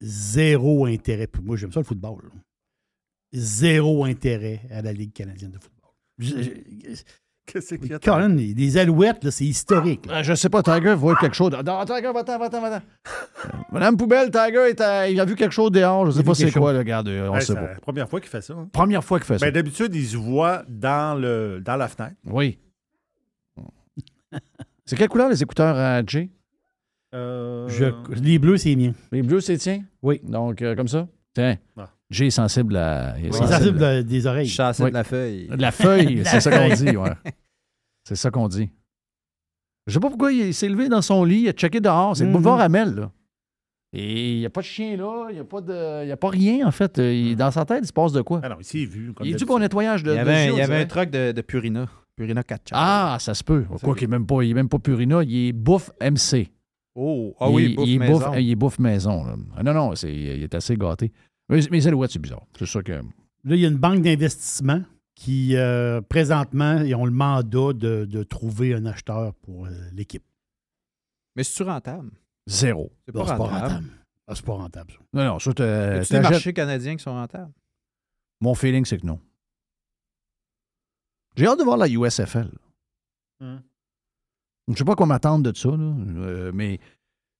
zéro 0.00 0.86
intérêt. 0.86 1.28
Moi, 1.42 1.56
j'aime 1.56 1.72
ça 1.72 1.80
le 1.80 1.84
football. 1.86 2.22
là. 2.24 2.30
Zéro 3.34 4.04
intérêt 4.04 4.60
à 4.70 4.82
la 4.82 4.92
Ligue 4.92 5.12
canadienne 5.12 5.50
de 5.52 5.58
football. 5.58 5.71
Qu'est-ce 7.44 7.74
qu'il 7.74 7.90
y 7.90 7.94
a? 7.94 7.98
Colin, 7.98 8.28
les- 8.28 8.54
des 8.54 8.76
alouettes, 8.78 9.24
là, 9.24 9.30
c'est 9.32 9.44
historique. 9.44 10.06
là. 10.06 10.18
Euh, 10.18 10.22
Je 10.22 10.32
sais 10.34 10.48
pas, 10.48 10.62
Tiger 10.62 10.94
voit 10.94 11.16
quelque 11.16 11.34
chose. 11.34 11.50
Non, 11.50 11.84
Tiger, 11.84 12.12
va-t'en, 12.14 12.38
va-t'en, 12.38 12.60
va-t'en. 12.60 12.76
Euh, 12.76 13.48
Madame 13.72 13.96
Poubelle, 13.96 14.30
Tiger, 14.30 14.68
est 14.70 14.80
à- 14.80 15.08
il 15.08 15.18
a 15.18 15.24
vu 15.24 15.34
quelque 15.34 15.50
chose 15.52 15.72
dehors. 15.72 16.06
Je 16.06 16.12
sais 16.12 16.22
pas 16.22 16.34
c'est 16.34 16.52
quoi, 16.52 16.72
le 16.72 16.78
regarde, 16.78 17.08
euh, 17.08 17.28
on 17.28 17.32
Ouais, 17.34 17.40
sait 17.40 17.46
c'est 17.48 17.54
pas. 17.54 17.62
la 17.74 17.80
première 17.80 18.08
fois 18.08 18.20
qu'il 18.20 18.30
fait 18.30 18.40
ça. 18.42 18.54
hein. 18.54 18.68
Première 18.72 19.02
fois 19.02 19.18
qu'il 19.18 19.26
fait 19.26 19.38
ça. 19.38 19.46
Ben, 19.46 19.52
D'habitude, 19.52 19.92
il 19.94 20.06
se 20.06 20.16
voit 20.16 20.62
dans, 20.68 21.18
le, 21.20 21.60
dans 21.60 21.76
la 21.76 21.88
fenêtre. 21.88 22.14
Oui. 22.24 22.58
C'est 24.86 24.96
quelle 24.96 25.08
couleur 25.08 25.28
les 25.28 25.42
écouteurs 25.42 25.76
à 25.76 26.04
Jay? 26.06 26.30
Euh, 27.14 27.68
Je- 27.68 28.12
les 28.22 28.38
bleus, 28.38 28.56
c'est 28.56 28.74
mien. 28.76 28.92
Les 29.10 29.22
bleus, 29.22 29.40
c'est 29.40 29.56
tien? 29.58 29.82
Oui. 30.02 30.20
Donc, 30.24 30.62
euh, 30.62 30.74
comme 30.74 30.88
ça? 30.88 31.08
Tiens. 31.34 31.56
Ah. 31.76 31.90
Est 32.20 32.30
sensible 32.30 32.76
à. 32.76 33.14
il 33.18 33.26
est 33.26 33.32
C'est 33.32 33.46
sensible 33.46 33.82
euh, 33.82 34.02
des 34.02 34.26
oreilles. 34.26 34.44
Je 34.46 34.50
suis 34.50 34.56
sensible 34.56 34.86
Oui. 34.86 34.90
de 34.92 34.96
la 34.96 35.04
feuille. 35.04 35.46
De 35.48 35.62
la 35.62 35.70
feuille, 35.72 36.22
c'est 36.26 36.40
ça 36.40 36.50
qu'on 36.50 36.74
dit, 36.74 36.96
ouais. 36.96 37.10
C'est 38.06 38.16
ça 38.16 38.30
qu'on 38.30 38.48
dit. 38.48 38.70
Je 39.86 39.94
sais 39.94 40.00
pas 40.00 40.08
pourquoi 40.08 40.32
il 40.32 40.52
s'est 40.54 40.68
levé 40.68 40.88
dans 40.88 41.02
son 41.02 41.24
lit, 41.24 41.40
il 41.42 41.48
a 41.48 41.52
checké 41.52 41.80
dehors. 41.80 42.16
C'est 42.16 42.24
le 42.24 42.28
Mhm. 42.30 42.34
boulevard 42.34 42.60
Amel, 42.60 42.94
là. 42.94 43.10
Et 43.94 44.34
il 44.34 44.38
n'y 44.38 44.46
a 44.46 44.50
pas 44.50 44.60
de 44.62 44.66
chien 44.66 44.96
là, 44.96 45.26
il 45.30 45.34
n'y 45.34 45.40
a, 45.40 45.44
pas 45.44 45.60
de- 45.60 46.04
il 46.04 46.08
y 46.08 46.12
a 46.12 46.16
pas 46.16 46.30
rien, 46.30 46.66
en 46.66 46.70
fait. 46.70 46.96
Il- 46.98 47.36
dans 47.36 47.50
sa 47.50 47.64
tête, 47.64 47.80
il 47.82 47.86
se 47.86 47.92
passe 47.92 48.12
de 48.12 48.22
quoi? 48.22 48.40
Ah 48.42 48.48
non, 48.48 48.58
ici, 48.60 48.78
il 48.78 48.82
est 48.84 48.86
vu. 48.86 49.12
Comme 49.12 49.26
il 49.26 49.34
est 49.34 49.36
dû 49.36 49.44
pour 49.44 49.56
un 49.56 49.60
nettoyage 49.60 50.02
de. 50.02 50.10
Il 50.10 50.14
y 50.14 50.16
de 50.16 50.20
avait, 50.20 50.32
un- 50.34 50.44
yeux, 50.46 50.52
il 50.52 50.56
y 50.56 50.60
on 50.60 50.64
avait 50.64 50.74
un 50.74 50.76
dirait. 50.78 50.86
truck 50.86 51.10
de, 51.10 51.32
de 51.32 51.40
Purina. 51.42 51.88
Purina 52.16 52.42
4 52.42 52.70
Ah, 52.72 53.16
ça 53.20 53.34
se 53.34 53.42
peut. 53.44 53.64
Quoi 53.82 53.94
qu'il 53.94 54.08
n'est 54.08 54.16
même, 54.18 54.26
pas- 54.26 54.42
il 54.42 54.50
est 54.50 54.54
même 54.54 54.68
pas 54.68 54.78
Purina, 54.78 55.22
il 55.22 55.48
est 55.48 55.52
Bouffe 55.52 55.90
MC. 56.00 56.48
Oh, 56.94 57.34
ah 57.40 57.50
oui, 57.50 57.70
il, 57.70 57.76
bouffe 57.76 57.88
il 57.88 57.98
maison. 57.98 58.12
bouffe, 58.18 58.38
il 58.38 58.54
bouffe 58.56 58.78
maison. 58.78 59.24
là. 59.24 59.34
Ah 59.56 59.62
non, 59.62 59.72
non, 59.74 59.94
c'est- 59.94 60.12
il 60.14 60.42
est 60.42 60.54
assez 60.54 60.76
gâté. 60.76 61.10
Mais, 61.48 61.60
mais 61.70 61.78
les 61.78 61.88
Alouettes, 61.88 62.12
c'est 62.12 62.18
bizarre. 62.18 62.46
C'est 62.58 62.66
sûr 62.66 62.82
que. 62.84 62.92
Là, 62.92 63.02
il 63.44 63.58
y 63.60 63.64
a 63.64 63.68
une 63.68 63.76
banque 63.78 64.02
d'investissement 64.02 64.82
qui, 65.14 65.56
euh, 65.56 66.00
présentement, 66.00 66.78
ils 66.80 66.94
ont 66.94 67.04
le 67.04 67.10
mandat 67.12 67.72
de, 67.74 68.04
de 68.04 68.22
trouver 68.22 68.74
un 68.74 68.86
acheteur 68.86 69.34
pour 69.34 69.66
euh, 69.66 69.70
l'équipe. 69.92 70.24
Mais 71.36 71.44
c'est-tu 71.44 71.62
rentable? 71.64 72.10
Zéro. 72.46 72.92
C'est 73.06 73.12
pas 73.12 73.20
c'est 73.26 73.26
pas 73.32 73.36
rentable. 73.36 73.62
rentable. 73.62 73.86
Ah, 74.28 74.34
c'est 74.34 74.44
pas 74.44 74.52
rentable, 74.54 74.92
ça. 74.92 74.98
Non, 75.12 75.24
non, 75.24 75.38
ça, 75.38 75.52
t'as- 75.52 75.98
des 76.00 76.06
t'achètes- 76.06 76.22
marchés 76.22 76.52
canadiens 76.52 76.96
qui 76.96 77.02
sont 77.02 77.12
rentables? 77.12 77.52
Mon 78.40 78.54
feeling, 78.54 78.84
c'est 78.84 78.98
que 78.98 79.06
non. 79.06 79.20
J'ai 81.36 81.46
hâte 81.46 81.58
de 81.58 81.64
voir 81.64 81.76
la 81.76 81.88
USFL. 81.88 82.50
Hum. 83.40 83.62
Je 84.68 84.74
sais 84.76 84.84
pas 84.84 84.94
quoi 84.94 85.06
m'attendre 85.06 85.50
de 85.50 85.56
ça, 85.56 85.70
là, 85.70 85.76
euh, 85.76 86.52
mais 86.54 86.78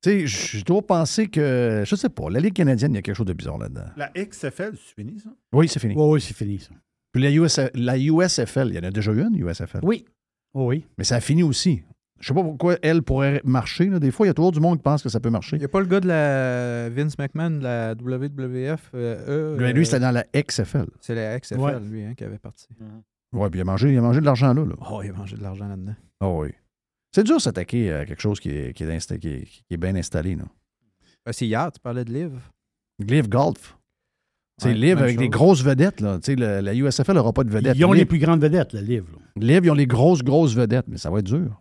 tu 0.03 0.11
sais, 0.11 0.27
j'ai 0.27 0.62
toujours 0.62 0.85
pensé 0.87 1.29
que, 1.29 1.85
je 1.87 1.95
sais 1.97 2.09
pas, 2.09 2.29
la 2.31 2.41
Ligue 2.41 2.55
canadienne, 2.55 2.93
il 2.93 2.97
y 2.97 2.99
a 2.99 3.03
quelque 3.03 3.16
chose 3.16 3.27
de 3.27 3.33
bizarre 3.33 3.59
là-dedans. 3.59 3.85
La 3.97 4.09
XFL, 4.16 4.73
c'est 4.77 4.95
fini, 4.95 5.19
ça? 5.20 5.31
Oui, 5.53 5.69
c'est 5.69 5.79
fini. 5.81 5.95
Oui, 5.97 6.05
oui, 6.15 6.20
c'est 6.20 6.35
fini, 6.37 6.59
ça. 6.59 6.70
Puis 7.12 7.23
la, 7.23 7.31
US 7.31 7.61
la 7.74 7.99
USFL, 7.99 8.69
il 8.70 8.74
y 8.74 8.79
en 8.79 8.83
a 8.85 8.91
déjà 8.91 9.12
eu 9.12 9.20
une, 9.20 9.37
USFL. 9.37 9.81
Oui. 9.83 10.05
Oh, 10.55 10.66
oui. 10.69 10.85
Mais 10.99 11.05
ça 11.05 11.16
a 11.16 11.20
fini 11.20 11.43
aussi. 11.43 11.83
Je 12.20 12.29
sais 12.29 12.35
pas 12.35 12.43
pourquoi 12.43 12.77
elle 12.83 13.03
pourrait 13.03 13.41
marcher. 13.45 13.87
là. 13.87 13.99
Des 13.99 14.11
fois, 14.12 14.27
il 14.27 14.29
y 14.29 14.31
a 14.31 14.35
toujours 14.35 14.53
du 14.53 14.61
monde 14.61 14.77
qui 14.79 14.83
pense 14.83 15.03
que 15.03 15.09
ça 15.09 15.19
peut 15.19 15.29
marcher. 15.31 15.57
Il 15.57 15.59
n'y 15.59 15.65
a 15.65 15.69
pas 15.69 15.81
le 15.81 15.87
gars 15.87 15.99
de 16.01 16.07
la 16.07 16.89
Vince 16.91 17.19
McMahon 17.19 17.51
de 17.51 17.65
la 17.65 17.95
WWF. 17.95 18.91
euh, 18.95 19.55
eux, 19.55 19.59
Lui, 19.59 19.73
lui, 19.73 19.81
euh, 19.81 19.85
c'était 19.85 19.99
dans 20.01 20.12
la 20.12 20.24
XFL. 20.35 20.87
C'est 21.01 21.15
la 21.16 21.39
XFL, 21.41 21.59
Ouais. 21.61 21.81
lui, 21.81 22.05
hein, 22.05 22.15
qui 22.16 22.23
avait 22.24 22.39
parti. 22.39 22.69
Oui, 23.33 23.49
puis 23.51 23.59
il 23.59 23.62
a 23.62 23.65
mangé, 23.65 23.93
il 23.93 23.99
a 23.99 24.03
mangé 24.03 24.20
de 24.20 24.24
l'argent 24.27 24.55
là. 24.55 24.65
là. 24.65 24.74
Oh, 24.91 25.01
il 25.03 25.11
a 25.11 25.12
mangé 25.15 25.37
de 25.37 25.43
l'argent 25.43 25.66
là-dedans. 25.66 25.95
Oh, 26.20 26.43
oui. 26.43 26.51
C'est 27.14 27.24
dur 27.24 27.36
de 27.36 27.43
s'attaquer 27.43 27.93
à 27.93 28.06
quelque 28.06 28.20
chose 28.22 28.40
qui 28.40 28.51
est, 28.51 28.72
qui 28.72 28.84
est, 28.84 28.97
insta- 28.97 29.18
qui 29.18 29.28
est- 29.28 29.44
qui 29.44 29.64
est 29.70 29.76
bien 29.76 29.94
installé. 29.97 30.34
Ben, 30.36 31.32
c'est 31.32 31.47
hier, 31.47 31.70
tu 31.70 31.78
parlais 31.80 32.05
de 32.05 32.12
Liv. 32.12 32.32
Live 32.98 33.28
Golf. 33.28 33.76
C'est 34.59 34.68
Ouais, 34.68 34.74
Live 34.74 34.98
avec 34.98 35.18
des 35.18 35.28
grosses 35.28 35.62
vedettes. 35.62 36.01
Là. 36.01 36.18
Tu 36.18 36.26
sais, 36.26 36.34
le- 36.36 36.60
la 36.60 36.74
USFL 36.74 37.14
n'aura 37.14 37.32
pas 37.32 37.44
de 37.44 37.51
vedettes. 37.51 37.76
Ils 37.76 37.84
ont 37.84 37.93
les 37.93 38.01
Live, 38.01 38.09
plus 38.09 38.18
grandes 38.18 38.40
vedettes, 38.40 38.72
le 38.74 38.80
livre. 38.80 39.09
là. 39.12 39.18
Live, 39.36 39.64
ils 39.64 39.70
ont 39.70 39.74
les 39.74 39.86
grosses, 39.86 40.22
grosses 40.22 40.55
vedettes, 40.55 40.86
mais 40.89 40.98
ça 40.98 41.10
va 41.10 41.18
être 41.18 41.26
dur. 41.26 41.60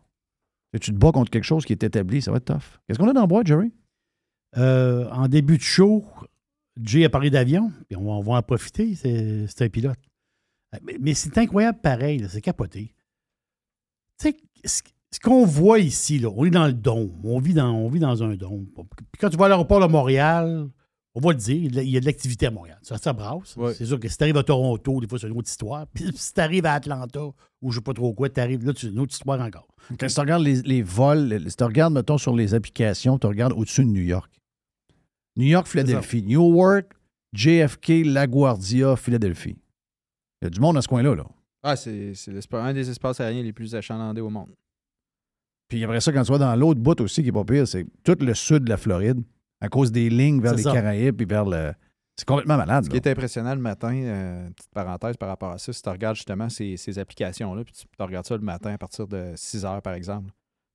Et 0.74 0.80
tu 0.80 0.92
te 0.92 0.98
bats 0.98 1.12
contre 1.12 1.32
quelque 1.32 1.44
chose 1.46 1.66
qui 1.66 1.74
est 1.74 1.84
établi, 1.84 2.22
ça 2.22 2.32
va 2.32 2.38
être 2.38 2.46
tough. 2.46 2.80
Qu'est-ce 2.88 2.98
qu'on 3.00 3.10
a 3.10 3.14
dans 3.14 3.22
le 3.22 3.28
bois, 3.28 3.44
Jerry? 3.44 3.72
Euh, 4.58 5.10
en 5.10 5.28
début 5.28 5.58
de 5.58 5.64
show, 5.64 6.06
Jay 6.82 7.04
a 7.06 7.10
parlé 7.10 7.30
d'avion, 7.30 7.72
puis 7.90 7.96
on 7.98 8.04
va, 8.06 8.12
on 8.12 8.22
va 8.22 8.34
en 8.38 8.42
profiter, 8.42 8.96
c'est 8.96 9.62
un 9.62 9.70
pilote. 9.70 10.00
Euh, 10.76 10.80
Mais, 10.84 10.98
mais 11.00 11.14
c'est 11.14 11.38
incroyable 11.38 11.80
pareil, 11.82 12.26
c'est 12.30 12.42
capoté. 12.42 12.94
Tu 14.20 14.30
sais, 14.32 14.38
ce, 15.14 15.20
qu'on 15.20 15.46
voit 15.46 15.80
ici, 15.80 16.20
là, 16.20 16.30
on 16.36 16.46
est 16.46 16.52
dans 16.52 16.68
le 16.68 16.74
dôme, 16.74 17.20
on 17.24 17.40
vit 17.40 17.54
dans, 17.54 17.72
on 17.72 17.90
vit 17.90 18.00
dans 18.00 18.24
un 18.24 18.36
dôme. 18.36 18.68
Puis 18.68 19.20
quand 19.20 19.30
tu 19.30 19.38
vas 19.38 19.46
à 19.46 19.50
l'aéroport 19.50 19.80
de 19.80 19.88
Montréal, 19.88 20.70
on 21.14 21.20
va 21.20 21.32
le 21.32 21.38
dire, 21.38 21.56
il 21.56 21.90
y 21.90 21.98
a 21.98 22.00
de 22.00 22.06
l'activité 22.06 22.48
à 22.48 22.52
Montréal. 22.52 22.80
Ça, 22.82 22.98
ça 22.98 23.12
brasse. 23.12 23.58
C'est 23.76 23.86
sûr 23.86 24.00
que 24.00 24.08
si 24.08 24.18
tu 24.18 24.24
arrives 24.24 24.38
à 24.38 24.44
Toronto, 24.44 25.02
des 25.02 25.08
fois, 25.08 25.20
c'est 25.20 25.28
une 25.28 25.38
autre 25.38 25.50
histoire. 25.50 25.86
Puis 25.88 26.06
si 26.16 26.34
tu 26.34 26.40
arrives 26.40 26.66
à 26.66 26.74
Atlanta, 26.74 27.20
ou 27.62 27.72
je 27.72 27.78
sais 27.78 27.84
pas 27.84 27.94
trop 27.94 28.14
quoi, 28.14 28.30
tu 28.30 28.40
arrives 28.40 28.66
là, 28.66 28.72
c'est 28.76 28.88
une 28.88 29.00
autre 29.00 29.14
histoire 29.14 29.42
encore. 29.42 29.68
Quand 30.00 30.08
tu 30.08 30.20
regardes 30.20 30.44
les, 30.44 30.62
les 30.62 30.82
vols, 30.82 31.44
si 31.50 31.56
tu 31.56 31.64
regardes, 31.64 31.94
mettons, 31.94 32.18
sur 32.18 32.36
les 32.36 32.54
applications, 32.54 33.20
tu 33.20 33.28
regardes 33.28 33.54
au-dessus 33.54 33.84
de 33.84 33.90
New 33.90 34.04
York. 34.04 34.32
New 35.36 35.48
York, 35.48 35.68
Philadelphie. 35.68 36.24
Newark, 36.24 36.94
JFK, 37.34 38.06
LaGuardia, 38.06 38.96
Philadelphie. 38.96 39.58
Il 40.42 40.46
y 40.46 40.48
a 40.48 40.50
du 40.50 40.60
monde 40.60 40.78
à 40.78 40.82
ce 40.82 40.88
coin-là. 40.88 41.16
Là. 41.16 41.26
Ah, 41.64 41.76
c'est 41.76 42.14
un 42.54 42.74
des 42.74 42.90
espaces 42.90 43.20
aériens 43.20 43.44
les 43.44 43.54
plus 43.54 43.76
achalandés 43.76 44.22
au 44.22 44.30
monde. 44.30 44.50
Puis 45.72 45.84
après 45.86 46.02
ça, 46.02 46.12
quand 46.12 46.22
tu 46.24 46.32
vas 46.34 46.38
dans 46.38 46.54
l'autre 46.58 46.82
bout 46.82 47.00
aussi, 47.00 47.24
qui 47.24 47.30
est 47.30 47.32
pas 47.32 47.46
pire, 47.46 47.66
c'est 47.66 47.86
tout 48.04 48.18
le 48.20 48.34
sud 48.34 48.66
de 48.66 48.70
la 48.70 48.76
Floride, 48.76 49.22
à 49.62 49.70
cause 49.70 49.90
des 49.90 50.10
lignes 50.10 50.42
vers 50.42 50.54
les 50.54 50.64
ça. 50.64 50.74
Caraïbes 50.74 51.16
puis 51.16 51.26
vers 51.26 51.46
le. 51.46 51.72
C'est 52.18 52.28
complètement 52.28 52.58
malade. 52.58 52.84
Ce 52.84 52.90
qui 52.90 52.98
là. 52.98 53.02
est 53.06 53.10
impressionnant 53.10 53.56
le 53.56 53.62
matin, 53.62 53.94
euh, 53.96 54.50
petite 54.50 54.70
parenthèse 54.74 55.16
par 55.16 55.30
rapport 55.30 55.52
à 55.52 55.58
ça, 55.58 55.72
si 55.72 55.82
tu 55.82 55.88
regardes 55.90 56.18
justement 56.18 56.50
ces, 56.50 56.76
ces 56.76 57.00
applications-là, 57.00 57.64
puis 57.64 57.74
tu 57.74 57.86
tu 57.86 58.04
regardes 58.04 58.26
ça 58.28 58.36
le 58.36 58.44
matin 58.44 58.74
à 58.74 58.78
partir 58.78 59.08
de 59.08 59.32
6 59.36 59.64
heures, 59.64 59.82
par 59.82 59.94
exemple, 59.94 60.30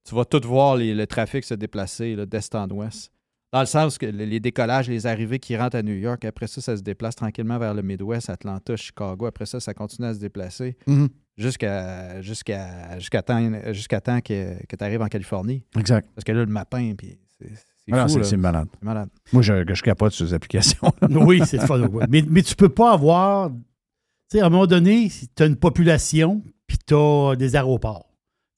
tu 0.09 0.15
vas 0.15 0.25
tout 0.25 0.41
voir 0.49 0.77
les- 0.77 0.95
le 0.95 1.07
trafic 1.07 1.45
se 1.45 1.53
déplacer 1.55 2.17
d'est 2.27 2.55
en 2.55 2.67
ouest. 2.71 3.13
Dans 3.53 3.61
le 3.61 3.67
sens 3.67 3.99
que 3.99 4.07
les 4.07 4.41
décollages, 4.41 4.89
les 4.89 5.07
arrivées 5.07 5.39
qui 5.39 5.57
rentrent 5.57 5.77
à 5.77 5.83
New 5.83 5.95
York, 5.95 6.25
après 6.25 6.47
ça, 6.47 6.61
ça 6.63 6.75
se 6.77 6.83
déplace 6.83 7.15
tranquillement 7.17 7.59
vers 7.59 7.75
le 7.75 7.83
Midwest, 7.83 8.31
Atlanta, 8.31 8.75
Chicago. 8.77 9.27
Après 9.27 9.47
ça, 9.47 9.61
ça 9.61 9.75
continue 9.75 10.09
à 10.09 10.15
se 10.15 10.19
déplacer 10.21 10.77
Mhm. 10.87 11.09
Jusqu'à 11.37 12.21
jusqu'à 12.23 12.99
jusqu'à 12.99 13.23
temps, 13.23 13.73
jusqu'à 13.73 14.01
temps 14.01 14.21
que, 14.21 14.63
que 14.67 14.77
tu 14.77 14.85
arrives 14.85 15.03
en 15.03 15.09
Californie. 15.09 15.63
Exact. 15.79 16.09
Parce 16.15 16.25
que 16.25 16.33
là, 16.33 16.41
le 16.41 16.47
matin, 16.51 16.93
puis 16.97 17.19
c'est 17.39 17.49
c'est 17.55 17.93
Ah 17.93 18.09
c'est 18.09 18.19
là. 18.19 18.25
c'est 18.25 18.37
malade. 18.37 18.69
C'est 18.79 18.85
malade. 18.85 19.09
Moi, 19.33 19.43
je, 19.43 19.65
je 19.75 19.83
capote 19.83 20.13
sur 20.13 20.27
ces 20.27 20.35
applications. 20.35 20.93
Oui, 21.11 21.41
c'est 21.47 21.59
le 21.59 21.67
fun. 21.67 21.81
ouais. 21.87 22.07
mais, 22.09 22.25
mais 22.29 22.43
tu 22.43 22.57
peux 22.57 22.69
pas 22.69 22.93
avoir. 22.93 23.51
Tu 23.51 24.39
sais, 24.39 24.41
à 24.41 24.47
un 24.47 24.51
moment 24.51 24.67
donné, 24.67 25.09
tu 25.37 25.43
as 25.43 25.47
une 25.47 25.55
population, 25.57 26.43
puis 26.67 26.79
tu 26.85 26.95
as 26.95 27.35
des 27.37 27.55
aéroports. 27.55 28.11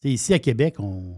Ici 0.04 0.32
à 0.32 0.38
Québec, 0.38 0.76
on. 0.78 1.14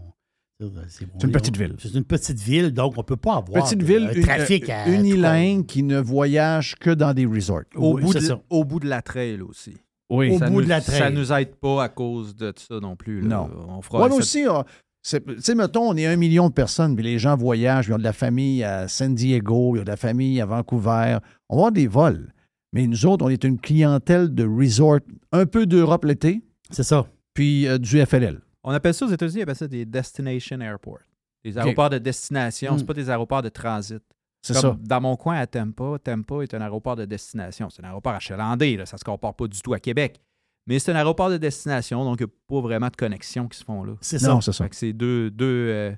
C'est 0.89 1.23
une 1.23 1.31
petite 1.31 1.57
ville. 1.57 1.75
C'est 1.79 1.95
une 1.95 2.03
petite 2.03 2.37
ville, 2.39 2.71
donc 2.71 2.93
on 2.95 3.03
peut 3.03 3.15
pas 3.15 3.37
avoir 3.37 3.63
Petite 3.63 3.79
de- 3.79 3.85
ville, 3.85 4.09
un 4.11 4.13
une- 4.13 4.21
trafic 4.21 4.69
à 4.69 4.87
unilingue 4.89 5.65
qui 5.65 5.81
ne 5.81 5.99
voyage 5.99 6.75
que 6.75 6.91
dans 6.91 7.15
des 7.15 7.25
resorts. 7.25 7.63
Au, 7.75 7.95
Oui, 7.95 8.03
bout 8.03 8.13
c'est 8.13 8.19
de, 8.19 8.25
ça. 8.25 8.41
au 8.49 8.63
bout 8.63 8.79
de 8.79 8.87
la 8.87 9.01
trail 9.01 9.41
aussi. 9.41 9.75
Oui. 10.11 10.31
Au 10.35 10.37
Ça 10.39 10.47
bout 10.49 10.55
nous- 10.59 10.63
de 10.63 10.69
la 10.69 10.81
Ça 10.81 10.97
trail. 10.97 11.13
nous 11.13 11.31
aide 11.33 11.55
pas 11.55 11.83
à 11.83 11.89
cause 11.89 12.35
de 12.35 12.53
ça 12.55 12.79
non 12.79 12.95
plus. 12.95 13.21
là. 13.21 13.27
Non. 13.27 13.49
On 13.69 13.81
fera 13.81 14.03
Ouais, 14.03 14.09
nous 14.09 14.21
cette- 14.21 14.21
aussi, 14.21 14.45
on- 14.49 14.63
c'est- 15.01 15.25
tu 15.25 15.41
sais, 15.41 15.55
mettons, 15.55 15.89
on 15.89 15.95
est 15.95 16.05
un 16.05 16.15
million 16.17 16.49
de 16.49 16.53
personnes, 16.53 16.95
puis 16.95 17.03
les 17.03 17.17
gens 17.17 17.35
voyagent, 17.37 17.87
ils 17.87 17.93
ont 17.93 17.97
de 17.97 18.03
la 18.03 18.13
famille 18.13 18.63
à 18.63 18.87
San 18.87 19.15
Diego, 19.15 19.75
ils 19.75 19.79
ont 19.79 19.83
de 19.83 19.87
la 19.89 19.97
famille 19.97 20.39
à 20.41 20.45
Vancouver. 20.45 21.17
On 21.49 21.55
va 21.55 21.59
avoir 21.59 21.71
des 21.71 21.87
vols. 21.87 22.31
Mais 22.73 22.87
nous 22.87 23.05
autres, 23.05 23.25
on 23.25 23.29
est 23.29 23.43
une 23.43 23.59
clientèle 23.59 24.33
de 24.33 24.45
resort, 24.45 24.99
un 25.31 25.45
peu 25.45 25.65
d'Europe 25.65 26.05
l'été. 26.05 26.41
C'est 26.69 26.83
ça. 26.83 27.05
Puis 27.33 27.67
euh, 27.67 27.77
du 27.77 27.99
FLL. 28.05 28.39
On 28.63 28.71
appelle 28.71 28.93
ça 28.93 29.05
aux 29.05 29.09
États-Unis, 29.09 29.39
ils 29.39 29.41
appellent 29.43 29.55
ça 29.55 29.67
des 29.67 29.85
destination 29.85 30.59
airports. 30.61 30.99
Des 31.43 31.57
aéroports 31.57 31.89
de 31.89 31.97
destination, 31.97 32.77
c'est 32.77 32.83
Mm. 32.83 32.85
pas 32.87 32.93
des 32.93 33.09
aéroports 33.09 33.41
de 33.41 33.49
transit. 33.49 34.01
C'est 34.41 34.55
ça. 34.55 34.77
Dans 34.81 35.01
mon 35.01 35.15
coin 35.15 35.35
à 35.35 35.47
Tampa, 35.47 35.97
Tampa 36.03 36.41
est 36.41 36.53
un 36.53 36.61
aéroport 36.61 36.95
de 36.95 37.05
destination. 37.05 37.69
C'est 37.69 37.83
un 37.83 37.87
aéroport 37.87 38.13
achalandé, 38.13 38.75
là, 38.75 38.85
ça 38.85 38.97
se 38.97 39.03
compare 39.03 39.35
pas 39.35 39.47
du 39.47 39.61
tout 39.61 39.73
à 39.73 39.79
Québec. 39.79 40.19
Mais 40.67 40.79
c'est 40.79 40.91
un 40.91 40.95
aéroport 40.95 41.29
de 41.29 41.37
destination, 41.37 42.03
donc 42.03 42.19
il 42.19 42.25
n'y 42.25 42.31
a 42.31 42.33
pas 42.47 42.61
vraiment 42.61 42.89
de 42.89 42.95
connexions 42.95 43.47
qui 43.47 43.57
se 43.57 43.63
font 43.63 43.83
là. 43.83 43.93
C'est 44.01 44.19
ça. 44.19 44.39
c'est 44.41 44.51
ça. 44.51 44.67
C'est 44.71 44.93
deux, 44.93 45.31
deux, 45.31 45.45
euh, 45.45 45.91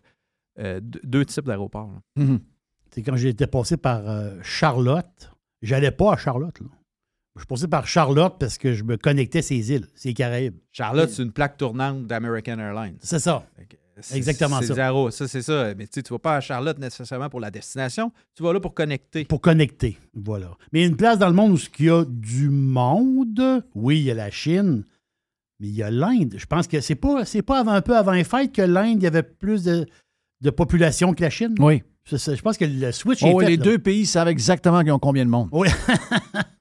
euh, 0.60 0.80
deux, 0.82 1.02
deux 1.04 1.26
types 1.26 1.46
d'aéroports. 1.46 1.92
Mhm. 2.16 2.40
C'est 2.94 3.02
quand 3.02 3.16
j'ai 3.16 3.30
été 3.30 3.48
passé 3.48 3.76
par 3.76 4.08
euh, 4.08 4.38
Charlotte, 4.42 5.32
j'allais 5.62 5.92
pas 5.92 6.14
à 6.14 6.18
Charlotte. 6.18 6.60
Là. 6.60 6.68
Je 7.36 7.42
suis 7.42 7.48
passé 7.48 7.68
par 7.68 7.88
Charlotte 7.88 8.36
parce 8.40 8.58
que 8.58 8.74
je 8.74 8.84
me 8.84 8.96
connectais 8.96 9.40
à 9.40 9.42
ces 9.42 9.72
îles, 9.72 9.88
ces 9.96 10.14
Caraïbes. 10.14 10.58
Charlotte, 10.72 11.10
c'est 11.10 11.24
une 11.24 11.32
plaque 11.32 11.58
tournante 11.58 12.06
d'American 12.06 12.60
Airlines. 12.60 12.98
C'est 13.02 13.20
ça. 13.20 13.46
Exactement 14.14 14.60
c'est 14.62 14.68
ça. 14.74 15.12
ça, 15.12 15.28
c'est 15.28 15.42
ça. 15.42 15.74
Mais 15.76 15.88
tu 15.88 16.02
tu 16.02 16.14
vas 16.14 16.20
pas 16.20 16.38
à 16.38 16.42
Charlotte 16.42 16.78
nécessairement 16.80 17.30
pour 17.30 17.40
la 17.40 17.52
destination, 17.52 18.12
tu 18.36 18.44
vas 18.44 18.54
là 18.54 18.60
pour 18.60 18.74
connecter. 18.74 19.26
Pour 19.26 19.42
connecter, 19.42 19.98
voilà. 20.14 20.58
Mais 20.72 20.80
il 20.80 20.82
y 20.84 20.86
a 20.86 20.90
une 20.90 20.98
place 20.98 21.18
dans 21.18 21.28
le 21.28 21.34
monde 21.34 21.54
où 21.54 21.58
il 21.80 21.86
y 21.86 21.90
a 21.90 22.06
du 22.08 22.50
monde. 22.50 23.64
Oui, 23.76 24.00
il 24.00 24.04
y 24.04 24.12
a 24.12 24.16
la 24.16 24.32
Chine, 24.32 24.84
mais 25.60 25.68
il 25.68 25.76
y 25.76 25.84
a 25.84 25.92
l'Inde. 25.92 26.36
Je 26.38 26.46
pense 26.46 26.68
que 26.68 26.82
c'est 26.82 26.96
pas, 26.96 27.26
c'est 27.26 27.42
pas 27.42 27.60
avant, 27.60 27.72
un 27.72 27.82
peu 27.82 27.96
avant 27.96 28.12
les 28.12 28.24
fêtes 28.24 28.54
que 28.54 28.62
l'Inde, 28.62 28.98
il 29.02 29.04
y 29.04 29.08
avait 29.08 29.24
plus 29.24 29.64
de, 29.64 29.86
de 30.42 30.50
population 30.50 31.14
que 31.14 31.22
la 31.22 31.30
Chine. 31.30 31.56
Oui. 31.60 31.84
Je 32.06 32.42
pense 32.42 32.58
que 32.58 32.66
le 32.66 32.92
switch 32.92 33.20
Oh, 33.24 33.28
est 33.28 33.34
oui, 33.34 33.46
fait. 33.46 33.52
les 33.52 33.58
là. 33.58 33.64
deux 33.64 33.78
pays 33.80 34.06
savent 34.06 34.28
exactement 34.28 34.82
qu'ils 34.82 34.92
ont 34.92 35.00
combien 35.00 35.24
de 35.24 35.30
monde. 35.30 35.48
Oui, 35.54 35.70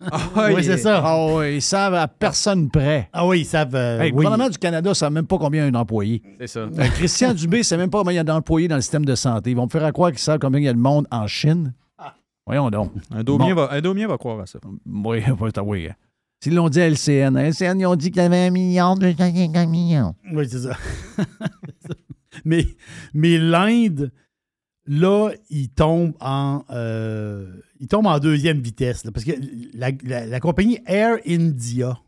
Ah, 0.01 0.21
oui 0.55 0.63
c'est 0.63 0.77
ça. 0.79 1.03
Ah 1.05 1.27
oui, 1.35 1.57
ils 1.57 1.63
savent 1.63 1.95
à 1.95 2.07
personne 2.07 2.71
près. 2.71 3.09
Ah 3.13 3.27
oui, 3.27 3.41
ils 3.41 3.45
savent. 3.45 3.75
euh, 3.75 3.99
Hey, 4.01 4.11
le 4.11 4.17
oui. 4.17 4.25
gouvernement 4.25 4.49
du 4.49 4.59
Canada 4.59 4.91
ne 4.91 4.95
savent 4.95 5.13
même 5.13 5.27
pas 5.27 5.39
combien 5.39 5.63
il 5.63 5.67
y 5.67 5.69
a 5.69 5.71
d'employés. 5.73 6.23
C'est 6.39 6.47
ça. 6.47 6.61
Euh, 6.61 6.69
Christian 6.95 7.35
Dubé 7.35 7.59
ne 7.59 7.63
sait 7.65 7.77
même 7.77 7.91
pas 7.91 7.99
combien 7.99 8.13
il 8.13 8.17
y 8.17 8.21
a 8.21 8.25
d'employés 8.25 8.69
dans 8.69 8.77
le 8.77 8.83
système 8.83 9.05
de 9.05 9.15
santé. 9.17 9.51
Ils 9.51 9.57
vont 9.57 9.65
me 9.65 9.71
faire 9.71 9.93
croire 9.93 10.11
qu'ils 10.11 10.21
savent 10.21 10.39
combien 10.39 10.61
il 10.61 10.65
y 10.65 10.69
a 10.69 10.73
de 10.73 10.79
monde 10.79 11.07
en 11.11 11.27
Chine. 11.27 11.75
Voyons 12.47 12.71
donc. 12.71 12.93
Un 13.13 13.23
Domien, 13.25 13.49
Bon. 13.55 13.67
va, 13.67 13.73
un 13.73 13.81
Domien 13.81 14.07
va 14.09 14.19
croire 14.19 14.41
à 14.41 14.47
ça. 14.47 14.59
Oui, 14.87 15.23
oui, 15.41 15.51
oui. 15.65 15.89
S'ils 16.43 16.55
l'ont 16.55 16.69
dit 16.69 16.81
à 16.81 16.89
LCN, 16.89 17.37
à 17.37 17.45
LCN, 17.49 17.79
ils 17.81 17.87
ont 17.87 17.95
dit 17.97 18.11
qu'il 18.11 18.21
y 18.23 18.25
avait 18.25 18.47
un 18.47 18.51
million, 18.51 18.95
250 18.97 19.69
millions. 19.69 20.15
Oui, 20.33 20.49
c'est 20.49 20.59
ça. 20.61 20.77
mais 22.45 22.67
mais 23.15 23.39
l'Inde, 23.39 24.11
là, 25.01 25.31
il 25.51 25.69
tombe 25.71 26.13
en 26.21 26.65
euh, 26.71 27.53
il 27.81 27.89
tombe 27.89 28.07
en 28.07 28.19
deuxième 28.19 28.61
vitesse. 28.61 29.05
là, 29.05 29.11
parce 29.13 29.25
que 29.25 29.33
la, 29.75 29.91
la- 30.05 30.27
la 30.27 30.41
compagnie 30.41 30.79
Air 30.87 31.19
India, 31.27 31.99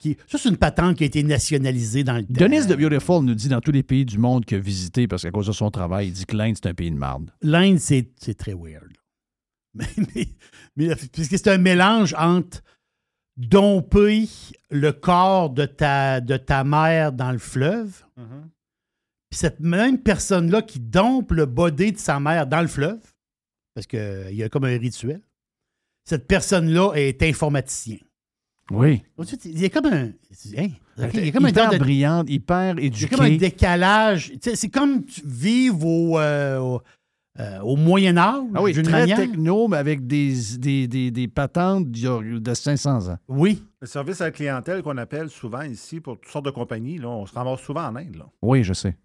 qui, 0.00 0.16
ça, 0.28 0.36
c'est 0.38 0.48
une 0.48 0.56
patente 0.56 0.96
qui 0.96 1.04
a 1.04 1.06
été 1.06 1.22
nationalisée 1.22 2.04
dans 2.04 2.16
le 2.16 2.24
temps. 2.24 2.34
Denise 2.34 2.66
de 2.66 2.74
Beautiful 2.74 3.24
nous 3.24 3.34
dit 3.34 3.48
dans 3.48 3.60
tous 3.60 3.72
les 3.72 3.82
pays 3.82 4.04
du 4.04 4.18
monde 4.18 4.44
qu'il 4.44 4.58
a 4.58 4.60
visité, 4.60 5.08
parce 5.08 5.22
qu'à 5.22 5.30
cause 5.30 5.46
de 5.46 5.52
son 5.52 5.70
travail, 5.70 6.08
il 6.08 6.12
dit 6.12 6.26
que 6.26 6.36
l'Inde, 6.36 6.54
c'est 6.56 6.68
un 6.68 6.74
pays 6.74 6.90
de 6.90 6.96
marde. 6.96 7.30
L'Inde, 7.42 7.78
c'est 7.78 8.10
c'est 8.18 8.34
très 8.36 8.54
weird. 8.54 8.92
Mais, 9.74 10.28
mais, 10.76 10.94
c'est 11.12 11.48
un 11.48 11.58
mélange 11.58 12.14
entre 12.18 12.62
domper 13.36 14.26
le 14.70 14.90
corps 14.92 15.50
de 15.50 15.66
ta, 15.66 16.20
de 16.22 16.36
ta 16.38 16.64
mère 16.64 17.12
dans 17.12 17.32
le 17.32 17.38
fleuve, 17.38 18.02
Mhm. 18.16 18.48
puis 18.48 18.55
Puis 19.36 19.40
cette 19.40 19.60
même 19.60 19.98
personne-là 19.98 20.62
qui 20.62 20.80
dompe 20.80 21.30
le 21.32 21.44
body 21.44 21.92
de 21.92 21.98
sa 21.98 22.18
mère 22.18 22.46
dans 22.46 22.62
le 22.62 22.68
fleuve, 22.68 23.00
parce 23.74 23.86
qu'il 23.86 24.30
y 24.32 24.42
a 24.42 24.48
comme 24.48 24.64
un 24.64 24.78
rituel, 24.78 25.20
cette 26.06 26.26
personne-là 26.26 26.92
est 26.94 27.22
informaticien. 27.22 27.98
Oui. 28.70 29.02
Il 29.44 29.60
y 29.60 29.66
a 29.66 29.68
comme 29.68 29.84
un. 29.92 30.06
hein? 30.06 30.68
Il 31.12 31.26
y 31.26 31.28
a 31.28 31.32
comme 31.32 31.44
un 31.44 31.48
hyper 31.50 31.70
de- 31.70 31.76
brillante, 31.76 32.30
hyper 32.30 32.76
il 32.78 32.80
y 32.80 32.84
a 32.84 32.86
éduquée. 32.86 33.14
comme 33.14 33.26
un 33.26 33.36
décalage. 33.36 34.32
C'est 34.40 34.70
comme 34.70 35.04
tu- 35.04 35.20
vivre 35.26 35.84
au, 35.86 36.18
euh, 36.18 36.58
au, 36.58 36.80
euh, 37.38 37.60
au 37.60 37.76
Moyen 37.76 38.16
Âge, 38.16 38.42
Ah 38.54 38.62
oui, 38.62 38.72
très 38.72 38.90
manière. 38.90 39.18
techno, 39.18 39.68
mais 39.68 39.76
avec 39.76 40.06
des, 40.06 40.32
des, 40.58 40.88
des, 40.88 41.10
des 41.10 41.28
patentes 41.28 41.90
de 41.90 42.54
500 42.54 43.08
ans. 43.10 43.18
Oui. 43.28 43.62
Le 43.82 43.86
service 43.86 44.22
à 44.22 44.24
la 44.24 44.30
clientèle 44.30 44.82
qu'on 44.82 44.96
appelle 44.96 45.28
souvent 45.28 45.60
ici 45.60 46.00
pour 46.00 46.18
toutes 46.18 46.32
sortes 46.32 46.46
de 46.46 46.50
compagnies, 46.50 46.96
là, 46.96 47.10
on 47.10 47.26
se 47.26 47.34
ramasse 47.34 47.60
souvent 47.60 47.84
en 47.86 47.96
Inde. 47.96 48.16
Là. 48.16 48.26
Oui, 48.40 48.64
je 48.64 48.72
sais. 48.72 48.96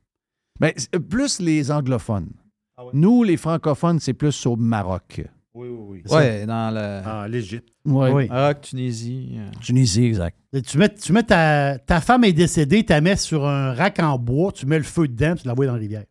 Mais 0.61 0.73
c'est- 0.77 0.99
plus 0.99 1.39
les 1.39 1.71
anglophones. 1.71 2.29
Ah 2.77 2.83
Nous, 2.93 3.23
les 3.23 3.37
francophones, 3.37 3.99
c'est 3.99 4.13
plus 4.13 4.45
au 4.45 4.55
Maroc. 4.55 5.21
Oui, 5.53 5.67
oui, 5.69 6.01
oui. 6.07 6.13
Ouais, 6.15 6.45
dans 6.45 6.73
le. 6.73 7.05
En 7.07 7.25
l'Égypte. 7.25 7.67
Ouais. 7.85 8.11
Oui. 8.11 8.27
Maroc, 8.29 8.61
Tunisie. 8.61 9.31
euh. 9.35 9.49
Tunisie, 9.59 10.05
exact. 10.05 10.37
Tu 10.65 10.77
mets, 10.77 10.93
tu 10.93 11.11
mets 11.11 11.23
ta, 11.23 11.77
ta 11.77 11.99
femme 11.99 12.23
est 12.23 12.31
décédée, 12.33 12.85
tu 12.85 12.93
la 12.93 13.01
mets 13.01 13.17
sur 13.17 13.45
un 13.45 13.73
rack 13.73 13.99
en 13.99 14.17
bois, 14.17 14.51
tu 14.53 14.65
mets 14.65 14.77
le 14.77 14.83
feu 14.85 15.07
dedans, 15.09 15.35
tu 15.35 15.45
l'envoies 15.47 15.65
dans 15.65 15.73
la 15.73 15.79
rivière. 15.79 16.05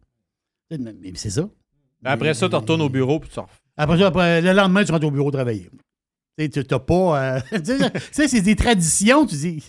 Mais 0.71 0.79
mais 0.79 1.13
c'est 1.15 1.31
ça. 1.31 1.49
Après 2.05 2.35
ça, 2.35 2.49
tu 2.49 2.55
retournes 2.57 2.83
au 2.83 2.89
bureau 2.91 3.19
puis 3.19 3.29
tu 3.31 3.35
sors. 3.35 3.49
Après 3.77 3.99
ça, 3.99 4.09
après, 4.09 4.43
le 4.43 4.53
lendemain, 4.53 4.85
tu 4.85 4.93
rentres 4.93 5.07
au 5.07 5.11
bureau 5.11 5.31
travailler. 5.31 5.71
Tu 6.39 6.45
sais, 6.45 6.49
tu 6.51 6.61
n'as 6.71 6.79
pas. 6.79 7.37
euh, 7.37 7.41
tu 7.65 7.79
sais, 8.13 8.29
c'est 8.29 8.41
des 8.43 8.57
traditions, 8.57 9.25
tu 9.27 9.37
dis. 9.37 9.61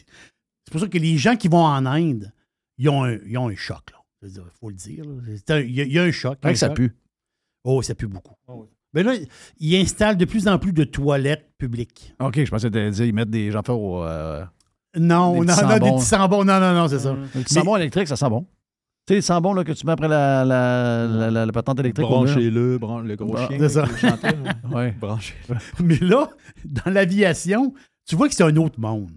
C'est 0.66 0.72
pour 0.72 0.82
ça 0.82 0.88
que 0.88 0.98
les 0.98 1.18
gens 1.18 1.36
qui 1.38 1.48
vont 1.48 1.64
en 1.66 1.86
Inde, 1.86 2.32
ils 2.78 2.90
ont 2.90 3.04
un, 3.06 3.18
ils 3.26 3.38
ont 3.38 3.48
un 3.50 3.56
choc. 3.56 3.84
Il 4.24 4.42
faut 4.60 4.70
le 4.70 4.76
dire. 4.76 5.04
Il 5.50 5.72
y, 5.72 5.82
a- 5.82 5.84
il 5.86 5.92
y 5.94 6.00
a 6.00 6.04
un 6.04 6.12
choc. 6.12 6.38
un 6.44 6.52
que 6.52 6.58
ça 6.58 6.68
choc. 6.68 6.76
pue. 6.78 6.96
Oh, 7.64 7.82
ça 7.82 7.96
pue 7.96 8.08
beaucoup. 8.08 8.36
Mais 8.94 9.04
là, 9.04 9.14
ils 9.60 9.76
installent 9.78 10.18
de 10.18 10.26
plus 10.26 10.48
en 10.48 10.60
plus 10.60 10.74
de 10.74 10.84
toilettes 10.84 11.50
publiques. 11.58 12.14
OK, 12.20 12.44
je 12.44 12.50
pensais 12.50 12.70
que 12.70 12.78
tu 12.78 12.92
dire 12.92 13.06
ils 13.06 13.14
mettent 13.14 13.30
des 13.30 13.50
gens 13.52 13.62
au. 13.70 14.04
euh, 14.04 14.44
Non, 14.98 15.34
Des 15.42 15.48
non, 15.48 15.56
non, 15.62 15.74
des 15.78 15.92
petits 15.92 16.06
sambons. 16.06 16.44
Non, 16.44 16.60
non, 16.60 16.74
non, 16.74 16.88
c'est 16.88 17.00
ça. 17.00 17.12
Un 17.12 17.42
petit 17.42 17.54
sambon 17.54 17.78
électrique, 17.78 18.08
ça 18.08 18.16
sent 18.18 18.30
bon. 18.30 18.42
Tu 19.08 19.14
sais, 19.14 19.16
les 19.16 19.22
sambons 19.22 19.54
là, 19.54 19.64
que 19.64 19.72
tu 19.72 19.86
mets 19.86 19.94
après 19.94 20.08
la, 20.08 20.44
la, 20.46 21.08
la, 21.08 21.32
la- 21.32 21.46
la 21.48 21.52
patente 21.52 21.80
électrique. 21.80 22.06
Branchez-le, 22.06 22.78
bran- 22.78 23.00
le 23.00 23.16
gros 23.16 23.36
chien. 23.38 23.58
c'est 23.58 23.70
ça. 23.70 23.86
Ouais. 24.72 24.92
Branchez-le. 24.92 25.56
Mais 25.84 25.98
là, 25.98 26.30
dans 26.66 26.92
l'aviation, 26.92 27.74
tu 28.06 28.16
vois 28.16 28.28
que 28.30 28.36
c'est 28.36 28.44
un 28.44 28.56
autre 28.58 28.80
monde. 28.80 29.10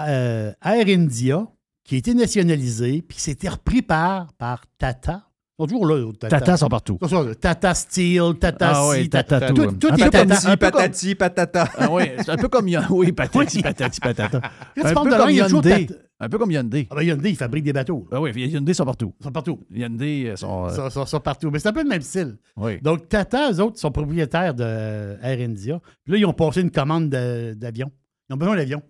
Euh, 0.00 0.52
Air 0.64 0.86
India, 0.88 1.46
qui 1.88 1.94
a 1.94 1.98
été 1.98 2.12
nationalisé, 2.14 3.00
puis 3.02 3.16
c'était 3.18 3.48
repris 3.48 3.80
par, 3.82 4.32
par 4.34 4.64
Tata. 4.76 5.22
Ils 5.58 5.62
sont 5.62 5.66
toujours 5.66 5.86
là, 5.86 6.12
Tata. 6.20 6.38
Tata 6.38 6.56
sont 6.58 6.68
partout. 6.68 6.98
Tata 7.40 7.74
Steel, 7.74 8.34
Tata 8.38 8.72
Ah 8.74 8.82
ci, 8.94 9.00
oui, 9.00 9.08
Tata 9.08 9.40
tout. 9.40 9.54
Tout, 9.54 9.72
tout 9.72 9.88
Un 9.90 9.96
est 9.96 10.04
peu 10.04 10.10
comme- 10.18 10.28
Tata. 10.28 10.50
un 10.50 10.56
peu 10.56 10.70
comme- 10.70 10.80
Patati, 10.82 11.14
patata. 11.16 11.68
Ah 11.78 11.88
oui, 11.90 12.02
c'est 12.18 12.28
un 12.30 12.36
peu 12.36 12.48
comme. 12.48 12.66
Oui, 12.90 13.12
patati, 13.12 13.62
patati, 13.62 14.00
patata. 14.00 14.40
Quand 14.76 14.82
tu 14.82 14.86
Un 14.86 14.92
parles 14.94 15.08
peu 15.08 15.10
de 15.14 15.16
l'un, 15.16 15.20
comme 15.22 15.30
il 15.30 15.36
y 15.36 15.40
a 15.40 15.44
toujours 15.46 15.64
Hyundai. 15.66 15.86
Tata. 15.86 16.00
Un 16.20 16.28
peu 16.28 16.38
comme 16.38 16.50
Hyundai. 16.50 16.86
Ah 16.90 16.94
ben 16.96 17.02
Hyundai, 17.02 17.30
il 17.30 17.36
fabrique 17.36 17.64
des 17.64 17.72
bateaux. 17.72 18.06
Ah 18.12 18.20
oui, 18.20 18.30
Hyundai 18.36 18.74
sont 18.74 18.84
partout. 18.84 19.14
Ils 19.20 19.24
sont 19.24 19.32
partout. 19.32 19.60
Hyundai 19.74 20.26
euh, 20.28 20.36
sont. 20.36 20.66
euh, 20.66 20.68
Ils 20.70 20.74
sont, 20.76 20.90
sont- 20.90 21.06
sont 21.06 21.20
partout. 21.20 21.50
Mais 21.50 21.58
c'est 21.58 21.68
un 21.68 21.72
peu 21.72 21.82
le 21.82 21.88
même 21.88 22.02
style. 22.02 22.36
oui. 22.56 22.80
Donc, 22.82 23.08
Tata, 23.08 23.50
eux 23.50 23.60
autres, 23.60 23.78
sont 23.78 23.90
propriétaires 23.90 24.54
de 24.54 25.16
Air 25.22 25.38
India. 25.40 25.80
Puis 26.04 26.12
là, 26.12 26.18
ils 26.18 26.26
ont 26.26 26.32
passé 26.32 26.60
une 26.60 26.70
commande 26.70 27.08
de- 27.10 27.54
d'avion. 27.54 27.90
Ils 28.28 28.34
ont 28.34 28.36
besoin 28.36 28.54
d'avion. 28.56 28.82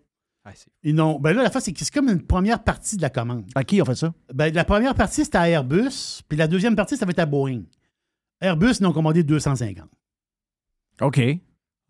Ah, 0.48 0.52
c'est- 0.54 0.70
Ils 0.82 0.94
n'ont- 0.94 1.18
Ben 1.20 1.32
là, 1.34 1.42
la 1.42 1.50
fois, 1.50 1.60
c'est 1.60 1.72
que 1.72 1.78
c'est 1.80 1.92
comme 1.92 2.08
une 2.08 2.22
première 2.22 2.62
partie 2.62 2.96
de 2.96 3.02
la 3.02 3.10
commande. 3.10 3.44
À 3.54 3.64
qui 3.64 3.82
on 3.82 3.84
fait 3.84 3.94
ça? 3.94 4.14
Ben, 4.32 4.52
la 4.54 4.64
première 4.64 4.94
partie, 4.94 5.24
c'était 5.24 5.38
à 5.38 5.48
Airbus, 5.48 6.22
puis 6.28 6.38
la 6.38 6.46
deuxième 6.48 6.74
partie, 6.76 6.96
ça 6.96 7.04
va 7.04 7.10
être 7.10 7.18
à 7.18 7.26
Boeing. 7.26 7.62
Airbus, 8.40 8.74
ils 8.80 8.86
ont 8.86 8.92
commandé 8.92 9.22
250. 9.24 9.88
OK. 11.00 11.20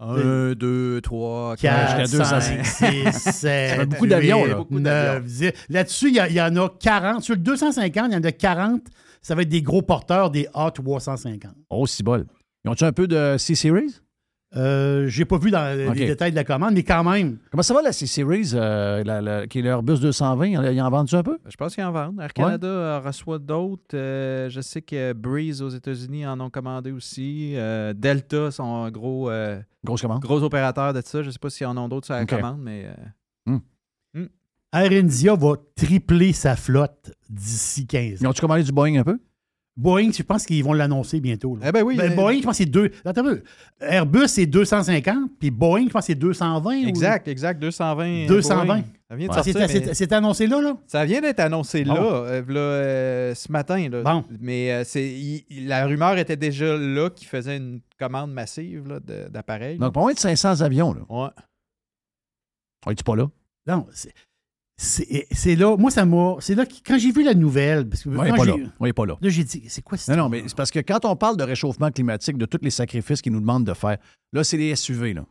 Un, 0.00 0.52
deux, 0.54 1.00
trois, 1.00 1.56
4, 1.56 2.06
jusqu'à 2.06 2.40
5, 2.40 2.64
6, 2.64 3.12
7, 3.12 3.32
Ça 3.70 3.76
fait 3.76 3.86
beaucoup 3.86 4.06
d'avions, 4.06 4.44
là. 4.44 4.54
Beaucoup 4.54 4.78
d'avions. 4.78 5.24
9, 5.46 5.66
Là-dessus, 5.68 6.08
il 6.10 6.14
y, 6.30 6.34
y 6.34 6.40
en 6.40 6.54
a 6.56 6.68
40. 6.80 7.22
Sur 7.24 7.34
le 7.34 7.40
250, 7.40 8.06
il 8.10 8.14
y 8.14 8.16
en 8.16 8.22
a 8.22 8.32
40. 8.32 8.82
Ça 9.20 9.34
va 9.34 9.42
être 9.42 9.48
des 9.48 9.62
gros 9.62 9.82
porteurs, 9.82 10.30
des 10.30 10.46
A350. 10.54 11.48
Oh, 11.70 11.84
si 11.86 12.02
bol. 12.04 12.26
Ils 12.64 12.70
ont-tu 12.70 12.84
un 12.84 12.92
peu 12.92 13.08
de 13.08 13.36
C-Series? 13.38 13.96
Euh, 14.56 15.06
J'ai 15.08 15.26
pas 15.26 15.36
vu 15.36 15.50
dans 15.50 15.76
les 15.94 16.06
détails 16.06 16.30
de 16.30 16.36
la 16.36 16.44
commande, 16.44 16.72
mais 16.72 16.82
quand 16.82 17.04
même. 17.04 17.36
Comment 17.50 17.62
ça 17.62 17.74
va 17.74 17.82
la 17.82 17.92
C-Series, 17.92 18.52
euh, 18.54 19.04
la- 19.04 19.20
la- 19.20 19.46
qui 19.46 19.58
est 19.58 19.62
l'Airbus 19.62 19.98
220? 20.00 20.46
Ils 20.46 20.56
en- 20.58 20.62
Ils 20.64 20.80
en 20.80 20.88
vendent-tu 20.90 21.16
un 21.16 21.22
peu? 21.22 21.36
Je 21.46 21.54
pense 21.56 21.74
qu'ils 21.74 21.84
en 21.84 21.92
vendent. 21.92 22.18
Air 22.20 22.32
Canada 22.32 22.66
euh, 22.66 23.00
reçoit 23.00 23.38
d'autres. 23.38 23.94
Euh, 23.94 24.48
je 24.48 24.60
sais 24.62 24.80
que 24.80 25.12
Breeze 25.12 25.60
aux 25.60 25.68
États-Unis 25.68 26.26
en 26.26 26.40
ont 26.40 26.48
commandé 26.48 26.92
aussi. 26.92 27.52
Euh, 27.56 27.92
Delta 27.92 28.50
sont 28.50 28.84
un 28.84 28.90
gros, 28.90 29.28
euh, 29.28 29.60
Grosse 29.84 30.00
commande. 30.00 30.22
gros 30.22 30.42
opérateur 30.42 30.94
de 30.94 31.02
ça. 31.04 31.22
Je 31.22 31.30
sais 31.30 31.38
pas 31.38 31.50
s'ils 31.50 31.66
en 31.66 31.76
ont 31.76 31.88
d'autres 31.88 32.06
sur 32.06 32.14
la 32.14 32.24
commande, 32.24 32.60
mais 32.62 32.86
euh, 33.46 33.58
Air 34.72 34.92
India 34.92 35.34
va 35.34 35.54
tripler 35.76 36.32
sa 36.34 36.54
flotte 36.54 37.12
d'ici 37.30 37.86
15 37.86 38.20
Ils 38.20 38.26
ans. 38.26 38.30
ont-tu 38.30 38.40
commandé 38.42 38.62
du 38.62 38.72
Boeing 38.72 38.96
un 38.98 39.04
peu? 39.04 39.18
Boeing, 39.80 40.10
je 40.12 40.24
pense 40.24 40.44
qu'ils 40.44 40.64
vont 40.64 40.72
l'annoncer 40.72 41.20
bientôt. 41.20 41.54
là? 41.54 41.66
Eh 41.68 41.72
ben 41.72 41.82
oui. 41.84 41.96
Ben, 41.96 42.10
euh, 42.10 42.14
Boeing, 42.16 42.38
je 42.38 42.42
pense 42.42 42.58
que 42.58 42.64
c'est 42.64 42.70
deux. 42.70 42.90
Attends 43.04 43.20
un 43.24 43.34
peu. 43.36 43.42
Airbus, 43.80 44.26
c'est 44.26 44.44
250, 44.46 45.30
puis 45.38 45.52
Boeing, 45.52 45.84
je 45.86 45.90
pense 45.92 46.02
que 46.02 46.06
c'est 46.08 46.14
220. 46.16 46.84
ou- 46.84 46.88
Exact, 46.88 47.28
exact. 47.28 47.60
220. 47.60 48.26
220. 48.26 48.64
Boeing. 48.66 48.82
Ça 49.08 49.16
vient 49.16 49.26
de 49.28 49.30
Ah, 49.32 49.34
sortir, 49.36 49.52
c'est- 49.54 49.60
mais 49.60 49.68
c'est 49.86 49.94
c'est 49.94 50.12
annoncé 50.12 50.46
là, 50.48 50.60
là? 50.60 50.76
Ça 50.88 51.04
vient 51.04 51.20
d'être 51.20 51.38
annoncé 51.40 51.84
Bon. 51.84 51.94
là, 51.94 52.00
euh, 52.02 52.42
là, 52.48 52.60
euh, 52.60 53.34
ce 53.36 53.52
matin. 53.52 53.88
Là. 53.88 54.02
Bon. 54.02 54.24
Mais 54.40 54.72
euh, 54.72 54.82
c'est, 54.84 55.44
la 55.50 55.86
rumeur 55.86 56.18
était 56.18 56.36
déjà 56.36 56.76
là 56.76 57.08
qu'il 57.08 57.28
faisait 57.28 57.56
une 57.56 57.80
commande 58.00 58.32
massive 58.32 58.86
là, 58.88 58.98
de- 59.00 59.28
d'appareils. 59.30 59.78
Donc, 59.78 59.94
pas 59.94 60.00
moins 60.00 60.12
de 60.12 60.18
500 60.18 60.60
avions, 60.60 60.92
là. 60.92 61.00
Ouais. 61.08 61.28
On 62.84 62.90
est 62.90 63.02
pas 63.02 63.16
là? 63.16 63.28
Non, 63.66 63.86
c'est- 64.80 65.56
là. 65.56 65.76
Moi, 65.76 65.90
ça 65.90 66.04
m'a. 66.06 66.36
C'est 66.40 66.54
là 66.54 66.64
que 66.64 66.72
quand 66.86 66.96
j'ai 66.98 67.10
vu 67.10 67.24
la 67.24 67.34
nouvelle. 67.34 67.88
Parce 67.88 68.04
que 68.04 68.08
On 68.10 68.24
est 68.24 68.30
quand 68.30 68.36
pas 68.36 68.44
là. 68.44 68.54
On 68.78 68.86
est 68.86 68.92
pas 68.92 69.06
là. 69.06 69.18
Là, 69.20 69.28
j'ai 69.28 69.44
dit, 69.44 69.64
c'est 69.68 69.82
quoi 69.82 69.98
ça? 69.98 70.14
Non, 70.14 70.22
non, 70.24 70.28
mais 70.28 70.44
c'est 70.46 70.56
parce 70.56 70.70
que 70.70 70.78
quand 70.78 71.04
on 71.04 71.16
parle 71.16 71.36
de 71.36 71.42
réchauffement 71.42 71.90
climatique, 71.90 72.38
de 72.38 72.46
tous 72.46 72.60
les 72.62 72.70
sacrifices 72.70 73.20
qu'ils 73.20 73.32
nous 73.32 73.40
demandent 73.40 73.66
de 73.66 73.74
faire, 73.74 73.98
là, 74.32 74.44
c'est 74.44 74.56
les 74.56 74.74
SUV, 74.76 75.14
là. 75.14 75.26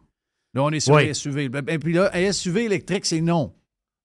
Là, 0.53 0.63
on 0.63 0.69
est 0.71 0.79
sur 0.81 0.95
Oui. 0.95 1.05
les 1.07 1.13
SUV. 1.13 1.49
Ben, 1.49 1.61
ben, 1.61 1.79
puis 1.79 1.93
là, 1.93 2.09
un 2.13 2.31
SUV 2.31 2.65
électrique, 2.65 3.05
c'est 3.05 3.21
non. 3.21 3.53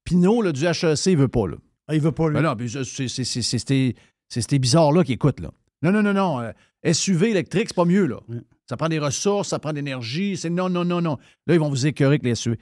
Pinot, 0.05 0.43
là, 0.43 0.53
du 0.53 0.65
HEC, 0.65 1.07
il 1.07 1.17
veut 1.17 1.29
pas, 1.29 1.47
là. 1.49 1.57
Ah, 1.89 1.95
il 1.95 2.01
veut 2.01 2.13
pas, 2.13 2.29
lui. 2.29 2.35
Ben 2.35 2.43
non, 2.43 2.57
c'est- 2.69 3.09
ces 3.09 3.95
c'est 4.29 4.41
ces 4.41 4.59
bizarres-là 4.59 5.05
qui 5.05 5.13
écoutent, 5.13 5.41
là. 5.41 5.51
Non, 5.83 5.91
non, 5.91 6.03
non, 6.03 6.13
non. 6.13 6.41
euh, 6.41 6.53
SUV 6.85 7.31
électrique, 7.31 7.65
c'est 7.69 7.77
pas 7.77 7.85
mieux, 7.85 8.07
là. 8.07 8.21
Oui. 8.29 8.37
Ça 8.69 8.77
prend 8.77 8.89
des 8.89 8.99
ressources, 8.99 9.49
ça 9.49 9.59
prend 9.59 9.71
de 9.71 9.77
l'énergie. 9.77 10.37
C'est 10.37 10.49
non, 10.51 10.69
non, 10.69 10.85
non, 10.85 11.01
non. 11.01 11.19
Là, 11.47 11.55
ils 11.55 11.61
vont 11.61 11.69
vous 11.69 11.87
écœurer 11.87 12.15
avec 12.15 12.23
les 12.25 12.35
SUV. 12.35 12.57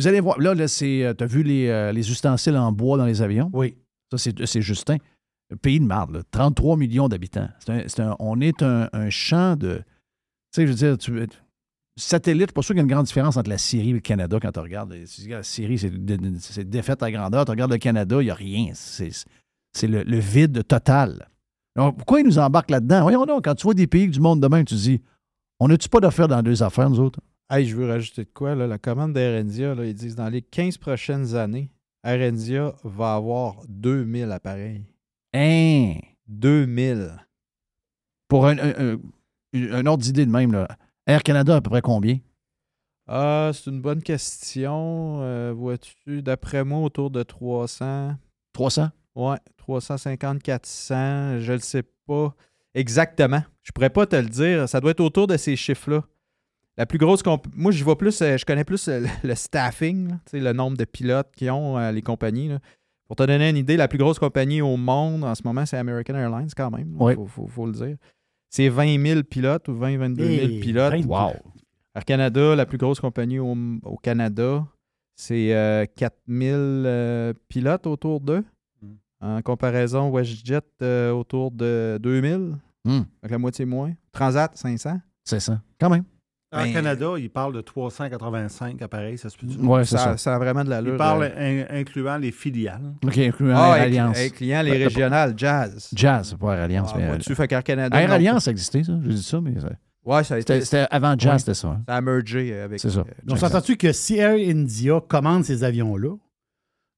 Vous 0.00 0.06
allez 0.06 0.20
voir, 0.20 0.40
là, 0.40 0.54
là 0.54 0.66
c'est. 0.66 1.14
Tu 1.16 1.24
as 1.24 1.26
vu 1.26 1.42
les, 1.42 1.68
euh, 1.68 1.92
les 1.92 2.10
ustensiles 2.10 2.56
en 2.56 2.72
bois 2.72 2.96
dans 2.96 3.04
les 3.04 3.20
avions? 3.22 3.50
Oui. 3.52 3.76
Ça, 4.10 4.18
c'est 4.18 4.62
Justin. 4.62 4.96
Pays 5.62 5.78
de 5.78 5.84
marde, 5.84 6.12
là. 6.12 6.22
33 6.30 6.76
millions 6.76 7.08
d'habitants. 7.08 7.48
On 8.18 8.40
est 8.40 8.62
un, 8.62 8.88
un 8.92 9.10
champ 9.10 9.56
de. 9.56 9.78
Tu 9.78 9.82
sais, 10.52 10.66
je 10.66 10.72
veux 10.72 10.76
dire, 10.76 10.98
tu, 10.98 11.12
satellite, 11.96 12.40
je 12.42 12.46
suis 12.46 12.54
pas 12.54 12.62
sûr 12.62 12.74
qu'il 12.74 12.78
y 12.78 12.80
a 12.80 12.84
une 12.84 12.90
grande 12.90 13.06
différence 13.06 13.36
entre 13.36 13.50
la 13.50 13.58
Syrie 13.58 13.90
et 13.90 13.92
le 13.92 14.00
Canada 14.00 14.38
quand 14.40 14.52
tu 14.52 14.60
regardes. 14.60 14.96
La 15.28 15.42
Syrie, 15.42 15.78
c'est 15.78 16.68
défaite 16.68 17.02
à 17.02 17.10
grandeur. 17.10 17.44
Tu 17.44 17.50
regardes 17.50 17.72
le 17.72 17.78
Canada, 17.78 18.16
il 18.20 18.24
n'y 18.24 18.30
a 18.30 18.34
rien. 18.34 18.70
C'est 18.74 19.10
c'est 19.72 19.86
le, 19.86 20.02
le 20.02 20.18
vide 20.18 20.66
total. 20.66 21.28
Alors, 21.76 21.94
pourquoi 21.94 22.20
ils 22.20 22.26
nous 22.26 22.38
embarquent 22.38 22.70
là-dedans? 22.70 23.02
Voyons 23.02 23.24
donc, 23.26 23.44
quand 23.44 23.54
tu 23.54 23.64
vois 23.64 23.74
des 23.74 23.86
pays 23.86 24.08
du 24.08 24.18
monde 24.18 24.40
demain, 24.40 24.64
tu 24.64 24.74
te 24.74 24.80
dis, 24.80 25.00
on 25.60 25.68
n'a-tu 25.68 25.88
pas 25.88 26.00
d'affaires 26.00 26.26
dans 26.26 26.42
deux 26.42 26.62
affaires, 26.62 26.90
nous 26.90 26.98
autres? 26.98 27.20
Hey, 27.52 27.66
je 27.66 27.74
veux 27.76 27.88
rajouter 27.88 28.22
de 28.24 28.30
quoi, 28.32 28.54
là, 28.54 28.68
la 28.68 28.78
commande 28.78 29.16
là, 29.16 29.40
ils 29.40 29.94
disent 29.94 30.14
dans 30.14 30.28
les 30.28 30.40
15 30.40 30.78
prochaines 30.78 31.34
années, 31.34 31.68
Air 32.04 32.20
India 32.32 32.74
va 32.84 33.14
avoir 33.16 33.56
2000 33.68 34.30
appareils. 34.30 34.84
Hein? 35.34 35.94
2000. 36.28 37.10
Pour 38.28 38.46
un, 38.46 38.56
un- 38.56 38.92
un- 38.94 39.72
un 39.72 39.86
ordre 39.86 40.02
d'idée 40.04 40.26
de 40.26 40.30
même, 40.30 40.52
là. 40.52 40.68
Air 41.08 41.24
Canada, 41.24 41.56
à 41.56 41.60
peu 41.60 41.70
près 41.70 41.82
combien? 41.82 42.18
Ah, 43.08 43.50
c'est 43.52 43.68
une 43.68 43.80
bonne 43.82 44.02
question. 44.04 45.18
Euh, 45.22 45.52
Vois-tu, 45.52 46.22
d'après 46.22 46.62
moi, 46.62 46.78
autour 46.82 47.10
de 47.10 47.24
300. 47.24 48.14
300? 48.52 48.90
Ouais, 49.16 49.38
350, 49.56 50.40
400. 50.40 51.40
Je 51.40 51.52
le 51.54 51.58
sais 51.58 51.82
pas 52.06 52.32
exactement. 52.74 53.42
Je 53.64 53.72
pourrais 53.72 53.90
pas 53.90 54.06
te 54.06 54.14
le 54.14 54.28
dire. 54.28 54.68
Ça 54.68 54.80
doit 54.80 54.92
être 54.92 55.00
autour 55.00 55.26
de 55.26 55.36
ces 55.36 55.56
chiffres-là. 55.56 56.04
La 56.80 56.86
plus 56.86 56.96
grosse 56.96 57.22
comp- 57.22 57.46
Moi, 57.54 57.72
je 57.72 57.84
vois 57.84 57.98
plus, 57.98 58.22
euh, 58.22 58.38
je 58.38 58.46
connais 58.46 58.64
plus 58.64 58.88
euh, 58.88 59.04
le, 59.22 59.34
staffing, 59.34 60.08
là, 60.08 60.16
le 60.32 60.52
nombre 60.54 60.78
de 60.78 60.86
pilotes 60.86 61.28
qui 61.36 61.50
ont 61.50 61.76
euh, 61.76 61.92
les 61.92 62.00
compagnies. 62.00 62.48
là. 62.48 62.58
Pour 63.06 63.16
te 63.16 63.22
donner 63.24 63.50
une 63.50 63.58
idée, 63.58 63.76
la 63.76 63.86
plus 63.86 63.98
grosse 63.98 64.18
compagnie 64.18 64.62
au 64.62 64.78
monde 64.78 65.22
en 65.24 65.34
ce 65.34 65.42
moment, 65.44 65.66
c'est 65.66 65.76
American 65.76 66.14
Airlines 66.14 66.48
quand 66.56 66.70
même. 66.70 66.96
Il 67.10 67.14
faut, 67.16 67.26
faut- 67.26 67.46
faut 67.48 67.66
le 67.66 67.72
dire. 67.72 67.96
C'est 68.48 68.70
20 68.70 68.98
000 69.06 69.22
pilotes 69.24 69.68
ou 69.68 69.74
20 69.74 69.98
22 69.98 70.24
000 70.24 70.34
Hey, 70.52 70.60
pilotes. 70.60 70.92
20 70.94 71.06
Wow! 71.06 71.32
Air 71.94 72.04
Canada, 72.06 72.56
la 72.56 72.64
plus 72.64 72.78
grosse 72.78 72.98
compagnie 73.00 73.38
au, 73.40 73.54
au 73.82 73.96
Canada, 73.98 74.64
c'est 75.16 75.54
euh, 75.54 75.84
4000 75.96 76.54
euh, 76.56 77.34
pilotes 77.48 77.86
autour 77.86 78.20
d'eux. 78.20 78.42
En 79.20 79.42
comparaison, 79.42 80.10
WestJet 80.10 81.10
autour 81.12 81.50
de 81.50 81.98
2000, 82.00 82.56
Hmm. 82.86 83.00
donc 83.22 83.30
la 83.30 83.36
moitié 83.36 83.66
moins. 83.66 83.92
Transat, 84.12 84.56
500. 84.56 84.98
C'est 85.24 85.40
ça. 85.40 85.60
Quand 85.78 85.90
même. 85.90 86.04
En 86.52 86.64
Ben, 86.64 86.72
Canada, 86.72 87.06
il 87.16 87.30
parle 87.30 87.54
de 87.54 87.60
385 87.60 88.82
appareils, 88.82 89.16
ça 89.18 89.28
se 89.28 89.36
peut 89.36 89.46
Ouais, 89.62 89.84
c'est 89.84 89.96
ça. 89.96 90.16
Ça 90.16 90.34
a 90.34 90.38
vraiment 90.38 90.64
de 90.64 90.70
l'allure. 90.70 90.94
Il 90.94 90.98
parle 90.98 91.30
euh. 91.36 91.64
in- 91.70 91.78
incluant 91.78 92.16
les 92.18 92.32
filiales. 92.32 92.92
OK, 93.04 93.18
incluant 93.18 93.56
Ah, 93.56 93.76
Air 93.78 93.84
Alliance. 93.84 94.18
clients, 94.34 94.62
les 94.62 94.84
régionales, 94.84 95.34
Jazz. 95.36 95.90
Jazz, 95.94 96.34
pas 96.40 96.54
Air 96.56 96.64
Alliance. 96.64 96.90
Ah, 96.92 96.98
mais 96.98 97.06
vois-tu, 97.06 97.34
fait 97.36 97.46
qu'Air 97.46 97.62
Canada. 97.62 98.00
Air 98.00 98.08
non? 98.08 98.14
Alliance 98.14 98.44
ça 98.46 98.50
existait, 98.50 98.82
ça? 98.82 98.92
J'ai 99.04 99.10
dit 99.14 99.22
ça, 99.22 99.40
mais. 99.40 99.60
ça- 99.60 99.68
Ouais, 100.04 100.24
ça 100.24 100.34
a 100.34 100.38
été. 100.38 100.60
C'était 100.62 100.86
avant 100.90 101.14
Jazz, 101.16 101.32
Ouais. 101.34 101.38
c'était 101.38 101.54
ça. 101.54 101.68
hein. 101.68 101.82
Ça 101.86 101.94
a 101.96 102.00
mergé 102.00 102.58
avec. 102.58 102.80
C'est 102.80 102.90
ça. 102.90 103.00
euh, 103.00 103.04
On 103.28 103.36
s'entend-tu 103.36 103.76
que 103.76 103.92
si 103.92 104.16
Air 104.16 104.34
India 104.36 104.98
commande 105.06 105.44
ces 105.44 105.62
avions-là, 105.62 106.16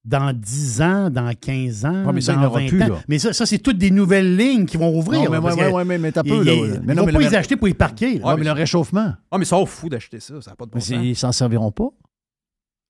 dans 0.05 0.33
10 0.37 0.83
ans, 0.83 1.11
dans 1.11 1.33
15 1.33 1.85
ans, 1.85 2.05
Ouais, 2.07 2.12
mais 2.12 2.20
ça, 2.20 2.33
il 2.33 2.35
dans 2.37 2.41
n'y 2.41 2.47
en 2.47 2.51
aura 2.51 2.61
20 2.61 2.69
plus, 2.69 2.83
ans, 2.83 2.89
là. 2.89 3.03
mais 3.09 3.19
ça, 3.20 3.33
ça 3.33 3.47
c'est 3.47 3.59
toutes 3.59 3.79
des 3.79 3.91
nouvelles 3.93 4.37
lignes 4.37 4.66
qui 4.66 4.77
vont 4.77 4.97
ouvrir. 4.97 5.23
Non, 5.31 5.31
mais 5.31 5.39
ouais, 5.53 5.70
ouais, 5.73 5.85
ouais, 5.85 5.99
mais 5.99 6.11
t'as 6.11 6.24
peu, 6.24 6.43
là. 6.43 6.53
ils- 6.53 6.81
Mais 6.85 6.95
non, 6.95 7.03
vont 7.03 7.07
mais 7.07 7.12
pas 7.12 7.19
le- 7.20 7.24
les 7.27 7.35
acheter 7.37 7.57
pour 7.57 7.69
les 7.69 7.74
parquer. 7.74 8.19
là. 8.19 8.27
Ouais, 8.27 8.37
mais 8.37 8.45
le 8.45 8.53
réchauffement. 8.53 9.15
Ah, 9.31 9.39
mais 9.39 9.45
ils 9.45 9.47
sont 9.47 9.65
fous 9.65 9.89
d'acheter 9.89 10.19
ça. 10.19 10.41
Ça 10.43 10.51
n'a 10.51 10.57
pas 10.57 10.66
de 10.66 10.70
bon 10.70 10.79
Mais 10.79 10.81
sens. 10.83 11.05
ils 11.05 11.15
s'en 11.16 11.31
serviront 11.33 11.70
pas. 11.70 11.89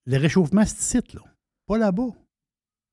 Le 0.07 0.17
réchauffement, 0.17 0.65
c'est 0.65 0.79
ici, 0.81 1.15
là. 1.15 1.21
Pas 1.67 1.79
là-bas. 1.79 2.09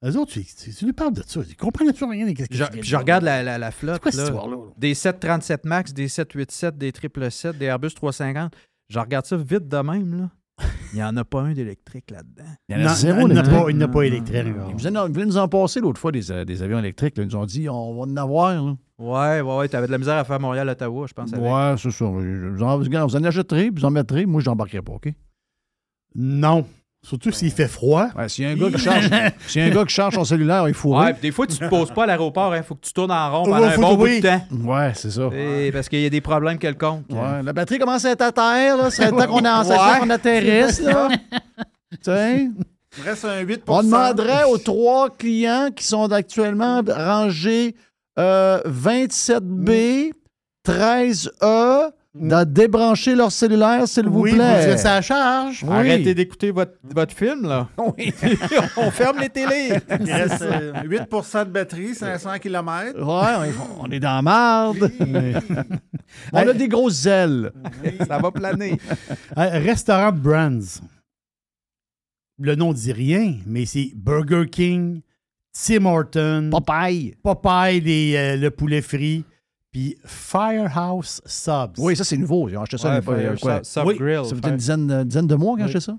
Eux 0.05 0.15
autres, 0.17 0.31
tu, 0.33 0.43
tu, 0.45 0.73
tu 0.73 0.85
nous 0.85 0.93
parles 0.93 1.13
de 1.13 1.23
ça. 1.25 1.41
Ils 1.47 1.55
comprennent 1.57 1.91
toujours 1.91 2.11
rien 2.11 2.25
de 2.25 2.29
ce 2.37 2.45
que 2.45 2.55
Je, 2.55 2.63
puis 2.65 2.83
je 2.83 2.95
regarde 2.95 3.23
la, 3.23 3.41
la, 3.43 3.57
la 3.57 3.71
flotte. 3.71 3.95
C'est 3.95 4.01
quoi 4.01 4.11
cette 4.11 4.19
là. 4.21 4.25
histoire-là? 4.27 4.57
Des 4.77 4.93
737 4.93 5.65
MAX, 5.65 5.93
des 5.93 6.07
787, 6.07 6.77
des 6.77 6.87
777, 6.87 7.57
des 7.57 7.65
Airbus 7.65 7.89
350. 7.93 8.53
Je 8.89 8.99
regarde 8.99 9.25
ça 9.25 9.35
vite 9.37 9.67
de 9.67 9.77
même. 9.77 10.21
Là. 10.21 10.29
Il 10.93 10.95
n'y 10.97 11.03
en 11.03 11.15
a 11.17 11.23
pas 11.23 11.41
un 11.41 11.53
d'électrique 11.53 12.11
là-dedans. 12.11 12.43
Il 12.67 12.77
y 12.77 12.79
en 12.79 12.85
a 12.85 12.89
Non, 12.89 12.95
zéro 12.95 13.19
il 13.21 13.25
n'y 13.25 13.25
en 13.25 13.29
a 13.29 13.31
électrique. 13.39 13.59
pas- 13.63 13.69
il 13.71 13.77
n'y 13.77 13.83
en 13.83 13.85
a 13.85 13.89
pas 13.91 14.01
électrique. 14.03 14.45
Ils 14.77 15.13
voulaient 15.13 15.25
nous 15.25 15.37
en 15.37 15.47
passer 15.47 15.79
l'autre 15.79 15.99
fois 15.99 16.11
des, 16.11 16.31
euh, 16.31 16.45
des 16.45 16.61
avions 16.63 16.79
électriques. 16.79 17.17
là. 17.17 17.23
Ils 17.23 17.27
nous 17.29 17.35
ont 17.35 17.45
dit 17.45 17.69
on 17.69 17.95
va 17.95 18.01
en 18.11 18.17
avoir. 18.17 18.53
là. 18.53 18.75
Ouais, 18.97 19.41
ouais, 19.41 19.57
ouais. 19.57 19.67
T'avais 19.69 19.87
de 19.87 19.91
la 19.91 19.97
misère 19.97 20.17
à 20.17 20.23
faire 20.23 20.39
Montréal-Ottawa, 20.39 21.05
je 21.07 21.13
pense. 21.13 21.31
avec. 21.33 21.45
Ouais, 21.45 21.75
c'est 21.77 21.91
ça. 21.91 22.05
Vous 22.05 22.63
en, 22.63 22.77
vous 22.79 23.15
en 23.15 23.23
achèterez, 23.23 23.69
vous 23.69 23.85
en 23.85 23.91
mettrez. 23.91 24.25
Moi, 24.25 24.41
je 24.41 24.49
n'embarquerai 24.49 24.81
pas, 24.81 24.93
OK? 24.93 25.13
Non. 26.15 26.65
Surtout 27.01 27.31
s'il 27.31 27.51
fait 27.51 27.67
froid. 27.69 28.07
Ouais, 28.17 28.27
s'il 28.27 28.43
y 28.43 28.47
a 28.47 28.51
un 28.51 28.55
gars 28.55 28.69
qui 28.69 28.77
charge, 28.83 29.09
s'il 29.47 29.61
y 29.61 29.65
a 29.65 29.67
un 29.67 29.73
gars 29.73 29.85
qui 29.85 29.93
charge 29.93 30.15
son 30.15 30.25
cellulaire, 30.25 30.67
il 30.67 30.73
faut. 30.73 30.97
Ouais, 30.99 31.13
puis 31.13 31.21
des 31.23 31.31
fois, 31.31 31.47
tu 31.47 31.57
te 31.57 31.65
poses 31.65 31.91
pas 31.91 32.03
à 32.03 32.07
l'aéroport. 32.07 32.53
Il 32.55 32.61
faut 32.63 32.75
que 32.75 32.85
tu 32.85 32.91
tournes 32.91 33.11
en 33.11 33.31
rond 33.31 33.43
pendant 33.45 33.61
Ouais, 33.67 33.73
un 33.73 33.77
bon 33.77 33.95
bout 33.95 34.07
de 34.07 34.21
temps. 34.21 34.41
Ouais, 34.65 34.91
c'est 34.95 35.09
ça. 35.11 35.29
Et 35.33 35.71
parce 35.71 35.87
qu'il 35.87 36.01
y 36.01 36.05
a 36.05 36.09
des 36.09 36.19
problèmes 36.21 36.57
quelconques. 36.57 37.05
Ouais, 37.09 37.41
la 37.41 37.53
batterie 37.53 37.79
commence 37.79 38.03
à 38.05 38.11
être 38.11 38.21
à 38.21 38.31
terre, 38.33 38.75
là. 38.77 38.89
C'est 38.91 39.09
temps 39.09 39.27
qu'on 39.27 39.45
en- 39.45 39.63
c'est 39.63 39.75
temps 39.75 39.93
Ouais. 39.93 39.99
qu'on 40.01 40.09
atterrisse, 40.09 40.81
là. 40.81 41.07
Il 42.97 43.03
reste 43.03 43.25
un 43.25 43.39
8 43.41 43.61
On 43.67 43.83
demanderait 43.83 44.43
aux 44.45 44.57
trois 44.57 45.09
clients 45.09 45.69
qui 45.75 45.83
sont 45.85 46.11
actuellement 46.11 46.81
rangés 46.87 47.75
euh, 48.17 48.59
27B, 48.65 50.11
13E, 50.67 51.91
de 52.15 52.43
débrancher 52.43 53.15
leur 53.15 53.31
cellulaire, 53.31 53.87
s'il 53.87 54.07
vous 54.07 54.21
Oui, 54.21 54.33
plaît. 54.33 54.77
ça 54.77 55.01
charge. 55.01 55.63
Oui. 55.63 55.69
Arrêtez 55.71 56.15
d'écouter 56.15 56.51
votre, 56.51 56.73
votre 56.83 57.13
film, 57.13 57.47
là. 57.47 57.69
Oui. 57.77 58.13
On 58.77 58.89
ferme 58.89 59.19
les 59.19 59.29
télés. 59.29 59.73
Il 59.99 60.11
reste 60.11 60.41
euh, 60.41 60.73
8 60.85 61.01
de 61.01 61.43
batterie, 61.51 61.93
500 61.93 62.39
km. 62.39 62.97
Ouais, 62.99 63.35
on 63.37 63.43
est, 63.43 63.53
on 63.79 63.91
est 63.91 63.99
dans 63.99 64.15
la 64.15 64.21
marde. 64.21 64.91
on 66.33 66.37
a 66.37 66.53
des 66.53 66.67
grosses 66.67 67.05
ailes. 67.05 67.51
Ça 68.07 68.17
va 68.17 68.31
planer. 68.31 68.77
Restaurant 69.35 70.11
Brands. 70.11 70.81
Le 72.41 72.55
nom 72.55 72.71
dit 72.73 72.93
rien, 72.93 73.35
mais 73.45 73.65
c'est 73.65 73.91
Burger 73.95 74.45
King, 74.49 75.01
Tim 75.51 75.85
Hortons, 75.85 76.49
Popeye. 76.51 77.13
Popeye, 77.21 77.81
les, 77.81 78.15
euh, 78.15 78.37
le 78.37 78.49
poulet 78.49 78.81
frit, 78.81 79.25
puis 79.71 79.97
Firehouse 80.05 81.21
Subs. 81.25 81.77
Oui, 81.77 81.95
ça, 81.95 82.03
c'est 82.03 82.17
nouveau. 82.17 82.47
J'ai 82.49 82.57
acheté 82.57 82.77
ça 82.77 82.99
Ouais, 82.99 83.35
quoi? 83.39 83.63
Sub 83.63 83.85
Oui, 83.85 83.95
Grill. 83.97 84.25
Ça 84.25 84.35
fait 84.35 84.49
une 84.49 84.57
dizaine, 84.57 84.91
une 84.91 85.03
dizaine 85.03 85.27
de 85.27 85.35
mois 85.35 85.55
que 85.55 85.61
j'ai 85.61 85.65
Oui. 85.65 85.69
acheté 85.77 85.79
ça. 85.85 85.97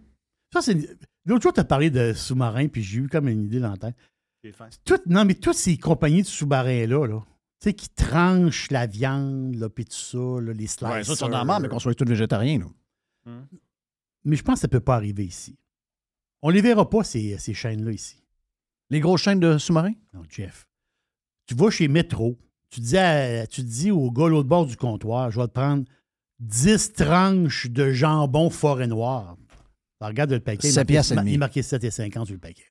Ça, 0.52 0.62
c'est... 0.62 0.96
L'autre 1.26 1.42
jour, 1.42 1.52
tu 1.52 1.60
as 1.60 1.64
parlé 1.64 1.90
de 1.90 2.12
sous-marin, 2.12 2.66
puis 2.68 2.82
j'ai 2.82 2.98
eu 3.00 3.08
comme 3.08 3.28
une 3.28 3.44
idée 3.44 3.60
dans 3.60 3.70
la 3.70 3.76
tête. 3.76 3.94
Tout- 4.84 5.00
non, 5.06 5.24
mais 5.24 5.34
toutes 5.34 5.54
ces 5.56 5.76
compagnies 5.76 6.22
de 6.22 6.26
sous-marins-là, 6.26 7.06
là, 7.06 7.20
tu 7.60 7.68
sais, 7.68 7.72
qui 7.74 7.90
tranchent 7.90 8.70
la 8.70 8.86
viande, 8.86 9.54
là, 9.56 9.68
puis 9.68 9.84
tout 9.84 9.92
ça, 9.92 10.16
là, 10.40 10.52
les 10.54 10.66
slicers. 10.66 10.90
Ouais, 10.90 11.04
ça, 11.04 11.14
c'est 11.14 11.28
normal, 11.28 11.60
mais 11.62 11.68
qu'on 11.68 11.78
soit 11.78 11.94
tous 11.94 12.06
végétariens, 12.06 12.58
là. 12.60 13.32
Mais 14.24 14.36
je 14.36 14.42
pense 14.42 14.54
que 14.54 14.60
ça 14.62 14.66
ne 14.66 14.70
peut 14.72 14.80
pas 14.80 14.96
arriver 14.96 15.24
ici. 15.26 15.58
On 16.42 16.48
ne 16.48 16.54
les 16.54 16.62
verra 16.62 16.88
pas, 16.88 17.04
ces, 17.04 17.36
ces 17.38 17.52
chaînes-là, 17.54 17.92
ici. 17.92 18.16
Les 18.88 19.00
grosses 19.00 19.22
chaînes 19.22 19.40
de 19.40 19.58
sous-marins? 19.58 19.92
Non, 20.14 20.22
Jeff. 20.28 20.66
Tu 21.46 21.54
vas 21.54 21.70
chez 21.70 21.86
Metro, 21.88 22.38
tu 22.70 22.80
dis, 22.80 22.96
à- 22.98 23.46
tu 23.46 23.62
dis 23.62 23.90
au 23.90 24.10
gars 24.10 24.28
l'autre 24.28 24.48
bord 24.48 24.66
du 24.66 24.76
comptoir, 24.76 25.30
je 25.30 25.40
vais 25.40 25.46
te 25.46 25.52
prendre 25.52 25.84
10 26.40 26.92
tranches 26.94 27.68
de 27.70 27.90
jambon 27.92 28.50
forêt 28.50 28.86
noir. 28.86 29.36
Tu 30.00 30.06
regardes 30.06 30.30
le 30.32 30.40
paquet, 30.40 30.68
il 30.68 30.78
et 30.78 30.84
demi. 31.22 31.32
il 31.34 31.38
marquait 31.38 31.60
7,50 31.62 32.24
sur 32.24 32.34
le 32.34 32.38
paquet. 32.40 32.64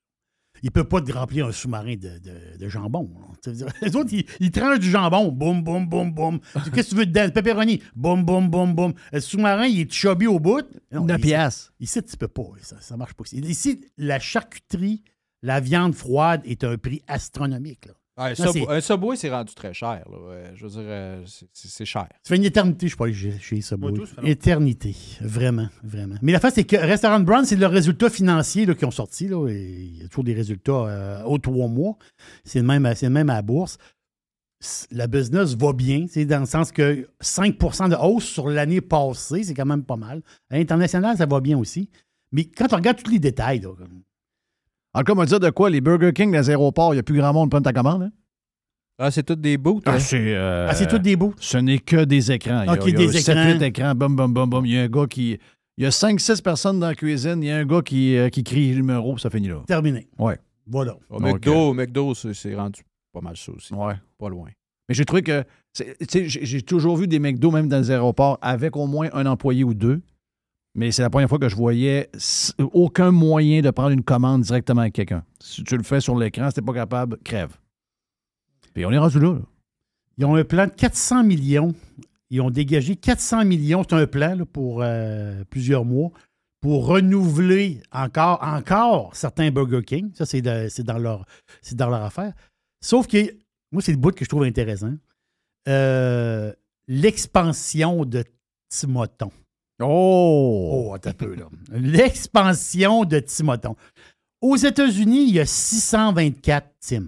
Il 0.62 0.66
ne 0.66 0.72
peut 0.72 0.84
pas 0.84 1.00
te 1.00 1.12
remplir 1.14 1.46
un 1.48 1.52
sous-marin 1.54 1.96
de, 1.96 2.18
de- 2.18 2.58
de 2.58 2.68
jambon. 2.70 3.10
Les 3.82 3.96
autres, 3.96 4.10
ils, 4.12 4.26
ils 4.42 4.52
tranchent 4.52 4.80
du 4.80 4.90
jambon. 4.90 5.32
Boum, 5.32 5.64
boum, 5.64 5.88
boum, 5.88 6.12
boum. 6.12 6.40
Qu'est-ce 6.74 6.88
que 6.88 6.90
tu 6.90 6.96
veux 6.96 7.06
dedans? 7.06 7.26
Le 7.26 7.32
pepperoni. 7.32 7.82
Boum, 7.96 8.26
boum, 8.26 8.50
boum, 8.50 8.74
boum. 8.76 8.94
Le 9.14 9.20
sous-marin, 9.22 9.68
il 9.68 9.82
est 9.82 9.92
chubby 9.94 10.28
au 10.28 10.40
bout. 10.40 10.64
Non, 10.92 11.06
9 11.06 11.18
ici- 11.20 11.28
piastres. 11.28 11.74
Ici, 11.80 12.04
tu 12.04 12.18
peux 12.18 12.28
pas. 12.28 12.44
Ça 12.62 12.76
ne 12.96 12.98
marche 12.98 13.14
pas. 13.14 13.24
Ici, 13.32 13.86
la 13.98 14.20
charcuterie, 14.20 15.04
la 15.44 15.62
viande 15.62 15.94
froide 15.96 16.42
est 16.44 16.64
à 16.66 16.70
un 16.72 16.78
prix 16.78 17.04
astronomique. 17.08 17.86
Là. 17.86 17.94
Ouais, 18.20 18.30
Non, 18.38 18.52
Sub- 18.52 18.52
c'est- 18.54 18.68
un 18.70 18.82
Subway, 18.82 19.16
c'est 19.16 19.30
rendu 19.30 19.54
très 19.56 19.74
cher. 19.74 20.04
Là. 20.10 20.18
Je 20.54 20.64
veux 20.66 20.70
dire, 20.70 20.82
euh, 20.84 21.24
c'est- 21.26 21.48
c'est 21.54 21.68
c'est 21.70 21.86
cher. 21.86 22.08
Ça 22.22 22.30
fait 22.30 22.36
une 22.36 22.44
éternité, 22.46 22.88
je 22.88 22.90
suis 22.90 22.98
pas 22.98 23.06
allé 23.06 23.14
chez, 23.14 23.40
chez 23.40 23.62
Subway. 23.62 23.92
Moi, 23.92 24.00
tout, 24.00 24.06
ça 24.06 24.16
fait 24.16 24.22
longtemps. 24.22 24.32
éternité. 24.32 24.96
Vraiment, 25.22 25.70
vraiment. 25.84 26.16
Mais 26.22 26.32
la 26.34 26.40
face, 26.40 26.56
c'est 26.56 26.64
que 26.66 26.76
Restaurant 26.76 27.20
Brown, 27.22 27.46
c'est 27.46 27.56
le 27.56 27.66
résultat 27.68 28.10
financier 28.10 28.66
là, 28.66 28.76
qui 28.76 28.84
ont 28.86 28.92
sorti. 28.92 29.28
Là, 29.28 29.48
et 29.50 29.56
il 29.72 29.98
y 30.02 30.04
a 30.04 30.08
toujours 30.10 30.26
des 30.26 30.34
résultats 30.34 30.72
euh, 30.74 31.24
aux 31.24 31.38
trois 31.38 31.68
mois. 31.68 31.98
C'est 32.44 32.60
le 32.60 32.66
même, 32.66 32.86
à- 32.86 32.94
c'est 32.96 33.06
le 33.08 33.14
même 33.14 33.30
à 33.30 33.36
la 33.36 33.42
bourse. 33.42 33.78
S- 34.62 34.88
La 34.92 35.08
business 35.08 35.56
va 35.56 35.72
bien, 35.72 36.06
c'est 36.10 36.26
dans 36.26 36.42
le 36.42 36.46
sens 36.46 36.74
que 36.74 37.08
5% 37.22 37.88
de 37.88 37.96
hausse 37.96 38.26
sur 38.26 38.50
l'année 38.50 38.82
passée, 38.82 39.44
c'est 39.44 39.54
quand 39.54 39.66
même 39.66 39.86
pas 39.86 39.96
mal. 39.96 40.22
À 40.50 40.58
l'international, 40.58 41.16
ça 41.16 41.26
va 41.26 41.40
bien 41.40 41.58
aussi. 41.58 41.90
Mais 42.34 42.44
quand 42.44 42.74
on 42.74 42.76
regarde 42.76 43.02
tous 43.02 43.10
les 43.12 43.20
détails, 43.20 43.62
là, 43.62 43.70
comme- 43.78 44.02
En 44.94 45.00
tout 45.00 45.06
cas, 45.06 45.14
on 45.14 45.16
va 45.16 45.26
dire 45.26 45.40
de 45.40 45.50
quoi? 45.50 45.70
Les 45.70 45.82
Burger 45.82 46.12
King, 46.14 46.32
les 46.32 46.50
aéroports, 46.50 46.94
il 46.94 46.98
n'y 46.98 47.00
a 47.00 47.04
plus 47.04 47.18
grand 47.18 47.32
monde 47.34 47.50
pour 47.50 47.60
prendre 47.62 47.66
ta 47.66 47.74
commande. 47.74 48.04
Hein? 48.04 48.12
Ah, 48.98 49.12
c'est 49.12 49.24
toutes 49.24 49.40
des 49.40 49.58
boots. 49.58 49.84
Ah, 49.86 49.94
hein? 49.94 50.00
c'est 50.00 50.36
euh, 50.36 50.68
Ah, 50.70 50.74
c'est 50.76 50.88
tous 50.88 51.00
des 51.00 51.16
bouts. 51.16 51.34
Ce 51.40 51.58
n'est 51.58 51.80
que 51.80 52.04
des 52.04 52.32
écrans. 52.32 52.64
Il 52.64 52.66
y 52.66 52.70
a, 52.70 52.74
Ok, 52.74 52.84
il 52.88 52.92
y 52.92 52.96
a 52.96 53.08
des 53.08 53.20
7, 53.22 53.30
écrans. 53.36 53.54
8 53.54 53.62
écrans, 53.62 53.96
bum, 53.96 54.16
bum, 54.16 54.34
bum, 54.34 54.50
bum. 54.50 54.66
Il 54.66 54.74
y 54.74 54.78
a 54.78 54.82
un 54.82 54.88
gars 54.88 55.08
qui. 55.08 55.38
Il 55.78 55.84
y 55.84 55.86
a 55.86 55.90
5-6 55.92 56.42
personnes 56.42 56.80
dans 56.80 56.88
la 56.88 56.96
cuisine. 56.96 57.42
Il 57.42 57.48
y 57.48 57.52
a 57.52 57.58
un 57.58 57.66
gars 57.66 57.82
qui, 57.82 58.18
euh, 58.18 58.28
qui 58.30 58.44
crie 58.44 58.72
le 58.72 58.78
numéro, 58.78 59.14
puis 59.14 59.22
ça 59.22 59.30
finit 59.30 59.48
là. 59.48 59.62
terminé. 59.66 60.08
Ouais. 60.18 60.38
Voilà. 60.68 60.98
Au 61.10 61.20
Donc, 61.20 61.34
McDo, 61.46 61.74
McDo 61.74 62.14
c'est 62.14 62.34
c'est 62.34 62.54
rendu 62.56 62.82
pas 63.14 63.22
mal 63.22 63.38
ça 63.38 63.52
aussi. 63.54 63.74
Ouais. 63.74 63.94
Pas 64.18 64.30
loin. 64.30 64.50
Mais 64.90 64.96
j'ai 64.96 65.06
trouvé 65.06 65.22
que. 65.22 65.46
j'ai 66.04 66.62
toujours 66.64 66.98
vu 66.98 67.08
des 67.08 67.20
McDo, 67.20 67.52
même 67.52 67.70
dans 67.70 67.78
les 67.78 67.92
aéroports, 67.92 68.38
avec 68.42 68.76
au 68.76 68.86
moins 68.88 69.08
un 69.14 69.26
employé 69.28 69.64
ou 69.64 69.74
deux. 69.74 70.02
Mais 70.76 70.92
c'est 70.92 71.02
la 71.02 71.10
première 71.10 71.28
fois 71.30 71.40
que 71.40 71.50
je 71.50 71.56
voyais 71.56 72.10
aucun 72.74 73.12
moyen 73.12 73.62
de 73.62 73.70
prendre 73.72 73.90
une 73.90 74.04
commande 74.04 74.42
directement 74.44 74.82
avec 74.82 74.94
quelqu'un. 74.94 75.24
Si 75.42 75.64
tu 75.64 75.76
le 75.76 75.84
fais 75.84 76.00
sur 76.00 76.18
l'écran, 76.18 76.50
si 76.50 76.56
t'es 76.56 76.62
pas 76.62 76.74
capable, 76.74 77.18
crève. 77.24 77.56
Puis 78.74 78.86
on 78.86 78.92
est 78.92 78.98
rendu 78.98 79.20
là. 79.20 79.34
là. 79.34 79.40
Ils 80.18 80.26
ont 80.26 80.36
un 80.36 80.44
plan 80.44 80.66
de 80.68 80.72
400 80.72 81.24
millions. 81.24 81.74
Ils 82.30 82.42
ont 82.42 82.52
dégagé 82.52 82.96
400 82.96 83.46
millions. 83.46 83.84
C'est 83.90 83.96
un 83.96 84.06
plan 84.06 84.36
là, 84.36 84.46
pour 84.46 84.82
euh, 84.84 85.44
plusieurs 85.50 85.86
mois 85.86 86.12
pour 86.62 86.88
renouveler 86.88 87.80
encore, 87.92 88.40
encore 88.44 89.16
certains 89.16 89.50
Burger 89.50 89.82
King. 89.82 90.12
Ça, 90.14 90.26
c'est 90.26 90.42
de- 90.42 90.68
c'est 90.70 90.84
dans, 90.84 90.98
leur, 90.98 91.26
c'est 91.62 91.76
dans 91.76 91.90
leur 91.90 92.04
affaire. 92.04 92.34
Sauf 92.82 93.08
que, 93.08 93.18
moi, 93.72 93.82
c'est 93.82 93.94
le 93.94 93.98
bout 93.98 94.14
que 94.14 94.26
je 94.26 94.30
trouve 94.30 94.44
intéressant. 94.44 94.94
Euh, 95.70 96.52
L'expansion 96.90 98.04
de 98.04 98.26
Timoton. 98.68 99.32
Oh! 99.82 100.88
Oh, 100.90 100.94
attends 100.94 101.10
un 101.12 101.14
peu, 101.14 101.36
là. 101.36 101.46
L'expansion 101.72 103.06
de 103.06 103.20
Timoton. 103.20 103.76
Aux 104.42 104.56
États-Unis, 104.56 105.26
il 105.28 105.36
y 105.36 105.40
a 105.40 105.46
624 105.46 106.68
Tim. 106.80 107.04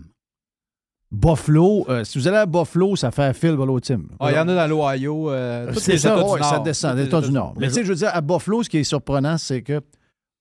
Buffalo, 1.12 1.86
euh, 1.90 2.06
si 2.06 2.18
vous 2.18 2.28
allez 2.30 2.38
à 2.38 2.46
Buffalo, 2.46 2.96
ça 2.96 3.12
fait 3.12 3.24
un 3.24 3.34
fil 3.34 3.52
vers 3.58 3.66
l'autre 3.66 3.86
team. 3.86 4.08
Ah, 4.20 4.32
il 4.32 4.36
y 4.36 4.40
en 4.40 4.48
a 4.48 4.56
dans 4.56 4.68
l'Ohio. 4.68 5.30
euh, 5.30 5.74
tous 5.74 5.80
C'est 5.80 5.98
ça, 5.98 6.26
ouais, 6.26 6.42
ça 6.42 6.60
descend, 6.60 6.98
États 7.00 7.20
du 7.20 7.32
Nord. 7.32 7.54
Mais 7.58 7.68
tu 7.68 7.74
sais, 7.74 7.84
je 7.84 7.90
veux 7.90 7.96
dire, 7.96 8.12
à 8.14 8.22
Buffalo, 8.22 8.64
ce 8.64 8.70
qui 8.70 8.78
est 8.78 8.84
surprenant, 8.86 9.38
c'est 9.38 9.62
que 9.62 9.82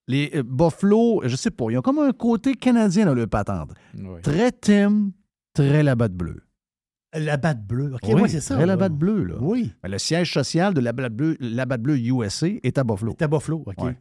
les 0.06 0.30
euh, 0.36 0.44
Buffalo, 0.44 1.22
je 1.24 1.34
sais 1.34 1.50
pas, 1.50 1.64
ils 1.70 1.78
ont 1.78 1.82
comme 1.82 1.98
un 1.98 2.12
côté 2.12 2.54
canadien 2.54 3.06
dans 3.06 3.14
le 3.14 3.26
patente. 3.26 3.70
Très 4.22 4.52
Tim, 4.52 5.10
très 5.54 5.82
la 5.82 5.96
batte 5.96 6.12
bleue. 6.14 6.40
La 7.14 7.36
batte 7.36 7.64
bleue. 7.66 7.92
OK, 7.94 8.00
Oui, 8.04 8.22
ouais, 8.22 8.28
c'est 8.28 8.40
ça. 8.40 8.64
La 8.64 8.76
batte 8.76 8.92
bleue, 8.94 9.24
là. 9.24 9.34
Oui. 9.40 9.72
Mais 9.82 9.88
le 9.88 9.98
siège 9.98 10.32
social 10.32 10.72
de 10.74 10.80
la 10.80 10.92
batte 10.92 11.12
bleue, 11.12 11.36
la 11.40 11.66
batte 11.66 11.82
bleue 11.82 11.98
USA 11.98 12.46
est 12.62 12.78
à 12.78 12.84
Buffalo. 12.84 13.14
C'est 13.18 13.24
à 13.24 13.28
Buffalo, 13.28 13.64
OK. 13.66 13.82
Ouais. 13.82 13.96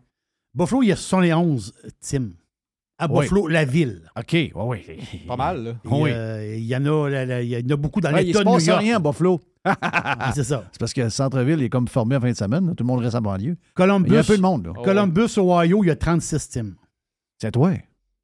Buffalo, 0.53 0.84
il 0.84 0.88
y 0.88 0.91
a 0.91 0.95
71 0.95 1.73
Tim. 2.02 2.30
À 2.99 3.07
Oui. 3.10 3.22
Buffalo, 3.23 3.48
la 3.48 3.65
ville. 3.65 4.03
OK, 4.18 4.27
oui, 4.34 4.52
oui. 4.56 4.99
Pas 5.27 5.36
mal, 5.38 5.64
là. 5.64 5.69
Et, 5.72 5.88
Oui. 5.90 6.11
euh, 6.14 6.56
Il 6.57 6.65
y 6.65 6.76
en 6.76 6.86
a, 6.86 7.41
il 7.41 7.49
y 7.49 7.56
en 7.57 7.69
a 7.73 7.76
beaucoup 7.77 7.99
dans 8.02 8.11
Ouais, 8.14 8.23
il 8.23 8.27
l'État 8.27 8.40
se 8.40 8.44
de 8.44 8.49
New 8.49 8.56
passe 8.56 8.65
York. 8.68 8.81
rien 8.81 8.95
à 8.98 8.99
Buffalo. 8.99 9.40
Ah, 9.65 10.31
c'est 10.34 10.44
ça. 10.45 10.64
C'est 10.72 10.80
parce 10.80 10.94
que 10.94 11.02
le 11.02 11.10
centre-ville 11.10 11.61
est 11.61 11.69
comme 11.69 11.88
formé 11.88 12.15
en 12.15 12.22
fin 12.22 12.30
de 12.31 12.36
semaine. 12.36 12.65
là. 12.68 12.73
Tout 12.76 12.84
le 12.84 12.88
monde 12.88 13.02
reste 13.02 13.15
en 13.15 13.22
banlieue. 13.22 13.57
Columbus, 13.73 14.10
Il 14.10 14.14
y 14.14 14.18
a 14.18 14.19
un 14.22 14.23
peu 14.23 14.38
de 14.38 14.41
monde. 14.41 14.68
là. 14.68 14.73
Columbus, 14.84 15.38
Ohio, 15.38 15.84
il 15.84 15.88
y 15.88 15.91
a 15.91 15.95
36 15.95 16.49
teams. 16.49 16.76
C'est 17.41 17.52
toi. 17.52 17.72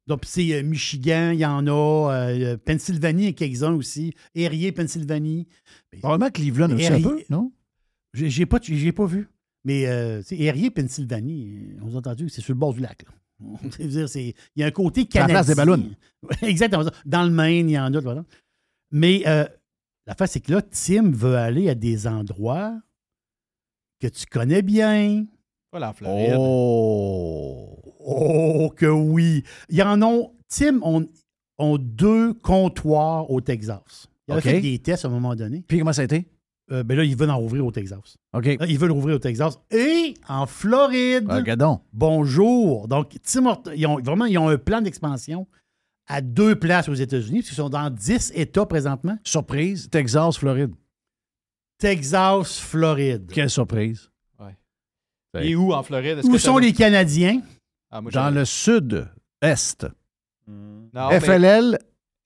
Donc, 0.06 0.20
c'est 0.24 0.52
euh, 0.54 0.62
Michigan, 0.62 1.30
il 1.32 1.40
y 1.40 1.46
en 1.46 1.66
a. 1.66 2.12
euh, 2.12 2.56
Pennsylvanie, 2.58 3.22
il 3.22 3.26
y 3.26 3.28
a 3.30 3.32
quelques-uns 3.32 3.72
aussi. 3.74 4.14
Erie, 4.34 4.70
Pennsylvanie. 4.72 5.48
Probablement 6.00 6.30
Cleveland 6.30 6.70
aussi 6.70 6.86
un 6.86 7.00
peu, 7.02 7.22
non? 7.30 7.52
J'ai 8.14 8.30
j'ai 8.30 8.46
pas, 8.46 8.58
j'ai 8.62 8.92
pas 8.92 9.06
vu. 9.06 9.28
Mais, 9.64 9.86
euh, 9.86 10.22
Erie, 10.30 10.70
Pennsylvanie, 10.70 11.70
on 11.82 11.92
a 11.94 11.98
entendu 11.98 12.26
que 12.26 12.32
c'est 12.32 12.40
sur 12.40 12.54
le 12.54 12.58
bord 12.60 12.72
du 12.72 12.80
lac. 12.80 13.02
là. 13.04 13.10
C'est-à-dire, 13.70 14.08
c'est- 14.08 14.34
Il 14.54 14.60
y 14.60 14.62
a 14.62 14.66
un 14.66 14.70
côté 14.70 15.00
la 15.02 15.06
canadien. 15.06 15.34
place 15.34 15.46
des 15.48 15.54
ballons. 15.56 15.90
Exactement. 16.42 16.84
Dans 17.04 17.24
le 17.24 17.30
Maine, 17.30 17.68
il 17.68 17.72
y 17.72 17.78
en 17.78 17.92
a. 17.92 18.00
Voilà. 18.00 18.24
Mais 18.92 19.24
euh, 19.26 19.44
la 20.06 20.14
face, 20.14 20.30
c'est 20.32 20.40
que 20.40 20.52
là, 20.52 20.62
Tim 20.62 21.10
veut 21.10 21.34
aller 21.36 21.68
à 21.68 21.74
des 21.74 22.06
endroits 22.06 22.80
que 24.00 24.06
tu 24.06 24.24
connais 24.26 24.62
bien. 24.62 25.26
Pas 25.72 25.80
la 25.80 25.92
Floride. 25.92 26.36
Oh! 26.38 27.85
Oh, 28.08 28.72
que 28.74 28.86
oui. 28.86 29.42
Il 29.68 29.76
y 29.76 29.82
en 29.82 30.00
a. 30.00 30.22
Tim 30.48 30.78
ont, 30.82 31.06
ont 31.58 31.76
deux 31.76 32.32
comptoirs 32.34 33.28
au 33.30 33.40
Texas. 33.40 34.06
Il 34.28 34.34
a 34.34 34.36
OK. 34.36 34.42
fait 34.44 34.60
des 34.60 34.78
tests 34.78 35.04
à 35.04 35.08
un 35.08 35.10
moment 35.10 35.34
donné. 35.34 35.64
Puis 35.66 35.78
comment 35.78 35.92
ça 35.92 36.02
a 36.02 36.04
été? 36.04 36.26
Euh, 36.70 36.82
ben 36.84 36.96
là, 36.96 37.04
ils 37.04 37.16
veulent 37.16 37.30
en 37.30 37.38
rouvrir 37.38 37.66
au 37.66 37.72
Texas. 37.72 38.16
OK. 38.32 38.46
Là, 38.46 38.66
ils 38.68 38.78
veulent 38.78 38.92
rouvrir 38.92 39.16
au 39.16 39.18
Texas. 39.18 39.58
Et 39.72 40.14
en 40.28 40.46
Floride. 40.46 41.26
Regardons. 41.28 41.80
Bonjour. 41.92 42.86
Donc, 42.86 43.16
Tim 43.22 43.46
Hortons, 43.46 43.72
ils 43.74 43.86
ont 43.86 44.00
vraiment 44.00 44.26
ils 44.26 44.38
ont 44.38 44.48
un 44.48 44.58
plan 44.58 44.80
d'expansion 44.80 45.46
à 46.08 46.20
deux 46.20 46.56
places 46.56 46.88
aux 46.88 46.94
États-Unis, 46.94 47.40
parce 47.40 47.48
qu'ils 47.48 47.56
sont 47.56 47.68
dans 47.68 47.90
10 47.90 48.32
États 48.36 48.66
présentement. 48.66 49.18
Surprise, 49.24 49.88
Texas, 49.90 50.38
Floride. 50.38 50.72
Texas, 51.78 52.60
Floride. 52.60 53.30
Quelle 53.32 53.50
surprise. 53.50 54.10
Et 55.38 55.54
où? 55.54 55.72
En 55.72 55.82
Floride? 55.82 56.18
Est-ce 56.18 56.28
Où 56.28 56.32
que 56.32 56.38
sont 56.38 56.58
les 56.58 56.72
Canadiens? 56.72 57.42
Ah, 57.90 58.00
moi, 58.00 58.10
Dans 58.10 58.30
le 58.30 58.44
sud-est. 58.44 59.86
Non, 60.48 61.08
mais 61.10 61.20
FLL. 61.20 61.78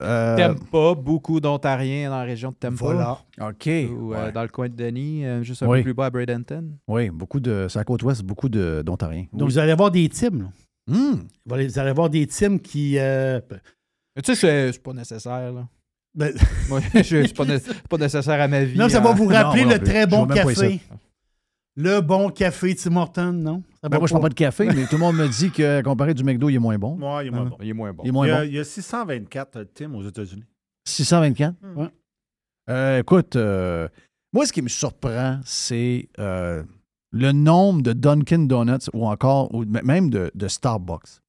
euh, 0.02 0.36
T'aimes 0.36 0.58
pas 0.70 0.94
beaucoup 0.94 1.40
d'Ontariens 1.40 2.10
dans 2.10 2.18
la 2.18 2.24
région 2.24 2.50
de 2.50 2.56
Tempa. 2.56 2.76
Voilà. 2.76 3.18
OK. 3.40 3.66
Ou 3.66 4.14
euh, 4.14 4.26
Ouais. 4.26 4.32
dans 4.32 4.42
le 4.42 4.48
coin 4.48 4.68
de 4.68 4.74
Denis, 4.74 5.24
euh, 5.26 5.42
juste 5.42 5.62
un 5.62 5.66
Oui. 5.68 5.78
peu 5.78 5.84
plus 5.84 5.94
bas 5.94 6.06
à 6.06 6.10
Bradenton? 6.10 6.76
Oui, 6.88 7.10
beaucoup 7.10 7.40
de. 7.40 7.66
C'est 7.68 7.78
à 7.78 7.80
la 7.80 7.84
côte 7.84 8.02
ouest, 8.02 8.22
beaucoup 8.22 8.48
de- 8.48 8.82
d'Ontariens. 8.84 9.26
Donc, 9.32 9.48
vous 9.50 9.58
allez 9.58 9.72
avoir 9.72 9.90
des 9.90 10.08
teams. 10.08 10.42
là. 10.42 10.48
Hum. 10.94 11.26
Vous 11.46 11.54
allez, 11.54 11.66
vous 11.68 11.78
allez 11.78 11.90
avoir 11.90 12.08
des 12.10 12.26
teams 12.26 12.58
qui. 12.60 12.98
euh, 12.98 13.40
Mais 14.16 14.22
tu 14.22 14.34
sais, 14.34 14.70
c'est- 14.72 14.82
pas 14.82 14.92
nécessaire, 14.92 15.52
là. 15.52 15.68
ben- 16.14 16.34
Moi, 16.68 16.80
je- 16.94 17.02
c'est 17.26 17.34
pas, 17.36 17.44
pas 17.88 17.96
nécessaire 17.98 18.40
à 18.40 18.48
ma 18.48 18.64
vie. 18.64 18.78
non, 18.78 18.88
ça 18.88 19.00
va 19.00 19.10
hein. 19.10 19.14
vous 19.14 19.26
rappeler 19.26 19.64
non 19.64 19.70
le 19.70 19.78
très 19.78 20.06
bon 20.06 20.26
café. 20.26 20.80
Le 21.82 22.00
bon 22.00 22.28
café 22.30 22.74
Tim 22.74 22.96
Hortons, 22.96 23.32
non? 23.32 23.62
Ben, 23.82 23.98
moi, 23.98 24.06
je 24.06 24.12
prends 24.12 24.20
pas 24.20 24.28
de 24.28 24.34
café, 24.34 24.66
mais 24.66 24.86
tout 24.86 24.96
le 24.96 24.98
monde 24.98 25.16
me 25.16 25.26
dit 25.28 25.50
que 25.50 25.80
comparé 25.82 26.12
du 26.12 26.22
McDo, 26.24 26.50
il 26.50 26.56
est 26.56 26.58
moins 26.58 26.78
bon. 26.78 26.98
Ouais, 27.00 27.24
il 27.24 27.28
est 27.28 27.30
moins 27.30 27.46
bon. 27.46 27.56
Il 27.60 27.68
est 27.68 27.72
moins 27.72 27.92
bon. 27.92 28.02
Il 28.04 28.08
est 28.08 28.12
moins 28.12 28.26
il, 28.26 28.30
y 28.30 28.32
a, 28.32 28.38
bon. 28.40 28.44
il 28.48 28.54
y 28.54 28.58
a 28.58 28.64
624 28.64 29.62
teams 29.72 29.94
aux 29.94 30.06
États-Unis. 30.06 30.44
624? 30.86 31.56
Ouais. 31.76 31.88
Euh, 32.68 32.98
écoute, 32.98 33.36
euh, 33.36 33.88
moi, 34.32 34.44
ce 34.44 34.52
qui 34.52 34.60
me 34.60 34.68
surprend, 34.68 35.40
c'est 35.44 36.08
euh, 36.18 36.62
le 37.12 37.32
nombre 37.32 37.82
de 37.82 37.92
Dunkin' 37.94 38.46
Donuts 38.46 38.90
ou 38.92 39.06
encore, 39.06 39.52
ou 39.54 39.64
même 39.64 40.10
de, 40.10 40.30
de 40.34 40.48
Starbucks. 40.48 41.20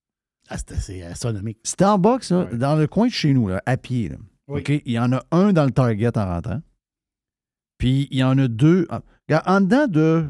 Ah, 0.49 0.57
c'est- 0.57 1.01
astronomique. 1.03 1.59
Starbucks, 1.63 2.29
là, 2.29 2.45
dans 2.53 2.75
le 2.75 2.87
coin 2.87 3.07
de 3.07 3.11
chez 3.13 3.33
nous, 3.33 3.47
là, 3.47 3.61
à 3.65 3.77
pied, 3.77 4.09
là, 4.09 4.17
Oui. 4.49 4.59
OK, 4.59 4.69
il 4.85 4.91
y 4.91 4.99
en 4.99 5.13
a 5.13 5.23
un 5.31 5.53
dans 5.53 5.63
le 5.63 5.71
Target 5.71 6.17
en 6.17 6.25
rentrant. 6.25 6.61
Puis 7.77 8.09
il 8.11 8.17
y 8.17 8.23
en 8.23 8.37
a 8.37 8.47
deux. 8.49 8.85
En, 8.89 8.99
regarde, 9.29 9.43
en 9.47 9.61
dedans 9.61 9.87
de, 9.87 10.25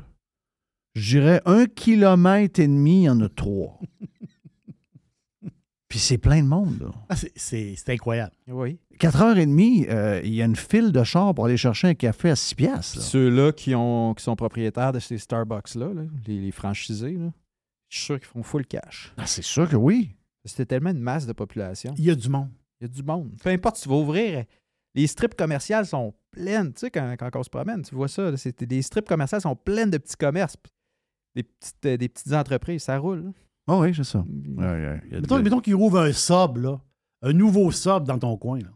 je 0.93 1.17
dirais, 1.19 1.41
un 1.45 1.65
kilomètre 1.65 2.59
et 2.59 2.67
demi, 2.67 3.01
il 3.01 3.03
y 3.03 3.09
en 3.09 3.19
a 3.21 3.29
trois. 3.29 3.79
Puis 5.87 5.99
c'est 5.99 6.17
plein 6.17 6.41
de 6.41 6.47
monde. 6.47 6.79
là. 6.79 6.91
Ah, 7.09 7.15
c'est- 7.17 7.33
c'est 7.35 7.75
c'est 7.75 7.91
incroyable. 7.91 8.31
Oui. 8.47 8.79
4h30, 8.99 9.87
euh, 9.89 10.21
il 10.23 10.33
y 10.33 10.41
a 10.41 10.45
une 10.45 10.55
file 10.55 10.91
de 10.93 11.03
chars 11.03 11.33
pour 11.33 11.45
aller 11.45 11.57
chercher 11.57 11.87
un 11.89 11.93
café 11.95 12.29
à 12.29 12.35
6 12.35 12.55
piastres. 12.55 12.97
là. 12.97 13.03
Ceux-là 13.03 13.51
qui, 13.51 13.75
ont, 13.75 14.13
qui 14.13 14.23
sont 14.23 14.35
propriétaires 14.35 14.93
de 14.93 14.99
ces 14.99 15.17
Starbucks-là, 15.17 15.93
là, 15.93 16.03
les, 16.27 16.39
les 16.39 16.51
franchisés, 16.51 17.13
là, 17.17 17.31
je 17.89 17.97
suis 17.97 18.05
sûr 18.05 18.19
qu'ils 18.19 18.27
font 18.27 18.43
full 18.43 18.65
cash. 18.65 19.11
Ah, 19.17 19.25
c'est 19.25 19.41
sûr 19.41 19.67
que 19.67 19.75
oui. 19.75 20.15
C'était 20.45 20.65
tellement 20.65 20.91
une 20.91 20.99
masse 21.01 21.25
de 21.25 21.33
population. 21.33 21.93
Il 21.97 22.05
y 22.05 22.09
a 22.11 22.15
du 22.15 22.29
monde. 22.29 22.49
Il 22.79 22.83
y 22.87 22.89
a 22.89 22.93
du 22.93 23.03
monde. 23.03 23.33
Peu 23.43 23.49
importe, 23.49 23.81
tu 23.81 23.89
vas 23.89 23.95
ouvrir. 23.95 24.45
Les 24.95 25.07
strips 25.07 25.35
commerciales 25.35 25.85
sont 25.85 26.13
pleines. 26.31 26.73
Tu 26.73 26.79
sais, 26.81 26.91
quand, 26.91 27.15
quand 27.19 27.29
on 27.35 27.43
se 27.43 27.49
promène, 27.49 27.81
tu 27.81 27.95
vois 27.95 28.07
ça. 28.07 28.31
là, 28.31 28.37
c'est- 28.37 28.61
Les 28.61 28.81
strips 28.81 29.07
commerciales 29.07 29.41
sont 29.41 29.55
pleines 29.55 29.89
de 29.91 29.97
petits 29.97 30.15
commerces. 30.15 30.55
Des 31.35 31.43
petites, 31.43 31.85
euh, 31.85 31.97
des 31.97 32.09
petites 32.09 32.33
entreprises. 32.33 32.83
Ça 32.83 32.97
roule. 32.97 33.31
Ah 33.67 33.77
oui, 33.77 33.93
c'est 33.95 34.03
ça. 34.03 34.19
Ouais, 34.19 34.65
ouais, 34.65 35.01
il 35.05 35.11
y 35.11 35.15
a 35.15 35.17
de- 35.17 35.21
Mettons, 35.21 35.41
mettons 35.41 35.59
qu'il 35.61 35.75
ouvre 35.75 35.99
un 35.99 36.11
sub, 36.11 36.57
là, 36.57 36.81
un 37.21 37.33
nouveau 37.33 37.71
sub 37.71 38.03
dans 38.03 38.17
ton 38.19 38.35
coin, 38.37 38.59
là. 38.59 38.69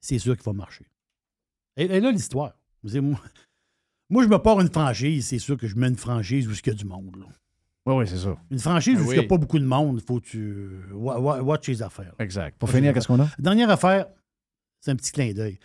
c'est 0.00 0.18
sûr 0.18 0.34
qu'il 0.36 0.44
va 0.44 0.52
marcher. 0.52 0.86
Et, 1.76 1.84
et 1.84 2.00
là, 2.00 2.10
l'histoire. 2.10 2.52
C'est 2.86 3.00
Moi, 3.00 3.18
moi, 4.10 4.22
je 4.24 4.28
me 4.28 4.38
pars 4.38 4.60
une 4.60 4.70
franchise, 4.70 5.26
c'est 5.28 5.38
sûr 5.38 5.56
que 5.56 5.66
je 5.66 5.76
mets 5.76 5.88
une 5.88 5.96
franchise 5.96 6.46
où 6.48 6.52
il 6.52 6.66
y 6.66 6.70
a 6.70 6.74
du 6.74 6.84
monde. 6.84 7.16
là. 7.16 7.26
Oui, 7.86 7.94
oui, 7.94 8.08
c'est 8.08 8.18
ça. 8.18 8.36
Une 8.50 8.58
franchise 8.58 8.98
Ah 9.00 9.04
où 9.06 9.12
il 9.12 9.18
n'y 9.20 9.24
a 9.24 9.28
pas 9.28 9.38
beaucoup 9.38 9.58
de 9.58 9.64
monde, 9.64 9.98
il 10.00 10.04
faut 10.04 10.20
que 10.20 10.26
tu 10.26 10.68
wa- 10.92 11.18
wa- 11.18 11.42
watch 11.42 11.68
les 11.68 11.80
affaires. 11.82 12.14
Exact. 12.18 12.58
Pour 12.58 12.68
finir, 12.68 12.92
qu'est-ce 12.92 13.06
qu'on 13.06 13.20
a? 13.20 13.28
Dernière 13.38 13.70
affaire, 13.70 14.08
c'est 14.80 14.90
un 14.90 14.96
petit 14.96 15.10
clin 15.12 15.32
d'œil. 15.32 15.58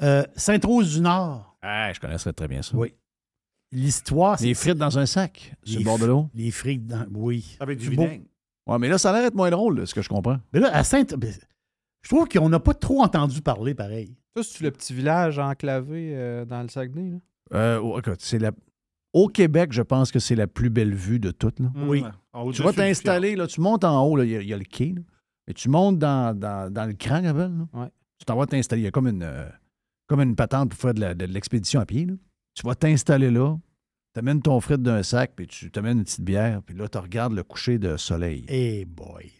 Euh, 0.00 0.24
Sainte-Rose-du-Nord. 0.36 1.58
Ah, 1.60 1.92
je 1.92 2.00
connaisserais 2.00 2.32
très 2.32 2.48
bien 2.48 2.62
ça. 2.62 2.76
Oui. 2.76 2.94
L'histoire, 3.72 4.38
c'est. 4.38 4.46
Les 4.46 4.54
frites 4.54 4.78
dans 4.78 4.98
un 4.98 5.06
sac, 5.06 5.54
sur 5.62 5.78
le 5.80 5.84
bord 5.84 5.98
de 5.98 6.06
l'eau. 6.06 6.28
Les 6.34 6.50
frites 6.50 6.86
dans. 6.86 7.06
Oui. 7.14 7.56
Avec 7.60 7.78
du 7.78 7.90
vinaigre. 7.90 8.24
Ouais, 8.66 8.78
mais 8.78 8.88
là, 8.88 8.98
ça 8.98 9.10
a 9.10 9.12
l'air 9.14 9.22
d'être 9.22 9.34
moins 9.34 9.50
drôle, 9.50 9.78
là, 9.80 9.86
ce 9.86 9.94
que 9.94 10.02
je 10.02 10.08
comprends. 10.08 10.38
Mais 10.52 10.60
là, 10.60 10.74
à 10.74 10.84
Sainte. 10.84 11.14
Je 12.02 12.08
trouve 12.08 12.28
qu'on 12.28 12.48
n'a 12.48 12.60
pas 12.60 12.74
trop 12.74 13.02
entendu 13.02 13.42
parler 13.42 13.74
pareil. 13.74 14.14
Ça, 14.36 14.42
c'est 14.42 14.62
le 14.62 14.70
petit 14.70 14.94
village 14.94 15.38
enclavé 15.38 16.12
euh, 16.14 16.44
dans 16.44 16.62
le 16.62 16.68
Saguenay. 16.68 17.10
Là? 17.10 17.18
Euh, 17.54 17.80
oh, 17.82 17.98
écoute, 17.98 18.20
c'est 18.20 18.38
la... 18.38 18.52
Au 19.12 19.26
Québec, 19.26 19.72
je 19.72 19.82
pense 19.82 20.12
que 20.12 20.18
c'est 20.18 20.34
la 20.36 20.46
plus 20.46 20.70
belle 20.70 20.94
vue 20.94 21.18
de 21.18 21.30
toutes. 21.30 21.58
Là. 21.60 21.70
Oui. 21.76 22.04
Tu 22.54 22.62
vas 22.62 22.72
t'installer, 22.72 23.34
là, 23.36 23.46
tu 23.46 23.60
montes 23.60 23.84
en 23.84 24.02
haut, 24.04 24.16
là, 24.16 24.24
il 24.24 24.30
y, 24.30 24.36
a- 24.36 24.42
il 24.42 24.48
y 24.48 24.54
a 24.54 24.58
le 24.58 24.64
quai, 24.64 24.92
là, 24.94 25.02
et 25.48 25.54
tu 25.54 25.68
montes 25.70 25.98
dans, 25.98 26.38
dans, 26.38 26.72
dans 26.72 26.84
le 26.84 26.92
cran, 26.92 27.20
là. 27.20 27.32
Ouais. 27.72 27.88
Tu 28.18 28.24
t'en 28.26 28.36
vas 28.36 28.46
t'installer. 28.46 28.82
Il 28.82 28.84
y 28.84 28.88
a 28.88 28.90
comme 28.90 29.08
une, 29.08 29.22
euh, 29.22 29.48
comme 30.06 30.20
une 30.20 30.36
patente 30.36 30.70
pour 30.70 30.78
faire 30.78 30.94
de 30.94 31.24
l'expédition 31.24 31.80
à 31.80 31.86
pied. 31.86 32.04
là. 32.06 32.14
Tu 32.58 32.66
vas 32.66 32.74
t'installer 32.74 33.30
là, 33.30 33.56
tu 34.14 34.18
amènes 34.18 34.42
ton 34.42 34.58
frite 34.60 34.82
d'un 34.82 35.02
sac, 35.04 35.32
puis 35.36 35.46
tu 35.46 35.70
t'amènes 35.70 35.98
une 35.98 36.04
petite 36.04 36.22
bière, 36.22 36.60
puis 36.66 36.76
là, 36.76 36.88
tu 36.88 36.98
regardes 36.98 37.34
le 37.34 37.44
coucher 37.44 37.78
de 37.78 37.96
soleil. 37.96 38.44
Eh 38.48 38.84
boy. 38.84 39.30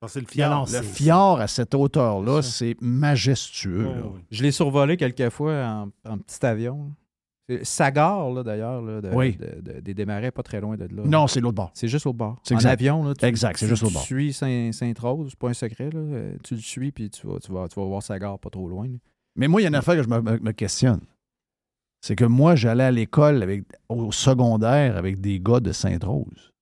Ça, 0.00 0.06
C'est 0.06 0.20
le 0.20 0.26
fier. 0.26 0.64
Le 0.72 0.82
fjord 0.82 1.40
à 1.40 1.48
cette 1.48 1.74
hauteur-là, 1.74 2.40
c'est 2.42 2.76
majestueux. 2.80 3.82
là. 3.82 4.02
Oh, 4.04 4.12
oui. 4.14 4.20
Je 4.30 4.44
l'ai 4.44 4.52
survolé 4.52 4.96
quelques 4.96 5.28
fois 5.30 5.64
en, 5.64 5.88
en 6.08 6.18
petit 6.18 6.46
avion. 6.46 6.92
Sagar, 7.62 8.30
là, 8.30 8.42
d'ailleurs, 8.42 8.82
là, 8.82 9.00
de- 9.00 9.08
Oui. 9.08 9.36
de- 9.36 9.60
de- 9.72 9.80
des 9.80 9.94
démarrais 9.94 10.30
pas 10.30 10.42
très 10.42 10.60
loin 10.60 10.76
de 10.76 10.84
là. 10.84 11.02
Non, 11.06 11.26
c'est 11.26 11.40
l'autre 11.40 11.56
bord. 11.56 11.70
C'est 11.74 11.88
juste 11.88 12.06
au 12.06 12.12
bord. 12.12 12.36
C'est 12.44 12.54
En 12.54 12.58
exact. 12.58 12.72
avion, 12.72 13.02
là, 13.02 13.14
tu, 13.14 13.24
Exact, 13.24 13.56
c'est 13.58 13.64
tu- 13.64 13.70
juste 13.70 13.82
au 13.84 13.88
tu 13.88 13.94
bord. 13.94 14.02
suis 14.02 14.32
Saint- 14.34 14.70
Sainte-Rose, 14.70 15.28
c'est 15.30 15.38
pas 15.38 15.48
un 15.48 15.54
secret. 15.54 15.88
Là. 15.90 15.98
Euh, 15.98 16.36
Tu 16.44 16.54
le 16.54 16.60
suis, 16.60 16.92
puis 16.92 17.08
tu 17.10 17.26
vas, 17.26 17.38
tu, 17.40 17.50
vas, 17.50 17.66
tu 17.66 17.80
vas 17.80 17.86
voir 17.86 18.02
Sagar 18.02 18.38
pas 18.38 18.50
trop 18.50 18.68
loin. 18.68 18.86
là. 18.86 18.94
Mais 19.34 19.48
moi, 19.48 19.60
il 19.62 19.64
y 19.64 19.66
a 19.66 19.68
une 19.68 19.74
affaire 19.76 19.94
que 19.96 20.02
je 20.02 20.08
me, 20.08 20.20
me- 20.20 20.38
me 20.38 20.52
questionne. 20.52 21.00
C'est 22.00 22.14
que 22.16 22.24
moi, 22.24 22.54
j'allais 22.54 22.84
à 22.84 22.90
l'école 22.90 23.42
avec, 23.42 23.64
au 23.88 24.12
secondaire 24.12 24.96
avec 24.96 25.20
des 25.20 25.40
gars 25.40 25.60
de 25.60 25.72
Sainte-Rose. 25.72 26.52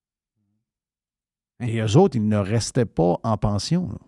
Et 1.64 1.78
eux 1.78 1.96
autres, 1.96 2.16
ils 2.16 2.26
ne 2.26 2.36
restaient 2.36 2.84
pas 2.86 3.18
en 3.22 3.36
pension. 3.36 3.88
là. 3.88 3.98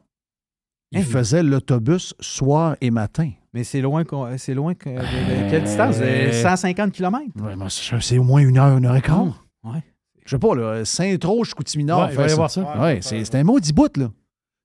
Ils 0.92 1.00
Hein? 1.00 1.02
faisaient 1.04 1.42
l'autobus 1.42 2.14
soir 2.20 2.76
et 2.80 2.90
matin. 2.90 3.30
Mais 3.52 3.62
c'est 3.64 3.80
loin, 3.82 4.04
qu'on- 4.04 4.36
c'est 4.38 4.54
loin 4.54 4.74
que, 4.74 4.88
de, 4.88 4.94
de 4.96 5.50
quelle 5.50 5.64
distance? 5.64 5.96
Euh, 6.00 6.28
De 6.28 6.32
150 6.32 6.92
km? 6.92 7.24
Vraiment, 7.34 7.68
c'est 7.68 8.00
c'est 8.00 8.18
au 8.18 8.22
moins 8.22 8.40
une 8.40 8.56
heure, 8.58 8.76
une 8.78 8.86
heure 8.86 8.96
et 8.96 9.02
quart. 9.02 9.44
Ouais. 9.64 9.82
Je 10.24 10.30
sais 10.30 10.38
pas, 10.38 10.54
là, 10.54 10.84
Sainte-Rose, 10.84 11.48
Chicoutimi-Nord. 11.48 12.08
Ouais, 12.10 12.30
avoir 12.32 12.50
ça. 12.50 12.80
Ouais, 12.80 13.00
c'est 13.02 13.24
c'est 13.24 13.34
un 13.34 13.44
maudit 13.44 13.72
bout, 13.72 13.94
là. 13.98 14.08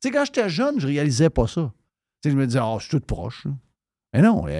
Tu 0.02 0.10
sais, 0.10 0.11
quand 0.11 0.26
j'étais 0.26 0.49
jeune, 0.49 0.80
je 0.80 0.88
réalisais 0.88 1.30
pas 1.30 1.48
ça. 1.48 1.73
Tu 2.22 2.30
sais, 2.30 2.31
je 2.34 2.38
me 2.40 2.45
disais, 2.45 2.60
oh, 2.61 2.77
je 2.80 2.88
suis 2.88 2.99
tout 2.99 3.06
proche. 3.06 3.45
là. 3.45 3.52
Mais 4.14 4.22
non. 4.22 4.48
y 4.48 4.52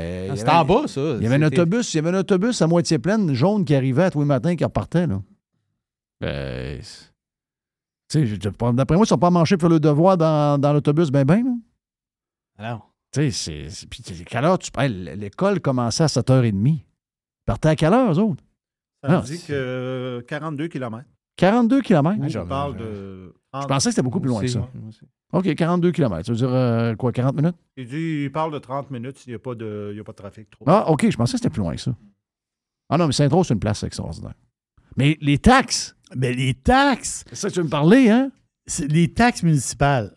Ah, 0.48 0.62
en 0.62 0.66
bas, 0.66 0.88
ça. 0.88 1.00
Il 1.18 1.24
y 1.24 1.28
avait 1.28 1.36
un 1.36 1.50
C'était- 1.50 1.60
autobus, 1.62 1.94
il 1.94 1.98
y 1.98 2.00
avait 2.00 2.10
un 2.10 2.20
autobus 2.20 2.62
à 2.62 2.68
moitié 2.68 2.98
plein, 3.00 3.34
jaune, 3.34 3.64
qui 3.66 3.76
arrivait 3.76 4.04
à 4.06 4.12
tous 4.12 4.20
les 4.20 4.26
matins, 4.26 4.56
qui 4.56 4.64
repartait, 4.64 5.06
là. 5.08 5.22
Ben, 6.20 6.80
c'est- 6.82 7.12
tu 8.10 8.20
sais, 8.20 8.26
je- 8.26 8.36
je- 8.36 8.72
d'après 8.74 8.96
moi, 8.96 9.06
ils 9.06 9.10
sont 9.10 9.18
pas 9.18 9.30
manchés 9.30 9.56
pour 9.58 9.68
faire 9.68 9.74
le 9.76 9.80
devoir 9.80 10.18
dans, 10.18 10.60
dans 10.60 10.74
l'autobus, 10.74 11.10
ben 11.12 11.24
ben, 11.26 11.44
là. 11.44 11.52
Alors, 12.58 12.90
Tu 13.12 13.32
sais, 13.32 13.70
c'est-. 13.70 13.88
Puis, 13.88 14.02
quelle 14.26 14.46
heure 14.46 14.58
tu. 14.58 14.72
hey, 14.78 14.90
L'école 14.90 15.60
commençait 15.60 16.04
à 16.04 16.08
7h30. 16.08 16.68
Ils 16.68 16.84
partaient 17.46 17.70
à 17.70 17.76
quelle 17.76 17.94
heure, 17.94 18.12
eux 18.12 18.18
autres? 18.20 18.44
Ça 19.04 19.20
Ah, 19.20 19.22
dit 19.24 19.38
que 19.40 19.54
euh, 19.54 20.22
42 20.22 20.68
km. 20.68 21.04
42 21.36 21.82
km. 21.82 22.18
On 22.42 22.48
parle 22.48 22.78
de. 22.78 23.34
Je 23.62 23.68
pensais 23.68 23.90
que 23.90 23.96
c'était 23.96 24.02
beaucoup 24.02 24.20
plus 24.20 24.30
loin 24.30 24.42
que 24.42 24.48
ça. 24.48 24.68
OK, 25.34 25.54
42 25.56 25.92
km. 25.92 26.26
Ça 26.26 26.32
veut 26.32 26.38
dire 26.38 26.54
euh, 26.54 26.96
quoi, 26.96 27.12
40 27.12 27.36
minutes? 27.36 27.56
Il 27.76 27.88
dit, 27.88 28.24
il 28.26 28.32
parle 28.32 28.54
de 28.54 28.60
30 28.60 28.92
minutes 28.92 29.18
s'il 29.18 29.32
n'y 29.32 29.36
a, 29.36 29.40
pas 29.40 29.56
de- 29.56 29.90
il 29.92 29.98
y 29.98 30.00
a 30.00 30.04
pas 30.04 30.12
de 30.12 30.18
trafic 30.18 30.50
trop. 30.50 30.64
Ah, 30.68 30.90
OK, 30.90 31.10
je 31.10 31.18
pensais 31.18 31.34
que 31.34 31.38
c'était 31.40 31.50
plus 31.50 31.62
loin 31.62 31.74
que 31.76 31.82
ça. 31.82 31.96
Ah 32.90 32.98
non, 32.98 33.08
mais 33.08 33.14
Saint-Rose, 33.14 33.48
c'est 33.48 33.54
une 33.56 33.60
place 33.60 33.82
extraordinaire. 33.84 34.36
Mais 34.96 35.18
les 35.22 35.40
taxes. 35.40 35.96
Mais 36.16 36.34
les 36.34 36.54
taxes. 36.54 37.24
C'est 37.30 37.36
ça 37.36 37.48
que 37.50 37.54
tu 37.54 37.60
veux 37.60 37.66
me 37.66 37.70
parler, 37.70 38.10
hein? 38.10 38.32
C'est 38.68 38.88
les 38.92 39.12
taxes 39.12 39.42
municipales. 39.44 40.16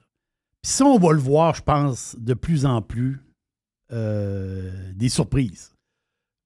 Puis 0.63 0.73
ça, 0.73 0.85
on 0.85 0.99
va 0.99 1.13
le 1.13 1.19
voir, 1.19 1.55
je 1.55 1.63
pense, 1.63 2.15
de 2.19 2.35
plus 2.35 2.67
en 2.67 2.83
plus, 2.83 3.19
euh, 3.93 4.93
des 4.95 5.09
surprises. 5.09 5.73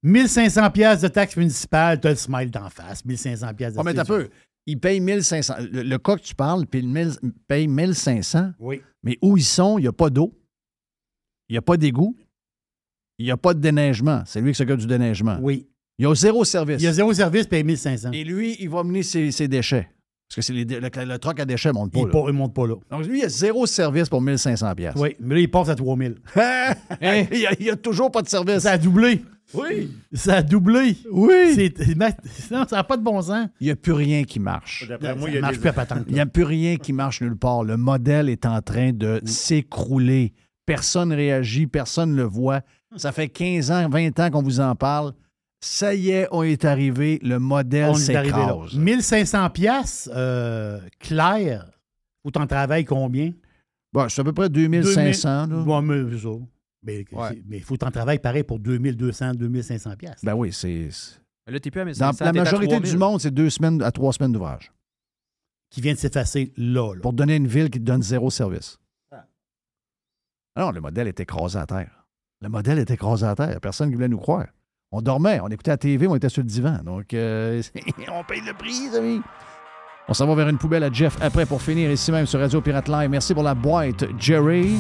1500 0.03 0.71
pièces 0.71 1.01
de 1.03 1.09
taxes 1.09 1.37
municipales, 1.37 2.01
tu 2.01 2.07
as 2.07 2.11
le 2.11 2.17
smile 2.17 2.51
d'en 2.51 2.71
face. 2.71 3.05
1500 3.05 3.53
pièces 3.55 3.75
de 3.75 3.81
Oh, 3.81 3.83
mais 3.83 3.93
t'as 3.95 4.05
peu. 4.05 4.29
Ils 4.71 4.79
payent 4.79 5.01
1500. 5.01 5.55
Le, 5.73 5.83
le 5.83 5.99
cas 5.99 6.17
que 6.17 6.23
tu 6.23 6.35
parles 6.35 6.65
paye, 6.65 6.87
1000 6.87 7.11
paye 7.49 7.67
1500. 7.67 8.53
Oui. 8.61 8.81
Mais 9.03 9.19
où 9.21 9.37
ils 9.37 9.45
sont, 9.45 9.79
il 9.79 9.83
n'y 9.83 9.89
a 9.89 9.93
pas 9.93 10.11
d'eau. 10.11 10.33
Il 11.49 11.55
n'y 11.55 11.59
a 11.59 11.63
pas 11.63 11.77
d'égout. 11.77 12.17
Il 13.19 13.25
n'y 13.25 13.33
a 13.33 13.37
pas 13.37 13.53
de 13.53 13.59
déneigement. 13.59 14.23
C'est 14.27 14.41
lui 14.41 14.53
qui 14.53 14.59
s'occupe 14.59 14.79
du 14.79 14.87
déneigement. 14.87 15.39
Oui. 15.43 15.67
Il 15.99 16.05
y 16.05 16.07
a 16.07 16.15
zéro 16.15 16.45
service. 16.45 16.81
Il 16.81 16.85
y 16.85 16.87
a 16.87 16.93
zéro 16.93 17.13
service, 17.13 17.47
paye 17.47 17.65
1500. 17.65 18.13
Et 18.13 18.23
lui, 18.23 18.57
il 18.61 18.71
va 18.71 18.85
mener 18.85 19.03
ses, 19.03 19.33
ses 19.33 19.49
déchets. 19.49 19.89
Parce 20.29 20.37
que 20.37 20.43
c'est 20.43 20.53
le, 20.53 20.65
le 21.05 21.19
troc 21.19 21.41
à 21.41 21.45
déchets 21.45 21.71
ne 21.71 21.75
monte 21.75 21.93
pas. 21.93 21.99
Il 21.99 22.07
ne 22.07 22.31
monte 22.31 22.55
pas 22.55 22.69
là. 22.69 22.77
Donc 22.89 23.05
lui, 23.05 23.19
il 23.19 23.23
y 23.23 23.25
a 23.25 23.29
zéro 23.29 23.67
service 23.67 24.09
pour 24.09 24.23
1500 24.23 24.75
pièces. 24.77 24.95
Oui, 24.97 25.17
mais 25.19 25.35
là, 25.35 25.41
il 25.41 25.51
passe 25.51 25.69
à 25.69 25.75
3000. 25.75 26.19
il 27.03 27.29
n'y 27.61 27.69
a, 27.69 27.77
toujours 27.77 28.13
pas 28.13 28.23
de 28.23 28.29
service. 28.29 28.61
Ça 28.61 28.73
a 28.73 28.79
doublé. 28.79 29.23
Oui. 29.55 29.91
Ça 30.13 30.37
a 30.37 30.43
doublé. 30.43 30.97
Oui. 31.11 31.53
C'est- 31.55 31.97
Non, 32.51 32.65
ça 32.69 32.77
n'a 32.77 32.85
pas 32.85 32.97
de 32.97 33.03
bon 33.03 33.21
sens. 33.21 33.49
Il 33.61 33.65
n'y 33.67 33.71
a 33.71 33.77
plus 33.77 33.93
rien 33.93 34.25
qui 34.25 34.39
marche. 34.41 34.87
D'après 34.89 35.15
moi, 35.17 35.29
il 35.31 35.41
marche 35.41 35.55
des- 35.55 35.61
plus 35.61 35.69
à 35.69 35.73
patente, 35.73 36.05
Il 36.09 36.15
n'y 36.15 36.21
a 36.21 36.27
plus 36.27 36.45
rien 36.45 36.77
qui 36.77 36.93
marche 36.93 37.21
nulle 37.21 37.37
part. 37.37 37.65
Le 37.65 37.77
modèle 37.77 38.29
est 38.29 38.47
en 38.47 38.61
train 38.63 38.93
de 38.93 39.21
s'écrouler. 39.25 40.33
Personne 40.67 41.09
ne 41.09 41.17
réagit, 41.17 41.67
personne 41.67 42.13
ne 42.13 42.17
le 42.17 42.23
voit. 42.25 42.61
Ça 42.97 43.13
fait 43.13 43.29
15 43.29 43.71
ans, 43.71 43.89
20 43.89 44.19
ans 44.21 44.31
qu'on 44.31 44.43
vous 44.43 44.61
en 44.61 44.75
parle. 44.77 45.13
Ça 45.63 45.95
y 45.95 46.11
est, 46.11 46.27
on 46.31 46.43
est 46.43 46.65
arrivé. 46.65 47.19
Le 47.23 47.39
modèle 47.39 47.91
On 47.91 47.97
est 47.97 48.15
arrivé 48.15 48.33
là. 48.39 48.55
s'écrase. 48.63 48.75
1500 48.75 49.51
pièces, 49.51 50.09
euh, 50.15 50.79
Claire, 50.99 51.67
faut 52.23 52.31
t'en 52.31 52.47
travailles 52.47 52.85
combien? 52.85 53.33
Bon, 53.93 54.09
c'est 54.09 54.21
à 54.21 54.25
peu 54.25 54.33
près 54.33 54.49
2500. 54.49 55.47
là. 55.49 55.57
Ouais, 55.63 55.83
mais 55.83 56.17
ça. 56.19 56.29
Mais 56.83 57.05
Ouais. 57.13 57.43
il 57.51 57.63
faut 57.63 57.77
t'en 57.77 57.91
travailler 57.91 58.19
pareil 58.19 58.43
pour 58.43 58.59
2200, 58.59 59.35
2500 59.35 59.97
pièces. 59.97 60.25
Ben 60.25 60.35
oui, 60.35 60.53
c'est. 60.53 60.89
Mais 61.47 61.53
Là, 61.55 61.61
t'es 61.61 61.71
plus 61.71 61.81
à 61.81 61.85
Dans 61.85 61.89
1500, 61.91 62.25
la 62.25 62.31
à 62.31 62.33
majorité 62.33 62.75
3000. 62.77 62.91
du 62.93 62.99
monde, 62.99 63.21
c'est 63.21 63.31
deux 63.31 63.51
semaines 63.51 63.83
à 63.83 63.91
trois 63.93 64.13
semaines 64.13 64.33
d'ouvrage. 64.33 64.73
Qui 65.71 65.81
vient 65.81 65.93
de 65.95 65.99
s'effacer 65.99 66.53
là, 66.57 66.95
là. 66.95 67.01
Pour 67.01 67.13
donner 67.13 67.37
une 67.37 67.47
ville 67.47 67.71
qui 67.71 67.79
te 67.79 67.85
donne 67.85 68.03
zéro 68.03 68.31
service. 68.31 68.79
Ah 69.13 69.27
Non, 70.57 70.71
le 70.73 70.81
modèle 70.81 71.07
est 71.09 71.21
écrasé 71.21 71.59
à 71.59 71.67
terre. 71.67 72.07
Le 72.41 72.49
modèle 72.49 72.79
est 72.79 72.91
écrasé 72.91 73.27
à 73.27 73.35
terre. 73.35 73.51
Il 73.51 73.53
y 73.53 73.57
a 73.57 73.61
Personne 73.61 73.89
qui 73.89 73.95
voulait 73.95 74.09
nous 74.09 74.19
croire. 74.19 74.47
On 74.91 75.01
dormait, 75.03 75.39
on 75.41 75.49
écoutait 75.49 75.71
la 75.71 75.77
TV, 75.77 76.07
on 76.09 76.17
était 76.17 76.29
sur 76.29 76.43
le 76.43 76.49
divan. 76.49 76.79
Donc, 76.85 77.15
euh, 77.15 77.63
on 78.11 78.25
paye 78.25 78.41
le 78.41 78.53
prix, 78.55 78.89
les 78.91 78.97
amis. 78.97 79.21
On 80.09 80.15
s'en 80.15 80.27
va 80.27 80.35
vers 80.35 80.49
une 80.49 80.59
poubelle 80.59 80.83
à 80.83 80.91
Jeff 80.93 81.17
après 81.21 81.47
pour 81.47 81.63
finir 81.63 81.91
ici 81.93 82.11
même 82.11 82.27
sur 82.27 82.41
Radio 82.41 82.61
Pirate 82.61 82.89
Live. 82.89 83.11
Merci 83.11 83.33
pour 83.33 83.45
la 83.45 83.55
boîte, 83.55 84.05
Jerry. 84.19 84.75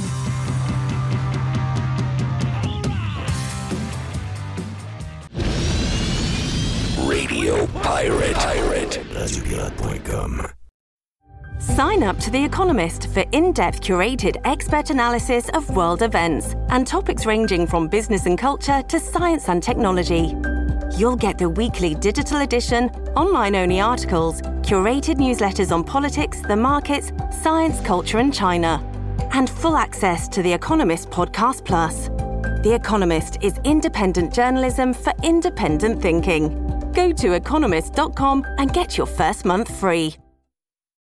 Radio 7.41 7.67
Pirate. 7.81 8.35
Pirate. 8.35 9.01
RadioPirate.com. 9.15 10.47
Sign 11.59 12.03
up 12.03 12.19
to 12.19 12.31
The 12.31 12.45
Economist 12.45 13.07
for 13.15 13.25
in 13.33 13.55
depth 13.55 13.81
curated 13.81 14.39
expert 14.45 14.91
analysis 14.91 15.49
of 15.55 15.75
world 15.75 16.03
events 16.03 16.55
and 16.69 16.87
topics 16.87 17.25
ranging 17.25 17.67
from 17.67 17.89
business 17.89 18.27
and 18.27 18.39
culture 18.39 18.83
to 18.83 19.01
science 19.01 19.49
and 19.49 19.63
technology. 19.63 20.35
You'll 20.99 21.17
get 21.17 21.39
the 21.39 21.49
weekly 21.49 21.95
digital 21.95 22.43
edition, 22.43 22.91
online 23.17 23.57
only 23.57 23.81
articles, 23.81 24.43
curated 24.61 25.17
newsletters 25.17 25.73
on 25.73 25.83
politics, 25.83 26.43
the 26.43 26.57
markets, 26.57 27.11
science, 27.43 27.81
culture, 27.81 28.19
and 28.19 28.35
China, 28.35 28.85
and 29.33 29.49
full 29.49 29.77
access 29.79 30.29
to 30.29 30.43
The 30.43 30.53
Economist 30.53 31.09
Podcast 31.09 31.65
Plus. 31.65 32.09
The 32.63 32.75
Economist 32.75 33.39
is 33.41 33.59
independent 33.65 34.35
journalism 34.35 34.93
for 34.93 35.15
independent 35.23 36.03
thinking. 36.03 36.70
Go 36.95 37.13
to 37.13 37.33
economist.com 37.35 38.45
and 38.59 38.73
get 38.73 38.97
your 38.97 39.07
first 39.07 39.45
month 39.45 39.75
free. 39.75 40.17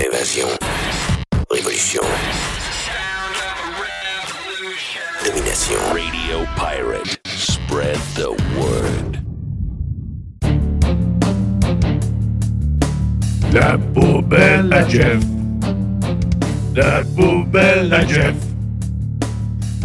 Évasion. 0.00 0.48
Révolution. 1.50 2.02
Domination. 5.22 5.78
Radio 5.92 6.46
Pirate. 6.56 7.20
Spread 7.26 7.98
the 8.14 8.30
word. 8.56 9.18
La 13.52 13.76
poubelle 13.92 14.72
à 14.72 14.88
Jeff. 14.88 15.22
La 16.74 17.02
poubelle 17.14 17.92
à 17.92 18.06
Jeff. 18.06 18.36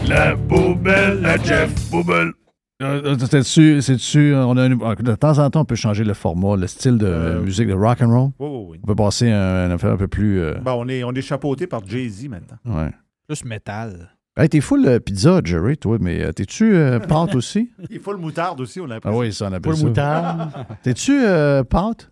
La 0.08 0.36
poubelle 0.48 1.26
à 1.26 1.38
Jeff. 1.44 1.72
Poubelle. 1.92 2.32
Euh, 2.82 3.16
C'est-tu, 3.20 3.82
c'est-tu, 3.82 4.34
on 4.36 4.58
a 4.58 4.64
un- 4.64 4.76
de 4.96 5.16
temps 5.16 5.38
en 5.40 5.50
temps, 5.50 5.62
on 5.62 5.66
peut 5.66 5.76
changer 5.76 6.04
le 6.04 6.14
format, 6.14 6.58
le 6.58 6.68
style 6.68 6.98
de 6.98 7.40
musique 7.42 7.68
de 7.70 7.74
rock 7.74 8.02
and 8.02 8.10
roll. 8.10 8.32
Oui, 8.40 8.48
oui, 8.50 8.66
oui. 8.72 8.80
On 8.84 8.88
peut 8.88 8.96
passer 8.96 9.32
à 9.32 9.64
un 9.66 9.72
affaire 9.72 9.94
un 9.94 9.98
peu 9.98 10.10
plus. 10.10 10.40
euh, 10.42 10.56
Bon, 10.56 10.74
on 10.84 10.88
est, 10.90 11.04
on 11.06 11.14
est 11.14 11.22
chapeauté 11.22 11.68
par 11.68 11.86
Jay-Z 11.88 12.28
maintenant. 12.28 12.58
ouais. 12.66 12.92
Plus 13.28 13.46
métal. 13.46 14.12
Hey, 14.38 14.50
t'es 14.50 14.60
full 14.60 14.86
euh, 14.86 15.00
pizza, 15.00 15.40
Jerry, 15.44 15.78
toi, 15.78 15.98
mais 16.02 16.22
euh, 16.22 16.34
t'es-tu 16.34 16.76
euh, 16.76 17.00
pâte 17.00 17.34
aussi? 17.36 17.72
Il 17.90 18.02
faut 18.02 18.12
le 18.12 18.20
moutarde 18.20 18.60
aussi, 18.60 18.82
on 18.82 18.90
a 18.92 19.00
Ah 19.04 19.12
oui, 19.16 19.32
ça, 19.32 19.48
on 19.50 19.54
appelle 19.54 19.72
Full 19.72 19.80
ça. 19.82 19.88
moutarde. 19.88 20.52
T'es-tu 20.84 21.14
euh, 21.24 21.64
pâte? 21.64 22.12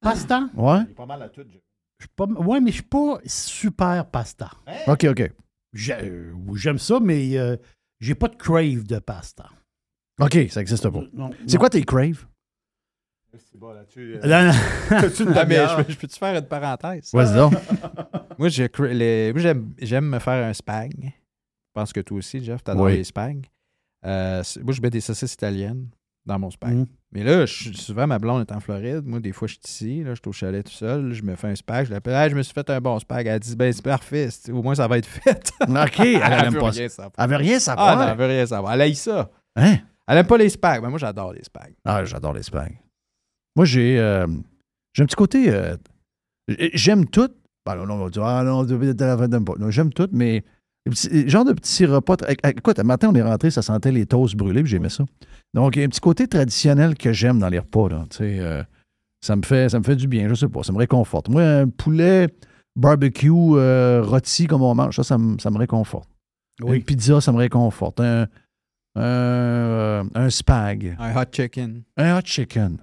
Pasta? 0.00 0.48
Ouais. 0.54 0.84
pas 0.96 1.06
mal 1.06 1.22
à 1.22 1.28
tout. 1.28 1.42
Je 1.98 2.04
suis 2.06 2.12
pas, 2.16 2.24
ouais, 2.26 2.60
mais 2.60 2.70
je 2.70 2.74
suis 2.76 2.82
pas 2.84 3.18
super 3.26 4.06
pasta. 4.06 4.50
OK, 4.86 5.06
OK. 5.10 5.32
J'ai- 5.72 5.92
euh, 6.02 6.32
J'aime 6.54 6.78
ça, 6.78 6.98
mais 7.00 7.36
euh, 7.36 7.56
j'ai 8.00 8.14
pas 8.14 8.28
de 8.28 8.36
crave 8.36 8.84
de 8.84 8.98
pasta. 9.00 9.46
OK, 10.24 10.38
ça 10.50 10.60
n'existe 10.60 10.88
pas. 10.88 11.02
C'est 11.46 11.56
quoi 11.58 11.70
tes 11.70 11.82
craves? 11.82 12.24
Là, 14.22 14.46
non. 14.52 14.58
T'as-tu 14.88 15.22
une 15.24 15.28
Ah, 15.36 15.44
je, 15.48 15.82
peux- 15.82 15.92
je 15.92 15.96
peux-tu 15.98 16.18
faire 16.18 16.34
une 16.38 16.46
parenthèse? 16.46 17.10
Vas-y 17.12 17.34
donc. 17.36 17.54
moi, 18.38 18.48
j'ai 18.48 18.66
cra- 18.68 18.92
les- 18.92 19.32
moi, 19.32 19.40
j'aime, 19.40 19.72
j'aime 19.80 20.06
me 20.06 20.18
faire 20.18 20.44
un 20.46 20.52
spag. 20.52 20.92
Je 21.04 21.10
pense 21.74 21.92
que 21.92 22.00
toi 22.00 22.18
aussi, 22.18 22.42
Jeff, 22.44 22.62
t'adores 22.62 22.86
Oui. 22.86 22.96
les 22.96 23.04
spags. 23.04 23.46
Euh, 24.04 24.42
c'est- 24.42 24.62
moi, 24.62 24.74
je 24.74 24.80
mets 24.82 24.90
des 24.90 25.00
saucisses 25.00 25.32
italiennes 25.34 25.88
dans 26.26 26.38
mon 26.38 26.50
spag. 26.50 26.74
Mm. 26.74 26.86
Mais 27.12 27.24
là, 27.24 27.46
je 27.46 27.52
suis- 27.54 27.74
souvent, 27.76 28.06
ma 28.06 28.18
blonde 28.18 28.42
est 28.46 28.52
en 28.52 28.60
Floride. 28.60 29.02
Moi, 29.06 29.20
des 29.20 29.32
fois, 29.32 29.48
je 29.48 29.54
suis 29.54 29.62
ici. 29.64 30.02
Là, 30.04 30.10
je 30.14 30.20
suis 30.20 30.28
au 30.28 30.32
chalet 30.32 30.64
tout 30.64 30.72
seul. 30.72 31.12
Je 31.12 31.22
me 31.22 31.34
fais 31.36 31.48
un 31.48 31.54
spag. 31.56 31.86
Je 31.86 31.90
l'appelle. 31.92 32.14
Hey, 32.14 32.30
je 32.30 32.34
me 32.36 32.42
suis 32.42 32.52
fait 32.52 32.68
un 32.68 32.80
bon 32.80 32.98
spag. 32.98 33.26
Elle 33.26 33.40
dit, 33.40 33.56
ben, 33.56 33.72
c'est 33.72 33.82
parfait. 33.84 34.28
C'est- 34.30 34.52
Au 34.52 34.62
moins, 34.62 34.74
ça 34.74 34.86
va 34.88 34.98
être 34.98 35.06
fait. 35.06 35.50
OK, 35.62 36.00
elle 36.00 36.16
aime 36.46 36.52
veut 36.54 36.60
pas 36.60 36.70
rien 36.70 36.88
ça. 36.88 36.96
savoir. 36.96 37.12
Elle 37.18 37.30
veut 37.30 37.36
rien 37.36 37.56
Ah, 37.56 37.60
savoir. 37.60 37.96
non, 37.96 38.08
elle 38.12 38.18
veut 38.18 38.26
rien 38.26 38.46
savoir. 38.46 38.72
Elle 38.74 38.80
haït 38.82 38.94
ça. 38.94 39.30
Hein? 39.56 39.76
Elle 40.08 40.18
aime 40.18 40.26
pas 40.26 40.36
les 40.38 40.48
spags. 40.48 40.82
Mais 40.82 40.88
moi, 40.90 40.98
j'adore 40.98 41.32
les 41.32 41.42
spags. 41.44 41.74
Ah, 41.84 42.04
j'adore 42.04 42.32
les 42.32 42.42
spags. 42.42 42.76
Moi, 43.56 43.64
j'ai 43.64 43.98
euh, 43.98 44.26
j'ai 44.94 45.02
un 45.02 45.06
petit 45.06 45.16
côté. 45.16 45.50
euh, 45.50 45.76
j'aime 46.74 47.06
tout. 47.06 47.28
Ben, 47.64 47.76
non, 47.76 47.86
non, 47.86 47.94
on 47.94 48.04
va 48.04 48.10
dire, 48.10 48.24
ah 48.24 48.42
non, 48.42 48.64
t'aimes 48.66 49.44
pas. 49.44 49.54
Non, 49.58 49.70
j'aime 49.70 49.92
tout, 49.92 50.08
mais. 50.12 50.42
petits- 50.84 51.28
Genre 51.28 51.44
de 51.44 51.52
petits 51.52 51.86
repas. 51.86 52.14
tra- 52.16 52.50
Écoute, 52.58 52.78
un 52.78 52.82
matin, 52.84 53.10
on 53.10 53.14
est 53.14 53.22
rentré, 53.22 53.50
ça 53.50 53.62
sentait 53.62 53.92
les 53.92 54.06
toasts 54.06 54.34
brûlés, 54.34 54.62
puis 54.62 54.70
j'aimais 54.70 54.88
ça. 54.88 55.04
Donc, 55.54 55.76
il 55.76 55.80
y 55.80 55.82
a 55.82 55.86
un 55.86 55.88
petit 55.88 56.00
côté 56.00 56.26
traditionnel 56.26 56.96
que 56.96 57.12
j'aime 57.12 57.38
dans 57.38 57.48
les 57.48 57.60
repas. 57.60 57.88
Là, 57.88 58.04
tu 58.10 58.16
sais, 58.16 58.38
euh, 58.40 58.62
ça, 59.20 59.36
me 59.36 59.42
fait, 59.42 59.68
ça 59.68 59.78
me 59.78 59.84
fait 59.84 59.94
du 59.96 60.08
bien, 60.08 60.28
je 60.28 60.34
sais 60.34 60.48
pas, 60.48 60.62
ça 60.64 60.72
me 60.72 60.78
réconforte. 60.78 61.28
Moi, 61.28 61.42
un 61.42 61.68
poulet 61.68 62.28
barbecue 62.74 63.30
euh, 63.30 64.02
rôti 64.02 64.46
comme 64.48 64.62
on 64.62 64.74
mange, 64.74 64.96
ça, 64.96 65.04
ça 65.04 65.18
me, 65.18 65.38
ça 65.38 65.50
me 65.50 65.58
réconforte. 65.58 66.08
Une 66.66 66.82
pizza, 66.82 67.20
ça 67.20 67.30
me 67.32 67.38
réconforte. 67.38 68.00
Un, 68.00 68.26
euh, 68.98 70.04
un 70.14 70.30
spag. 70.30 70.96
Un 70.98 71.16
hot 71.20 71.26
chicken. 71.32 71.82
Un 71.96 72.16
hot 72.18 72.22
chicken. 72.24 72.78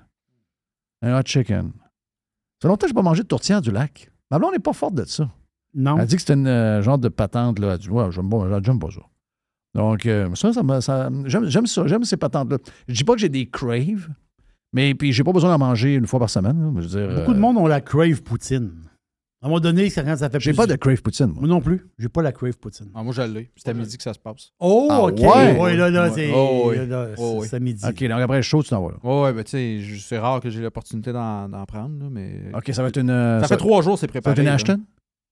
Un 1.01 1.17
hot 1.19 1.23
chicken. 1.25 1.71
Ça 1.73 2.63
fait 2.63 2.67
longtemps 2.67 2.85
que 2.85 2.89
je 2.89 2.93
n'ai 2.93 2.95
pas 2.95 3.01
mangé 3.03 3.23
de 3.23 3.27
tourtière 3.27 3.61
du 3.61 3.71
lac. 3.71 4.11
Ma 4.31 4.37
blonde 4.39 4.53
n'est 4.53 4.59
pas 4.59 4.73
forte 4.73 4.95
de 4.95 5.05
ça. 5.05 5.29
Non. 5.73 5.97
Elle 5.99 6.07
dit 6.07 6.15
que 6.15 6.21
c'est 6.21 6.33
une 6.33 6.47
euh, 6.47 6.81
genre 6.81 6.97
de 6.97 7.09
patente. 7.09 7.59
Là. 7.59 7.73
Elle 7.73 7.77
dit, 7.79 7.89
ouais, 7.89 8.11
j'aime 8.11 8.29
pas, 8.29 8.61
j'aime 8.61 8.79
pas 8.79 8.89
ça. 8.91 9.01
Donc, 9.75 10.05
euh, 10.07 10.33
ça, 10.35 10.51
ça, 10.51 10.81
ça- 10.81 11.09
j'aime, 11.25 11.67
ça, 11.67 11.85
j'aime 11.87 12.03
ces 12.03 12.17
patentes-là. 12.17 12.57
Je 12.87 12.93
dis 12.95 13.03
pas 13.03 13.13
que 13.13 13.19
j'ai 13.19 13.29
des 13.29 13.45
craves, 13.47 14.09
mais 14.73 14.95
puis 14.95 15.13
j'ai 15.13 15.23
pas 15.23 15.31
besoin 15.31 15.51
d'en 15.51 15.59
manger 15.63 15.93
une 15.93 16.07
fois 16.07 16.19
par 16.19 16.29
semaine. 16.29 16.59
là. 16.59 16.81
Je 16.81 16.87
veux 16.87 17.07
dire, 17.07 17.15
Beaucoup 17.19 17.33
de 17.33 17.37
euh, 17.37 17.41
monde 17.41 17.57
ont 17.57 17.67
la 17.67 17.79
crave 17.81 18.23
poutine. 18.23 18.71
À 19.41 19.45
un 19.45 19.49
moment 19.49 19.61
donné, 19.61 19.89
ça, 19.89 20.03
quand 20.03 20.17
ça 20.17 20.29
fait 20.29 20.39
J'ai 20.41 20.51
pas 20.53 20.67
de 20.67 20.75
crave 20.75 21.01
poutine, 21.01 21.27
moi. 21.27 21.35
Moi 21.39 21.47
non 21.47 21.61
plus. 21.61 21.87
J'ai 21.97 22.09
pas 22.09 22.21
la 22.21 22.33
crave 22.33 22.57
poutine. 22.57 22.87
Ah, 22.93 23.03
moi, 23.03 23.13
je 23.13 23.21
l'ai. 23.21 23.49
C'est 23.55 23.69
à 23.69 23.73
midi 23.73 23.95
que 23.95 24.03
ça 24.03 24.13
se 24.13 24.19
passe. 24.19 24.51
Oh, 24.59 24.87
Ah, 24.91 25.03
OK. 25.03 25.17
ouais? 25.19 25.57
Ouais, 25.57 25.75
là, 25.77 25.89
là, 25.89 26.11
c'est 26.13 26.29
Oh, 26.35 26.65
oui. 26.71 26.85
là, 26.87 27.07
Oh, 27.17 27.37
oui. 27.39 27.47
c'est 27.49 27.55
à 27.55 27.59
midi. 27.59 27.85
OK, 27.87 28.03
donc 28.03 28.19
après, 28.19 28.41
chaud, 28.41 28.61
tu 28.63 28.69
t'en 28.69 28.81
vas 28.85 28.91
là. 28.91 28.97
Ouais, 29.01 29.21
ouais, 29.23 29.33
ben 29.33 29.43
tu 29.45 29.51
sais, 29.51 29.79
je- 29.79 29.99
c'est 30.01 30.17
rare 30.19 30.41
que 30.41 30.49
j'ai 30.49 30.61
l'opportunité 30.61 31.13
d'en 31.13 31.47
d'en 31.47 31.65
prendre, 31.65 31.97
là, 32.03 32.09
mais. 32.11 32.51
OK, 32.53 32.69
ça 32.73 32.81
va 32.81 32.89
être 32.89 32.97
une. 32.99 33.09
euh, 33.11 33.39
Ça 33.39 33.47
fait 33.47 33.55
trois 33.57 33.81
jours, 33.81 33.97
c'est 33.97 34.07
Ça 34.07 34.11
préparé. 34.11 34.35
va 34.35 34.41
être 34.41 34.45
une 34.45 34.49
là. 34.49 34.53
Ashton? 34.55 34.81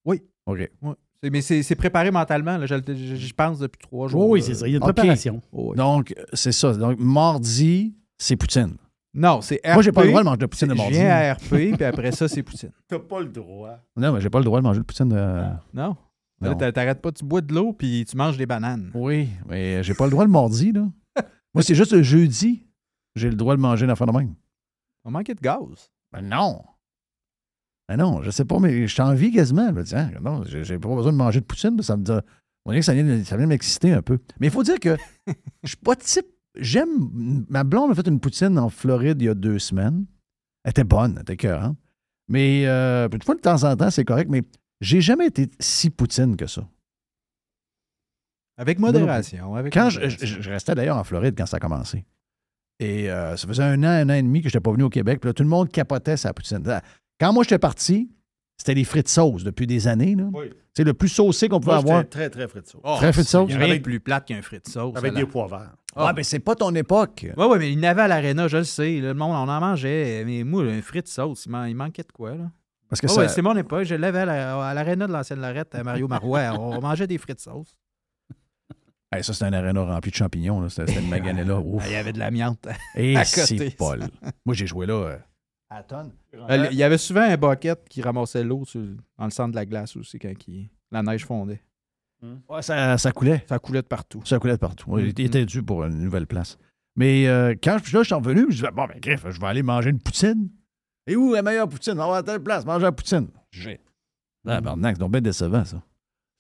Oui. 0.06 0.22
OK. 0.46 0.58
Ouais. 0.60 0.94
C'est- 1.22 1.30
Mais 1.30 1.42
c'est 1.42 1.62
c'est 1.64 1.76
préparé 1.76 2.10
mentalement, 2.10 2.58
là. 2.58 2.66
Je, 2.66 2.76
le- 2.76 2.82
je- 2.88 3.16
j'y 3.16 3.34
pense 3.34 3.60
depuis 3.60 3.80
trois 3.80 4.08
jours. 4.08 4.22
Oui, 4.30 4.34
oui, 4.36 4.40
là. 4.40 4.46
c'est 4.46 4.54
ça. 4.54 4.68
Il 4.68 4.72
y 4.72 4.76
a 4.76 4.78
une 4.78 4.84
OK. 4.84 4.94
préparation. 4.94 5.42
Oh, 5.52 5.72
oui. 5.72 5.76
Donc, 5.78 6.14
c'est 6.32 6.54
ça. 6.54 6.72
Donc, 6.74 6.98
mardi, 6.98 7.94
c'est 8.18 8.38
poutine. 8.38 8.76
Non, 9.20 9.42
c'est 9.42 9.56
RP. 9.66 9.74
Moi, 9.74 9.82
j'ai 9.82 9.92
pas 9.92 10.04
le 10.04 10.10
droit 10.10 10.20
de 10.22 10.26
manger 10.26 10.38
de 10.38 10.46
poutine 10.46 10.68
de 10.68 10.74
Je 10.74 10.78
mardi. 10.78 10.94
viens 10.94 11.10
à 11.10 11.34
RP, 11.34 11.76
puis 11.76 11.84
après 11.84 12.12
ça, 12.12 12.28
c'est 12.28 12.44
poutine. 12.44 12.72
T'as 12.88 13.00
pas 13.00 13.20
le 13.20 13.30
droit. 13.30 13.80
Non, 13.96 14.14
mais 14.14 14.22
j'ai 14.22 14.30
pas 14.30 14.38
le 14.38 14.46
droit 14.46 14.60
de 14.60 14.64
manger 14.64 14.80
de 14.80 14.86
poutine 14.86 15.10
de. 15.10 15.16
Non. 15.74 15.98
Non. 16.40 16.50
Là, 16.50 16.56
t'a- 16.56 16.72
T'arrêtes 16.72 17.02
pas, 17.02 17.12
tu 17.12 17.26
bois 17.26 17.42
de 17.42 17.52
l'eau, 17.54 17.74
puis 17.74 18.06
tu 18.08 18.16
manges 18.16 18.38
des 18.38 18.46
bananes. 18.46 18.92
Oui, 18.94 19.28
mais 19.48 19.82
j'ai 19.84 19.96
pas 19.96 20.06
le 20.06 20.12
droit 20.12 20.24
le 20.24 20.30
mardi, 20.30 20.72
là. 20.72 20.86
Moi, 21.56 21.64
c'est 21.64 21.74
juste 21.74 21.94
le 21.94 22.04
jeudi. 22.04 22.68
J'ai 23.16 23.30
le 23.30 23.36
droit 23.36 23.56
de 23.56 23.62
manger 23.62 23.86
une 23.86 23.92
affaire 23.92 24.06
de 24.06 24.12
même. 24.16 24.36
On 25.04 25.10
manquait 25.10 25.34
de 25.34 25.42
gaz. 25.42 25.90
Ben 26.12 26.22
non. 26.22 26.62
Ben 27.90 27.98
non, 27.98 28.22
je 28.22 28.30
sais 28.30 28.46
pas, 28.46 28.60
mais 28.60 28.86
je 28.88 28.94
suis 28.94 29.02
en 29.02 29.16
vie 29.16 29.32
quasiment. 29.32 29.68
Je 29.70 29.72
me 29.74 29.82
dis, 29.84 29.96
hein, 29.96 30.12
non, 30.22 30.44
j'ai 30.46 30.78
pas 30.78 30.94
besoin 30.94 31.12
de 31.12 31.18
manger 31.18 31.40
de 31.40 31.46
poutine. 31.46 31.82
Ça 31.82 31.98
me 31.98 32.04
dit, 32.04 32.12
on 32.66 32.70
dirait 32.72 32.82
que 32.82 32.86
ça 32.86 32.94
vient, 32.94 33.04
de- 33.04 33.24
ça 33.24 33.36
vient 33.38 33.46
de 33.48 33.50
m'exciter 33.50 33.94
un 33.94 34.04
peu. 34.04 34.20
Mais 34.40 34.48
il 34.48 34.54
faut 34.54 34.62
dire 34.62 34.80
que 34.80 34.96
je 35.64 35.70
suis 35.70 35.78
pas 35.78 35.96
type. 35.96 36.28
J'aime. 36.60 37.46
Ma 37.50 37.64
blonde 37.64 37.92
a 37.92 37.96
fait 37.96 38.08
une 38.08 38.20
poutine 38.20 38.58
en 38.60 38.70
Floride 38.70 39.22
il 39.22 39.26
y 39.26 39.30
a 39.30 39.34
deux 39.34 39.60
semaines. 39.60 40.06
Elle 40.64 40.72
était 40.72 40.84
bonne, 40.84 41.14
elle 41.16 41.22
était 41.22 41.34
écœurante. 41.34 41.78
Mais 42.30 42.64
euh, 42.68 43.08
une 43.12 43.22
fois 43.22 43.36
de 43.36 43.40
temps 43.42 43.64
en 43.64 43.76
temps, 43.76 43.90
c'est 43.90 44.04
correct, 44.06 44.30
mais 44.30 44.44
j'ai 44.82 45.00
jamais 45.02 45.28
été 45.28 45.50
si 45.60 45.90
poutine 45.90 46.36
que 46.36 46.46
ça. 46.48 46.68
Avec 48.58 48.80
modération. 48.80 49.56
Avec 49.56 49.74
Quand 49.74 49.90
je, 49.90 50.00
modération. 50.00 50.28
je- 50.28 50.42
je 50.42 50.50
restais 50.50 50.76
d'ailleurs 50.76 50.98
en 50.98 51.04
Floride 51.04 51.36
quand 51.38 51.46
ça 51.46 51.58
a 51.58 51.60
commencé. 51.60 52.06
Et 52.80 53.10
euh, 53.10 53.36
ça 53.38 53.48
faisait 53.48 53.64
un 53.64 53.82
an, 53.84 53.88
un 53.88 54.10
an 54.10 54.14
et 54.14 54.22
demi 54.22 54.42
que 54.42 54.50
je 54.50 54.56
n'étais 54.56 54.60
pas 54.64 54.72
venu 54.72 54.84
au 54.84 54.90
Québec. 54.90 55.20
Puis 55.22 55.30
là, 55.30 55.34
tout 55.34 55.44
le 55.44 55.50
monde 55.50 55.70
capotait 55.70 56.18
sa 56.18 56.34
poutine. 56.34 56.64
Quand 57.20 57.34
moi, 57.34 57.44
j'étais 57.44 57.60
parti, 57.60 58.10
c'était 58.58 58.74
les 58.74 58.84
frites 58.84 59.10
sauce 59.10 59.44
depuis 59.44 59.68
des 59.68 59.88
années. 59.88 60.16
là. 60.16 60.26
Oui. 60.34 60.50
C'est 60.76 60.84
le 60.84 60.94
plus 60.94 61.10
saucé 61.10 61.50
qu'on 61.50 61.60
pouvait 61.60 61.72
Moi, 61.74 61.80
avoir. 61.82 62.10
très, 62.10 62.30
très 62.30 62.48
frit 62.48 62.62
de 62.62 62.68
sauce. 62.68 62.82
Oh, 62.84 62.96
Très 62.98 63.12
frites 63.12 63.28
sauce. 63.28 63.50
Il 63.50 63.54
y 63.54 63.56
a 63.56 63.66
rien 63.66 63.78
de 63.78 63.82
plus 63.82 64.00
plate 64.00 64.28
qu'un 64.28 64.42
frit 64.44 64.60
de 64.64 64.68
sauce. 64.70 64.96
Avec 64.96 65.14
des 65.14 65.26
pois 65.26 65.48
verts. 65.48 65.74
Ouais, 66.06 66.14
mais 66.16 66.24
c'est 66.24 66.40
pas 66.40 66.56
ton 66.56 66.74
époque. 66.76 67.26
Ouais, 67.36 67.46
ouais, 67.46 67.58
mais 67.60 67.72
il 67.72 67.80
n'avait 67.80 68.04
à 68.04 68.08
l'aréna, 68.08 68.48
je 68.48 68.58
le 68.58 68.64
sais. 68.64 69.00
le 69.00 69.14
monde, 69.14 69.32
on 69.32 69.50
en 69.52 69.60
mangeait. 69.60 70.24
Mais 70.26 70.44
moi, 70.44 70.64
un 70.64 70.82
frit 70.82 71.02
de 71.02 71.08
sauce, 71.08 71.46
il, 71.46 71.52
man- 71.52 71.70
il 71.70 71.76
manquait 71.76 72.04
de 72.04 72.12
quoi, 72.12 72.36
là? 72.36 72.52
Parce 72.90 73.02
que 73.02 73.08
Ah 73.08 73.10
ça- 73.10 73.22
ouais, 73.22 73.28
c'est 73.28 73.42
mon 73.42 73.56
époque. 73.58 73.84
Je 73.84 73.96
l'avais 73.96 74.20
à 74.20 74.26
la- 74.26 74.68
à 74.70 74.74
l'aréna 74.74 75.08
de 75.08 75.12
l'ancienne 75.14 75.42
Lorette, 75.42 75.76
à 75.76 75.84
Mario 75.84 76.08
Marois. 76.08 76.52
on 76.60 76.80
mangeait 76.82 77.08
des 77.08 77.18
frites 77.18 77.38
de 77.38 77.42
sauce. 77.42 77.78
Hey, 79.12 79.24
ça, 79.24 79.32
c'était 79.34 79.46
un 79.46 79.54
aréna 79.54 79.84
rempli 79.86 80.12
de 80.12 80.16
champignons. 80.16 80.60
là. 80.62 80.70
C'était 80.70 81.00
une 81.00 81.10
maganée-là. 81.10 81.60
Ouf. 81.66 81.84
Il 81.88 81.94
y 81.94 81.96
avait 81.96 82.14
de 82.14 82.20
l'amiante. 82.20 82.68
Et 82.96 83.16
à 83.18 83.24
c'est. 83.26 83.76
Paul. 83.78 84.04
Moi, 84.46 84.54
j'ai 84.56 84.68
joué 84.68 84.86
là. 84.86 84.94
euh, 84.94 85.18
À 85.70 85.84
tonne. 85.84 86.12
Euh, 86.34 86.68
Il 86.72 86.78
y 86.78 86.84
avait 86.84 86.98
souvent 86.98 87.22
un 87.22 87.38
bucket 87.38 87.88
qui 87.90 88.02
ramassait 88.02 88.44
l'eau 88.44 88.64
dans 89.18 89.26
le 89.26 89.32
centre 89.32 89.52
de 89.52 89.56
la 89.56 89.66
glace 89.66 89.96
aussi 89.96 90.20
quand 90.20 90.32
il- 90.48 90.70
la 90.92 91.04
neige 91.04 91.26
fondait. 91.26 91.62
Ouais, 92.50 92.62
ça, 92.62 92.98
ça 92.98 93.12
coulait. 93.12 93.44
Ça 93.48 93.60
coulait 93.60 93.82
de 93.82 93.88
partout. 93.88 94.22
Ça 94.26 94.40
coulait 94.40 94.54
de 94.54 94.60
partout. 94.60 94.90
Ouais, 94.90 95.04
Il 95.18 95.26
était 95.26 95.46
dû 95.46 95.62
pour 95.64 95.84
une 95.86 96.00
nouvelle 96.04 96.28
place. 96.28 96.58
Mais 96.96 97.28
euh, 97.28 97.54
quand 97.62 97.78
je, 97.84 97.96
là, 97.96 98.02
je 98.02 98.08
suis 98.08 98.16
revenu, 98.16 98.46
je 98.50 98.56
disais, 98.56 98.72
bon, 98.74 98.86
ben, 98.88 99.00
griffe, 99.00 99.26
je 99.30 99.40
vais 99.40 99.48
aller 99.48 99.62
manger 99.64 99.92
une 99.92 100.00
poutine. 100.00 100.50
Et 101.06 101.16
où 101.16 101.34
la 101.34 101.42
meilleure 101.44 101.70
poutine? 101.70 101.94
On 102.00 102.10
va 102.10 102.18
à 102.18 102.24
telle 102.24 102.42
place, 102.42 102.66
manger 102.66 102.84
la 102.86 102.92
poutine. 102.92 103.28
J'ai. 103.52 103.80
Ah, 104.48 104.62
ben, 104.62 104.76
c'est 104.84 104.98
donc 105.00 105.12
bien 105.12 105.22
décevant, 105.22 105.64
ça. 105.64 105.82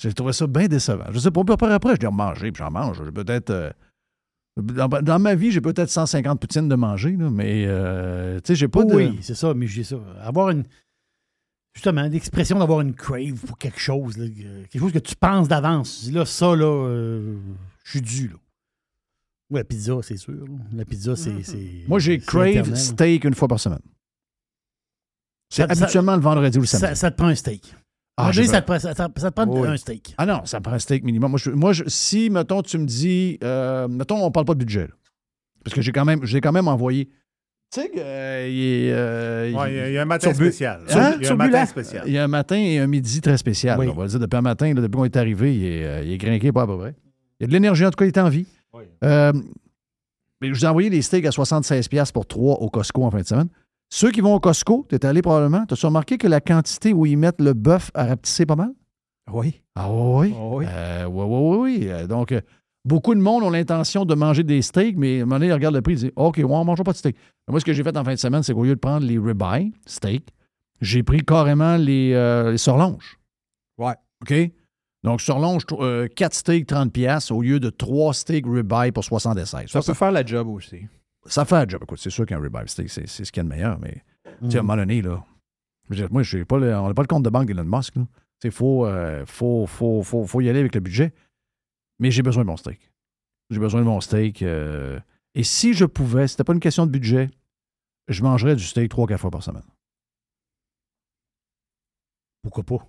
J'ai 0.01 0.13
trouvé 0.13 0.33
ça 0.33 0.47
bien 0.47 0.67
décevant. 0.67 1.05
Je 1.11 1.19
sais 1.19 1.31
pas, 1.31 1.43
puis 1.43 1.53
après, 1.53 1.71
après, 1.71 1.95
je 1.95 1.99
dois 1.99 2.11
manger, 2.11 2.51
puis 2.51 2.63
j'en 2.63 2.71
mange. 2.71 3.01
J'ai 3.03 3.11
peut-être. 3.11 3.49
euh, 3.51 3.69
dans, 4.57 4.87
dans 4.87 5.19
ma 5.19 5.35
vie, 5.35 5.51
j'ai 5.51 5.61
peut-être 5.61 5.89
150 5.89 6.39
poutines 6.39 6.67
de 6.67 6.75
manger, 6.75 7.15
là, 7.15 7.29
mais 7.29 7.65
euh, 7.67 8.37
tu 8.39 8.47
sais, 8.47 8.55
j'ai 8.55 8.67
pas 8.67 8.83
de. 8.83 8.93
Oui, 8.95 9.19
c'est 9.21 9.35
ça, 9.35 9.53
mais 9.53 9.67
j'ai 9.67 9.83
ça. 9.83 9.97
Avoir 10.21 10.49
une. 10.49 10.63
Justement, 11.77 12.01
l'expression 12.07 12.57
d'avoir 12.57 12.81
une 12.81 12.95
crave 12.95 13.39
pour 13.45 13.55
quelque 13.59 13.79
chose, 13.79 14.17
là, 14.17 14.25
euh, 14.25 14.63
quelque 14.63 14.81
chose 14.81 14.91
que 14.91 14.97
tu 14.97 15.15
penses 15.15 15.47
d'avance. 15.47 15.99
Tu 15.99 16.05
dis, 16.05 16.11
Là, 16.11 16.25
ça, 16.25 16.55
là, 16.55 16.65
euh, 16.65 17.37
je 17.83 17.91
suis 17.91 18.01
dû, 18.01 18.29
là. 18.29 18.35
Oui, 19.51 19.59
la 19.59 19.63
pizza, 19.63 19.93
c'est 20.01 20.17
sûr. 20.17 20.33
La 20.73 20.85
pizza, 20.85 21.15
c'est. 21.15 21.43
c'est- 21.43 21.85
Moi, 21.87 21.99
j'ai 21.99 22.17
crave 22.17 22.47
éternel. 22.47 22.77
steak 22.77 23.23
une 23.25 23.35
fois 23.35 23.47
par 23.47 23.59
semaine. 23.59 23.79
C'est 25.49 25.67
ça- 25.71 25.83
habituellement 25.83 26.15
le 26.15 26.21
vendredi 26.21 26.57
ou 26.57 26.61
le 26.61 26.67
Ça, 26.67 26.79
samedi. 26.79 26.99
ça 26.99 27.11
te 27.11 27.15
prend 27.17 27.27
un 27.27 27.35
steak. 27.35 27.75
Ah, 28.17 28.31
j'ai 28.31 28.47
ça, 28.47 28.61
te 28.61 28.65
prend, 28.65 28.79
ça, 28.79 28.93
te 28.95 29.29
prend 29.29 29.47
Oui. 29.47 29.67
un 29.67 29.77
steak. 29.77 30.15
Ah 30.17 30.25
non, 30.25 30.43
ça 30.45 30.57
me 30.57 30.63
prend 30.63 30.73
un 30.73 30.79
steak 30.79 31.03
minimum. 31.03 31.29
Moi, 31.29 31.39
je- 31.39 31.51
moi, 31.51 31.73
je- 31.73 31.83
si, 31.87 32.31
mettons, 32.31 32.63
tu 32.63 32.79
me 32.79 32.85
dis, 32.85 33.37
euh, 33.43 33.87
mettons, 33.87 34.21
on 34.25 34.31
parle 34.31 34.47
pas 34.47 34.55
de 34.55 34.59
budget, 34.59 34.87
là. 34.87 34.93
parce 35.63 35.75
que 35.75 35.81
j'ai 35.81 35.91
quand 35.91 36.05
même, 36.05 36.25
j'ai 36.25 36.41
quand 36.41 36.51
même 36.51 36.67
envoyé. 36.67 37.09
Tu 37.69 37.81
sais 37.81 37.89
qu'il 37.89 37.99
est. 37.99 38.91
euh, 38.93 39.51
Ouais, 39.53 39.71
il 39.71 39.75
y 39.75 39.79
a- 39.79 39.89
il 39.89 39.93
y 39.93 39.97
a 39.97 40.01
un 40.01 40.05
matin 40.05 40.29
Turbu- 40.31 40.35
spécial. 40.45 40.81
Hein? 40.89 41.15
Il 41.19 41.25
y 41.25 41.27
a 41.27 41.33
un 41.33 41.35
matin 41.35 41.65
spécial. 41.65 42.03
Il 42.07 42.13
y 42.13 42.17
a 42.17 42.23
un 42.23 42.27
matin 42.29 42.55
et 42.55 42.79
un 42.79 42.87
midi 42.87 43.19
très 43.21 43.37
spécial. 43.37 43.77
Oui. 43.79 43.87
On 43.89 43.93
va 43.93 44.03
le 44.03 44.09
dire 44.09 44.19
depuis 44.19 44.37
un 44.37 44.41
matin, 44.41 44.67
là, 44.73 44.81
depuis 44.81 44.95
qu'on 44.95 45.03
est 45.05 45.17
arrivé, 45.17 45.55
il 45.55 45.65
est, 45.65 45.85
euh, 45.85 46.03
il 46.03 46.13
est 46.13 46.17
grinqué 46.17 46.51
pas 46.51 46.61
à 46.61 46.67
peu 46.67 46.77
près. 46.77 46.95
Il 47.39 47.43
y 47.43 47.45
a 47.45 47.47
de 47.47 47.51
l'énergie, 47.53 47.85
en 47.85 47.89
tout 47.91 47.97
cas, 47.97 48.05
il 48.05 48.09
est 48.09 48.19
en 48.19 48.29
vie. 48.29 48.45
Euh, 49.03 49.33
mais 50.41 50.47
je 50.47 50.53
vous 50.53 50.65
ai 50.65 50.67
envoyé 50.67 50.89
des 50.89 51.01
steaks 51.01 51.25
à 51.25 51.31
76$ 51.31 52.11
pour 52.11 52.25
trois 52.25 52.55
au 52.61 52.69
Costco 52.69 53.03
en 53.03 53.11
fin 53.11 53.19
de 53.21 53.25
semaine. 53.27 53.49
Ceux 53.89 54.11
qui 54.11 54.21
vont 54.21 54.33
au 54.35 54.39
Costco, 54.39 54.85
tu 54.89 54.95
es 54.95 55.05
allé 55.05 55.21
probablement, 55.21 55.65
tu 55.65 55.73
as 55.73 55.87
remarqué 55.87 56.17
que 56.17 56.27
la 56.27 56.41
quantité 56.41 56.93
où 56.93 57.05
ils 57.05 57.17
mettent 57.17 57.41
le 57.41 57.53
bœuf 57.53 57.89
a 57.93 58.05
rapetissé 58.05 58.45
pas 58.45 58.55
mal? 58.55 58.69
Oui. 59.31 59.61
Ah 59.75 59.91
oui? 59.91 60.33
oui. 60.37 60.65
Euh, 60.69 61.05
oui, 61.05 61.25
oui, 61.27 61.57
oui, 61.57 61.57
oui. 61.81 61.87
Euh, 61.91 62.07
Donc, 62.07 62.31
euh, 62.31 62.41
beaucoup 62.87 63.13
de 63.13 63.19
monde 63.19 63.43
ont 63.43 63.49
l'intention 63.49 64.05
de 64.05 64.15
manger 64.15 64.43
des 64.43 64.61
steaks, 64.61 64.97
mais 64.97 65.19
à 65.19 65.23
un 65.23 65.25
moment 65.25 65.35
donné, 65.35 65.47
ils 65.47 65.53
regardent 65.53 65.75
le 65.75 65.81
prix, 65.81 65.93
ils 65.93 65.99
disent 65.99 66.11
OK, 66.15 66.37
ouais, 66.37 66.43
on 66.45 66.59
ne 66.59 66.65
mangera 66.65 66.83
pas 66.83 66.93
de 66.93 66.97
steak. 66.97 67.15
Mais 67.47 67.51
moi, 67.51 67.59
ce 67.59 67.65
que 67.65 67.73
j'ai 67.73 67.83
fait 67.83 67.95
en 67.97 68.03
fin 68.03 68.13
de 68.13 68.19
semaine, 68.19 68.43
c'est 68.43 68.53
qu'au 68.53 68.63
lieu 68.63 68.75
de 68.75 68.79
prendre 68.79 69.05
les 69.05 69.17
ribeyes, 69.19 69.71
steak, 69.85 70.29
j'ai 70.81 71.03
pris 71.03 71.23
carrément 71.23 71.75
les, 71.77 72.13
euh, 72.13 72.51
les 72.51 72.57
surlonges. 72.57 73.17
Ouais. 73.77 73.93
OK? 74.21 74.33
Donc, 75.03 75.21
surlonge, 75.21 75.63
4 76.15 76.33
steaks, 76.33 76.67
30$ 76.67 76.89
piastres, 76.91 77.31
au 77.31 77.41
lieu 77.41 77.59
de 77.59 77.69
3 77.69 78.13
steaks 78.13 78.45
ribeye 78.47 78.91
pour 78.91 79.03
76. 79.03 79.69
Ça 79.69 79.81
peut 79.81 79.93
faire 79.93 80.11
la 80.11 80.25
job 80.25 80.47
aussi. 80.47 80.81
Ça 81.25 81.45
fait 81.45 81.55
un 81.55 81.67
job. 81.67 81.81
Écoute, 81.83 81.99
c'est 82.01 82.09
sûr 82.09 82.25
qu'un 82.25 82.39
ribeye 82.39 82.67
steak, 82.67 82.89
c'est, 82.89 83.07
c'est 83.07 83.23
ce 83.25 83.31
qu'il 83.31 83.41
y 83.41 83.45
a 83.45 83.49
de 83.49 83.49
meilleur, 83.49 83.79
mais 83.79 84.01
tu 84.43 84.51
sais, 84.51 84.57
à 84.57 84.59
un 84.59 84.63
Mm. 84.63 84.65
moment 84.65 84.75
donné, 84.77 85.01
là, 85.01 85.23
je 85.85 85.89
veux 85.89 85.95
dire, 85.95 86.07
moi, 86.11 86.23
j'ai 86.23 86.43
pas 86.45 86.57
le- 86.57 86.75
on 86.75 86.87
n'a 86.87 86.93
pas 86.93 87.01
le 87.03 87.07
compte 87.07 87.23
de 87.23 87.29
banque 87.29 87.47
d'Elon 87.47 87.63
Musk. 87.65 87.93
Il 88.43 88.51
faut, 88.51 88.85
euh, 88.85 89.23
faut, 89.25 89.65
faut, 89.65 90.03
faut, 90.03 90.25
faut 90.25 90.41
y 90.41 90.49
aller 90.49 90.59
avec 90.59 90.75
le 90.75 90.81
budget. 90.81 91.13
Mais 91.99 92.11
j'ai 92.11 92.21
besoin 92.23 92.43
de 92.43 92.47
mon 92.47 92.57
steak. 92.57 92.91
J'ai 93.49 93.59
besoin 93.59 93.81
de 93.81 93.85
mon 93.85 94.01
steak. 94.01 94.41
euh, 94.41 94.99
et 95.35 95.43
si 95.43 95.73
je 95.73 95.85
pouvais, 95.85 96.27
si 96.27 96.31
c'était 96.33 96.43
pas 96.43 96.53
une 96.53 96.59
question 96.59 96.85
de 96.85 96.91
budget, 96.91 97.29
je 98.07 98.23
mangerais 98.23 98.55
du 98.55 98.63
steak 98.63 98.91
3-4 98.91 99.17
fois 99.17 99.31
par 99.31 99.43
semaine. 99.43 99.63
Pourquoi 102.43 102.63
pas? 102.63 102.87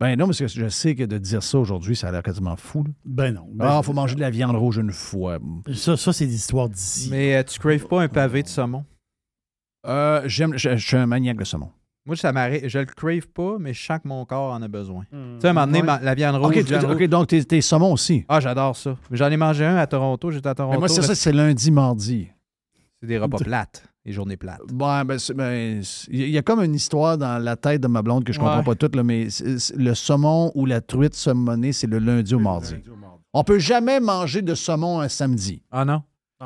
Ben 0.00 0.16
non, 0.16 0.26
parce 0.26 0.38
que 0.38 0.46
je 0.46 0.68
sais 0.68 0.94
que 0.94 1.02
de 1.04 1.18
dire 1.18 1.42
ça 1.42 1.58
aujourd'hui, 1.58 1.94
ça 1.94 2.08
a 2.08 2.12
l'air 2.12 2.22
quasiment 2.22 2.56
fou. 2.56 2.84
là. 2.84 2.90
Ben 3.04 3.32
non. 3.34 3.46
Ben, 3.52 3.66
ah, 3.68 3.82
faut 3.82 3.92
manger 3.92 4.14
de 4.14 4.20
la 4.20 4.30
viande 4.30 4.56
rouge 4.56 4.78
une 4.78 4.92
fois. 4.92 5.38
Ça, 5.74 5.96
ça 5.96 6.12
c'est 6.12 6.26
des 6.26 6.34
histoires 6.34 6.70
d'ici. 6.70 7.08
Mais 7.10 7.36
euh, 7.36 7.42
tu 7.44 7.58
craves 7.58 7.86
pas 7.86 8.02
un 8.02 8.08
pavé 8.08 8.42
de 8.42 8.48
saumon? 8.48 8.84
Euh, 9.86 10.22
j'aime, 10.26 10.56
je, 10.56 10.76
je 10.76 10.86
suis 10.86 10.96
un 10.96 11.06
maniaque 11.06 11.36
de 11.36 11.44
saumon. 11.44 11.70
Moi, 12.10 12.16
ça. 12.16 12.32
Je 12.68 12.78
le 12.78 12.84
crave 12.86 13.28
pas, 13.28 13.56
mais 13.60 13.72
je 13.72 13.84
sens 13.84 13.98
que 14.02 14.08
mon 14.08 14.24
corps 14.24 14.52
en 14.52 14.60
a 14.62 14.68
besoin. 14.68 15.04
Tu 15.10 15.16
sais, 15.40 15.46
à 15.46 15.50
un 15.50 15.52
moment 15.52 15.66
donné, 15.66 15.80
Ouais. 15.80 15.86
ma- 15.86 16.00
la 16.00 16.14
viande 16.14 16.36
rouge. 16.36 16.56
OK, 16.56 16.62
viande 16.64 16.84
OK, 16.84 16.90
rouge- 16.98 17.08
donc 17.08 17.26
t'es, 17.28 17.42
t'es 17.44 17.60
saumon 17.60 17.92
aussi. 17.92 18.24
Ah, 18.28 18.40
j'adore 18.40 18.76
ça. 18.76 18.96
J'en 19.12 19.30
ai 19.30 19.36
mangé 19.36 19.64
un 19.64 19.76
à 19.76 19.86
Toronto. 19.86 20.30
J'étais 20.30 20.48
à 20.48 20.54
Toronto. 20.54 20.72
Mais 20.74 20.78
moi, 20.80 20.88
c'est 20.88 21.02
ça, 21.02 21.14
c'est 21.14 21.32
lundi, 21.32 21.70
mardi. 21.70 22.28
C'est 23.00 23.06
des 23.06 23.18
repas 23.18 23.38
plates. 23.44 23.84
Les 24.04 24.12
journées 24.12 24.36
plates. 24.38 24.60
Ouais, 24.72 25.04
ben, 25.04 25.18
c'est- 25.18 25.34
ben, 25.34 25.82
il 26.08 26.30
y 26.30 26.38
a 26.38 26.42
comme 26.42 26.62
une 26.64 26.74
histoire 26.74 27.18
dans 27.18 27.38
la 27.38 27.54
tête 27.56 27.82
de 27.82 27.86
ma 27.86 28.00
blonde 28.02 28.24
que 28.24 28.32
je 28.32 28.38
comprends 28.38 28.58
Ouais. 28.58 28.64
pas 28.64 28.74
toute, 28.74 28.96
là, 28.96 29.02
mais 29.02 29.28
le 29.76 29.94
saumon 29.94 30.50
ou 30.54 30.64
la 30.66 30.80
truite 30.80 31.14
saumonée, 31.14 31.72
c'est 31.72 31.86
le 31.86 31.98
lundi 31.98 32.34
au 32.34 32.38
mardi. 32.38 32.74
On 33.34 33.44
peut 33.44 33.58
jamais 33.58 34.00
manger 34.00 34.42
de 34.42 34.54
saumon 34.54 35.00
un 35.00 35.08
samedi. 35.08 35.62
Ah 35.70 35.84
non? 35.84 36.02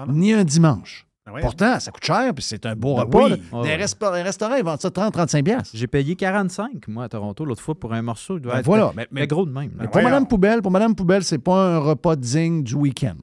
Ni 0.08 0.32
un 0.32 0.42
dimanche. 0.44 1.06
Ah 1.26 1.32
ouais? 1.32 1.40
Pourtant, 1.40 1.80
ça 1.80 1.90
coûte 1.90 2.04
cher, 2.04 2.34
puis 2.34 2.44
c'est 2.44 2.66
un 2.66 2.76
beau 2.76 2.96
Ben 2.96 3.02
repas. 3.04 3.24
oui. 3.30 3.42
Ah 3.50 3.60
ouais. 3.60 3.68
les 3.68 4.22
restaurants, 4.22 4.56
ils 4.56 4.64
vendent 4.64 4.80
ça 4.80 4.90
30-35$. 4.90 5.42
piastres. 5.42 5.70
J'ai 5.74 5.86
payé 5.86 6.16
45, 6.16 6.86
moi, 6.88 7.04
à 7.04 7.08
Toronto, 7.08 7.44
l'autre 7.46 7.62
fois, 7.62 7.74
pour 7.74 7.94
un 7.94 8.02
morceau. 8.02 8.36
Il 8.36 8.42
doit 8.42 8.52
Ben 8.54 8.58
être 8.60 8.66
voilà, 8.66 8.92
mais- 9.10 9.26
gros 9.26 9.46
de 9.46 9.50
même. 9.50 9.72
Mais 9.78 9.88
pour 9.88 10.02
Madame 10.02 10.26
Poubelle, 10.28 10.60
pour 10.60 10.70
Madame 10.70 10.94
Poubelle, 10.94 11.24
c'est 11.24 11.38
pas 11.38 11.76
un 11.76 11.78
repas 11.78 12.16
digne 12.16 12.62
du 12.62 12.74
week-end. 12.74 13.16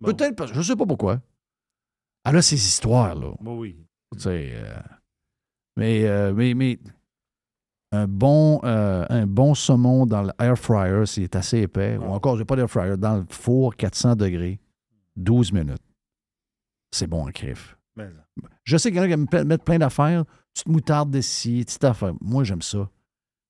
Peut-être, 0.00 0.36
parce- 0.36 0.52
je 0.52 0.62
sais 0.62 0.76
pas 0.76 0.86
pourquoi. 0.86 1.20
Elle 2.24 2.36
a 2.36 2.42
ses 2.42 2.54
histoires, 2.56 3.14
là. 3.16 3.32
Bah 3.40 3.50
oui. 3.52 3.76
Tu 4.12 4.20
sais, 4.20 4.52
euh, 4.54 4.76
mais, 5.76 6.04
euh, 6.06 6.32
mais, 6.32 6.54
mais 6.54 6.78
un 7.90 8.06
bon, 8.06 8.60
euh, 8.62 9.04
un 9.08 9.26
bon 9.26 9.54
saumon 9.54 10.06
dans 10.06 10.22
l'air 10.22 10.56
fryer, 10.56 11.04
c'est 11.06 11.34
assez 11.34 11.58
épais. 11.62 11.96
Ou 11.96 12.04
encore, 12.12 12.36
j'ai 12.36 12.44
pas 12.44 12.54
d'air 12.54 12.70
fryer, 12.70 12.96
dans 12.96 13.16
le 13.16 13.24
four, 13.28 13.74
400 13.74 14.14
degrés, 14.14 14.60
12 15.16 15.52
minutes. 15.52 15.82
C'est 16.90 17.06
bon 17.06 17.26
en 17.26 17.30
crif. 17.30 17.76
Mais- 17.96 18.08
Je 18.64 18.76
sais 18.76 18.90
qu'il 18.90 18.98
y 18.98 19.00
en 19.00 19.04
a 19.04 19.06
qui 19.06 19.12
aiment 19.12 19.28
pe- 19.28 19.44
mettre 19.44 19.64
plein 19.64 19.78
d'affaires. 19.78 20.24
Petite 20.54 20.68
moutarde 20.68 21.10
d'ici, 21.10 21.62
petite 21.64 21.84
affaire. 21.84 22.12
Moi, 22.20 22.44
j'aime 22.44 22.62
ça. 22.62 22.88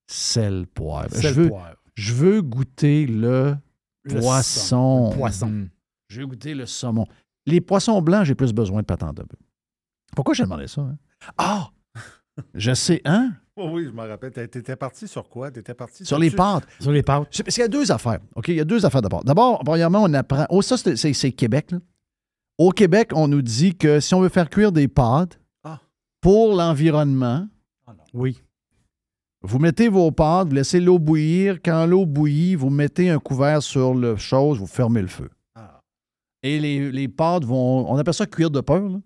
Sel, 0.06 0.66
poivre. 0.66 1.10
Sel, 1.14 1.22
je, 1.34 1.40
veux, 1.40 1.48
poivre. 1.48 1.76
je 1.94 2.12
veux 2.14 2.42
goûter 2.42 3.06
le, 3.06 3.56
Le 4.04 4.20
poisson. 4.20 5.10
Le 5.10 5.16
poisson. 5.16 5.48
Mm. 5.48 5.68
Je 6.08 6.20
veux 6.20 6.26
goûter 6.26 6.54
le 6.54 6.66
saumon. 6.66 7.06
Les 7.46 7.60
poissons 7.60 8.00
blancs, 8.02 8.24
j'ai 8.24 8.34
plus 8.34 8.52
besoin 8.52 8.80
de 8.80 8.86
patente 8.86 9.16
de 9.16 9.22
bœuf. 9.22 9.40
Pourquoi 10.16 10.34
j'ai 10.34 10.44
demandé 10.44 10.66
ça? 10.66 10.80
hein? 10.82 10.96
Ah! 11.36 11.70
je 12.54 12.72
sais, 12.74 13.00
hein? 13.04 13.32
Oh 13.56 13.70
oui, 13.72 13.84
je 13.84 13.90
me 13.90 14.06
rappelle. 14.06 14.30
T'é- 14.32 14.48
T'étais 14.48 14.76
parti 14.76 15.06
sur 15.08 15.28
quoi? 15.28 15.50
T'étais 15.50 15.74
parti 15.74 16.04
Sur 16.06 16.18
les 16.18 16.30
tu- 16.30 16.36
pâtes. 16.36 16.66
Sur 16.80 16.92
les 16.92 17.02
pâtes. 17.02 17.28
C'est- 17.30 17.42
Parce 17.42 17.54
qu'il 17.54 17.62
y 17.62 17.64
a 17.64 17.68
deux 17.68 17.90
affaires. 17.92 18.20
OK? 18.36 18.48
Il 18.48 18.54
y 18.54 18.60
a 18.60 18.64
deux 18.64 18.86
affaires 18.86 19.02
d'abord. 19.02 19.24
D'abord, 19.24 19.58
premièrement, 19.64 20.02
on 20.04 20.14
apprend. 20.14 20.46
Oh, 20.48 20.62
ça, 20.62 20.76
c'est- 20.76 20.96
c'est 20.96 21.12
c'est 21.12 21.32
Québec. 21.32 21.72
là. 21.72 21.78
Au 22.58 22.70
Québec, 22.70 23.10
on 23.14 23.28
nous 23.28 23.42
dit 23.42 23.76
que 23.76 24.00
si 24.00 24.14
on 24.14 24.20
veut 24.20 24.28
faire 24.28 24.50
cuire 24.50 24.72
des 24.72 24.88
pâtes 24.88 25.40
Ah. 25.64 25.80
pour 26.20 26.54
l'environnement, 26.56 27.46
Oui. 28.12 28.42
vous 29.42 29.58
mettez 29.60 29.88
vos 29.88 30.10
pâtes, 30.10 30.48
vous 30.48 30.54
laissez 30.54 30.80
l'eau 30.80 30.98
bouillir. 30.98 31.58
Quand 31.64 31.86
l'eau 31.86 32.04
bouillit, 32.04 32.56
vous 32.56 32.70
mettez 32.70 33.10
un 33.10 33.18
couvert 33.20 33.62
sur 33.62 33.94
le 33.94 34.16
chose, 34.16 34.58
vous 34.58 34.66
fermez 34.66 35.02
le 35.02 35.06
feu. 35.08 35.30
Ah. 35.54 35.80
Et 36.42 36.58
les, 36.58 36.90
les 36.90 37.06
pâtes 37.08 37.44
vont. 37.44 37.88
On 37.90 37.96
appelle 37.96 38.14
ça 38.14 38.26
cuire 38.26 38.50
de 38.50 38.60
peur. 38.60 38.88
là. 38.88 39.00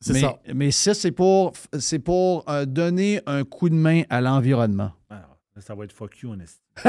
C'est 0.00 0.12
mais, 0.12 0.20
ça. 0.20 0.38
Mais 0.54 0.70
ça, 0.70 0.94
c'est 0.94 1.12
pour, 1.12 1.52
c'est 1.78 1.98
pour 1.98 2.48
euh, 2.50 2.66
donner 2.66 3.20
un 3.26 3.42
coup 3.44 3.68
de 3.70 3.74
main 3.74 4.02
à 4.10 4.20
l'environnement. 4.20 4.92
Ah, 5.08 5.26
ça 5.58 5.74
va 5.74 5.84
être 5.84 5.92
fuck 5.92 6.18
you, 6.20 6.30
en 6.30 6.38
esti. 6.40 6.60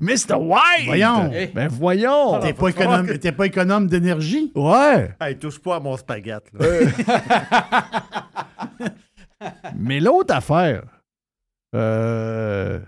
Mr. 0.00 0.34
White! 0.36 0.86
Voyons. 0.86 1.30
Ben 1.54 1.68
voyons! 1.68 2.40
T'es 2.40 2.52
pas 2.52 2.68
économe, 2.68 3.18
t'es 3.18 3.32
pas 3.32 3.46
économe 3.46 3.86
d'énergie? 3.86 4.52
Ouais! 4.54 5.14
Hey, 5.20 5.38
touche 5.38 5.58
pas 5.58 5.76
à 5.76 5.80
mon 5.80 5.96
spaghette. 5.96 6.50
là. 6.52 6.66
Mais 9.76 10.00
l'autre 10.00 10.34
affaire, 10.34 10.82
euh, 11.74 12.80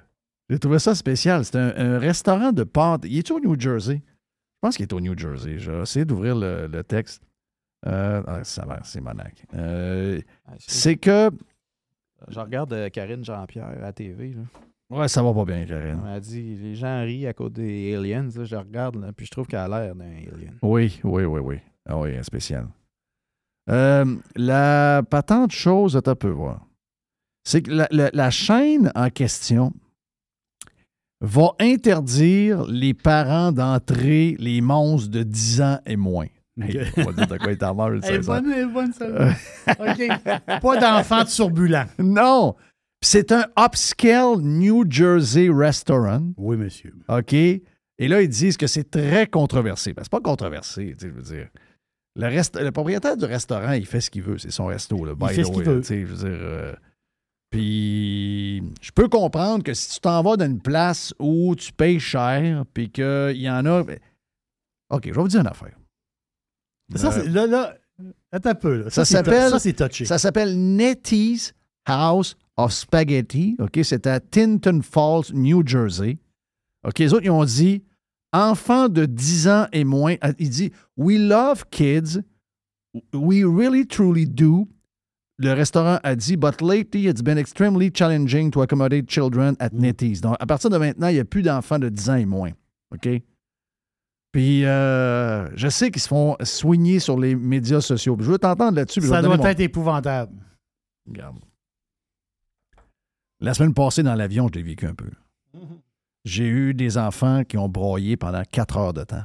j'ai 0.49 0.59
trouvé 0.59 0.79
ça 0.79 0.95
spécial. 0.95 1.45
C'est 1.45 1.57
un, 1.57 1.73
un 1.77 1.99
restaurant 1.99 2.53
de 2.53 2.65
pâtes. 2.65 3.03
Il 3.05 3.19
est 3.19 3.31
au 3.31 3.41
New 3.41 3.59
Jersey? 3.59 4.03
Je 4.05 4.59
pense 4.61 4.77
qu'il 4.77 4.85
est 4.85 4.93
au 4.93 5.01
New 5.01 5.17
Jersey. 5.17 5.59
Je 5.59 5.71
vais 5.71 5.83
essayer 5.83 6.05
d'ouvrir 6.05 6.37
le, 6.37 6.67
le 6.67 6.85
texte. 6.85 7.23
Euh, 7.87 8.23
ah, 8.27 8.45
ça 8.45 8.67
va, 8.67 8.81
c'est 8.85 9.01
monac. 9.01 9.45
Euh, 9.55 10.21
c'est 10.59 10.97
que. 10.97 11.31
Je 12.29 12.39
regarde 12.39 12.73
euh, 12.75 12.91
Karine 12.91 13.25
Jean-Pierre 13.25 13.83
à 13.83 13.93
TV. 13.93 14.35
Là. 14.35 14.43
Ouais, 14.91 15.07
ça 15.09 15.23
va 15.23 15.33
pas 15.33 15.45
bien, 15.45 15.65
Karine. 15.65 16.01
Elle 16.13 16.21
dit 16.21 16.57
les 16.57 16.75
gens 16.75 17.03
rient 17.05 17.27
à 17.29 17.33
cause 17.33 17.53
des 17.53 17.95
aliens. 17.95 18.29
là. 18.35 18.45
Je 18.45 18.57
regarde, 18.57 18.97
là, 18.97 19.13
puis 19.17 19.27
je 19.27 19.31
trouve 19.31 19.47
qu'elle 19.47 19.61
a 19.61 19.69
l'air 19.69 19.95
d'un 19.95 20.05
alien. 20.05 20.57
Oui, 20.63 20.99
oui, 21.05 21.25
oui, 21.25 21.41
oui. 21.41 21.57
Ah 21.89 21.97
oui, 21.99 22.11
spécial. 22.23 22.67
Euh, 23.71 24.17
la 24.35 25.03
patente 25.09 25.53
chose, 25.53 25.97
un 25.97 26.15
peu 26.15 26.29
voir. 26.31 26.67
C'est 27.45 27.63
que 27.63 27.71
la, 27.71 27.87
la- 27.91 28.11
la 28.13 28.31
chaîne 28.31 28.91
en 28.97 29.11
question 29.11 29.73
va 31.21 31.53
interdire 31.61 32.65
les 32.67 32.95
parents 32.95 33.53
d'entrer 33.53 34.37
les 34.39 34.61
monstres 34.61 35.11
de 35.11 35.23
10 35.23 35.61
ans 35.63 35.79
et 35.87 35.97
moins. 35.97 36.27
Hey, 36.61 36.79
on 36.97 37.03
va 37.05 37.13
dire 37.13 37.27
de 37.27 37.37
quoi 37.39 37.53
il 37.53 37.59
est 37.59 37.63
en 37.63 37.75
marre, 37.75 37.91
le 37.91 38.01
Elle 38.05 38.11
est 38.17 38.23
16 38.23 38.31
ans. 38.31 38.43
bonne, 38.43 38.73
bonne. 38.73 38.93
OK. 39.69 40.61
Pas 40.61 40.77
d'enfants 40.81 41.25
turbulents. 41.25 41.87
Non! 41.99 42.55
C'est 43.03 43.33
un 43.33 43.45
upscale 43.59 44.39
New 44.41 44.85
Jersey 44.91 45.49
restaurant. 45.51 46.23
Oui, 46.37 46.57
monsieur. 46.57 46.93
OK? 47.09 47.33
Et 47.33 48.09
là, 48.09 48.23
ils 48.23 48.29
disent 48.29 48.57
que 48.57 48.67
c'est 48.67 48.91
très 48.91 49.27
controversé. 49.27 49.93
Ben, 49.93 50.03
c'est 50.03 50.11
pas 50.13 50.21
controversé, 50.21 50.95
je 51.01 51.09
veux 51.09 51.23
dire. 51.23 51.49
Le, 52.17 52.27
rest- 52.27 52.61
le 52.61 52.71
propriétaire 52.73 53.17
du 53.17 53.25
restaurant, 53.25 53.73
il 53.73 53.87
fait 53.87 54.01
ce 54.01 54.11
qu'il 54.11 54.23
veut. 54.23 54.37
C'est 54.39 54.51
son 54.51 54.67
resto, 54.67 55.05
là. 55.05 55.15
by 55.15 55.29
fait 55.35 55.43
the 55.43 55.47
ce 55.47 55.51
qu'il 55.51 55.59
way, 55.61 55.65
veut. 55.65 55.81
tu 55.81 55.87
sais, 55.87 56.01
je 56.01 56.07
veux 56.07 56.29
dire. 56.31 56.39
euh, 56.43 56.75
puis, 57.51 58.63
je 58.81 58.91
peux 58.93 59.09
comprendre 59.09 59.65
que 59.65 59.75
si 59.75 59.95
tu 59.95 60.01
t'en 60.01 60.23
vas 60.23 60.37
dans 60.37 60.47
une 60.47 60.61
place 60.61 61.13
où 61.19 61.55
tu 61.57 61.73
payes 61.73 62.01
cher, 62.01 62.65
puis 62.75 62.91
qu'il 62.91 63.37
y 63.37 63.51
en 63.51 63.65
a. 63.67 63.83
ben, 63.83 63.99
OK, 64.91 65.03
je 65.07 65.13
vais 65.13 65.21
vous 65.21 65.29
dire 65.29 65.41
une 65.41 65.47
affaire. 65.47 65.77
Ça, 66.95 67.13
Euh, 67.19 67.29
là, 67.29 67.47
là, 67.47 67.77
attends 68.33 68.51
un 68.51 68.55
peu. 68.55 68.83
là. 68.85 68.91
ça 68.91 69.05
s'appelle. 69.05 69.51
Ça, 69.51 69.59
c'est 69.59 69.73
touché. 69.73 70.05
Ça 70.05 70.19
s'appelle 70.19 70.57
Nettie's 70.57 71.55
House 71.87 72.37
of 72.65 72.73
Spaghetti. 72.73 73.57
OK, 73.59 73.81
c'est 73.83 74.07
à 74.07 74.21
Tinton 74.21 74.81
Falls, 74.83 75.33
New 75.35 75.67
Jersey. 75.67 76.19
OK, 76.87 76.99
les 76.99 77.13
autres, 77.13 77.25
ils 77.25 77.31
ont 77.31 77.45
dit 77.45 77.83
enfants 78.33 78.89
de 78.89 79.07
10 79.07 79.49
ans 79.49 79.67
et 79.73 79.85
moins. 79.85 80.15
Ah, 80.21 80.33
Il 80.39 80.51
dit 80.51 80.73
We 80.97 81.19
love 81.19 81.65
kids. 81.71 82.21
We 83.15 83.45
really 83.45 83.87
truly 83.87 84.27
do. 84.27 84.69
Le 85.39 85.53
restaurant 85.55 85.99
a 86.03 86.15
dit, 86.17 86.37
but 86.37 86.61
lately 86.61 87.07
it's 87.07 87.23
been 87.23 87.39
extremely 87.39 87.91
challenging 87.95 88.51
to 88.51 88.61
accommodate 88.61 89.09
children 89.11 89.57
at 89.59 89.71
Nettie's. 89.73 90.21
Donc, 90.21 90.37
à 90.39 90.45
partir 90.47 90.69
de 90.69 90.77
maintenant, 90.77 91.09
il 91.09 91.15
n'y 91.15 91.21
a 91.21 91.25
plus 91.25 91.43
d'enfants 91.43 91.79
de 91.79 91.89
10 91.89 92.11
ans 92.11 92.17
et 92.17 92.27
moins. 92.27 92.51
OK? 92.93 93.09
Puis, 94.33 94.65
euh, 94.65 95.49
je 95.57 95.69
sais 95.69 95.91
qu'ils 95.91 96.03
se 96.03 96.09
font 96.09 96.37
soigner 96.43 96.99
sur 97.01 97.19
les 97.19 97.35
médias 97.35 97.81
sociaux. 97.81 98.17
Je 98.21 98.31
veux 98.31 98.39
t'entendre 98.39 98.77
là-dessus. 98.77 99.01
Ça 99.01 99.23
doit 99.23 99.37
mon- 99.39 99.45
être 99.47 99.61
épouvantable. 99.61 100.35
Regarde. 101.09 101.39
La 103.41 103.55
semaine 103.55 103.75
passée, 103.75 104.03
dans 104.03 104.15
l'avion, 104.15 104.49
je 104.49 104.59
l'ai 104.59 104.63
vécu 104.63 104.87
un 104.87 104.95
peu. 104.95 105.11
J'ai 106.25 106.47
eu 106.47 106.75
des 106.75 106.99
enfants 106.99 107.45
qui 107.45 107.57
ont 107.57 107.69
broyé 107.69 108.17
pendant 108.17 108.43
quatre 108.51 108.77
heures 108.77 108.93
de 108.93 109.05
temps. 109.05 109.25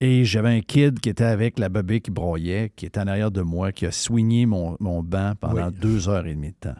Et 0.00 0.24
j'avais 0.24 0.48
un 0.50 0.60
kid 0.60 0.98
qui 1.00 1.08
était 1.08 1.24
avec 1.24 1.58
la 1.58 1.68
bébé 1.68 2.00
qui 2.00 2.10
broyait, 2.10 2.72
qui 2.74 2.86
était 2.86 3.00
en 3.00 3.06
arrière 3.06 3.30
de 3.30 3.40
moi, 3.42 3.72
qui 3.72 3.86
a 3.86 3.92
soigné 3.92 4.46
mon, 4.46 4.76
mon 4.80 5.02
banc 5.02 5.34
pendant 5.40 5.68
Oui. 5.68 5.74
deux 5.80 6.08
heures 6.08 6.26
et 6.26 6.34
demie 6.34 6.52
de 6.52 6.56
temps. 6.56 6.74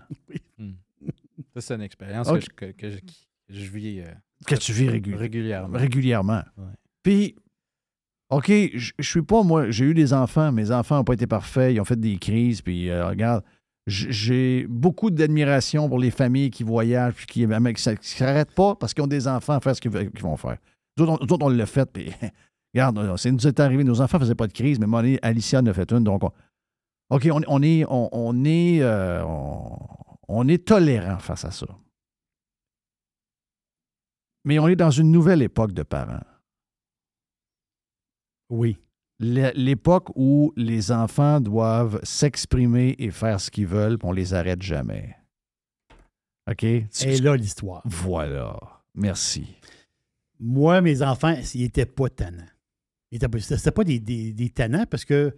Ça, 1.55 1.61
c'est 1.61 1.75
une 1.75 1.83
expérience 1.83 2.29
que, 2.29 2.41
je, 2.41 2.47
que, 2.73 2.91
je, 2.91 2.97
que 2.99 3.13
je 3.49 3.71
vis. 3.71 4.01
euh, 4.01 4.07
Que 4.47 4.55
tu 4.57 4.73
vis 4.73 4.89
régu- 4.89 5.15
régulièrement. 5.15 5.79
régulièrement. 5.79 6.43
Ouais. 6.57 6.73
Puis, 7.03 7.37
OK, 8.31 8.47
je 8.49 8.93
je 8.99 9.09
suis 9.09 9.23
pas, 9.23 9.43
moi, 9.43 9.71
j'ai 9.71 9.85
eu 9.85 9.95
des 9.95 10.13
enfants, 10.13 10.51
mes 10.53 10.71
enfants 10.71 10.97
n'ont 10.97 11.05
pas 11.05 11.15
été 11.15 11.27
parfaits, 11.27 11.75
ils 11.75 11.81
ont 11.81 11.85
fait 11.85 11.99
des 12.01 12.17
crises, 12.17 12.63
puis 12.63 12.89
euh, 12.91 13.07
regarde, 13.09 13.45
j'ai 13.87 14.67
beaucoup 14.69 15.11
d'admiration 15.11 15.89
pour 15.89 15.99
les 15.99 16.11
familles 16.11 16.51
qui 16.51 16.63
voyagent, 16.63 17.15
puis 17.15 17.27
qui 17.27 17.47
ne 17.47 17.75
s'arrêtent 18.03 18.55
pas 18.55 18.75
parce 18.77 18.95
qu'ils 18.95 19.03
ont 19.05 19.09
des 19.09 19.27
enfants 19.27 19.55
à 19.55 19.61
faire 19.61 19.75
ce 19.75 19.81
qu'ils 19.81 19.91
vont 20.23 20.37
faire. 20.37 20.59
Nous 20.97 21.05
autres, 21.05 21.27
on, 21.43 21.47
on 21.47 21.49
l'a 21.49 21.67
fait, 21.67 21.91
puis 21.91 22.13
regarde, 22.75 22.99
euh, 22.99 23.17
c'est 23.17 23.31
nous 23.33 23.47
est 23.47 23.59
arrivé, 23.61 23.83
nos 23.83 24.01
enfants 24.01 24.19
ne 24.19 24.23
faisaient 24.25 24.35
pas 24.35 24.47
de 24.47 24.53
crise, 24.53 24.79
mais 24.79 24.87
moi, 24.87 25.03
Alicia 25.23 25.61
en 25.61 25.67
a 25.67 25.73
fait 25.73 25.91
une, 25.93 26.05
donc 26.05 26.23
on- 26.23 26.33
OK, 27.11 27.29
on, 27.31 27.41
on 27.47 27.63
est, 27.63 27.85
on, 27.89 28.45
est, 28.45 28.79
euh, 28.83 29.23
on 30.29 30.49
est 30.49 30.65
tolérant 30.67 31.19
face 31.19 31.45
à 31.45 31.51
ça. 31.51 31.67
Mais 34.45 34.59
on 34.59 34.67
est 34.69 34.77
dans 34.77 34.91
une 34.91 35.11
nouvelle 35.11 35.43
époque 35.43 35.73
de 35.73 35.83
parents. 35.83 36.23
Oui. 38.51 38.79
L'époque 39.23 40.09
où 40.17 40.53
les 40.57 40.91
enfants 40.91 41.41
doivent 41.41 42.01
s'exprimer 42.03 42.97
et 42.99 43.11
faire 43.13 43.41
ce 43.41 43.51
qu'ils 43.51 43.69
veulent, 43.69 43.97
puis 43.97 44.09
on 44.09 44.13
les 44.13 44.35
arrête 44.35 44.61
jamais. 44.61 45.17
OK? 46.51 46.65
Et 46.65 46.87
là, 47.21 47.37
l'histoire. 47.37 47.83
Voilà. 47.85 48.59
Merci. 48.95 49.47
Moi, 50.41 50.81
mes 50.81 51.03
enfants, 51.03 51.37
ils 51.55 51.63
n'étaient 51.63 51.87
pas 51.87 52.09
tannants. 52.09 52.49
C'était 53.39 53.71
pas 53.71 53.85
des, 53.85 54.01
des, 54.01 54.33
des 54.33 54.51
tannants 54.51 54.87
parce 54.91 55.05
que, 55.05 55.37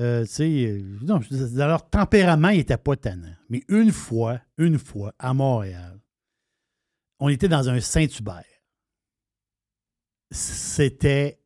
euh, 0.00 0.22
tu 0.22 0.30
sais, 0.30 0.66
euh, 0.66 0.98
dans 1.02 1.66
leur 1.66 1.88
tempérament, 1.90 2.48
ils 2.48 2.58
n'étaient 2.58 2.78
pas 2.78 2.96
tannants. 2.96 3.36
Mais 3.50 3.62
une 3.68 3.92
fois, 3.92 4.40
une 4.56 4.78
fois, 4.78 5.12
à 5.18 5.34
Montréal, 5.34 6.00
on 7.20 7.28
était 7.28 7.48
dans 7.48 7.68
un 7.68 7.80
Saint-Hubert. 7.80 8.44
C'était. 10.30 11.38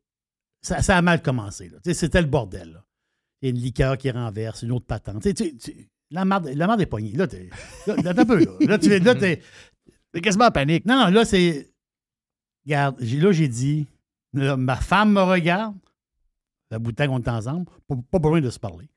Ça, 0.61 0.81
ça 0.81 0.97
a 0.97 1.01
mal 1.01 1.21
commencé. 1.21 1.71
C'était 1.93 2.21
le 2.21 2.27
bordel. 2.27 2.71
là. 2.73 2.85
Il 3.41 3.49
y 3.49 3.51
a 3.51 3.55
une 3.55 3.61
liqueur 3.61 3.97
qui 3.97 4.11
renverse, 4.11 4.61
une 4.61 4.71
autre 4.71 4.85
patente. 4.85 5.27
La 6.11 6.25
marde, 6.25 6.49
la 6.49 6.67
marde 6.67 6.81
est 6.81 6.85
poignée. 6.85 7.13
Là, 7.13 7.27
t'es- 7.27 7.49
là, 7.87 7.95
là, 7.95 8.13
un 8.15 8.25
peu. 8.25 8.37
Là, 8.43 8.51
là 8.61 8.77
tu 8.77 8.89
là, 8.99 9.15
t'es. 9.15 9.41
T'es 10.11 10.21
quasiment 10.21 10.45
en 10.45 10.51
panique. 10.51 10.85
Non, 10.85 10.95
non, 11.05 11.07
là, 11.07 11.25
c'est. 11.25 11.71
Regarde, 12.65 12.99
là, 12.99 13.31
j'ai 13.31 13.47
dit. 13.47 13.87
là, 14.33 14.57
ma 14.57 14.75
femme 14.75 15.13
me 15.13 15.21
regarde. 15.21 15.75
La 16.69 16.79
bout 16.79 16.91
de 16.91 16.95
temps 16.97 17.07
qu'on 17.07 17.19
est 17.21 17.27
ensemble. 17.29 17.65
Pas, 17.87 17.95
pas 18.11 18.19
besoin 18.19 18.41
de 18.41 18.49
se 18.49 18.59
parler. 18.59 18.87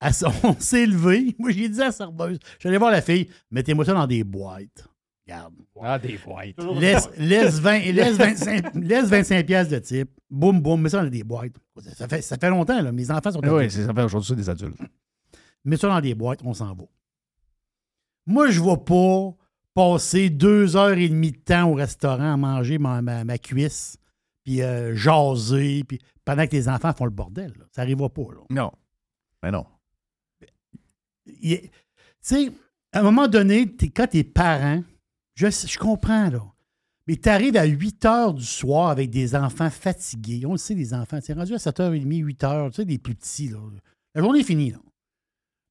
Elle 0.00 0.12
on 0.44 0.58
s'est 0.60 0.86
levé. 0.86 1.34
Moi, 1.38 1.50
j'ai 1.50 1.68
dit 1.68 1.80
à 1.80 1.86
la 1.86 1.92
serveuse. 1.92 2.38
J'allais 2.60 2.78
voir 2.78 2.90
la 2.90 3.02
fille. 3.02 3.28
Mettez-moi 3.50 3.84
ça 3.84 3.94
dans 3.94 4.06
des 4.06 4.22
boîtes. 4.22 4.86
Regarde. 5.26 5.54
Ah, 5.80 5.98
des 5.98 6.18
whites. 6.26 6.62
Laisse, 6.78 7.08
laisse, 7.16 7.58
20, 7.58 7.78
laisse, 7.92 8.16
25, 8.16 8.74
laisse 8.74 9.08
25 9.08 9.46
piastres 9.46 9.72
de 9.74 9.78
type. 9.78 10.10
Boum, 10.30 10.60
boum, 10.60 10.80
mets 10.82 10.90
ça 10.90 11.02
dans 11.02 11.08
des 11.08 11.24
boîtes. 11.24 11.52
Ça 11.96 12.06
fait, 12.08 12.20
ça 12.22 12.36
fait 12.36 12.50
longtemps, 12.50 12.80
là. 12.82 12.92
Mes 12.92 13.10
enfants 13.10 13.30
sont 13.32 13.40
Oui, 13.40 13.48
adultes. 13.48 13.70
c'est 13.72 13.86
ça 13.86 13.94
fait 13.94 14.02
aujourd'hui 14.02 14.36
des 14.36 14.50
adultes. 14.50 14.78
Mets 15.64 15.78
ça 15.78 15.88
dans 15.88 16.00
des 16.02 16.14
boîtes, 16.14 16.40
on 16.44 16.52
s'en 16.52 16.74
va. 16.74 16.84
Moi, 18.26 18.50
je 18.50 18.60
ne 18.60 18.66
vais 18.66 18.76
pas 18.84 19.34
passer 19.74 20.28
deux 20.28 20.76
heures 20.76 20.92
et 20.98 21.08
demie 21.08 21.32
de 21.32 21.38
temps 21.38 21.70
au 21.70 21.74
restaurant 21.74 22.34
à 22.34 22.36
manger 22.36 22.76
ma, 22.78 23.00
ma- 23.00 23.24
ma 23.24 23.38
cuisse, 23.38 23.96
puis 24.44 24.60
euh, 24.62 24.94
jaser, 24.94 25.84
puis 25.84 25.98
pendant 26.24 26.46
que 26.46 26.52
les 26.52 26.68
enfants 26.68 26.92
font 26.92 27.06
le 27.06 27.10
bordel. 27.10 27.52
là. 27.58 27.64
Ça 27.72 27.80
n'arrivera 27.82 28.10
pas. 28.10 28.22
Là. 28.22 28.40
Non. 28.50 28.72
Ben 29.42 29.52
non. 29.52 29.64
Tu 31.26 31.70
sais, 32.20 32.52
à 32.92 33.00
un 33.00 33.02
moment 33.02 33.26
donné, 33.28 33.74
quand 33.94 34.06
t'es 34.06 34.24
parent, 34.24 34.82
je, 35.34 35.48
je 35.48 35.78
comprends, 35.78 36.30
là. 36.30 36.42
Mais 37.06 37.16
tu 37.16 37.28
arrives 37.28 37.56
à 37.56 37.64
8 37.64 38.04
heures 38.06 38.32
du 38.34 38.44
soir 38.44 38.88
avec 38.88 39.10
des 39.10 39.34
enfants 39.36 39.68
fatigués. 39.68 40.46
On 40.46 40.52
le 40.52 40.58
sait, 40.58 40.74
les 40.74 40.94
enfants. 40.94 41.18
C'est 41.22 41.34
rendu 41.34 41.52
à 41.52 41.58
7h30, 41.58 42.02
8 42.24 42.44
heures. 42.44 42.70
Tu 42.70 42.76
sais, 42.76 42.84
des 42.86 42.98
plus 42.98 43.14
petits, 43.14 43.48
là. 43.48 43.58
La 44.14 44.22
journée 44.22 44.40
est 44.40 44.44
finie, 44.44 44.70
là. 44.70 44.78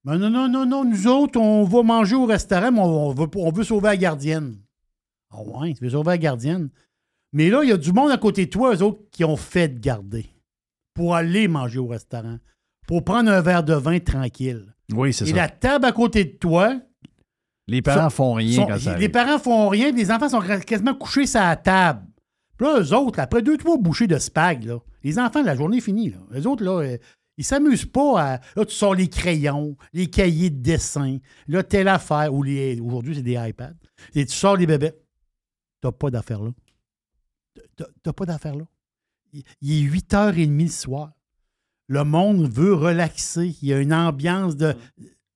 Mais 0.06 0.18
non, 0.18 0.30
non, 0.30 0.48
non, 0.48 0.66
non. 0.66 0.84
Nous 0.86 1.08
autres, 1.08 1.40
on 1.40 1.64
va 1.64 1.82
manger 1.82 2.16
au 2.16 2.26
restaurant, 2.26 2.72
mais 2.72 2.80
on, 2.82 3.10
on 3.10 3.14
veut, 3.14 3.28
on 3.36 3.52
veut 3.52 3.64
sauver 3.64 3.88
la 3.88 3.98
gardienne. 3.98 4.58
Ah 5.32 5.42
ouais, 5.42 5.74
tu 5.74 5.84
veux 5.84 5.90
sauver 5.92 6.10
la 6.12 6.18
gardienne? 6.20 6.70
Mais 7.32 7.50
là, 7.50 7.64
il 7.64 7.70
y 7.70 7.74
a 7.74 7.78
du 7.78 7.94
monde 7.94 8.12
à 8.12 8.18
côté 8.18 8.46
de 8.46 8.52
toi, 8.52 8.76
eux 8.76 8.84
autres, 8.84 9.02
qui 9.12 9.24
ont 9.24 9.38
fait 9.38 9.70
de 9.70 9.80
garder 9.80 10.28
pour 10.94 11.16
aller 11.16 11.48
manger 11.48 11.80
au 11.80 11.88
restaurant, 11.88 12.38
pour 12.86 13.04
prendre 13.04 13.32
un 13.32 13.42
verre 13.42 13.64
de 13.64 13.74
vin 13.74 14.00
tranquille. 14.00 14.76
Oui, 14.92 15.14
c'est 15.14 15.26
Et 15.26 15.32
ça. 15.32 15.36
la 15.38 15.50
table 15.50 15.86
à 15.86 15.92
côté 15.94 16.26
de 16.26 16.32
toi. 16.38 16.80
Les 17.68 17.82
parents 17.82 18.10
sont- 18.10 18.16
font 18.16 18.34
rien 18.34 18.56
sont- 18.62 18.68
quand 18.68 18.78
ça 18.80 18.90
Les 18.92 18.96
arrive. 18.96 19.12
parents 19.12 19.40
font 19.40 19.70
rien, 19.70 19.92
les 19.92 20.12
enfants 20.12 20.30
sont 20.30 20.42
quasiment 20.66 20.94
couchés 20.96 21.26
sur 21.28 21.40
la 21.40 21.56
table. 21.56 22.06
Puis 22.58 22.68
là, 22.68 22.80
eux 22.82 22.94
autres, 22.94 23.20
après 23.20 23.42
deux, 23.42 23.58
trois 23.58 23.78
bouchées 23.78 24.08
de 24.08 24.18
spag, 24.18 24.66
là, 24.66 24.80
les 25.04 25.18
enfants, 25.20 25.42
la 25.42 25.56
journée 25.56 25.78
est 25.78 25.82
finie. 25.82 26.10
Là. 26.12 26.18
Eux 26.36 26.46
autres, 26.48 26.64
là, 26.64 26.82
euh, 26.82 26.98
ils 27.38 27.44
s'amusent 27.46 27.86
pas 27.86 28.22
à. 28.22 28.40
Là, 28.56 28.66
tu 28.66 28.74
sors 28.76 28.94
les 28.94 29.08
crayons, 29.08 29.76
les 29.94 30.08
cahiers 30.08 30.50
de 30.50 30.62
dessin, 30.62 31.18
là, 31.48 31.64
telle 31.64 31.88
affaire, 31.88 32.34
ou 32.34 32.44
les. 32.44 32.80
Aujourd'hui, 32.80 33.16
c'est 33.16 33.22
des 33.24 33.38
iPads. 33.40 33.74
Et 34.14 34.26
tu 34.26 34.34
sors 34.36 34.56
les 34.58 34.68
bébés. 34.68 34.92
T'as 35.82 35.92
pas 35.92 36.10
d'affaires 36.12 36.42
là. 36.44 36.52
T'as- 38.04 38.14
pas 38.14 38.26
d'affaires 38.26 38.56
là. 38.56 38.66
Il 39.34 39.44
il 39.62 39.74
est 39.86 39.90
8h30 39.90 40.64
le 40.64 40.68
soir. 40.70 41.12
Le 41.88 42.04
monde 42.04 42.48
veut 42.52 42.74
relaxer. 42.74 43.56
Il 43.62 43.68
y 43.68 43.74
a 43.74 43.80
une 43.80 43.94
ambiance 43.94 44.56
de. 44.56 44.76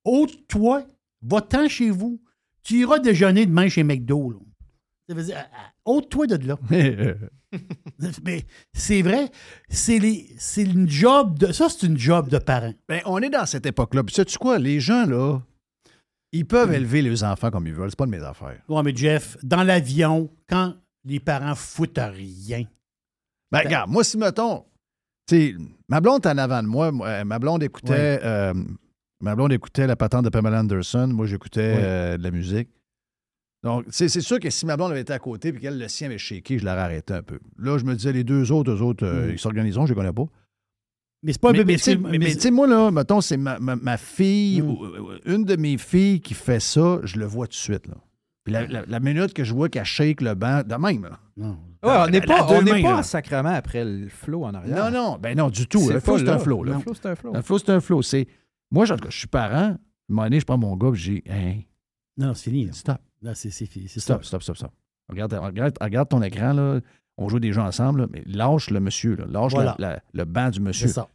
Ôte-toi, 0.06 0.86
va-t'en 1.22 1.68
chez 1.68 1.90
vous. 1.90 2.22
Tu 2.64 2.80
iras 2.82 3.00
déjeuner 3.00 3.46
demain 3.46 3.70
chez 3.70 3.84
McDo. 3.84 4.32
là. 4.32 4.38
Ça 5.10 5.16
veut 5.16 5.24
dire, 5.24 5.38
ah, 5.54 5.72
ôte-toi 5.86 6.28
de 6.28 6.48
là. 6.48 6.58
Mais 8.26 8.46
c'est 8.74 9.02
vrai, 9.02 9.30
c'est 9.70 9.98
une 10.58 10.90
job 10.90 11.40
de. 11.40 11.52
Ça, 11.54 11.68
c'est 11.70 11.88
une 11.88 11.98
job 11.98 12.30
de 12.30 12.38
parent. 12.38 12.74
Ben, 12.90 13.02
on 13.06 13.22
est 13.22 13.30
dans 13.30 13.46
cette 13.46 13.66
époque-là. 13.66 14.04
Puis 14.04 14.16
sais-tu 14.16 14.38
quoi? 14.38 14.60
Les 14.60 14.80
gens, 14.82 15.06
là, 15.06 15.40
ils 16.34 16.46
peuvent 16.46 16.74
élever 16.74 17.02
les 17.02 17.24
enfants 17.24 17.50
comme 17.50 17.68
ils 17.68 17.74
veulent. 17.74 17.90
C'est 17.90 17.98
pas 17.98 18.06
de 18.06 18.12
mes 18.12 18.22
affaires. 18.24 18.62
Ouais, 18.68 18.84
mais 18.84 18.94
Jeff, 18.96 19.38
dans 19.44 19.64
l'avion, 19.64 20.30
quand 20.50 20.76
les 21.06 21.22
parents 21.22 21.56
foutent 21.56 22.00
rien. 22.00 22.66
Ben, 23.50 23.60
regarde, 23.60 23.90
moi, 23.90 24.04
si, 24.04 24.18
mettons, 24.18 24.66
tu 25.26 25.36
sais, 25.54 25.56
ma 25.88 26.02
blonde 26.02 26.26
est 26.26 26.30
en 26.30 26.38
avant 26.38 26.62
de 26.62 26.68
moi. 26.68 26.92
euh, 26.94 27.24
ma 27.24 27.40
blonde 27.40 27.64
écoutait, 27.64 28.20
euh, 28.24 28.54
ma 29.22 29.36
blonde 29.36 29.54
écoutait 29.54 29.88
la 29.88 29.96
patente 29.96 30.26
de 30.26 30.30
Pamela 30.30 30.60
Anderson. 30.60 31.08
Moi, 31.08 31.26
j'écoutais 31.26 31.76
euh, 31.78 32.18
de 32.18 32.24
la 32.24 32.32
musique. 32.32 32.70
Donc, 33.64 33.86
c'est 33.90 34.08
sûr 34.08 34.40
que 34.40 34.50
si 34.50 34.66
ma 34.66 34.78
blonde 34.78 34.92
avait 34.92 35.02
été 35.02 35.14
à 35.14 35.20
côté 35.20 35.50
et 35.50 35.54
qu'elle, 35.54 35.80
le 35.80 35.88
sien 35.88 36.08
avait 36.08 36.18
shaké, 36.20 36.60
je 36.60 36.66
l'aurais 36.66 36.80
arrêté 36.82 37.14
un 37.14 37.24
peu. 37.24 37.40
Là, 37.58 37.78
je 37.78 37.86
me 37.86 37.96
disais, 37.96 38.14
les 38.14 38.24
deux 38.24 38.52
autres, 38.52 38.72
eux 38.72 38.82
autres, 38.82 39.06
euh, 39.06 39.28
Mm. 39.30 39.32
ils 39.32 39.40
s'organiseront, 39.40 39.86
je 39.88 39.94
les 39.94 39.96
connais 39.98 40.14
pas. 40.14 40.26
Mais 41.24 41.34
c'est 41.34 41.42
pas 41.42 41.50
un 41.50 41.54
bébé. 41.54 41.74
mais 41.74 41.74
tu 41.78 41.80
sais- 41.84 41.92
excuse- 41.94 42.08
mais- 42.12 42.18
mais 42.20 42.34
tu 42.36 42.40
sais, 42.40 42.52
moi, 42.52 42.68
là, 42.68 42.92
mettons, 42.92 43.20
c'est 43.22 43.36
ma, 43.38 43.60
ma- 43.60 43.76
ma 43.76 43.98
fille, 43.98 44.62
ou- 44.62 44.86
ou- 44.86 45.10
une 45.26 45.44
de 45.44 45.56
mes 45.56 45.78
filles 45.80 46.22
qui 46.22 46.36
fait 46.36 46.60
ça, 46.60 47.00
je 47.04 47.18
le 47.18 47.26
vois 47.26 47.48
tout 47.48 47.52
de 47.54 47.56
suite, 47.56 47.88
là. 47.88 47.96
Puis 48.44 48.54
la, 48.54 48.66
la- 48.68 48.86
la 48.86 49.00
minute 49.00 49.34
que 49.34 49.44
je 49.44 49.54
vois 49.54 49.68
qu'elle 49.68 49.84
shake 49.84 50.22
le 50.22 50.36
banc, 50.36 50.62
de 50.64 50.76
même, 50.76 51.04
là. 51.04 51.20
Non. 51.36 51.58
Ouais, 51.84 51.92
on 52.06 52.08
n'est 52.08 52.22
pas, 52.22 52.46
on 52.48 52.62
mains, 52.62 52.82
pas 52.82 52.98
en 53.00 53.04
sacrement 53.04 53.50
après 53.50 53.84
le 53.84 54.08
flow 54.08 54.44
en 54.46 54.54
arrière. 54.54 54.92
Non, 54.92 54.92
non, 54.92 55.18
ben 55.18 55.36
non, 55.36 55.50
du 55.50 55.68
tout. 55.68 55.80
C'est 55.80 55.94
Le 55.94 56.00
flow, 56.00 56.20
c'est 56.20 56.30
un 56.30 56.40
flow. 56.40 56.64
Le 56.64 56.74
flow, 56.80 56.94
c'est 56.94 57.08
un 57.08 57.16
flow. 57.16 57.34
Le 57.34 57.42
flow, 57.42 57.58
c'est 57.58 57.70
un 57.72 57.82
flow. 57.82 58.02
C'est... 58.04 58.28
Moi, 58.72 58.86
je, 58.86 58.94
je 59.10 59.18
suis 59.18 59.28
parent. 59.28 59.54
À 59.54 59.66
un 59.74 59.78
moment 60.10 60.24
donné, 60.24 60.40
je 60.40 60.46
prends 60.46 60.58
mon 60.58 60.76
gars 60.76 60.90
et 60.90 60.96
je 60.96 61.12
dis 61.12 61.24
Hey, 61.26 61.68
Non, 62.18 62.34
c'est 62.34 62.50
fini. 62.50 62.66
là. 62.66 62.74
stop, 62.74 62.98
Là, 63.22 63.34
c'est 63.36 63.50
c'est 63.50 63.66
fini. 63.66 63.88
C'est 63.88 64.00
stop, 64.00 64.24
stop, 64.24 64.44
stop, 64.44 64.58
stop. 64.58 64.72
Regarde, 65.10 65.34
regarde, 65.34 65.74
regarde 65.82 66.10
ton 66.10 66.22
écran, 66.22 66.54
là. 66.54 66.80
On 67.18 67.30
joue 67.30 67.40
des 67.40 67.52
jeux 67.52 67.62
ensemble, 67.62 68.02
là, 68.02 68.08
mais 68.12 68.22
lâche 68.28 68.70
le 68.70 68.80
monsieur, 68.80 69.16
là. 69.16 69.26
lâche 69.28 69.54
Voilà. 69.54 69.76
la- 69.80 69.94
la- 69.94 70.04
le 70.14 70.26
banc 70.26 70.50
du 70.50 70.60
monsieur. 70.60 70.88
C'est 70.88 70.94
ça. 70.94 71.10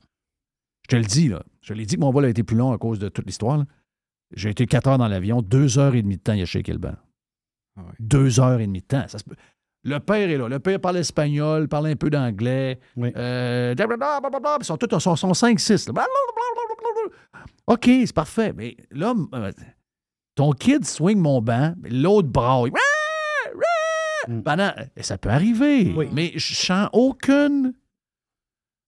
Je 0.83 0.89
te 0.89 0.97
le 0.97 1.05
dis, 1.05 1.29
là. 1.29 1.43
Je 1.61 1.75
l'ai 1.75 1.87
dit 1.87 1.95
que 1.95 2.01
mon 2.01 2.11
vol 2.11 2.25
a 2.25 2.29
été 2.29 2.43
plus 2.43 2.57
long 2.57 2.73
à 2.73 2.79
cause 2.79 2.99
de 2.99 3.09
toute 3.09 3.25
l'histoire. 3.27 3.59
là. 3.59 3.65
J'ai 4.35 4.51
été 4.51 4.67
quatre 4.67 4.89
heures 4.89 4.99
dans 4.99 5.07
l'avion, 5.09 5.43
deux 5.43 5.79
heures 5.79 5.95
et 5.95 6.03
demie 6.03 6.17
de 6.17 6.23
temps, 6.23 6.33
il 6.33 6.43
a 6.43 6.47
shaké 6.47 6.73
le 6.73 6.79
banc. 6.79 6.95
Ah. 7.77 7.83
Deux 8.01 8.41
heures 8.41 8.59
et 8.61 8.67
demie 8.67 8.81
de 8.81 8.87
temps. 8.87 9.07
Ça 9.07 9.19
se 9.19 9.25
peut- 9.25 9.37
Le 9.85 9.99
père 10.01 10.29
est 10.29 10.39
là. 10.39 10.49
Le 10.49 10.59
père 10.59 10.81
parle 10.81 10.97
espagnol, 10.97 11.69
parle 11.69 11.87
un 11.89 11.97
peu 11.97 12.09
d'anglais. 12.11 12.81
Oui. 12.97 13.13
Euh, 13.17 13.75
blablabla, 13.75 14.21
Ils 14.61 14.65
sont 14.65 14.77
tous 14.77 14.99
sont, 14.99 15.15
sont 15.17 15.35
5-6. 15.35 15.91
OK, 17.67 17.85
c'est 17.85 18.13
parfait. 18.13 18.53
Mais 18.55 18.77
là, 18.91 19.15
euh, 19.35 19.53
ton 20.35 20.53
kid 20.53 20.85
swing 20.85 21.19
mon 21.19 21.41
banc, 21.41 21.75
l'autre 21.85 22.29
braille. 22.29 22.71
Pendant, 24.45 24.73
ça 25.01 25.19
peut 25.19 25.31
arriver, 25.31 25.93
Oui. 25.97 26.09
mais 26.13 26.33
je 26.37 26.55
sens 26.55 26.89
aucune. 26.93 27.75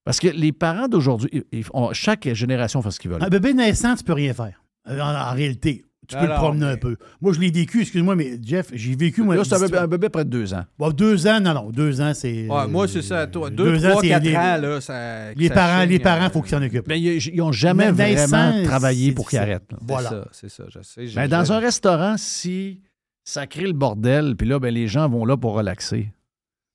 Parce 0.04 0.20
que 0.20 0.28
les 0.28 0.52
parents 0.52 0.86
d'aujourd'hui, 0.86 1.44
chaque 1.92 2.32
génération 2.34 2.80
fait 2.82 2.90
ce 2.92 3.00
qu'ils 3.00 3.10
veulent. 3.10 3.22
Un 3.24 3.28
bébé 3.28 3.52
naissant, 3.54 3.96
tu 3.96 4.04
peux 4.04 4.12
rien 4.12 4.32
faire. 4.32 4.62
Euh, 4.88 5.00
En, 5.00 5.14
en 5.14 5.34
réalité, 5.34 5.84
tu 6.06 6.16
peux 6.16 6.26
le 6.26 6.34
promener 6.34 6.66
mais- 6.66 6.72
un 6.72 6.76
peu. 6.76 6.96
Moi, 7.20 7.32
je 7.32 7.40
l'ai 7.40 7.50
vécu, 7.50 7.82
excuse-moi, 7.82 8.14
mais 8.16 8.38
Jeff, 8.42 8.70
j'ai 8.72 8.94
vécu, 8.96 9.22
moi. 9.22 9.36
Là, 9.36 9.44
c'est 9.44 9.54
un 9.76 9.86
bébé, 9.86 10.08
près 10.08 10.24
de 10.24 10.30
deux 10.30 10.54
ans. 10.54 10.64
Bon, 10.78 10.90
deux 10.90 11.26
ans, 11.26 11.40
non, 11.40 11.54
non, 11.54 11.70
deux 11.70 12.00
ans, 12.00 12.12
c'est. 12.14 12.48
Ouais, 12.48 12.66
moi, 12.68 12.86
c'est 12.88 13.02
ça. 13.02 13.26
Toi, 13.26 13.50
deux 13.50 13.64
deux, 13.64 13.86
ans, 13.86 13.90
trois, 13.90 14.02
c'est 14.02 14.08
quatre 14.08 14.24
les- 14.24 14.36
ans, 14.36 14.56
là, 14.60 14.80
ça. 14.80 15.32
Les 15.34 15.48
ça 15.48 15.54
parents, 15.54 15.80
chigne, 15.82 15.90
les 15.90 15.98
parents, 15.98 16.22
euh, 16.24 16.28
il 16.28 16.32
faut 16.32 16.42
qu'ils 16.42 16.50
s'en 16.50 16.62
occupent. 16.62 16.88
Ben, 16.88 16.96
ils 16.96 17.36
n'ont 17.36 17.52
jamais 17.52 17.90
vraiment 17.90 18.62
travaillé 18.64 19.12
pour 19.12 19.28
qu'ils 19.28 19.38
arrêtent. 19.38 19.70
là. 19.72 19.78
Voilà. 19.82 20.10
ça, 20.10 20.28
c'est 20.32 20.48
ça, 20.50 20.64
je 20.68 20.80
sais. 20.82 21.06
j'ai- 21.06 21.14
Ben, 21.16 21.28
dans 21.28 21.52
un 21.52 21.58
restaurant, 21.58 22.16
si 22.16 22.80
ça 23.24 23.46
crée 23.46 23.66
le 23.66 23.72
bordel, 23.72 24.36
puis 24.36 24.46
là, 24.48 24.58
ben, 24.58 24.72
les 24.72 24.86
gens 24.88 25.08
vont 25.08 25.24
là 25.24 25.36
pour 25.36 25.54
relaxer. 25.54 26.10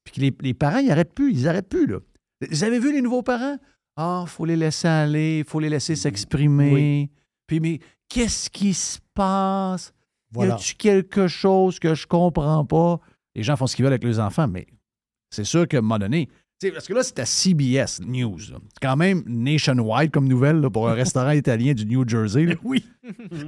Puis 0.03 0.13
que 0.15 0.21
les, 0.21 0.33
les 0.41 0.53
parents, 0.53 0.79
ils 0.79 0.87
n'arrêtent 0.87 1.13
plus. 1.13 1.31
Ils 1.33 1.43
n'arrêtent 1.43 1.69
plus. 1.69 1.85
Là. 1.85 1.97
Vous 2.49 2.63
avez 2.63 2.79
vu 2.79 2.91
les 2.91 3.01
nouveaux 3.01 3.21
parents? 3.21 3.57
Ah, 3.97 4.23
il 4.25 4.29
faut 4.29 4.45
les 4.45 4.55
laisser 4.55 4.87
aller, 4.87 5.39
il 5.39 5.43
faut 5.43 5.59
les 5.59 5.69
laisser 5.69 5.95
s'exprimer. 5.95 7.09
Puis, 7.47 7.59
mais 7.59 7.79
qu'est-ce 8.09 8.49
qui 8.49 8.73
se 8.73 8.99
passe? 9.13 9.93
Voilà. 10.31 10.53
Y 10.53 10.55
a-tu 10.57 10.75
quelque 10.75 11.27
chose 11.27 11.79
que 11.79 11.95
je 11.95 12.05
comprends 12.07 12.65
pas? 12.65 12.99
Les 13.35 13.43
gens 13.43 13.55
font 13.55 13.67
ce 13.67 13.75
qu'ils 13.75 13.83
veulent 13.83 13.93
avec 13.93 14.03
leurs 14.03 14.19
enfants, 14.19 14.47
mais 14.47 14.67
c'est 15.29 15.43
sûr 15.43 15.67
qu'à 15.67 15.77
un 15.77 15.81
moment 15.81 15.99
donné, 15.99 16.27
parce 16.73 16.87
que 16.87 16.93
là, 16.93 17.03
c'est 17.03 17.19
à 17.19 17.25
CBS 17.25 18.01
News. 18.05 18.37
là. 18.51 18.57
C'est 18.73 18.81
quand 18.81 18.97
même 18.97 19.23
nationwide 19.27 20.11
comme 20.11 20.27
nouvelle 20.27 20.57
là, 20.59 20.69
pour 20.69 20.89
un 20.89 20.93
restaurant 21.03 21.31
italien 21.31 21.73
du 21.73 21.85
New 21.85 22.07
Jersey. 22.07 22.45
là. 22.45 22.55
Oui. 22.63 22.83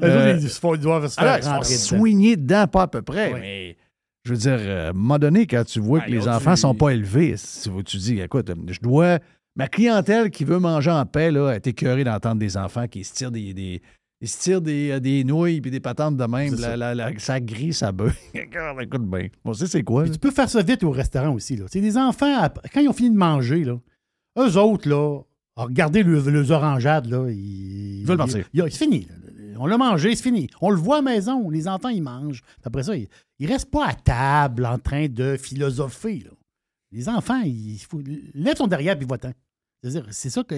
Euh, 0.01 0.37
ils 0.41 0.49
se 0.49 0.59
font- 0.59 0.75
ils 0.75 0.79
doivent 0.81 1.07
se 1.07 1.19
Alors, 1.19 1.35
ils 1.37 2.37
dedans. 2.37 2.67
pas 2.67 2.83
à 2.83 2.87
peu 2.87 3.01
près, 3.01 3.33
Oui. 3.33 3.39
mais 3.41 3.77
je 4.23 4.31
veux 4.31 4.37
dire, 4.37 4.57
euh, 4.59 4.87
à 4.87 4.89
un 4.91 4.93
moment 4.93 5.19
donné, 5.19 5.45
quand 5.45 5.65
tu 5.65 5.79
vois 5.81 5.99
Ah, 6.03 6.05
que 6.05 6.11
les 6.11 6.27
enfants 6.27 6.53
tu- 6.53 6.61
sont 6.61 6.73
pas 6.75 6.91
élevés, 6.91 7.35
si 7.37 7.69
tu, 7.69 7.83
tu 7.83 7.97
dis, 7.97 8.19
écoute, 8.21 8.49
je 8.67 8.79
dois. 8.79 9.19
Ma 9.57 9.67
clientèle 9.67 10.31
qui 10.31 10.45
veut 10.45 10.59
manger 10.59 10.91
en 10.91 11.05
paix 11.05 11.29
là, 11.31 11.51
est 11.51 11.67
écœurée 11.67 12.05
d'entendre 12.05 12.37
des 12.39 12.55
enfants 12.55 12.87
qui 12.87 13.03
se 13.03 13.13
tirent 13.13 13.31
des. 13.31 13.53
des 13.53 13.81
ils 14.21 14.27
se 14.29 14.39
tirent 14.39 14.61
des, 14.61 14.91
euh, 14.91 14.99
des 14.99 15.23
nouilles 15.23 15.59
puis 15.61 15.71
des 15.71 15.79
patentes 15.79 16.15
de 16.17 16.23
même. 16.25 16.53
La, 16.53 16.57
ça. 16.57 16.77
la- 16.77 16.95
la- 16.95 17.19
ça 17.19 17.39
grille, 17.39 17.73
ça. 17.73 17.91
Regarde, 18.35 18.81
écoute 18.81 19.09
bien. 19.09 19.27
On 19.43 19.53
sait 19.53 19.67
c'est 19.67 19.83
quoi. 19.83 20.03
Puis 20.03 20.11
tu 20.13 20.19
peux 20.19 20.31
faire 20.31 20.49
ça 20.49 20.61
vite 20.61 20.83
au 20.83 20.91
restaurant 20.91 21.33
aussi. 21.33 21.55
Là. 21.57 21.65
C'est 21.69 21.81
des 21.81 21.97
enfants, 21.97 22.47
quand 22.73 22.79
ils 22.81 22.87
ont 22.89 22.93
fini 22.93 23.09
de 23.11 23.17
manger, 23.17 23.63
là, 23.63 23.79
eux 24.37 24.57
autres, 24.57 24.87
là, 24.87 25.19
à 25.57 25.63
regarder 25.65 26.03
le- 26.03 26.19
les 26.29 26.51
orangeades, 26.51 27.07
là, 27.07 27.29
ils, 27.29 28.01
Ils 28.01 28.05
veulent 28.05 28.17
partir. 28.17 28.47
ils- 28.53 28.61
C'est 28.71 28.85
fini. 28.85 29.07
là. 29.09 29.15
On 29.59 29.67
l'a 29.67 29.77
mangé, 29.77 30.15
c'est 30.15 30.23
fini. 30.23 30.49
On 30.61 30.71
le 30.71 30.77
voit 30.77 30.97
à 30.97 31.01
la 31.01 31.11
maison. 31.11 31.49
Les 31.49 31.67
enfants, 31.67 31.89
ils 31.89 32.01
mangent. 32.01 32.41
Puis 32.41 32.61
Après 32.63 32.83
ça, 32.83 32.95
ils, 32.95 33.07
ils 33.37 33.45
restent 33.47 33.69
pas 33.69 33.87
à 33.89 33.93
table 33.93 34.65
en 34.65 34.79
train 34.79 35.07
de 35.07 35.37
philosopher. 35.37 36.19
là. 36.25 36.31
Les 36.91 37.07
enfants, 37.09 37.41
il 37.45 37.77
faut, 37.79 38.01
lève 38.33 38.55
ton 38.55 38.67
derrière 38.67 38.97
puis 38.97 39.05
va-t'en. 39.07 39.31
C'est-à-dire, 39.83 40.05
C'est 40.11 40.29
ça, 40.31 40.43
que, 40.43 40.55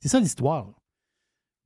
c'est 0.00 0.08
ça 0.08 0.20
l'histoire. 0.20 0.70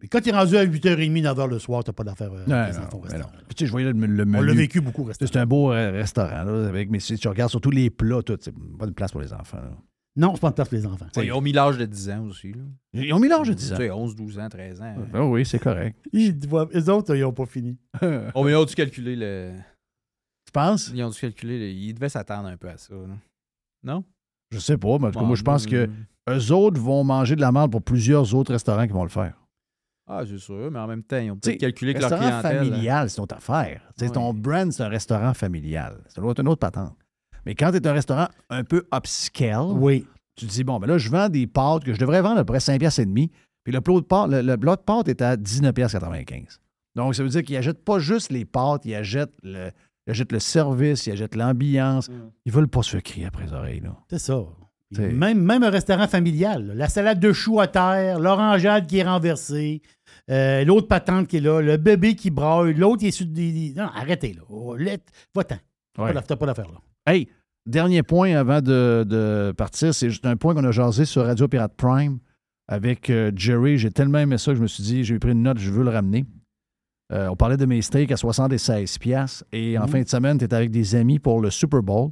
Mais 0.00 0.08
quand 0.08 0.20
tu 0.20 0.28
es 0.28 0.32
rendu 0.32 0.56
à 0.56 0.64
8h30, 0.64 1.22
9h 1.22 1.48
le 1.48 1.58
soir, 1.58 1.82
tu 1.82 1.90
n'as 1.90 1.92
pas 1.94 2.04
d'affaires 2.04 2.32
euh, 2.32 2.44
Non, 2.46 2.54
avec 2.54 2.74
les 2.74 2.78
non, 2.80 2.86
enfants 2.86 2.98
au 2.98 3.00
mais 3.02 3.08
restaurant. 3.08 3.32
non. 3.34 3.38
Puis 3.48 3.54
tu 3.56 3.64
sais, 3.64 3.66
je 3.66 3.70
voyais 3.72 3.92
le, 3.92 4.06
le 4.06 4.24
menu. 4.24 4.38
On 4.38 4.42
l'a 4.42 4.54
vécu 4.54 4.80
beaucoup 4.80 5.02
au 5.02 5.06
restaurant. 5.06 5.30
C'est 5.32 5.38
un 5.38 5.46
beau 5.46 5.72
euh, 5.72 5.90
restaurant, 5.90 6.44
là, 6.44 6.68
avec, 6.68 6.88
mais 6.90 7.00
si 7.00 7.16
tu 7.16 7.26
regardes 7.28 7.50
surtout 7.50 7.70
les 7.70 7.90
plats, 7.90 8.22
tout, 8.22 8.38
c'est 8.40 8.54
pas 8.78 8.86
de 8.86 8.92
place 8.92 9.10
pour 9.12 9.20
les 9.20 9.32
enfants. 9.32 9.58
là. 9.58 9.70
Non, 10.16 10.34
c'est 10.34 10.40
pas 10.40 10.48
une 10.48 10.54
place 10.54 10.68
pour 10.68 10.78
les 10.78 10.86
enfants. 10.86 11.06
Ouais, 11.16 11.26
Ils 11.26 11.32
ont 11.32 11.40
mis 11.40 11.52
l'âge 11.52 11.78
de 11.78 11.84
10 11.84 12.10
ans 12.10 12.24
aussi. 12.26 12.52
Là. 12.52 12.62
Ils 12.92 13.12
ont 13.12 13.20
mis 13.20 13.28
l'âge 13.28 13.48
de 13.48 13.54
10 13.54 13.72
ans. 13.72 13.76
Tu 13.76 13.82
sais, 13.82 13.90
11, 13.90 14.16
12 14.16 14.38
ans, 14.40 14.48
13 14.48 14.82
ans. 14.82 14.94
Ah 15.14 15.24
oui, 15.24 15.44
c'est 15.44 15.58
correct. 15.60 15.96
Ils, 16.12 16.36
eux 16.74 16.90
autres, 16.90 17.14
ils 17.14 17.20
n'ont 17.22 17.32
pas 17.32 17.46
fini. 17.46 17.76
Oh, 18.34 18.42
mais 18.44 18.50
ils 18.52 18.56
ont 18.56 18.64
dû 18.64 18.74
calculer 18.74 19.14
le. 19.16 19.52
Tu 20.46 20.52
penses? 20.52 20.90
Ils 20.94 21.02
ont 21.04 21.10
dû 21.10 21.18
calculer. 21.18 21.58
le- 21.58 21.68
Ils 21.70 21.92
devaient 21.94 22.08
s'attendre 22.08 22.48
un 22.48 22.56
peu 22.56 22.68
à 22.68 22.76
ça. 22.78 22.94
là. 22.94 23.14
Non? 23.84 24.04
Je 24.50 24.58
sais 24.58 24.78
pas, 24.78 24.98
mais 24.98 25.06
en 25.06 25.10
tout 25.10 25.14
cas, 25.14 25.20
Bon, 25.20 25.26
moi, 25.26 25.36
je 25.36 25.42
pense 25.42 25.66
que 25.66 25.88
eux 26.30 26.52
autres 26.52 26.80
vont 26.80 27.04
manger 27.04 27.36
de 27.36 27.40
la 27.40 27.52
merde 27.52 27.70
pour 27.70 27.82
plusieurs 27.82 28.34
autres 28.34 28.52
restaurants 28.52 28.86
qui 28.86 28.92
vont 28.92 29.02
le 29.04 29.10
faire. 29.10 29.34
Ah, 30.10 30.22
c'est 30.26 30.38
sûr, 30.38 30.70
mais 30.70 30.78
en 30.78 30.86
même 30.86 31.02
temps, 31.02 31.18
ils 31.18 31.30
ont 31.30 31.36
peut-être 31.36 31.58
calculé 31.60 31.92
que 31.92 32.00
leur 32.00 32.10
restaurant 32.10 32.28
clientèle... 32.40 32.56
hein. 32.56 32.64
familial, 32.64 33.10
c'est 33.10 33.20
notre 33.20 33.36
affaire. 33.36 33.82
Ton 34.12 34.32
brand, 34.32 34.72
c'est 34.72 34.82
un 34.82 34.88
restaurant 34.88 35.34
familial. 35.34 35.98
Ça 36.08 36.20
doit 36.22 36.30
être 36.32 36.40
une 36.40 36.48
autre 36.48 36.60
patente. 36.60 36.96
Mais 37.44 37.54
quand 37.54 37.70
tu 37.70 37.76
es 37.76 37.86
un 37.86 37.92
restaurant 37.92 38.28
un 38.50 38.64
peu 38.64 38.84
upscale, 38.94 39.66
oui. 39.72 40.06
tu 40.34 40.46
te 40.46 40.50
dis, 40.50 40.64
bon, 40.64 40.78
ben 40.78 40.86
là, 40.86 40.98
je 40.98 41.10
vends 41.10 41.28
des 41.28 41.46
pâtes 41.46 41.84
que 41.84 41.92
je 41.92 41.98
devrais 41.98 42.22
vendre 42.22 42.36
à 42.38 42.44
peu 42.44 42.52
près 42.52 42.60
5 42.60 42.78
piastres 42.78 43.00
et 43.00 43.06
demi. 43.06 43.30
Puis 43.64 43.72
le 43.72 43.80
plat 43.82 43.94
de 43.96 44.00
pâtes, 44.00 44.30
le, 44.30 44.40
le 44.40 44.56
plat 44.56 44.76
de 44.76 44.80
pâtes 44.80 45.08
est 45.08 45.20
à 45.20 45.36
19,95 45.36 46.58
Donc, 46.96 47.14
ça 47.14 47.22
veut 47.22 47.28
dire 47.28 47.42
qu'ils 47.42 47.56
n'achètent 47.56 47.84
pas 47.84 47.98
juste 47.98 48.30
les 48.32 48.44
pâtes, 48.44 48.84
ils 48.86 48.94
achètent 48.94 49.34
le, 49.42 49.70
ils 50.06 50.10
achètent 50.10 50.32
le 50.32 50.40
service, 50.40 51.06
ils 51.06 51.12
achètent 51.12 51.34
l'ambiance. 51.36 52.10
Ils 52.46 52.52
veulent 52.52 52.68
pas 52.68 52.82
se 52.82 52.90
faire 52.90 53.02
crier 53.02 53.26
après 53.26 53.44
les 53.44 53.52
oreilles. 53.52 53.80
Là. 53.80 53.94
C'est 54.08 54.18
ça. 54.18 54.42
Même, 54.98 55.42
même 55.42 55.62
un 55.62 55.70
restaurant 55.70 56.08
familial. 56.08 56.68
là. 56.68 56.74
La 56.74 56.88
salade 56.88 57.20
de 57.20 57.32
choux 57.34 57.60
à 57.60 57.66
terre, 57.66 58.18
l'orangeade 58.18 58.86
qui 58.86 58.98
est 58.98 59.02
renversée, 59.04 59.82
euh, 60.30 60.64
l'autre 60.64 60.88
patente 60.88 61.26
qui 61.28 61.38
est 61.38 61.40
là, 61.40 61.60
le 61.60 61.76
bébé 61.76 62.14
qui 62.14 62.30
braille, 62.30 62.74
l'autre 62.74 62.98
qui 63.00 63.08
est 63.08 63.10
sur 63.10 63.26
des. 63.26 63.72
Non, 63.76 63.84
arrêtez 63.94 64.32
là. 64.34 64.42
Oh, 64.48 64.76
Va-t'en. 65.34 65.56
T'as 65.94 66.02
Ouais. 66.02 66.08
pas 66.08 66.14
d'affaire- 66.14 66.26
T'as 66.26 66.36
pas 66.36 66.46
d'affaire 66.46 66.68
là. 66.68 66.80
Hey, 67.12 67.28
dernier 67.66 68.02
point 68.02 68.34
avant 68.36 68.60
de, 68.60 69.04
de 69.08 69.52
partir, 69.56 69.94
c'est 69.94 70.10
juste 70.10 70.26
un 70.26 70.36
point 70.36 70.54
qu'on 70.54 70.64
a 70.64 70.70
jasé 70.70 71.04
sur 71.04 71.24
Radio 71.24 71.48
Pirate 71.48 71.74
Prime 71.76 72.18
avec 72.68 73.08
euh, 73.10 73.32
Jerry. 73.34 73.78
J'ai 73.78 73.90
tellement 73.90 74.18
aimé 74.18 74.36
ça 74.38 74.52
que 74.52 74.56
je 74.58 74.62
me 74.62 74.66
suis 74.66 74.82
dit, 74.82 75.04
j'ai 75.04 75.18
pris 75.18 75.32
une 75.32 75.42
note, 75.42 75.58
je 75.58 75.70
veux 75.72 75.82
le 75.84 75.90
ramener. 75.90 76.24
Euh, 77.10 77.28
on 77.28 77.36
parlait 77.36 77.56
de 77.56 77.64
mes 77.64 77.80
steaks 77.80 78.12
à 78.12 78.16
76 78.18 78.98
pièces 78.98 79.42
et 79.52 79.78
en 79.78 79.84
Mhm. 79.84 79.88
fin 79.88 80.02
de 80.02 80.08
semaine, 80.08 80.36
tu 80.38 80.44
étais 80.44 80.54
avec 80.56 80.70
des 80.70 80.94
amis 80.94 81.18
pour 81.18 81.40
le 81.40 81.50
Super 81.50 81.82
Bowl. 81.82 82.10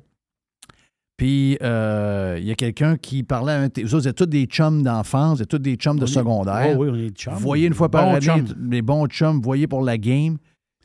Puis, 1.16 1.56
euh, 1.62 2.36
il 2.38 2.46
y 2.46 2.50
a 2.50 2.54
quelqu'un 2.54 2.96
qui 2.98 3.22
parlait 3.22 3.52
à 3.52 3.60
un... 3.62 3.68
Vous 3.68 3.94
autres, 3.94 3.98
vous 4.02 4.08
êtes 4.08 4.16
tous 4.16 4.26
des 4.26 4.44
chums 4.44 4.82
d'enfance, 4.82 5.38
vous 5.38 5.42
êtes 5.44 5.48
tous 5.48 5.58
des 5.58 5.76
chums 5.76 5.98
de 5.98 6.04
est- 6.04 6.08
secondaire. 6.08 6.74
Oh 6.76 6.82
oui, 6.82 6.88
on 6.90 6.94
est 6.94 7.08
des 7.08 7.14
chums. 7.14 7.32
Vous 7.34 7.40
voyez 7.40 7.66
une 7.66 7.74
fois 7.74 7.90
par 7.90 8.06
année, 8.08 8.20
chums. 8.20 8.46
les 8.70 8.82
bons 8.82 9.06
chums, 9.06 9.36
vous 9.36 9.42
voyez 9.42 9.66
pour 9.66 9.82
la 9.82 9.96
game. 9.96 10.36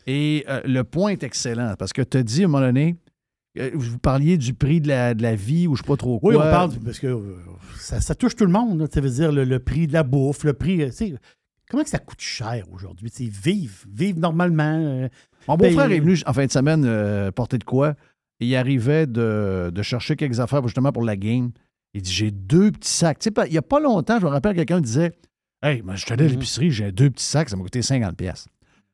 Et 0.07 0.45
euh, 0.49 0.61
le 0.65 0.83
point 0.85 1.09
est 1.11 1.23
excellent 1.23 1.73
parce 1.77 1.91
que 1.93 2.01
tu 2.01 2.17
as 2.17 2.23
dit 2.23 2.43
à 2.43 2.45
un 2.45 2.47
moment 2.47 2.65
donné, 2.65 2.95
euh, 3.59 3.71
vous 3.73 3.99
parliez 3.99 4.37
du 4.37 4.53
prix 4.53 4.79
de 4.79 4.87
la, 4.87 5.13
de 5.13 5.21
la 5.21 5.35
vie 5.35 5.67
ou 5.67 5.75
je 5.75 5.83
sais 5.83 5.87
pas 5.87 5.97
trop 5.97 6.17
quoi. 6.19 6.31
Oui, 6.31 6.37
on 6.37 6.41
parle 6.41 6.71
parce 6.83 6.99
que 6.99 7.35
ça, 7.77 7.99
ça 7.99 8.15
touche 8.15 8.35
tout 8.37 8.45
le 8.45 8.51
monde. 8.53 8.87
Ça 8.93 9.01
veut 9.01 9.09
dire 9.09 9.31
le, 9.33 9.43
le 9.43 9.59
prix 9.59 9.85
de 9.87 9.93
la 9.93 10.03
bouffe, 10.03 10.45
le 10.45 10.53
prix. 10.53 10.81
comment 11.69 11.83
que 11.83 11.89
ça 11.89 11.99
coûte 11.99 12.21
cher 12.21 12.65
aujourd'hui? 12.71 13.11
Vivre, 13.19 13.73
vivre 13.93 14.17
normalement. 14.19 14.63
euh, 14.77 15.09
Mon 15.49 15.57
beau-frère 15.57 15.87
payer- 15.87 15.97
est 15.97 15.99
venu 15.99 16.17
en 16.25 16.31
fin 16.33 16.45
de 16.45 16.51
semaine 16.51 16.83
euh, 16.85 17.31
porter 17.31 17.57
de 17.57 17.63
quoi? 17.65 17.95
Et 18.41 18.45
il 18.47 18.55
arrivait 18.57 19.07
de, 19.07 19.71
de 19.73 19.81
chercher 19.81 20.15
quelques 20.17 20.39
affaires 20.41 20.61
justement 20.67 20.91
pour 20.91 21.03
la 21.03 21.15
game. 21.15 21.51
Il 21.93 22.01
dit 22.01 22.11
J'ai 22.11 22.31
deux 22.31 22.71
petits 22.71 22.89
sacs. 22.91 23.19
Tu 23.19 23.29
sais, 23.33 23.47
il 23.47 23.51
n'y 23.51 23.57
a 23.57 23.61
pas 23.61 23.79
longtemps, 23.79 24.19
je 24.19 24.25
me 24.25 24.29
rappelle, 24.31 24.55
quelqu'un 24.55 24.81
disait 24.81 25.13
Hey, 25.63 25.81
moi, 25.83 25.95
je 25.95 26.03
suis 26.03 26.11
allé 26.11 26.23
à 26.23 26.27
Mhm. 26.27 26.33
l'épicerie, 26.33 26.71
j'ai 26.71 26.91
deux 26.91 27.09
petits 27.11 27.23
sacs, 27.23 27.49
ça 27.49 27.55
m'a 27.55 27.63
coûté 27.63 27.81
50$. 27.81 28.15
pièces. 28.15 28.47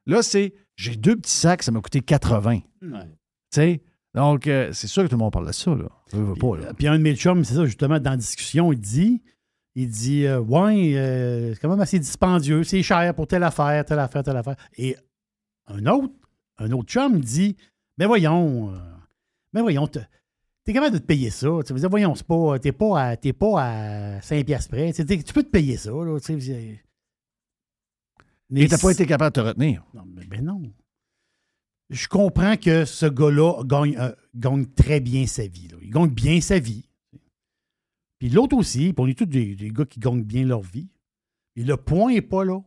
Là, 0.06 0.22
c'est 0.22 0.53
J'ai 0.76 0.95
deux 0.95 1.15
petits 1.15 1.32
sacs, 1.32 1.64
ça 1.64 1.72
m'a 1.72 1.80
coûté 1.82 2.02
80$. 2.02 2.61
Tu 2.82 2.88
sais, 3.52 3.82
donc, 4.14 4.45
euh, 4.48 4.72
c'est 4.74 4.88
sûr 4.88 5.03
que 5.03 5.07
tout 5.07 5.15
le 5.15 5.19
monde 5.19 5.32
parle 5.34 5.48
de 5.48 5.52
ça, 5.52 5.72
là. 5.74 5.90
Je 6.11 6.18
veux 6.18 6.34
pas, 6.36 6.57
là. 6.57 6.74
Puis 6.74 6.88
un 6.88 6.98
de 6.98 7.02
mes 7.03 7.15
chums, 7.15 7.44
c'est 7.44 7.53
ça, 7.56 7.65
justement, 7.65 7.99
dans 7.99 8.11
la 8.11 8.18
discussion, 8.18 8.72
il 8.74 8.80
dit, 8.80 9.22
il 9.76 9.88
dit, 9.90 10.26
euh, 10.26 10.40
ouais, 10.40 10.94
euh, 10.95 11.53
c'est 11.53 11.60
quand 11.60 11.69
même 11.69 11.80
assez 11.80 11.99
dispendieux, 11.99 12.64
c'est 12.64 12.82
cher 12.84 13.14
pour 13.15 13.28
telle 13.28 13.44
affaire, 13.44 13.86
telle 13.86 13.99
affaire, 13.99 14.24
telle 14.24 14.38
affaire. 14.38 14.56
Et 14.78 14.95
un 15.68 15.86
autre, 15.88 16.14
un 16.57 16.72
autre 16.72 16.90
chum 16.90 17.19
dit, 17.19 17.56
mais 17.98 18.06
voyons, 18.06 18.72
euh, 18.74 18.78
mais 19.53 19.61
voyons, 19.61 19.88
t'es 19.88 20.74
capable 20.74 20.94
de 20.95 20.99
te 20.99 21.06
payer 21.06 21.30
ça. 21.30 21.48
Tu 21.65 21.74
veux 21.74 21.80
dire, 21.80 21.90
voyons, 21.90 22.15
c'est 22.15 22.28
pas, 22.28 22.60
t'es 22.60 22.72
pas 22.72 23.11
à, 23.11 23.18
pas 23.18 23.64
à 23.64 24.22
5 24.22 24.45
piastres 24.45 24.69
près. 24.69 24.94
Tu 24.94 25.34
peux 25.34 25.44
te 25.44 25.49
payer 25.49 25.78
ça, 25.78 25.91
là. 25.91 26.18
Mais 28.49 28.68
t'as 28.68 28.78
pas 28.78 28.91
été 28.91 29.06
capable 29.06 29.36
de 29.36 29.41
te 29.41 29.48
retenir. 29.48 29.86
non, 29.94 30.06
mais 30.06 30.26
ben 30.26 30.44
non. 30.44 30.61
Je 31.90 32.07
comprends 32.07 32.57
que 32.57 32.84
ce 32.86 33.06
gars-là 33.06 33.64
gagne, 33.64 33.98
euh, 33.98 34.11
gagne 34.36 34.65
très 34.65 34.99
bien 34.99 35.26
sa 35.26 35.48
vie. 35.48 35.69
là. 35.69 35.78
Il 35.82 35.90
gagne 35.90 36.10
bien 36.10 36.41
sa 36.41 36.60
vie. 36.60 36.90
Puis 38.19 38.30
l'autre 38.30 38.57
aussi, 38.57 38.94
on 38.98 39.07
est 39.07 39.18
tous 39.18 39.26
des, 39.26 39.56
des 39.56 39.69
gars 39.69 39.86
qui 39.86 39.99
gagnent 39.99 40.24
bien 40.24 40.45
leur 40.45 40.61
vie. 40.61 40.90
Et 41.56 41.64
le 41.64 41.78
point 41.78 42.14
n'est 42.14 42.22
pas 42.22 42.44
là. 42.44 42.61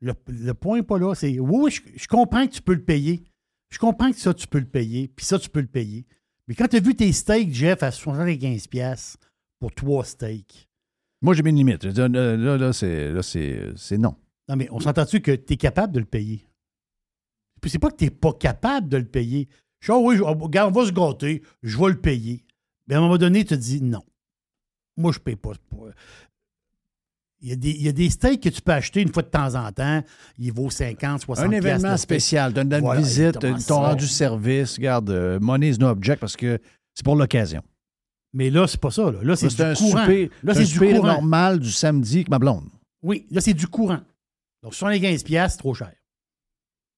Le, 0.00 0.12
le 0.28 0.52
point 0.52 0.78
n'est 0.78 0.82
pas 0.82 0.98
là. 0.98 1.14
C'est 1.14 1.38
oui, 1.38 1.58
oui, 1.62 1.70
je, 1.70 1.80
je 1.96 2.08
comprends 2.08 2.46
que 2.46 2.52
tu 2.52 2.62
peux 2.62 2.74
le 2.74 2.84
payer. 2.84 3.24
Je 3.70 3.78
comprends 3.78 4.10
que 4.10 4.18
ça, 4.18 4.32
tu 4.34 4.46
peux 4.46 4.58
le 4.60 4.66
payer. 4.66 5.08
Puis 5.08 5.26
ça, 5.26 5.38
tu 5.38 5.48
peux 5.50 5.60
le 5.60 5.66
payer. 5.66 6.06
Mais 6.48 6.54
quand 6.54 6.68
tu 6.68 6.76
as 6.76 6.80
vu 6.80 6.94
tes 6.94 7.12
steaks, 7.12 7.52
Jeff, 7.52 7.82
à 7.82 7.90
75$ 7.90 8.68
piastres 8.68 9.18
pour 9.58 9.72
trois 9.74 10.04
steaks, 10.04 10.68
Moi, 11.22 11.34
j'ai 11.34 11.42
mis 11.42 11.50
une 11.50 11.56
limite. 11.56 11.84
Là, 11.84 12.08
là, 12.08 12.36
là, 12.56 12.72
c'est, 12.72 13.10
là, 13.10 13.22
c'est, 13.22 13.72
c'est 13.76 13.98
non. 13.98 14.14
Non, 14.48 14.54
mais 14.56 14.68
on 14.70 14.78
s'entend-tu 14.78 15.20
que 15.20 15.32
tu 15.32 15.54
es 15.54 15.56
capable 15.56 15.92
de 15.92 15.98
le 15.98 16.04
payer? 16.04 16.46
Puis 17.60 17.70
c'est 17.70 17.78
pas 17.78 17.90
que 17.90 17.96
tu 17.96 18.04
n'es 18.04 18.10
pas 18.10 18.32
capable 18.34 18.88
de 18.88 18.98
le 18.98 19.06
payer. 19.06 19.48
Je 19.80 19.90
dis, 19.92 19.98
ah 19.98 20.00
oui, 20.00 20.16
je- 20.16 20.22
regarde, 20.22 20.74
on 20.76 20.80
va 20.80 20.86
se 20.86 20.92
gâter, 20.92 21.42
je 21.62 21.76
vais 21.78 21.88
le 21.88 22.00
payer. 22.00 22.44
Mais 22.86 22.94
à 22.94 22.98
un 22.98 23.00
moment 23.00 23.18
donné, 23.18 23.40
tu 23.44 23.48
te 23.48 23.54
dis 23.54 23.82
non. 23.82 24.04
Moi, 24.96 25.10
je 25.12 25.18
ne 25.18 25.24
paye 25.24 25.36
pas. 25.36 25.52
Il 27.40 27.50
y, 27.50 27.52
a 27.52 27.56
des, 27.56 27.70
il 27.70 27.82
y 27.82 27.88
a 27.88 27.92
des 27.92 28.08
steaks 28.08 28.40
que 28.42 28.48
tu 28.48 28.62
peux 28.62 28.72
acheter 28.72 29.02
une 29.02 29.12
fois 29.12 29.22
de 29.22 29.28
temps 29.28 29.54
en 29.56 29.70
temps. 29.70 30.02
Il 30.38 30.52
vaut 30.52 30.70
50, 30.70 31.20
60 31.20 31.44
Un 31.46 31.50
événement 31.50 31.96
spécial, 31.98 32.52
donne 32.52 32.72
une 32.72 32.80
Voilà, 32.80 33.00
visite, 33.02 33.38
t'ont 33.66 33.80
rendu 33.82 34.06
service. 34.06 34.76
Regarde, 34.76 35.10
euh, 35.10 35.38
money 35.38 35.68
is 35.68 35.78
no 35.78 35.88
object 35.88 36.18
parce 36.18 36.34
que 36.34 36.58
c'est 36.94 37.04
pour 37.04 37.14
l'occasion. 37.14 37.62
Mais 38.32 38.48
là, 38.50 38.66
c'est 38.66 38.80
pas 38.80 38.90
ça. 38.90 39.10
Là, 39.12 39.18
Là, 39.22 39.36
c'est 39.36 39.50
c'est 39.50 39.56
du 39.56 39.62
un 39.62 39.74
courant. 39.74 40.00
souper, 40.04 40.30
là, 40.42 40.54
c'est 40.54 40.64
c'est 40.64 40.72
du 40.72 40.92
courant. 40.94 41.06
normal 41.06 41.58
du 41.60 41.70
samedi 41.70 42.16
avec 42.16 42.30
ma 42.30 42.38
blonde. 42.38 42.68
Oui, 43.02 43.26
là, 43.30 43.40
c'est 43.42 43.54
du 43.54 43.66
courant. 43.66 44.00
Donc, 44.62 44.74
75 44.74 45.22
piastres, 45.22 45.58
trop 45.58 45.74
cher. 45.74 45.92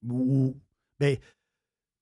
Ou, 0.08 0.56
ben, 1.00 1.16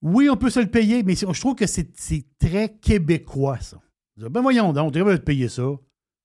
oui, 0.02 0.28
on 0.28 0.36
peut 0.36 0.50
se 0.50 0.60
le 0.60 0.66
payer, 0.70 1.02
mais 1.02 1.14
c'est- 1.14 1.26
je 1.32 1.40
trouve 1.40 1.54
que 1.54 1.66
c'est 1.66 1.88
c'est 1.98 2.24
très 2.38 2.68
québécois, 2.68 3.58
ça. 3.60 3.78
Ben 4.16 4.40
voyons 4.42 4.72
donc, 4.72 4.92
tu 4.92 4.98
devrais 4.98 5.18
te 5.18 5.24
payer 5.24 5.48
ça. 5.48 5.62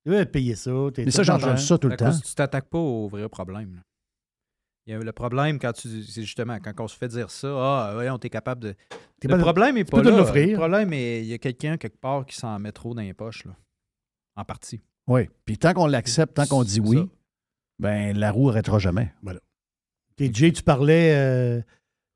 Tu 0.05 0.11
te 0.11 0.23
payer 0.23 0.55
ça. 0.55 0.71
t'es- 0.93 1.05
Mais 1.05 1.11
ça, 1.11 1.21
entendu 1.35 1.61
ça 1.61 1.77
tout 1.77 1.87
le 1.87 1.95
temps. 1.95 2.11
tu 2.11 2.33
t'attaques 2.35 2.69
pas 2.69 2.79
au 2.79 3.07
vrai 3.07 3.27
problème. 3.29 3.75
là. 3.75 3.81
Il 4.87 4.93
y 4.93 4.95
a 4.95 4.99
le 4.99 5.11
problème 5.11 5.59
quand 5.59 5.73
tu. 5.73 6.03
C'est 6.03 6.23
justement 6.23 6.57
quand 6.59 6.73
on 6.79 6.87
se 6.87 6.97
fait 6.97 7.07
dire 7.07 7.29
ça, 7.29 7.47
ah, 7.49 7.91
voyons, 7.93 8.17
t'es 8.17 8.29
capable 8.29 8.61
de. 8.61 8.75
T'es 9.19 9.27
le 9.27 9.35
pas- 9.35 9.41
problème 9.43 9.77
est 9.77 9.85
pas 9.85 10.01
là. 10.01 10.09
l'offrir. 10.17 10.47
Le 10.49 10.55
problème 10.57 10.91
est 10.93 11.21
il 11.21 11.27
y 11.27 11.33
a 11.33 11.37
quelqu'un 11.37 11.77
quelque 11.77 11.99
part 11.99 12.25
qui 12.25 12.35
s'en 12.35 12.57
met 12.57 12.71
trop 12.71 12.95
dans 12.95 13.01
les 13.03 13.13
poches, 13.13 13.45
là. 13.45 13.55
En 14.35 14.43
partie. 14.43 14.81
Oui. 15.07 15.29
Puis 15.45 15.57
tant 15.59 15.73
qu'on 15.73 15.85
l'accepte, 15.85 16.33
tant 16.33 16.47
qu'on 16.47 16.63
dit 16.63 16.79
oui, 16.79 16.97
ça. 16.97 17.03
ben 17.77 18.17
la 18.17 18.31
roue 18.31 18.47
n'arrêtera 18.47 18.79
jamais. 18.79 19.13
T'es 20.15 20.31
Jay, 20.33 20.51
tu 20.51 20.63
parlais, 20.63 21.15
euh, 21.15 21.61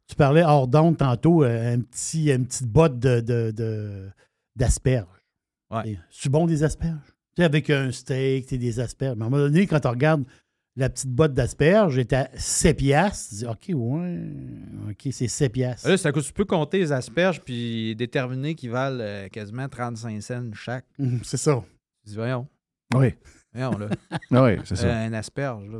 tu 0.07 0.15
parlais 0.15 0.43
hors 0.43 0.67
d'onde 0.67 0.97
tantôt, 0.97 1.43
euh, 1.43 1.75
un 1.75 1.81
petit, 1.81 2.31
une 2.31 2.45
petite 2.47 2.67
botte 2.67 2.97
de, 2.99 3.19
de- 3.21 3.51
de- 3.51 4.09
d'asperges. 4.55 5.07
Ouais. 5.71 5.99
C'est 6.09 6.29
bon 6.29 6.45
des 6.47 6.63
asperges? 6.63 7.14
Tu 7.35 7.41
sais, 7.41 7.43
avec 7.45 7.69
un 7.69 7.91
steak, 7.91 8.53
des 8.57 8.79
asperges. 8.79 9.15
Mais 9.17 9.23
à 9.23 9.27
un 9.27 9.29
moment 9.29 9.43
donné, 9.43 9.67
quand 9.67 9.79
tu 9.79 9.87
regardes 9.87 10.23
la 10.77 10.89
petite 10.89 11.09
botte 11.09 11.33
d'asperges, 11.33 11.95
elle 11.95 12.01
est 12.01 12.13
à 12.13 12.29
7 12.35 12.77
piastres. 12.77 13.29
Tu 13.29 13.35
dis, 13.35 13.45
OK, 13.45 13.69
ouais, 13.73 14.19
OK, 14.89 15.07
c'est 15.11 15.27
7 15.27 15.51
piastres. 15.51 15.87
Là, 15.87 15.97
cause 16.11 16.23
que 16.23 16.27
tu 16.27 16.33
peux 16.33 16.45
compter 16.45 16.79
les 16.79 16.91
asperges 16.91 17.41
puis 17.41 17.95
déterminer 17.95 18.55
qu'ils 18.55 18.71
valent 18.71 18.99
euh, 19.01 19.27
quasiment 19.29 19.67
35 19.69 20.21
cents 20.21 20.51
chaque. 20.53 20.85
Mhm, 20.99 21.19
c'est 21.23 21.37
ça. 21.37 21.61
Tu 22.03 22.09
dis, 22.11 22.15
voyons. 22.15 22.47
Oui. 22.93 23.13
Voyons, 23.53 23.77
là. 23.77 23.87
Oui, 24.31 24.59
c'est 24.65 24.75
ça. 24.75 24.87
Euh, 24.87 25.07
un 25.07 25.13
asperge, 25.13 25.67
là. 25.69 25.79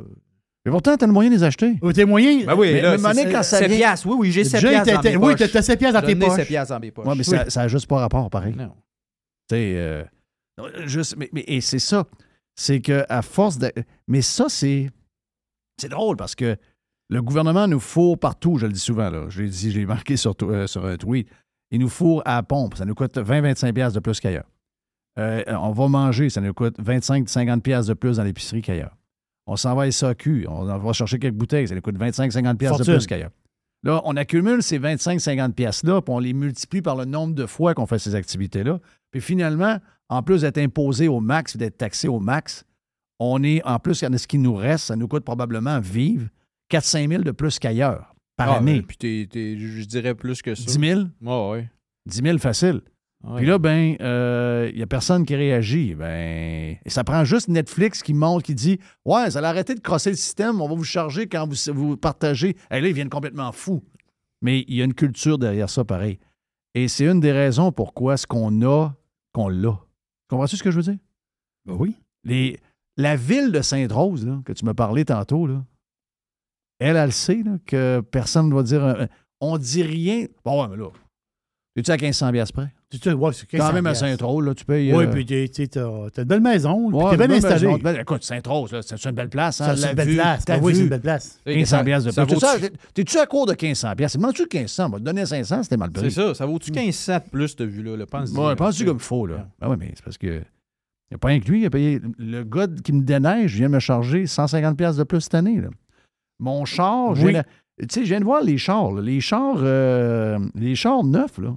Mais 0.64 0.72
pourtant, 0.72 0.96
t'as 0.96 1.06
le 1.06 1.12
moyen 1.12 1.30
de 1.30 1.36
les 1.36 1.44
acheter. 1.44 1.76
Oh, 1.80 1.92
t'es 1.92 2.04
moyen? 2.04 2.44
Ben 2.44 2.54
oui, 2.56 2.72
Mais- 2.72 2.80
là, 2.82 2.96
mais 2.98 3.30
quand 3.32 3.42
ça 3.44 3.58
7 3.60 3.68
vient- 3.68 3.76
piastres. 3.78 4.06
Oui, 4.08 4.16
oui, 4.18 4.32
j'ai 4.32 4.42
7 4.44 4.60
Jay, 4.60 4.68
piastres 4.70 4.94
dans 4.94 5.00
t'as- 5.00 5.10
mes 5.10 5.16
oui, 5.16 5.22
poches. 5.32 5.38
t'as- 5.38 5.48
t'as 5.48 5.62
7 5.62 5.78
piastres 5.78 6.00
dans 6.00 6.06
tes 6.06 6.16
poches. 6.16 6.34
7 6.36 6.48
piastres 6.48 6.74
dans 6.74 6.80
mes 6.80 6.90
poches. 6.90 7.06
Oui, 7.06 7.14
mais 7.18 7.22
ça- 7.22 7.48
ça 7.50 7.60
n'a 7.62 7.68
juste 7.68 7.86
pas 7.86 7.98
rapport, 7.98 8.28
pareil. 8.30 8.54
Non. 8.56 8.72
Tu 9.48 9.54
sais, 9.54 9.74
euh, 9.76 10.04
juste, 10.84 11.16
mais, 11.16 11.28
mais- 11.32 11.44
et 11.46 11.60
c'est 11.60 11.78
ça. 11.78 12.06
C'est 12.54 12.80
qu'à 12.80 13.22
force 13.22 13.58
de. 13.58 13.70
Mais 14.08 14.22
ça, 14.22 14.46
c'est. 14.48 14.90
C'est 15.80 15.90
drôle 15.90 16.16
parce 16.16 16.34
que 16.34 16.56
le 17.10 17.22
gouvernement 17.22 17.68
nous 17.68 17.80
fourre 17.80 18.18
partout, 18.18 18.56
je 18.58 18.66
le 18.66 18.72
dis 18.72 18.80
souvent, 18.80 19.10
là. 19.10 19.26
Je 19.28 19.42
l'ai 19.42 19.48
dit, 19.50 19.70
je 19.70 19.78
l'ai 19.78 19.86
marqué 19.86 20.16
sur, 20.16 20.34
euh, 20.42 20.66
sur 20.66 20.86
un 20.86 20.96
tweet. 20.96 21.28
Il 21.70 21.80
nous 21.80 21.88
fourre 21.88 22.22
à 22.24 22.36
la 22.36 22.42
pompe. 22.42 22.76
Ça 22.76 22.84
nous 22.84 22.94
coûte 22.94 23.18
20-25$ 23.18 23.72
piastres 23.74 23.94
de 23.96 24.00
plus 24.00 24.18
qu'ailleurs. 24.20 24.48
Euh, 25.18 25.42
on 25.48 25.72
va 25.72 25.88
manger, 25.88 26.30
ça 26.30 26.40
nous 26.40 26.52
coûte 26.54 26.78
25-50$ 26.78 27.60
piastres 27.60 27.88
de 27.88 27.94
plus 27.94 28.16
dans 28.18 28.22
l'épicerie 28.24 28.62
qu'ailleurs. 28.62 28.96
On 29.46 29.56
s'en 29.56 29.74
va 29.74 29.82
à 29.84 29.90
SAQ, 29.90 30.46
on 30.48 30.64
va 30.64 30.92
chercher 30.92 31.18
quelques 31.18 31.34
bouteilles, 31.36 31.68
ça 31.68 31.74
nous 31.74 31.80
coûte 31.80 31.96
25-50$ 31.96 32.56
piastres 32.56 32.78
de 32.80 32.84
plus 32.96 33.06
qu'ailleurs. 33.06 33.30
Là, 33.82 34.02
on 34.04 34.16
accumule 34.16 34.62
ces 34.62 34.78
25-50$ 34.78 35.52
piastres-là, 35.52 36.02
puis 36.02 36.12
on 36.14 36.18
les 36.18 36.32
multiplie 36.32 36.82
par 36.82 36.96
le 36.96 37.04
nombre 37.04 37.34
de 37.34 37.46
fois 37.46 37.72
qu'on 37.74 37.86
fait 37.86 37.98
ces 37.98 38.14
activités-là. 38.14 38.80
Puis 39.10 39.20
finalement, 39.20 39.78
en 40.08 40.22
plus 40.22 40.42
d'être 40.42 40.58
imposé 40.58 41.08
au 41.08 41.20
max 41.20 41.56
d'être 41.56 41.78
taxé 41.78 42.08
au 42.08 42.20
max, 42.20 42.64
on 43.18 43.42
est, 43.42 43.64
en 43.64 43.78
plus, 43.78 44.00
il 44.02 44.04
y 44.04 44.08
en 44.08 44.12
a 44.12 44.18
ce 44.18 44.26
qui 44.28 44.38
nous 44.38 44.54
reste, 44.54 44.86
ça 44.86 44.96
nous 44.96 45.08
coûte 45.08 45.24
probablement 45.24 45.80
vivre 45.80 46.28
4-5 46.70 47.08
000 47.08 47.22
de 47.22 47.30
plus 47.30 47.58
qu'ailleurs 47.58 48.14
par 48.36 48.50
Ah, 48.52 48.56
année. 48.58 48.82
Puis 48.82 48.96
t'es- 48.98 49.28
t'es- 49.30 49.56
je 49.56 49.84
dirais 49.84 50.14
plus 50.14 50.42
que 50.42 50.54
ça. 50.54 50.64
10 50.66 50.78
000? 50.78 51.00
Ouais, 51.22 51.50
ouais. 51.50 51.70
10 52.06 52.22
000 52.22 52.38
facile. 52.38 52.82
Puis 53.36 53.46
là, 53.46 53.58
ben, 53.58 53.96
il 54.70 54.76
n'y 54.76 54.82
a 54.82 54.86
personne 54.86 55.24
qui 55.24 55.34
réagit. 55.34 55.94
Ben, 55.94 56.76
et 56.84 56.90
ça 56.90 57.02
prend 57.02 57.24
juste 57.24 57.48
Netflix 57.48 58.02
qui 58.02 58.12
montre, 58.14 58.44
qui 58.44 58.54
dit 58.54 58.78
Ouais, 59.04 59.30
ça 59.30 59.40
a 59.40 59.44
arrêté 59.48 59.74
de 59.74 59.80
crosser 59.80 60.10
le 60.10 60.16
système, 60.16 60.60
on 60.60 60.68
va 60.68 60.74
vous 60.74 60.84
charger 60.84 61.26
quand 61.26 61.48
vous, 61.48 61.56
vous 61.74 61.96
partagez. 61.96 62.56
Et 62.70 62.80
là, 62.80 62.86
ils 62.86 62.92
viennent 62.94 63.08
complètement 63.08 63.50
fous. 63.52 63.82
Mais 64.42 64.64
il 64.68 64.76
y 64.76 64.82
a 64.82 64.84
une 64.84 64.94
culture 64.94 65.38
derrière 65.38 65.70
ça, 65.70 65.84
pareil. 65.84 66.18
Et 66.76 66.88
c'est 66.88 67.06
une 67.06 67.20
des 67.20 67.32
raisons 67.32 67.72
pourquoi 67.72 68.18
ce 68.18 68.26
qu'on 68.26 68.60
a, 68.60 68.90
qu'on 69.32 69.48
l'a. 69.48 69.80
Comprends-tu 70.28 70.58
ce 70.58 70.62
que 70.62 70.70
je 70.70 70.76
veux 70.76 70.82
dire? 70.82 70.98
Ben 71.64 71.72
oui. 71.72 71.96
Les, 72.22 72.60
la 72.98 73.16
ville 73.16 73.50
de 73.50 73.62
Sainte-Rose, 73.62 74.28
que 74.44 74.52
tu 74.52 74.66
m'as 74.66 74.74
parlé 74.74 75.06
tantôt, 75.06 75.46
là, 75.46 75.64
elle, 76.78 76.96
elle 76.96 77.14
sait 77.14 77.42
là, 77.42 77.56
que 77.64 78.02
personne 78.10 78.50
ne 78.50 78.54
va 78.54 78.62
dire. 78.62 78.84
euh, 78.84 79.06
on 79.40 79.56
dit 79.56 79.82
rien. 79.82 80.26
Bon, 80.44 80.62
ouais, 80.62 80.68
mais 80.68 80.76
là. 80.76 80.90
Es-tu 81.76 81.90
à 81.90 81.96
1500 81.96 82.32
piastres 82.32 82.54
près? 82.54 82.68
Tu 82.90 82.98
sais, 82.98 83.12
ouais, 83.12 83.32
c'est 83.34 83.46
Quand 83.50 83.72
même 83.72 83.86
à 83.86 83.90
1500 83.90 84.06
Saint-Rose, 84.16 84.46
là, 84.46 84.54
tu 84.54 84.64
payes. 84.64 84.94
Oui, 84.94 85.04
euh, 85.04 85.10
puis 85.10 85.26
tu 85.26 85.46
sais, 85.52 85.66
t'as 85.66 85.82
t'as 86.12 86.22
une 86.22 86.28
belle 86.28 86.40
maison, 86.40 86.88
puis 86.88 86.96
ouais, 86.96 87.10
t'es 87.10 87.26
bien 87.26 87.36
installé. 87.36 87.66
maison. 87.82 88.00
Écoute, 88.00 88.24
Sainte-Rose, 88.24 88.72
là, 88.72 88.80
c'est 88.82 89.04
une 89.04 89.10
belle 89.10 89.28
place. 89.28 89.60
Hein, 89.60 89.66
Ça, 89.66 89.76
c'est 89.76 89.90
une 89.90 89.94
belle 89.96 90.08
vue, 90.08 90.14
place. 90.16 90.44
oui, 90.62 90.74
c'est 90.74 90.80
une 90.82 90.88
belle 90.88 91.00
place. 91.02 91.40
1500 91.46 91.84
piastres 91.84 92.08
de 92.14 92.24
plus. 92.24 92.26
T'es-tu 92.34 92.44
à- 92.46 92.68
T'es-tu 92.94 93.18
à 93.18 93.26
court 93.26 93.46
de 93.46 93.52
1500 93.52 93.94
piastres? 93.94 94.18
Demandes-tu 94.18 94.42
1500? 94.50 94.86
On 94.86 94.88
va 94.88 94.98
te 94.98 95.04
donner 95.04 95.26
500, 95.26 95.62
c'était 95.64 95.76
mal 95.76 95.90
pris. 95.90 96.10
C'est 96.10 96.22
ça. 96.22 96.34
Ça 96.34 96.46
vaut-tu 96.46 96.72
1500 96.72 97.14
de 97.18 97.30
plus 97.30 97.56
de 97.56 97.64
vue-là? 97.66 97.96
là? 97.96 98.06
Pense-y, 98.06 98.36
Ouais, 98.38 98.56
pense-tu 98.56 98.84
comme 98.86 98.96
il 98.96 99.02
faut, 99.02 99.26
là. 99.26 99.46
Ben 99.60 99.68
oui, 99.68 99.76
mais 99.78 99.92
c'est 99.94 100.04
parce 100.04 100.16
que. 100.18 100.26
Il 101.08 101.12
n'y 101.12 101.16
a 101.16 101.18
pas 101.18 101.28
rien 101.28 101.40
que 101.40 101.48
lui, 101.48 101.60
il 101.62 101.66
a 101.66 101.70
payé. 101.70 102.00
Le 102.18 102.42
gars 102.42 102.66
qui 102.82 102.92
me 102.92 103.02
déneige 103.02 103.54
vient 103.54 103.68
me 103.68 103.78
charger 103.80 104.24
150$ 104.26 104.74
piastres 104.76 104.98
de 104.98 105.04
plus 105.04 105.20
cette 105.20 105.34
année. 105.34 105.60
là. 105.60 105.68
Mon 106.40 106.64
char, 106.64 107.14
je 107.14 107.24
Oui. 107.26 107.32
viens 107.32 107.42
de- 107.42 107.86
tu 107.86 107.94
sais, 107.94 108.00
je 108.04 108.08
viens 108.08 108.20
de 108.20 108.24
voir 108.24 108.42
les 108.42 108.58
chars. 108.58 108.92
Les 108.92 109.20
chars, 109.20 109.56
euh, 109.58 110.38
les 110.54 110.74
chars 110.74 111.04
neufs, 111.04 111.38
là. 111.38 111.54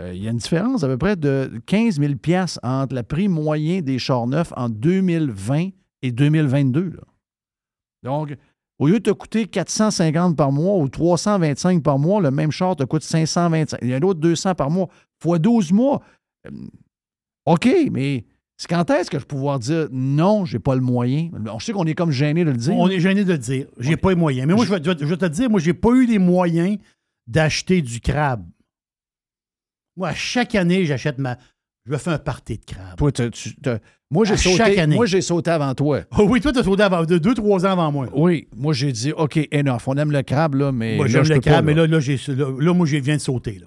Euh, 0.00 0.12
Il 0.14 0.22
y 0.22 0.28
a 0.28 0.30
une 0.30 0.38
différence 0.38 0.82
à 0.82 0.88
peu 0.88 0.98
près 0.98 1.16
de 1.16 1.60
15 1.66 2.00
000 2.00 2.14
piastres 2.16 2.60
entre 2.62 2.94
le 2.94 3.02
prix 3.02 3.28
moyen 3.28 3.80
des 3.80 3.98
chars 3.98 4.26
neufs 4.26 4.52
en 4.56 4.68
2020 4.68 5.68
et 6.02 6.12
2022. 6.12 6.90
là. 6.90 7.02
Donc, 8.02 8.36
au 8.78 8.86
lieu 8.86 8.94
de 8.94 9.04
te 9.04 9.10
coûter 9.10 9.46
450 9.46 10.36
par 10.36 10.52
mois 10.52 10.78
ou 10.78 10.88
325 10.88 11.82
par 11.82 11.98
mois, 11.98 12.20
le 12.20 12.30
même 12.30 12.50
char 12.50 12.76
te 12.76 12.84
coûte 12.84 13.02
525. 13.02 13.78
Il 13.82 13.88
y 13.88 13.94
a 13.94 13.96
un 13.96 14.02
autre 14.02 14.20
200 14.20 14.54
par 14.54 14.70
mois. 14.70 14.88
Fois 15.22 15.38
12 15.38 15.72
mois. 15.72 16.00
Euh, 16.46 16.50
OK, 17.44 17.68
mais 17.90 18.24
c'est 18.56 18.68
quand 18.68 18.88
est-ce 18.90 19.10
que 19.10 19.18
je 19.18 19.22
vais 19.22 19.26
pouvoir 19.26 19.58
dire 19.58 19.88
non, 19.92 20.46
j'ai 20.46 20.58
pas 20.58 20.74
le 20.74 20.80
moyen? 20.80 21.30
On 21.52 21.58
sait 21.58 21.72
qu'on 21.72 21.84
est 21.84 21.94
comme 21.94 22.10
gêné 22.10 22.44
de 22.44 22.50
le 22.50 22.56
dire. 22.56 22.74
On 22.74 22.88
est 22.88 23.00
gêné 23.00 23.24
de 23.24 23.32
le 23.32 23.38
dire. 23.38 23.66
J'ai 23.78 23.98
pas 23.98 24.10
les 24.10 24.16
moyens. 24.16 24.46
Mais 24.46 24.54
moi, 24.54 24.64
je 24.64 24.70
je 24.70 25.04
vais 25.04 25.16
te 25.16 25.26
dire, 25.26 25.50
moi, 25.50 25.60
j'ai 25.60 25.74
pas 25.74 25.90
eu 25.90 26.06
les 26.06 26.18
moyens 26.18 26.78
d'acheter 27.26 27.82
du 27.82 28.00
crabe. 28.00 28.46
Moi, 29.96 30.08
à 30.08 30.14
chaque 30.14 30.54
année, 30.54 30.84
j'achète 30.84 31.18
ma. 31.18 31.36
Je 31.86 31.92
me 31.92 31.96
fais 31.98 32.10
un 32.10 32.18
party 32.18 32.58
de 32.58 32.64
crabe. 32.64 32.96
Toi, 32.98 33.10
tu- 33.10 33.30
tu- 33.30 33.50
moi, 34.10 34.24
j'ai 34.26 34.36
sauté, 34.36 34.56
chaque 34.56 34.78
année. 34.78 34.96
moi, 34.96 35.06
j'ai 35.06 35.22
sauté 35.22 35.50
avant 35.50 35.74
toi. 35.74 36.00
Oh 36.18 36.26
oui, 36.28 36.40
toi, 36.40 36.52
t'as 36.52 36.62
sauté 36.62 36.82
avant, 36.82 37.04
de 37.04 37.16
deux, 37.18 37.34
trois 37.34 37.64
ans 37.64 37.70
avant 37.70 37.90
moi. 37.90 38.06
Oui, 38.14 38.48
moi, 38.56 38.74
j'ai 38.74 38.92
dit, 38.92 39.12
OK, 39.12 39.38
enough. 39.52 39.82
On 39.86 39.96
aime 39.96 40.12
le 40.12 40.22
crabe, 40.22 40.56
là, 40.56 40.72
mais. 40.72 40.96
moi, 40.96 41.06
j'aime 41.06 41.24
le 41.24 41.36
pas, 41.36 41.40
crabe, 41.40 41.64
mais 41.64 41.74
là, 41.74 41.86
là, 41.86 41.98
là, 41.98 42.46
là, 42.58 42.74
moi, 42.74 42.86
je 42.86 42.96
viens 42.98 43.16
de 43.16 43.20
sauter. 43.20 43.58
Là. 43.60 43.66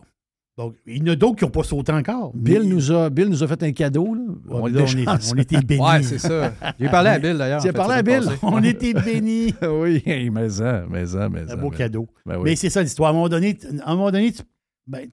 Donc, 0.57 0.75
il 0.85 0.99
y 0.99 1.09
en 1.09 1.13
a 1.13 1.15
d'autres 1.15 1.37
qui 1.37 1.43
n'ont 1.45 1.49
pas 1.49 1.63
sauté 1.63 1.91
encore. 1.91 2.31
Bill, 2.35 2.59
Mais- 2.61 2.65
nous 2.67 2.91
a, 2.91 3.09
Bill 3.09 3.27
nous 3.29 3.41
a 3.43 3.47
fait 3.47 3.63
un 3.63 3.71
cadeau. 3.71 4.13
Là. 4.13 4.21
Ouais, 4.61 4.69
était 4.69 4.79
là, 4.79 4.85
on, 5.07 5.15
est- 5.17 5.33
on 5.33 5.37
était 5.41 5.61
bénis. 5.65 5.81
Ouais, 5.81 6.03
c'est 6.03 6.19
ça. 6.19 6.53
J'ai 6.79 6.89
parlé 6.89 7.09
à 7.09 7.17
Bill, 7.19 7.35
d'ailleurs. 7.37 7.61
J'ai 7.61 7.71
parlé 7.73 7.95
à 7.95 8.03
Bill? 8.03 8.29
On 8.43 8.61
était 8.63 8.93
bénis. 8.93 9.55
oui, 9.67 10.03
mais 10.31 10.49
ça, 10.49 10.85
mais 10.87 11.07
ça, 11.07 11.27
mais 11.29 11.47
ça. 11.47 11.53
Un 11.53 11.57
beau 11.57 11.71
mais- 11.71 11.77
cadeau. 11.77 12.07
Ben 12.27 12.35
oui. 12.37 12.43
Mais 12.51 12.55
c'est 12.55 12.69
ça 12.69 12.83
l'histoire. 12.83 13.09
À 13.09 13.11
un 13.11 13.15
moment 13.15 13.29
donné, 13.29 13.57
à 13.83 13.91
un 13.91 13.95
moment 13.95 14.11
donné 14.11 14.31
tu, 14.31 14.43
ben, 14.85 15.09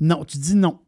non, 0.00 0.24
tu 0.24 0.38
dis 0.38 0.54
non. 0.54 0.78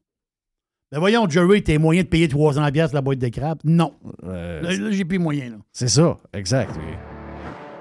Ben 0.92 1.00
voyons, 1.00 1.28
Jerry, 1.28 1.62
t'as 1.62 1.78
moyen 1.78 2.02
de 2.02 2.06
payer 2.08 2.28
300 2.28 2.70
pièces 2.70 2.92
la 2.92 3.00
boîte 3.00 3.18
de 3.18 3.28
crabe? 3.28 3.58
Non. 3.64 3.92
Euh, 4.24 4.62
Là, 4.62 4.72
là, 4.76 4.90
j'ai 4.92 5.04
plus 5.04 5.18
moyen. 5.18 5.50
Là. 5.50 5.56
C'est 5.72 5.88
ça, 5.88 6.16
exact. 6.32 6.70
oui. 6.76 6.94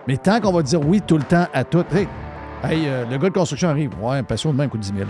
Mais 0.08 0.18
tant 0.18 0.40
qu'on 0.42 0.52
va 0.52 0.62
dire 0.64 0.82
oui 0.86 1.02
tout 1.06 1.18
le 1.18 1.24
temps 1.24 1.48
à 1.54 1.64
tout, 1.64 1.84
hey, 1.94 2.08
hey, 2.64 2.84
euh, 2.88 3.06
le 3.06 3.18
gars 3.18 3.30
de 3.30 3.34
construction 3.34 3.70
arrive. 3.70 3.92
Ouais, 4.02 4.18
un 4.18 4.24
patio 4.24 4.52
de 4.52 4.58
même 4.58 4.70
coûte 4.70 4.82
10 4.82 4.94
000. 4.98 5.10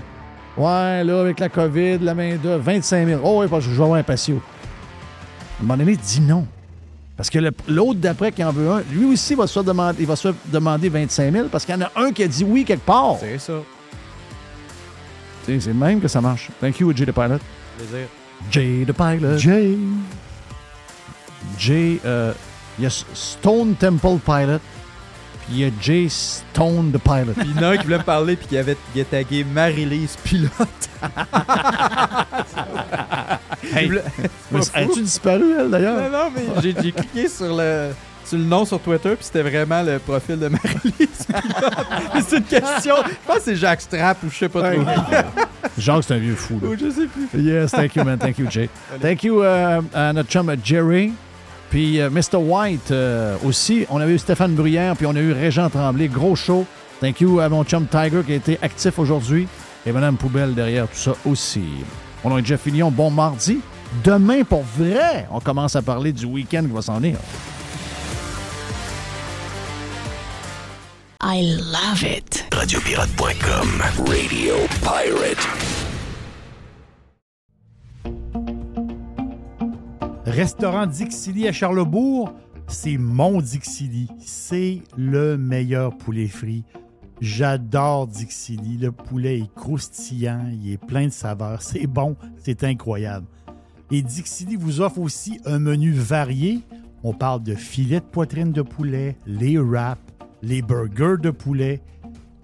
Ouais, 0.57 1.03
là, 1.03 1.19
avec 1.21 1.39
la 1.39 1.49
COVID, 1.49 1.99
la 1.99 2.13
main-d'œuvre, 2.15 2.63
25 2.63 3.05
000. 3.07 3.21
Oh, 3.23 3.41
oui, 3.41 3.47
parce 3.49 3.65
que 3.65 3.71
je 3.71 3.75
vais 3.77 3.83
avoir 3.83 3.99
un 3.99 4.03
patio. 4.03 4.35
À 4.37 5.61
un 5.61 5.63
moment 5.63 5.77
donné, 5.77 5.95
dis 5.97 6.21
non. 6.21 6.45
Parce 7.17 7.29
que 7.29 7.39
le- 7.39 7.51
l'autre 7.69 7.99
d'après 7.99 8.31
qui 8.33 8.43
en 8.43 8.51
veut 8.51 8.69
un, 8.69 8.81
lui 8.91 9.05
aussi 9.05 9.35
va 9.35 9.47
se 9.47 9.53
faire 9.53 9.63
demander, 9.63 9.97
il 10.01 10.05
va 10.07 10.15
se 10.17 10.29
faire 10.29 10.37
demander 10.51 10.89
25 10.89 11.31
000 11.31 11.47
parce 11.49 11.65
qu'il 11.65 11.73
y 11.75 11.77
en 11.77 11.81
a 11.85 11.91
un 11.95 12.11
qui 12.11 12.23
a 12.23 12.27
dit 12.27 12.43
oui 12.43 12.65
quelque 12.65 12.85
part. 12.85 13.15
C'est 13.21 13.37
ça. 13.39 13.53
C'est 15.45 15.67
le 15.67 15.73
même 15.73 16.01
que 16.01 16.07
ça 16.07 16.21
marche. 16.21 16.49
Thank 16.59 16.79
you, 16.79 16.91
Jay 16.95 17.05
the 17.05 17.11
Pilot. 17.11 17.39
Plaisir. 17.77 18.07
Jay 18.51 18.85
the 18.87 18.91
Pilot. 18.93 19.37
Jay. 19.37 19.77
Jay, 21.59 21.99
euh, 22.05 22.33
il 22.79 22.83
y 22.83 22.87
a 22.87 22.89
Stone 22.89 23.75
Temple 23.75 24.17
Pilot, 24.25 24.59
puis 25.45 25.51
il 25.51 25.59
y 25.59 25.65
a 25.65 25.69
Jay 25.79 26.07
Stone 26.09 26.91
the 26.91 26.97
Pilot. 26.97 27.33
Puis 27.37 27.49
il 27.55 27.55
y 27.55 27.59
en 27.59 27.63
a 27.69 27.71
un 27.73 27.77
qui 27.77 27.83
voulait 27.85 27.97
me 27.99 28.03
parler 28.03 28.35
puis 28.35 28.47
qui 28.47 28.57
avait 28.57 28.75
il 28.95 29.01
a 29.01 29.05
tagué 29.05 29.43
Marie-Lise 29.43 30.17
Pilote. 30.23 30.51
Hey, 33.73 33.87
voulait- 33.87 34.03
mais 34.51 34.61
C'est 34.61 34.71
pas 34.73 34.79
as-tu 34.79 35.01
disparu, 35.01 35.53
elle, 35.59 35.69
d'ailleurs? 35.69 36.01
Non, 36.09 36.17
non, 36.17 36.31
mais 36.35 36.61
j'ai 36.61 36.75
j'ai 36.81 36.91
cliqué 36.91 37.27
sur 37.27 37.55
le, 37.55 37.91
sur 38.25 38.37
le 38.37 38.43
nom 38.43 38.65
sur 38.65 38.79
Twitter, 38.79 39.15
puis 39.15 39.25
c'était 39.25 39.43
vraiment 39.43 39.81
le 39.83 39.99
profil 39.99 40.39
de 40.39 40.47
Marie-Lise 40.47 41.27
c'est 42.27 42.37
une 42.37 42.43
question. 42.43 42.95
Je 43.05 43.27
pense 43.27 43.37
que 43.37 43.43
c'est 43.43 43.55
Jacques 43.55 43.81
Strapp 43.81 44.17
ou 44.23 44.29
je 44.29 44.37
sais 44.37 44.49
pas 44.49 44.71
trop. 44.71 44.81
Jacques, 45.77 46.03
c'est 46.07 46.13
un 46.13 46.17
vieux 46.17 46.35
fou. 46.35 46.59
Là. 46.61 46.69
Je 46.79 46.89
sais 46.89 47.07
plus. 47.07 47.41
Yes, 47.41 47.71
thank 47.71 47.95
you, 47.95 48.03
man. 48.03 48.17
Thank 48.17 48.37
you, 48.39 48.49
Jay. 48.49 48.69
Thank 49.01 49.23
you 49.23 49.41
euh, 49.41 49.81
à 49.93 50.13
notre 50.13 50.29
chum 50.29 50.53
Jerry. 50.63 51.13
Puis 51.69 51.99
euh, 51.99 52.09
Mr. 52.09 52.37
White 52.37 52.91
euh, 52.91 53.35
aussi. 53.45 53.85
On 53.89 53.99
a 53.99 54.07
eu 54.07 54.17
Stéphane 54.17 54.53
Bruyère, 54.53 54.95
puis 54.95 55.05
on 55.05 55.15
a 55.15 55.19
eu 55.19 55.33
Régent 55.33 55.69
Tremblay. 55.69 56.07
Gros 56.07 56.35
show. 56.35 56.65
Thank 57.01 57.21
you 57.21 57.39
à 57.39 57.49
mon 57.49 57.63
chum 57.63 57.85
Tiger 57.87 58.21
qui 58.25 58.33
a 58.33 58.35
été 58.35 58.59
actif 58.61 58.97
aujourd'hui. 58.99 59.47
Et 59.85 59.91
Madame 59.91 60.17
Poubelle 60.17 60.53
derrière 60.53 60.87
tout 60.87 60.97
ça 60.97 61.13
aussi. 61.25 61.63
On 62.23 62.35
a 62.35 62.41
Jeff 62.41 62.61
Fillion, 62.61 62.89
bon 62.89 63.11
mardi. 63.11 63.59
Demain, 64.03 64.43
pour 64.43 64.63
vrai, 64.63 65.27
on 65.31 65.39
commence 65.39 65.75
à 65.75 65.81
parler 65.81 66.11
du 66.11 66.25
week-end 66.25 66.63
qui 66.63 66.71
va 66.71 66.81
s'en 66.81 66.97
venir. 66.97 67.17
I 71.27 71.41
love 71.41 72.03
it. 72.03 72.45
Radiopirate.com. 72.51 73.81
Radio 74.05 74.53
Pirate. 74.83 75.47
Restaurant 80.27 80.85
Dixili 80.85 81.47
à 81.47 81.51
Charlebourg, 81.51 82.31
c'est 82.67 82.99
mon 82.99 83.41
Dixili. 83.41 84.07
C'est 84.19 84.83
le 84.95 85.35
meilleur 85.35 85.97
poulet 85.97 86.27
frit. 86.27 86.63
J'adore 87.21 88.05
Dixili. 88.05 88.77
Le 88.77 88.91
poulet 88.91 89.39
est 89.39 89.53
croustillant, 89.55 90.45
il 90.51 90.73
est 90.73 90.77
plein 90.77 91.07
de 91.07 91.11
saveurs. 91.11 91.63
C'est 91.63 91.87
bon, 91.87 92.15
c'est 92.37 92.63
incroyable. 92.63 93.25
Et 93.89 94.03
Dixili 94.03 94.57
vous 94.57 94.79
offre 94.79 94.99
aussi 94.99 95.39
un 95.45 95.57
menu 95.57 95.91
varié. 95.91 96.61
On 97.03 97.13
parle 97.13 97.41
de 97.41 97.55
filets 97.55 97.99
de 97.99 98.05
poitrine 98.05 98.51
de 98.51 98.61
poulet, 98.61 99.17
les 99.25 99.57
wraps, 99.57 100.04
les 100.45 100.61
burgers 100.61 101.17
de 101.19 101.31
poulet, 101.31 101.81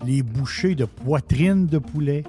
les 0.05 0.23
bouchées 0.23 0.73
de 0.73 0.85
poitrine 0.85 1.67
de 1.67 1.77
poulet, 1.77 2.23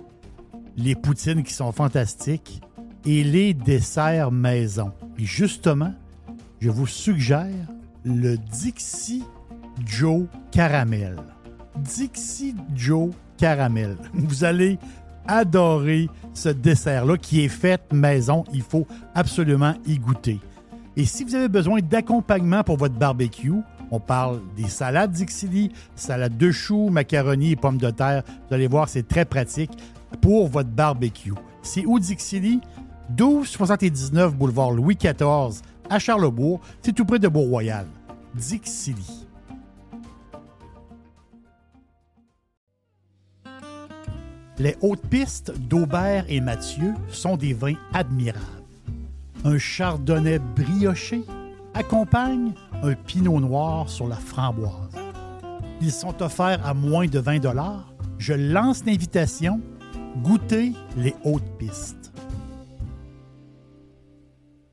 les 0.76 0.94
poutines 0.94 1.42
qui 1.42 1.54
sont 1.54 1.72
fantastiques 1.72 2.60
et 3.06 3.24
les 3.24 3.54
desserts 3.54 4.30
maison. 4.30 4.92
Et 5.18 5.24
justement, 5.24 5.94
je 6.60 6.68
vous 6.68 6.86
suggère 6.86 7.48
le 8.04 8.36
Dixie 8.36 9.24
Joe 9.86 10.26
Caramel. 10.50 11.16
Dixie 11.78 12.54
Joe 12.74 13.10
Caramel. 13.38 13.96
Vous 14.12 14.44
allez 14.44 14.78
adorer 15.26 16.08
ce 16.34 16.50
dessert-là 16.50 17.16
qui 17.16 17.44
est 17.44 17.48
fait 17.48 17.80
maison. 17.92 18.44
Il 18.52 18.62
faut 18.62 18.86
absolument 19.14 19.74
y 19.86 19.98
goûter. 19.98 20.38
Et 20.96 21.06
si 21.06 21.24
vous 21.24 21.34
avez 21.34 21.48
besoin 21.48 21.80
d'accompagnement 21.80 22.62
pour 22.62 22.76
votre 22.76 22.94
barbecue, 22.94 23.62
on 23.92 24.00
parle 24.00 24.40
des 24.56 24.68
salades 24.68 25.12
Dixili, 25.12 25.70
salade 25.94 26.38
de 26.38 26.50
choux, 26.50 26.88
macaroni 26.88 27.52
et 27.52 27.56
pommes 27.56 27.76
de 27.76 27.90
terre. 27.90 28.22
Vous 28.48 28.54
allez 28.54 28.66
voir, 28.66 28.88
c'est 28.88 29.06
très 29.06 29.26
pratique 29.26 29.70
pour 30.22 30.48
votre 30.48 30.70
barbecue. 30.70 31.34
C'est 31.62 31.84
où 31.84 32.00
Dixili? 32.00 32.60
1279 33.10 34.34
boulevard 34.34 34.70
Louis 34.70 34.96
XIV 34.96 35.60
à 35.90 35.98
Charlebourg. 35.98 36.60
C'est 36.80 36.94
tout 36.94 37.04
près 37.04 37.18
de 37.18 37.28
Beau-Royal. 37.28 37.86
Dixili. 38.34 39.26
Les 44.58 44.76
hautes 44.80 45.06
pistes 45.08 45.52
d'Aubert 45.68 46.24
et 46.28 46.40
Mathieu 46.40 46.94
sont 47.10 47.36
des 47.36 47.52
vins 47.52 47.76
admirables. 47.92 48.40
Un 49.44 49.58
chardonnay 49.58 50.38
brioché 50.38 51.24
accompagne 51.74 52.52
un 52.82 52.94
pinot 52.94 53.40
noir 53.40 53.88
sur 53.88 54.08
la 54.08 54.16
framboise. 54.16 54.90
Ils 55.80 55.92
sont 55.92 56.22
offerts 56.22 56.64
à 56.66 56.74
moins 56.74 57.06
de 57.06 57.18
20 57.18 57.40
Je 58.18 58.34
lance 58.34 58.84
l'invitation. 58.84 59.60
Goûtez 60.22 60.72
les 60.96 61.14
hautes 61.24 61.58
pistes. 61.58 62.01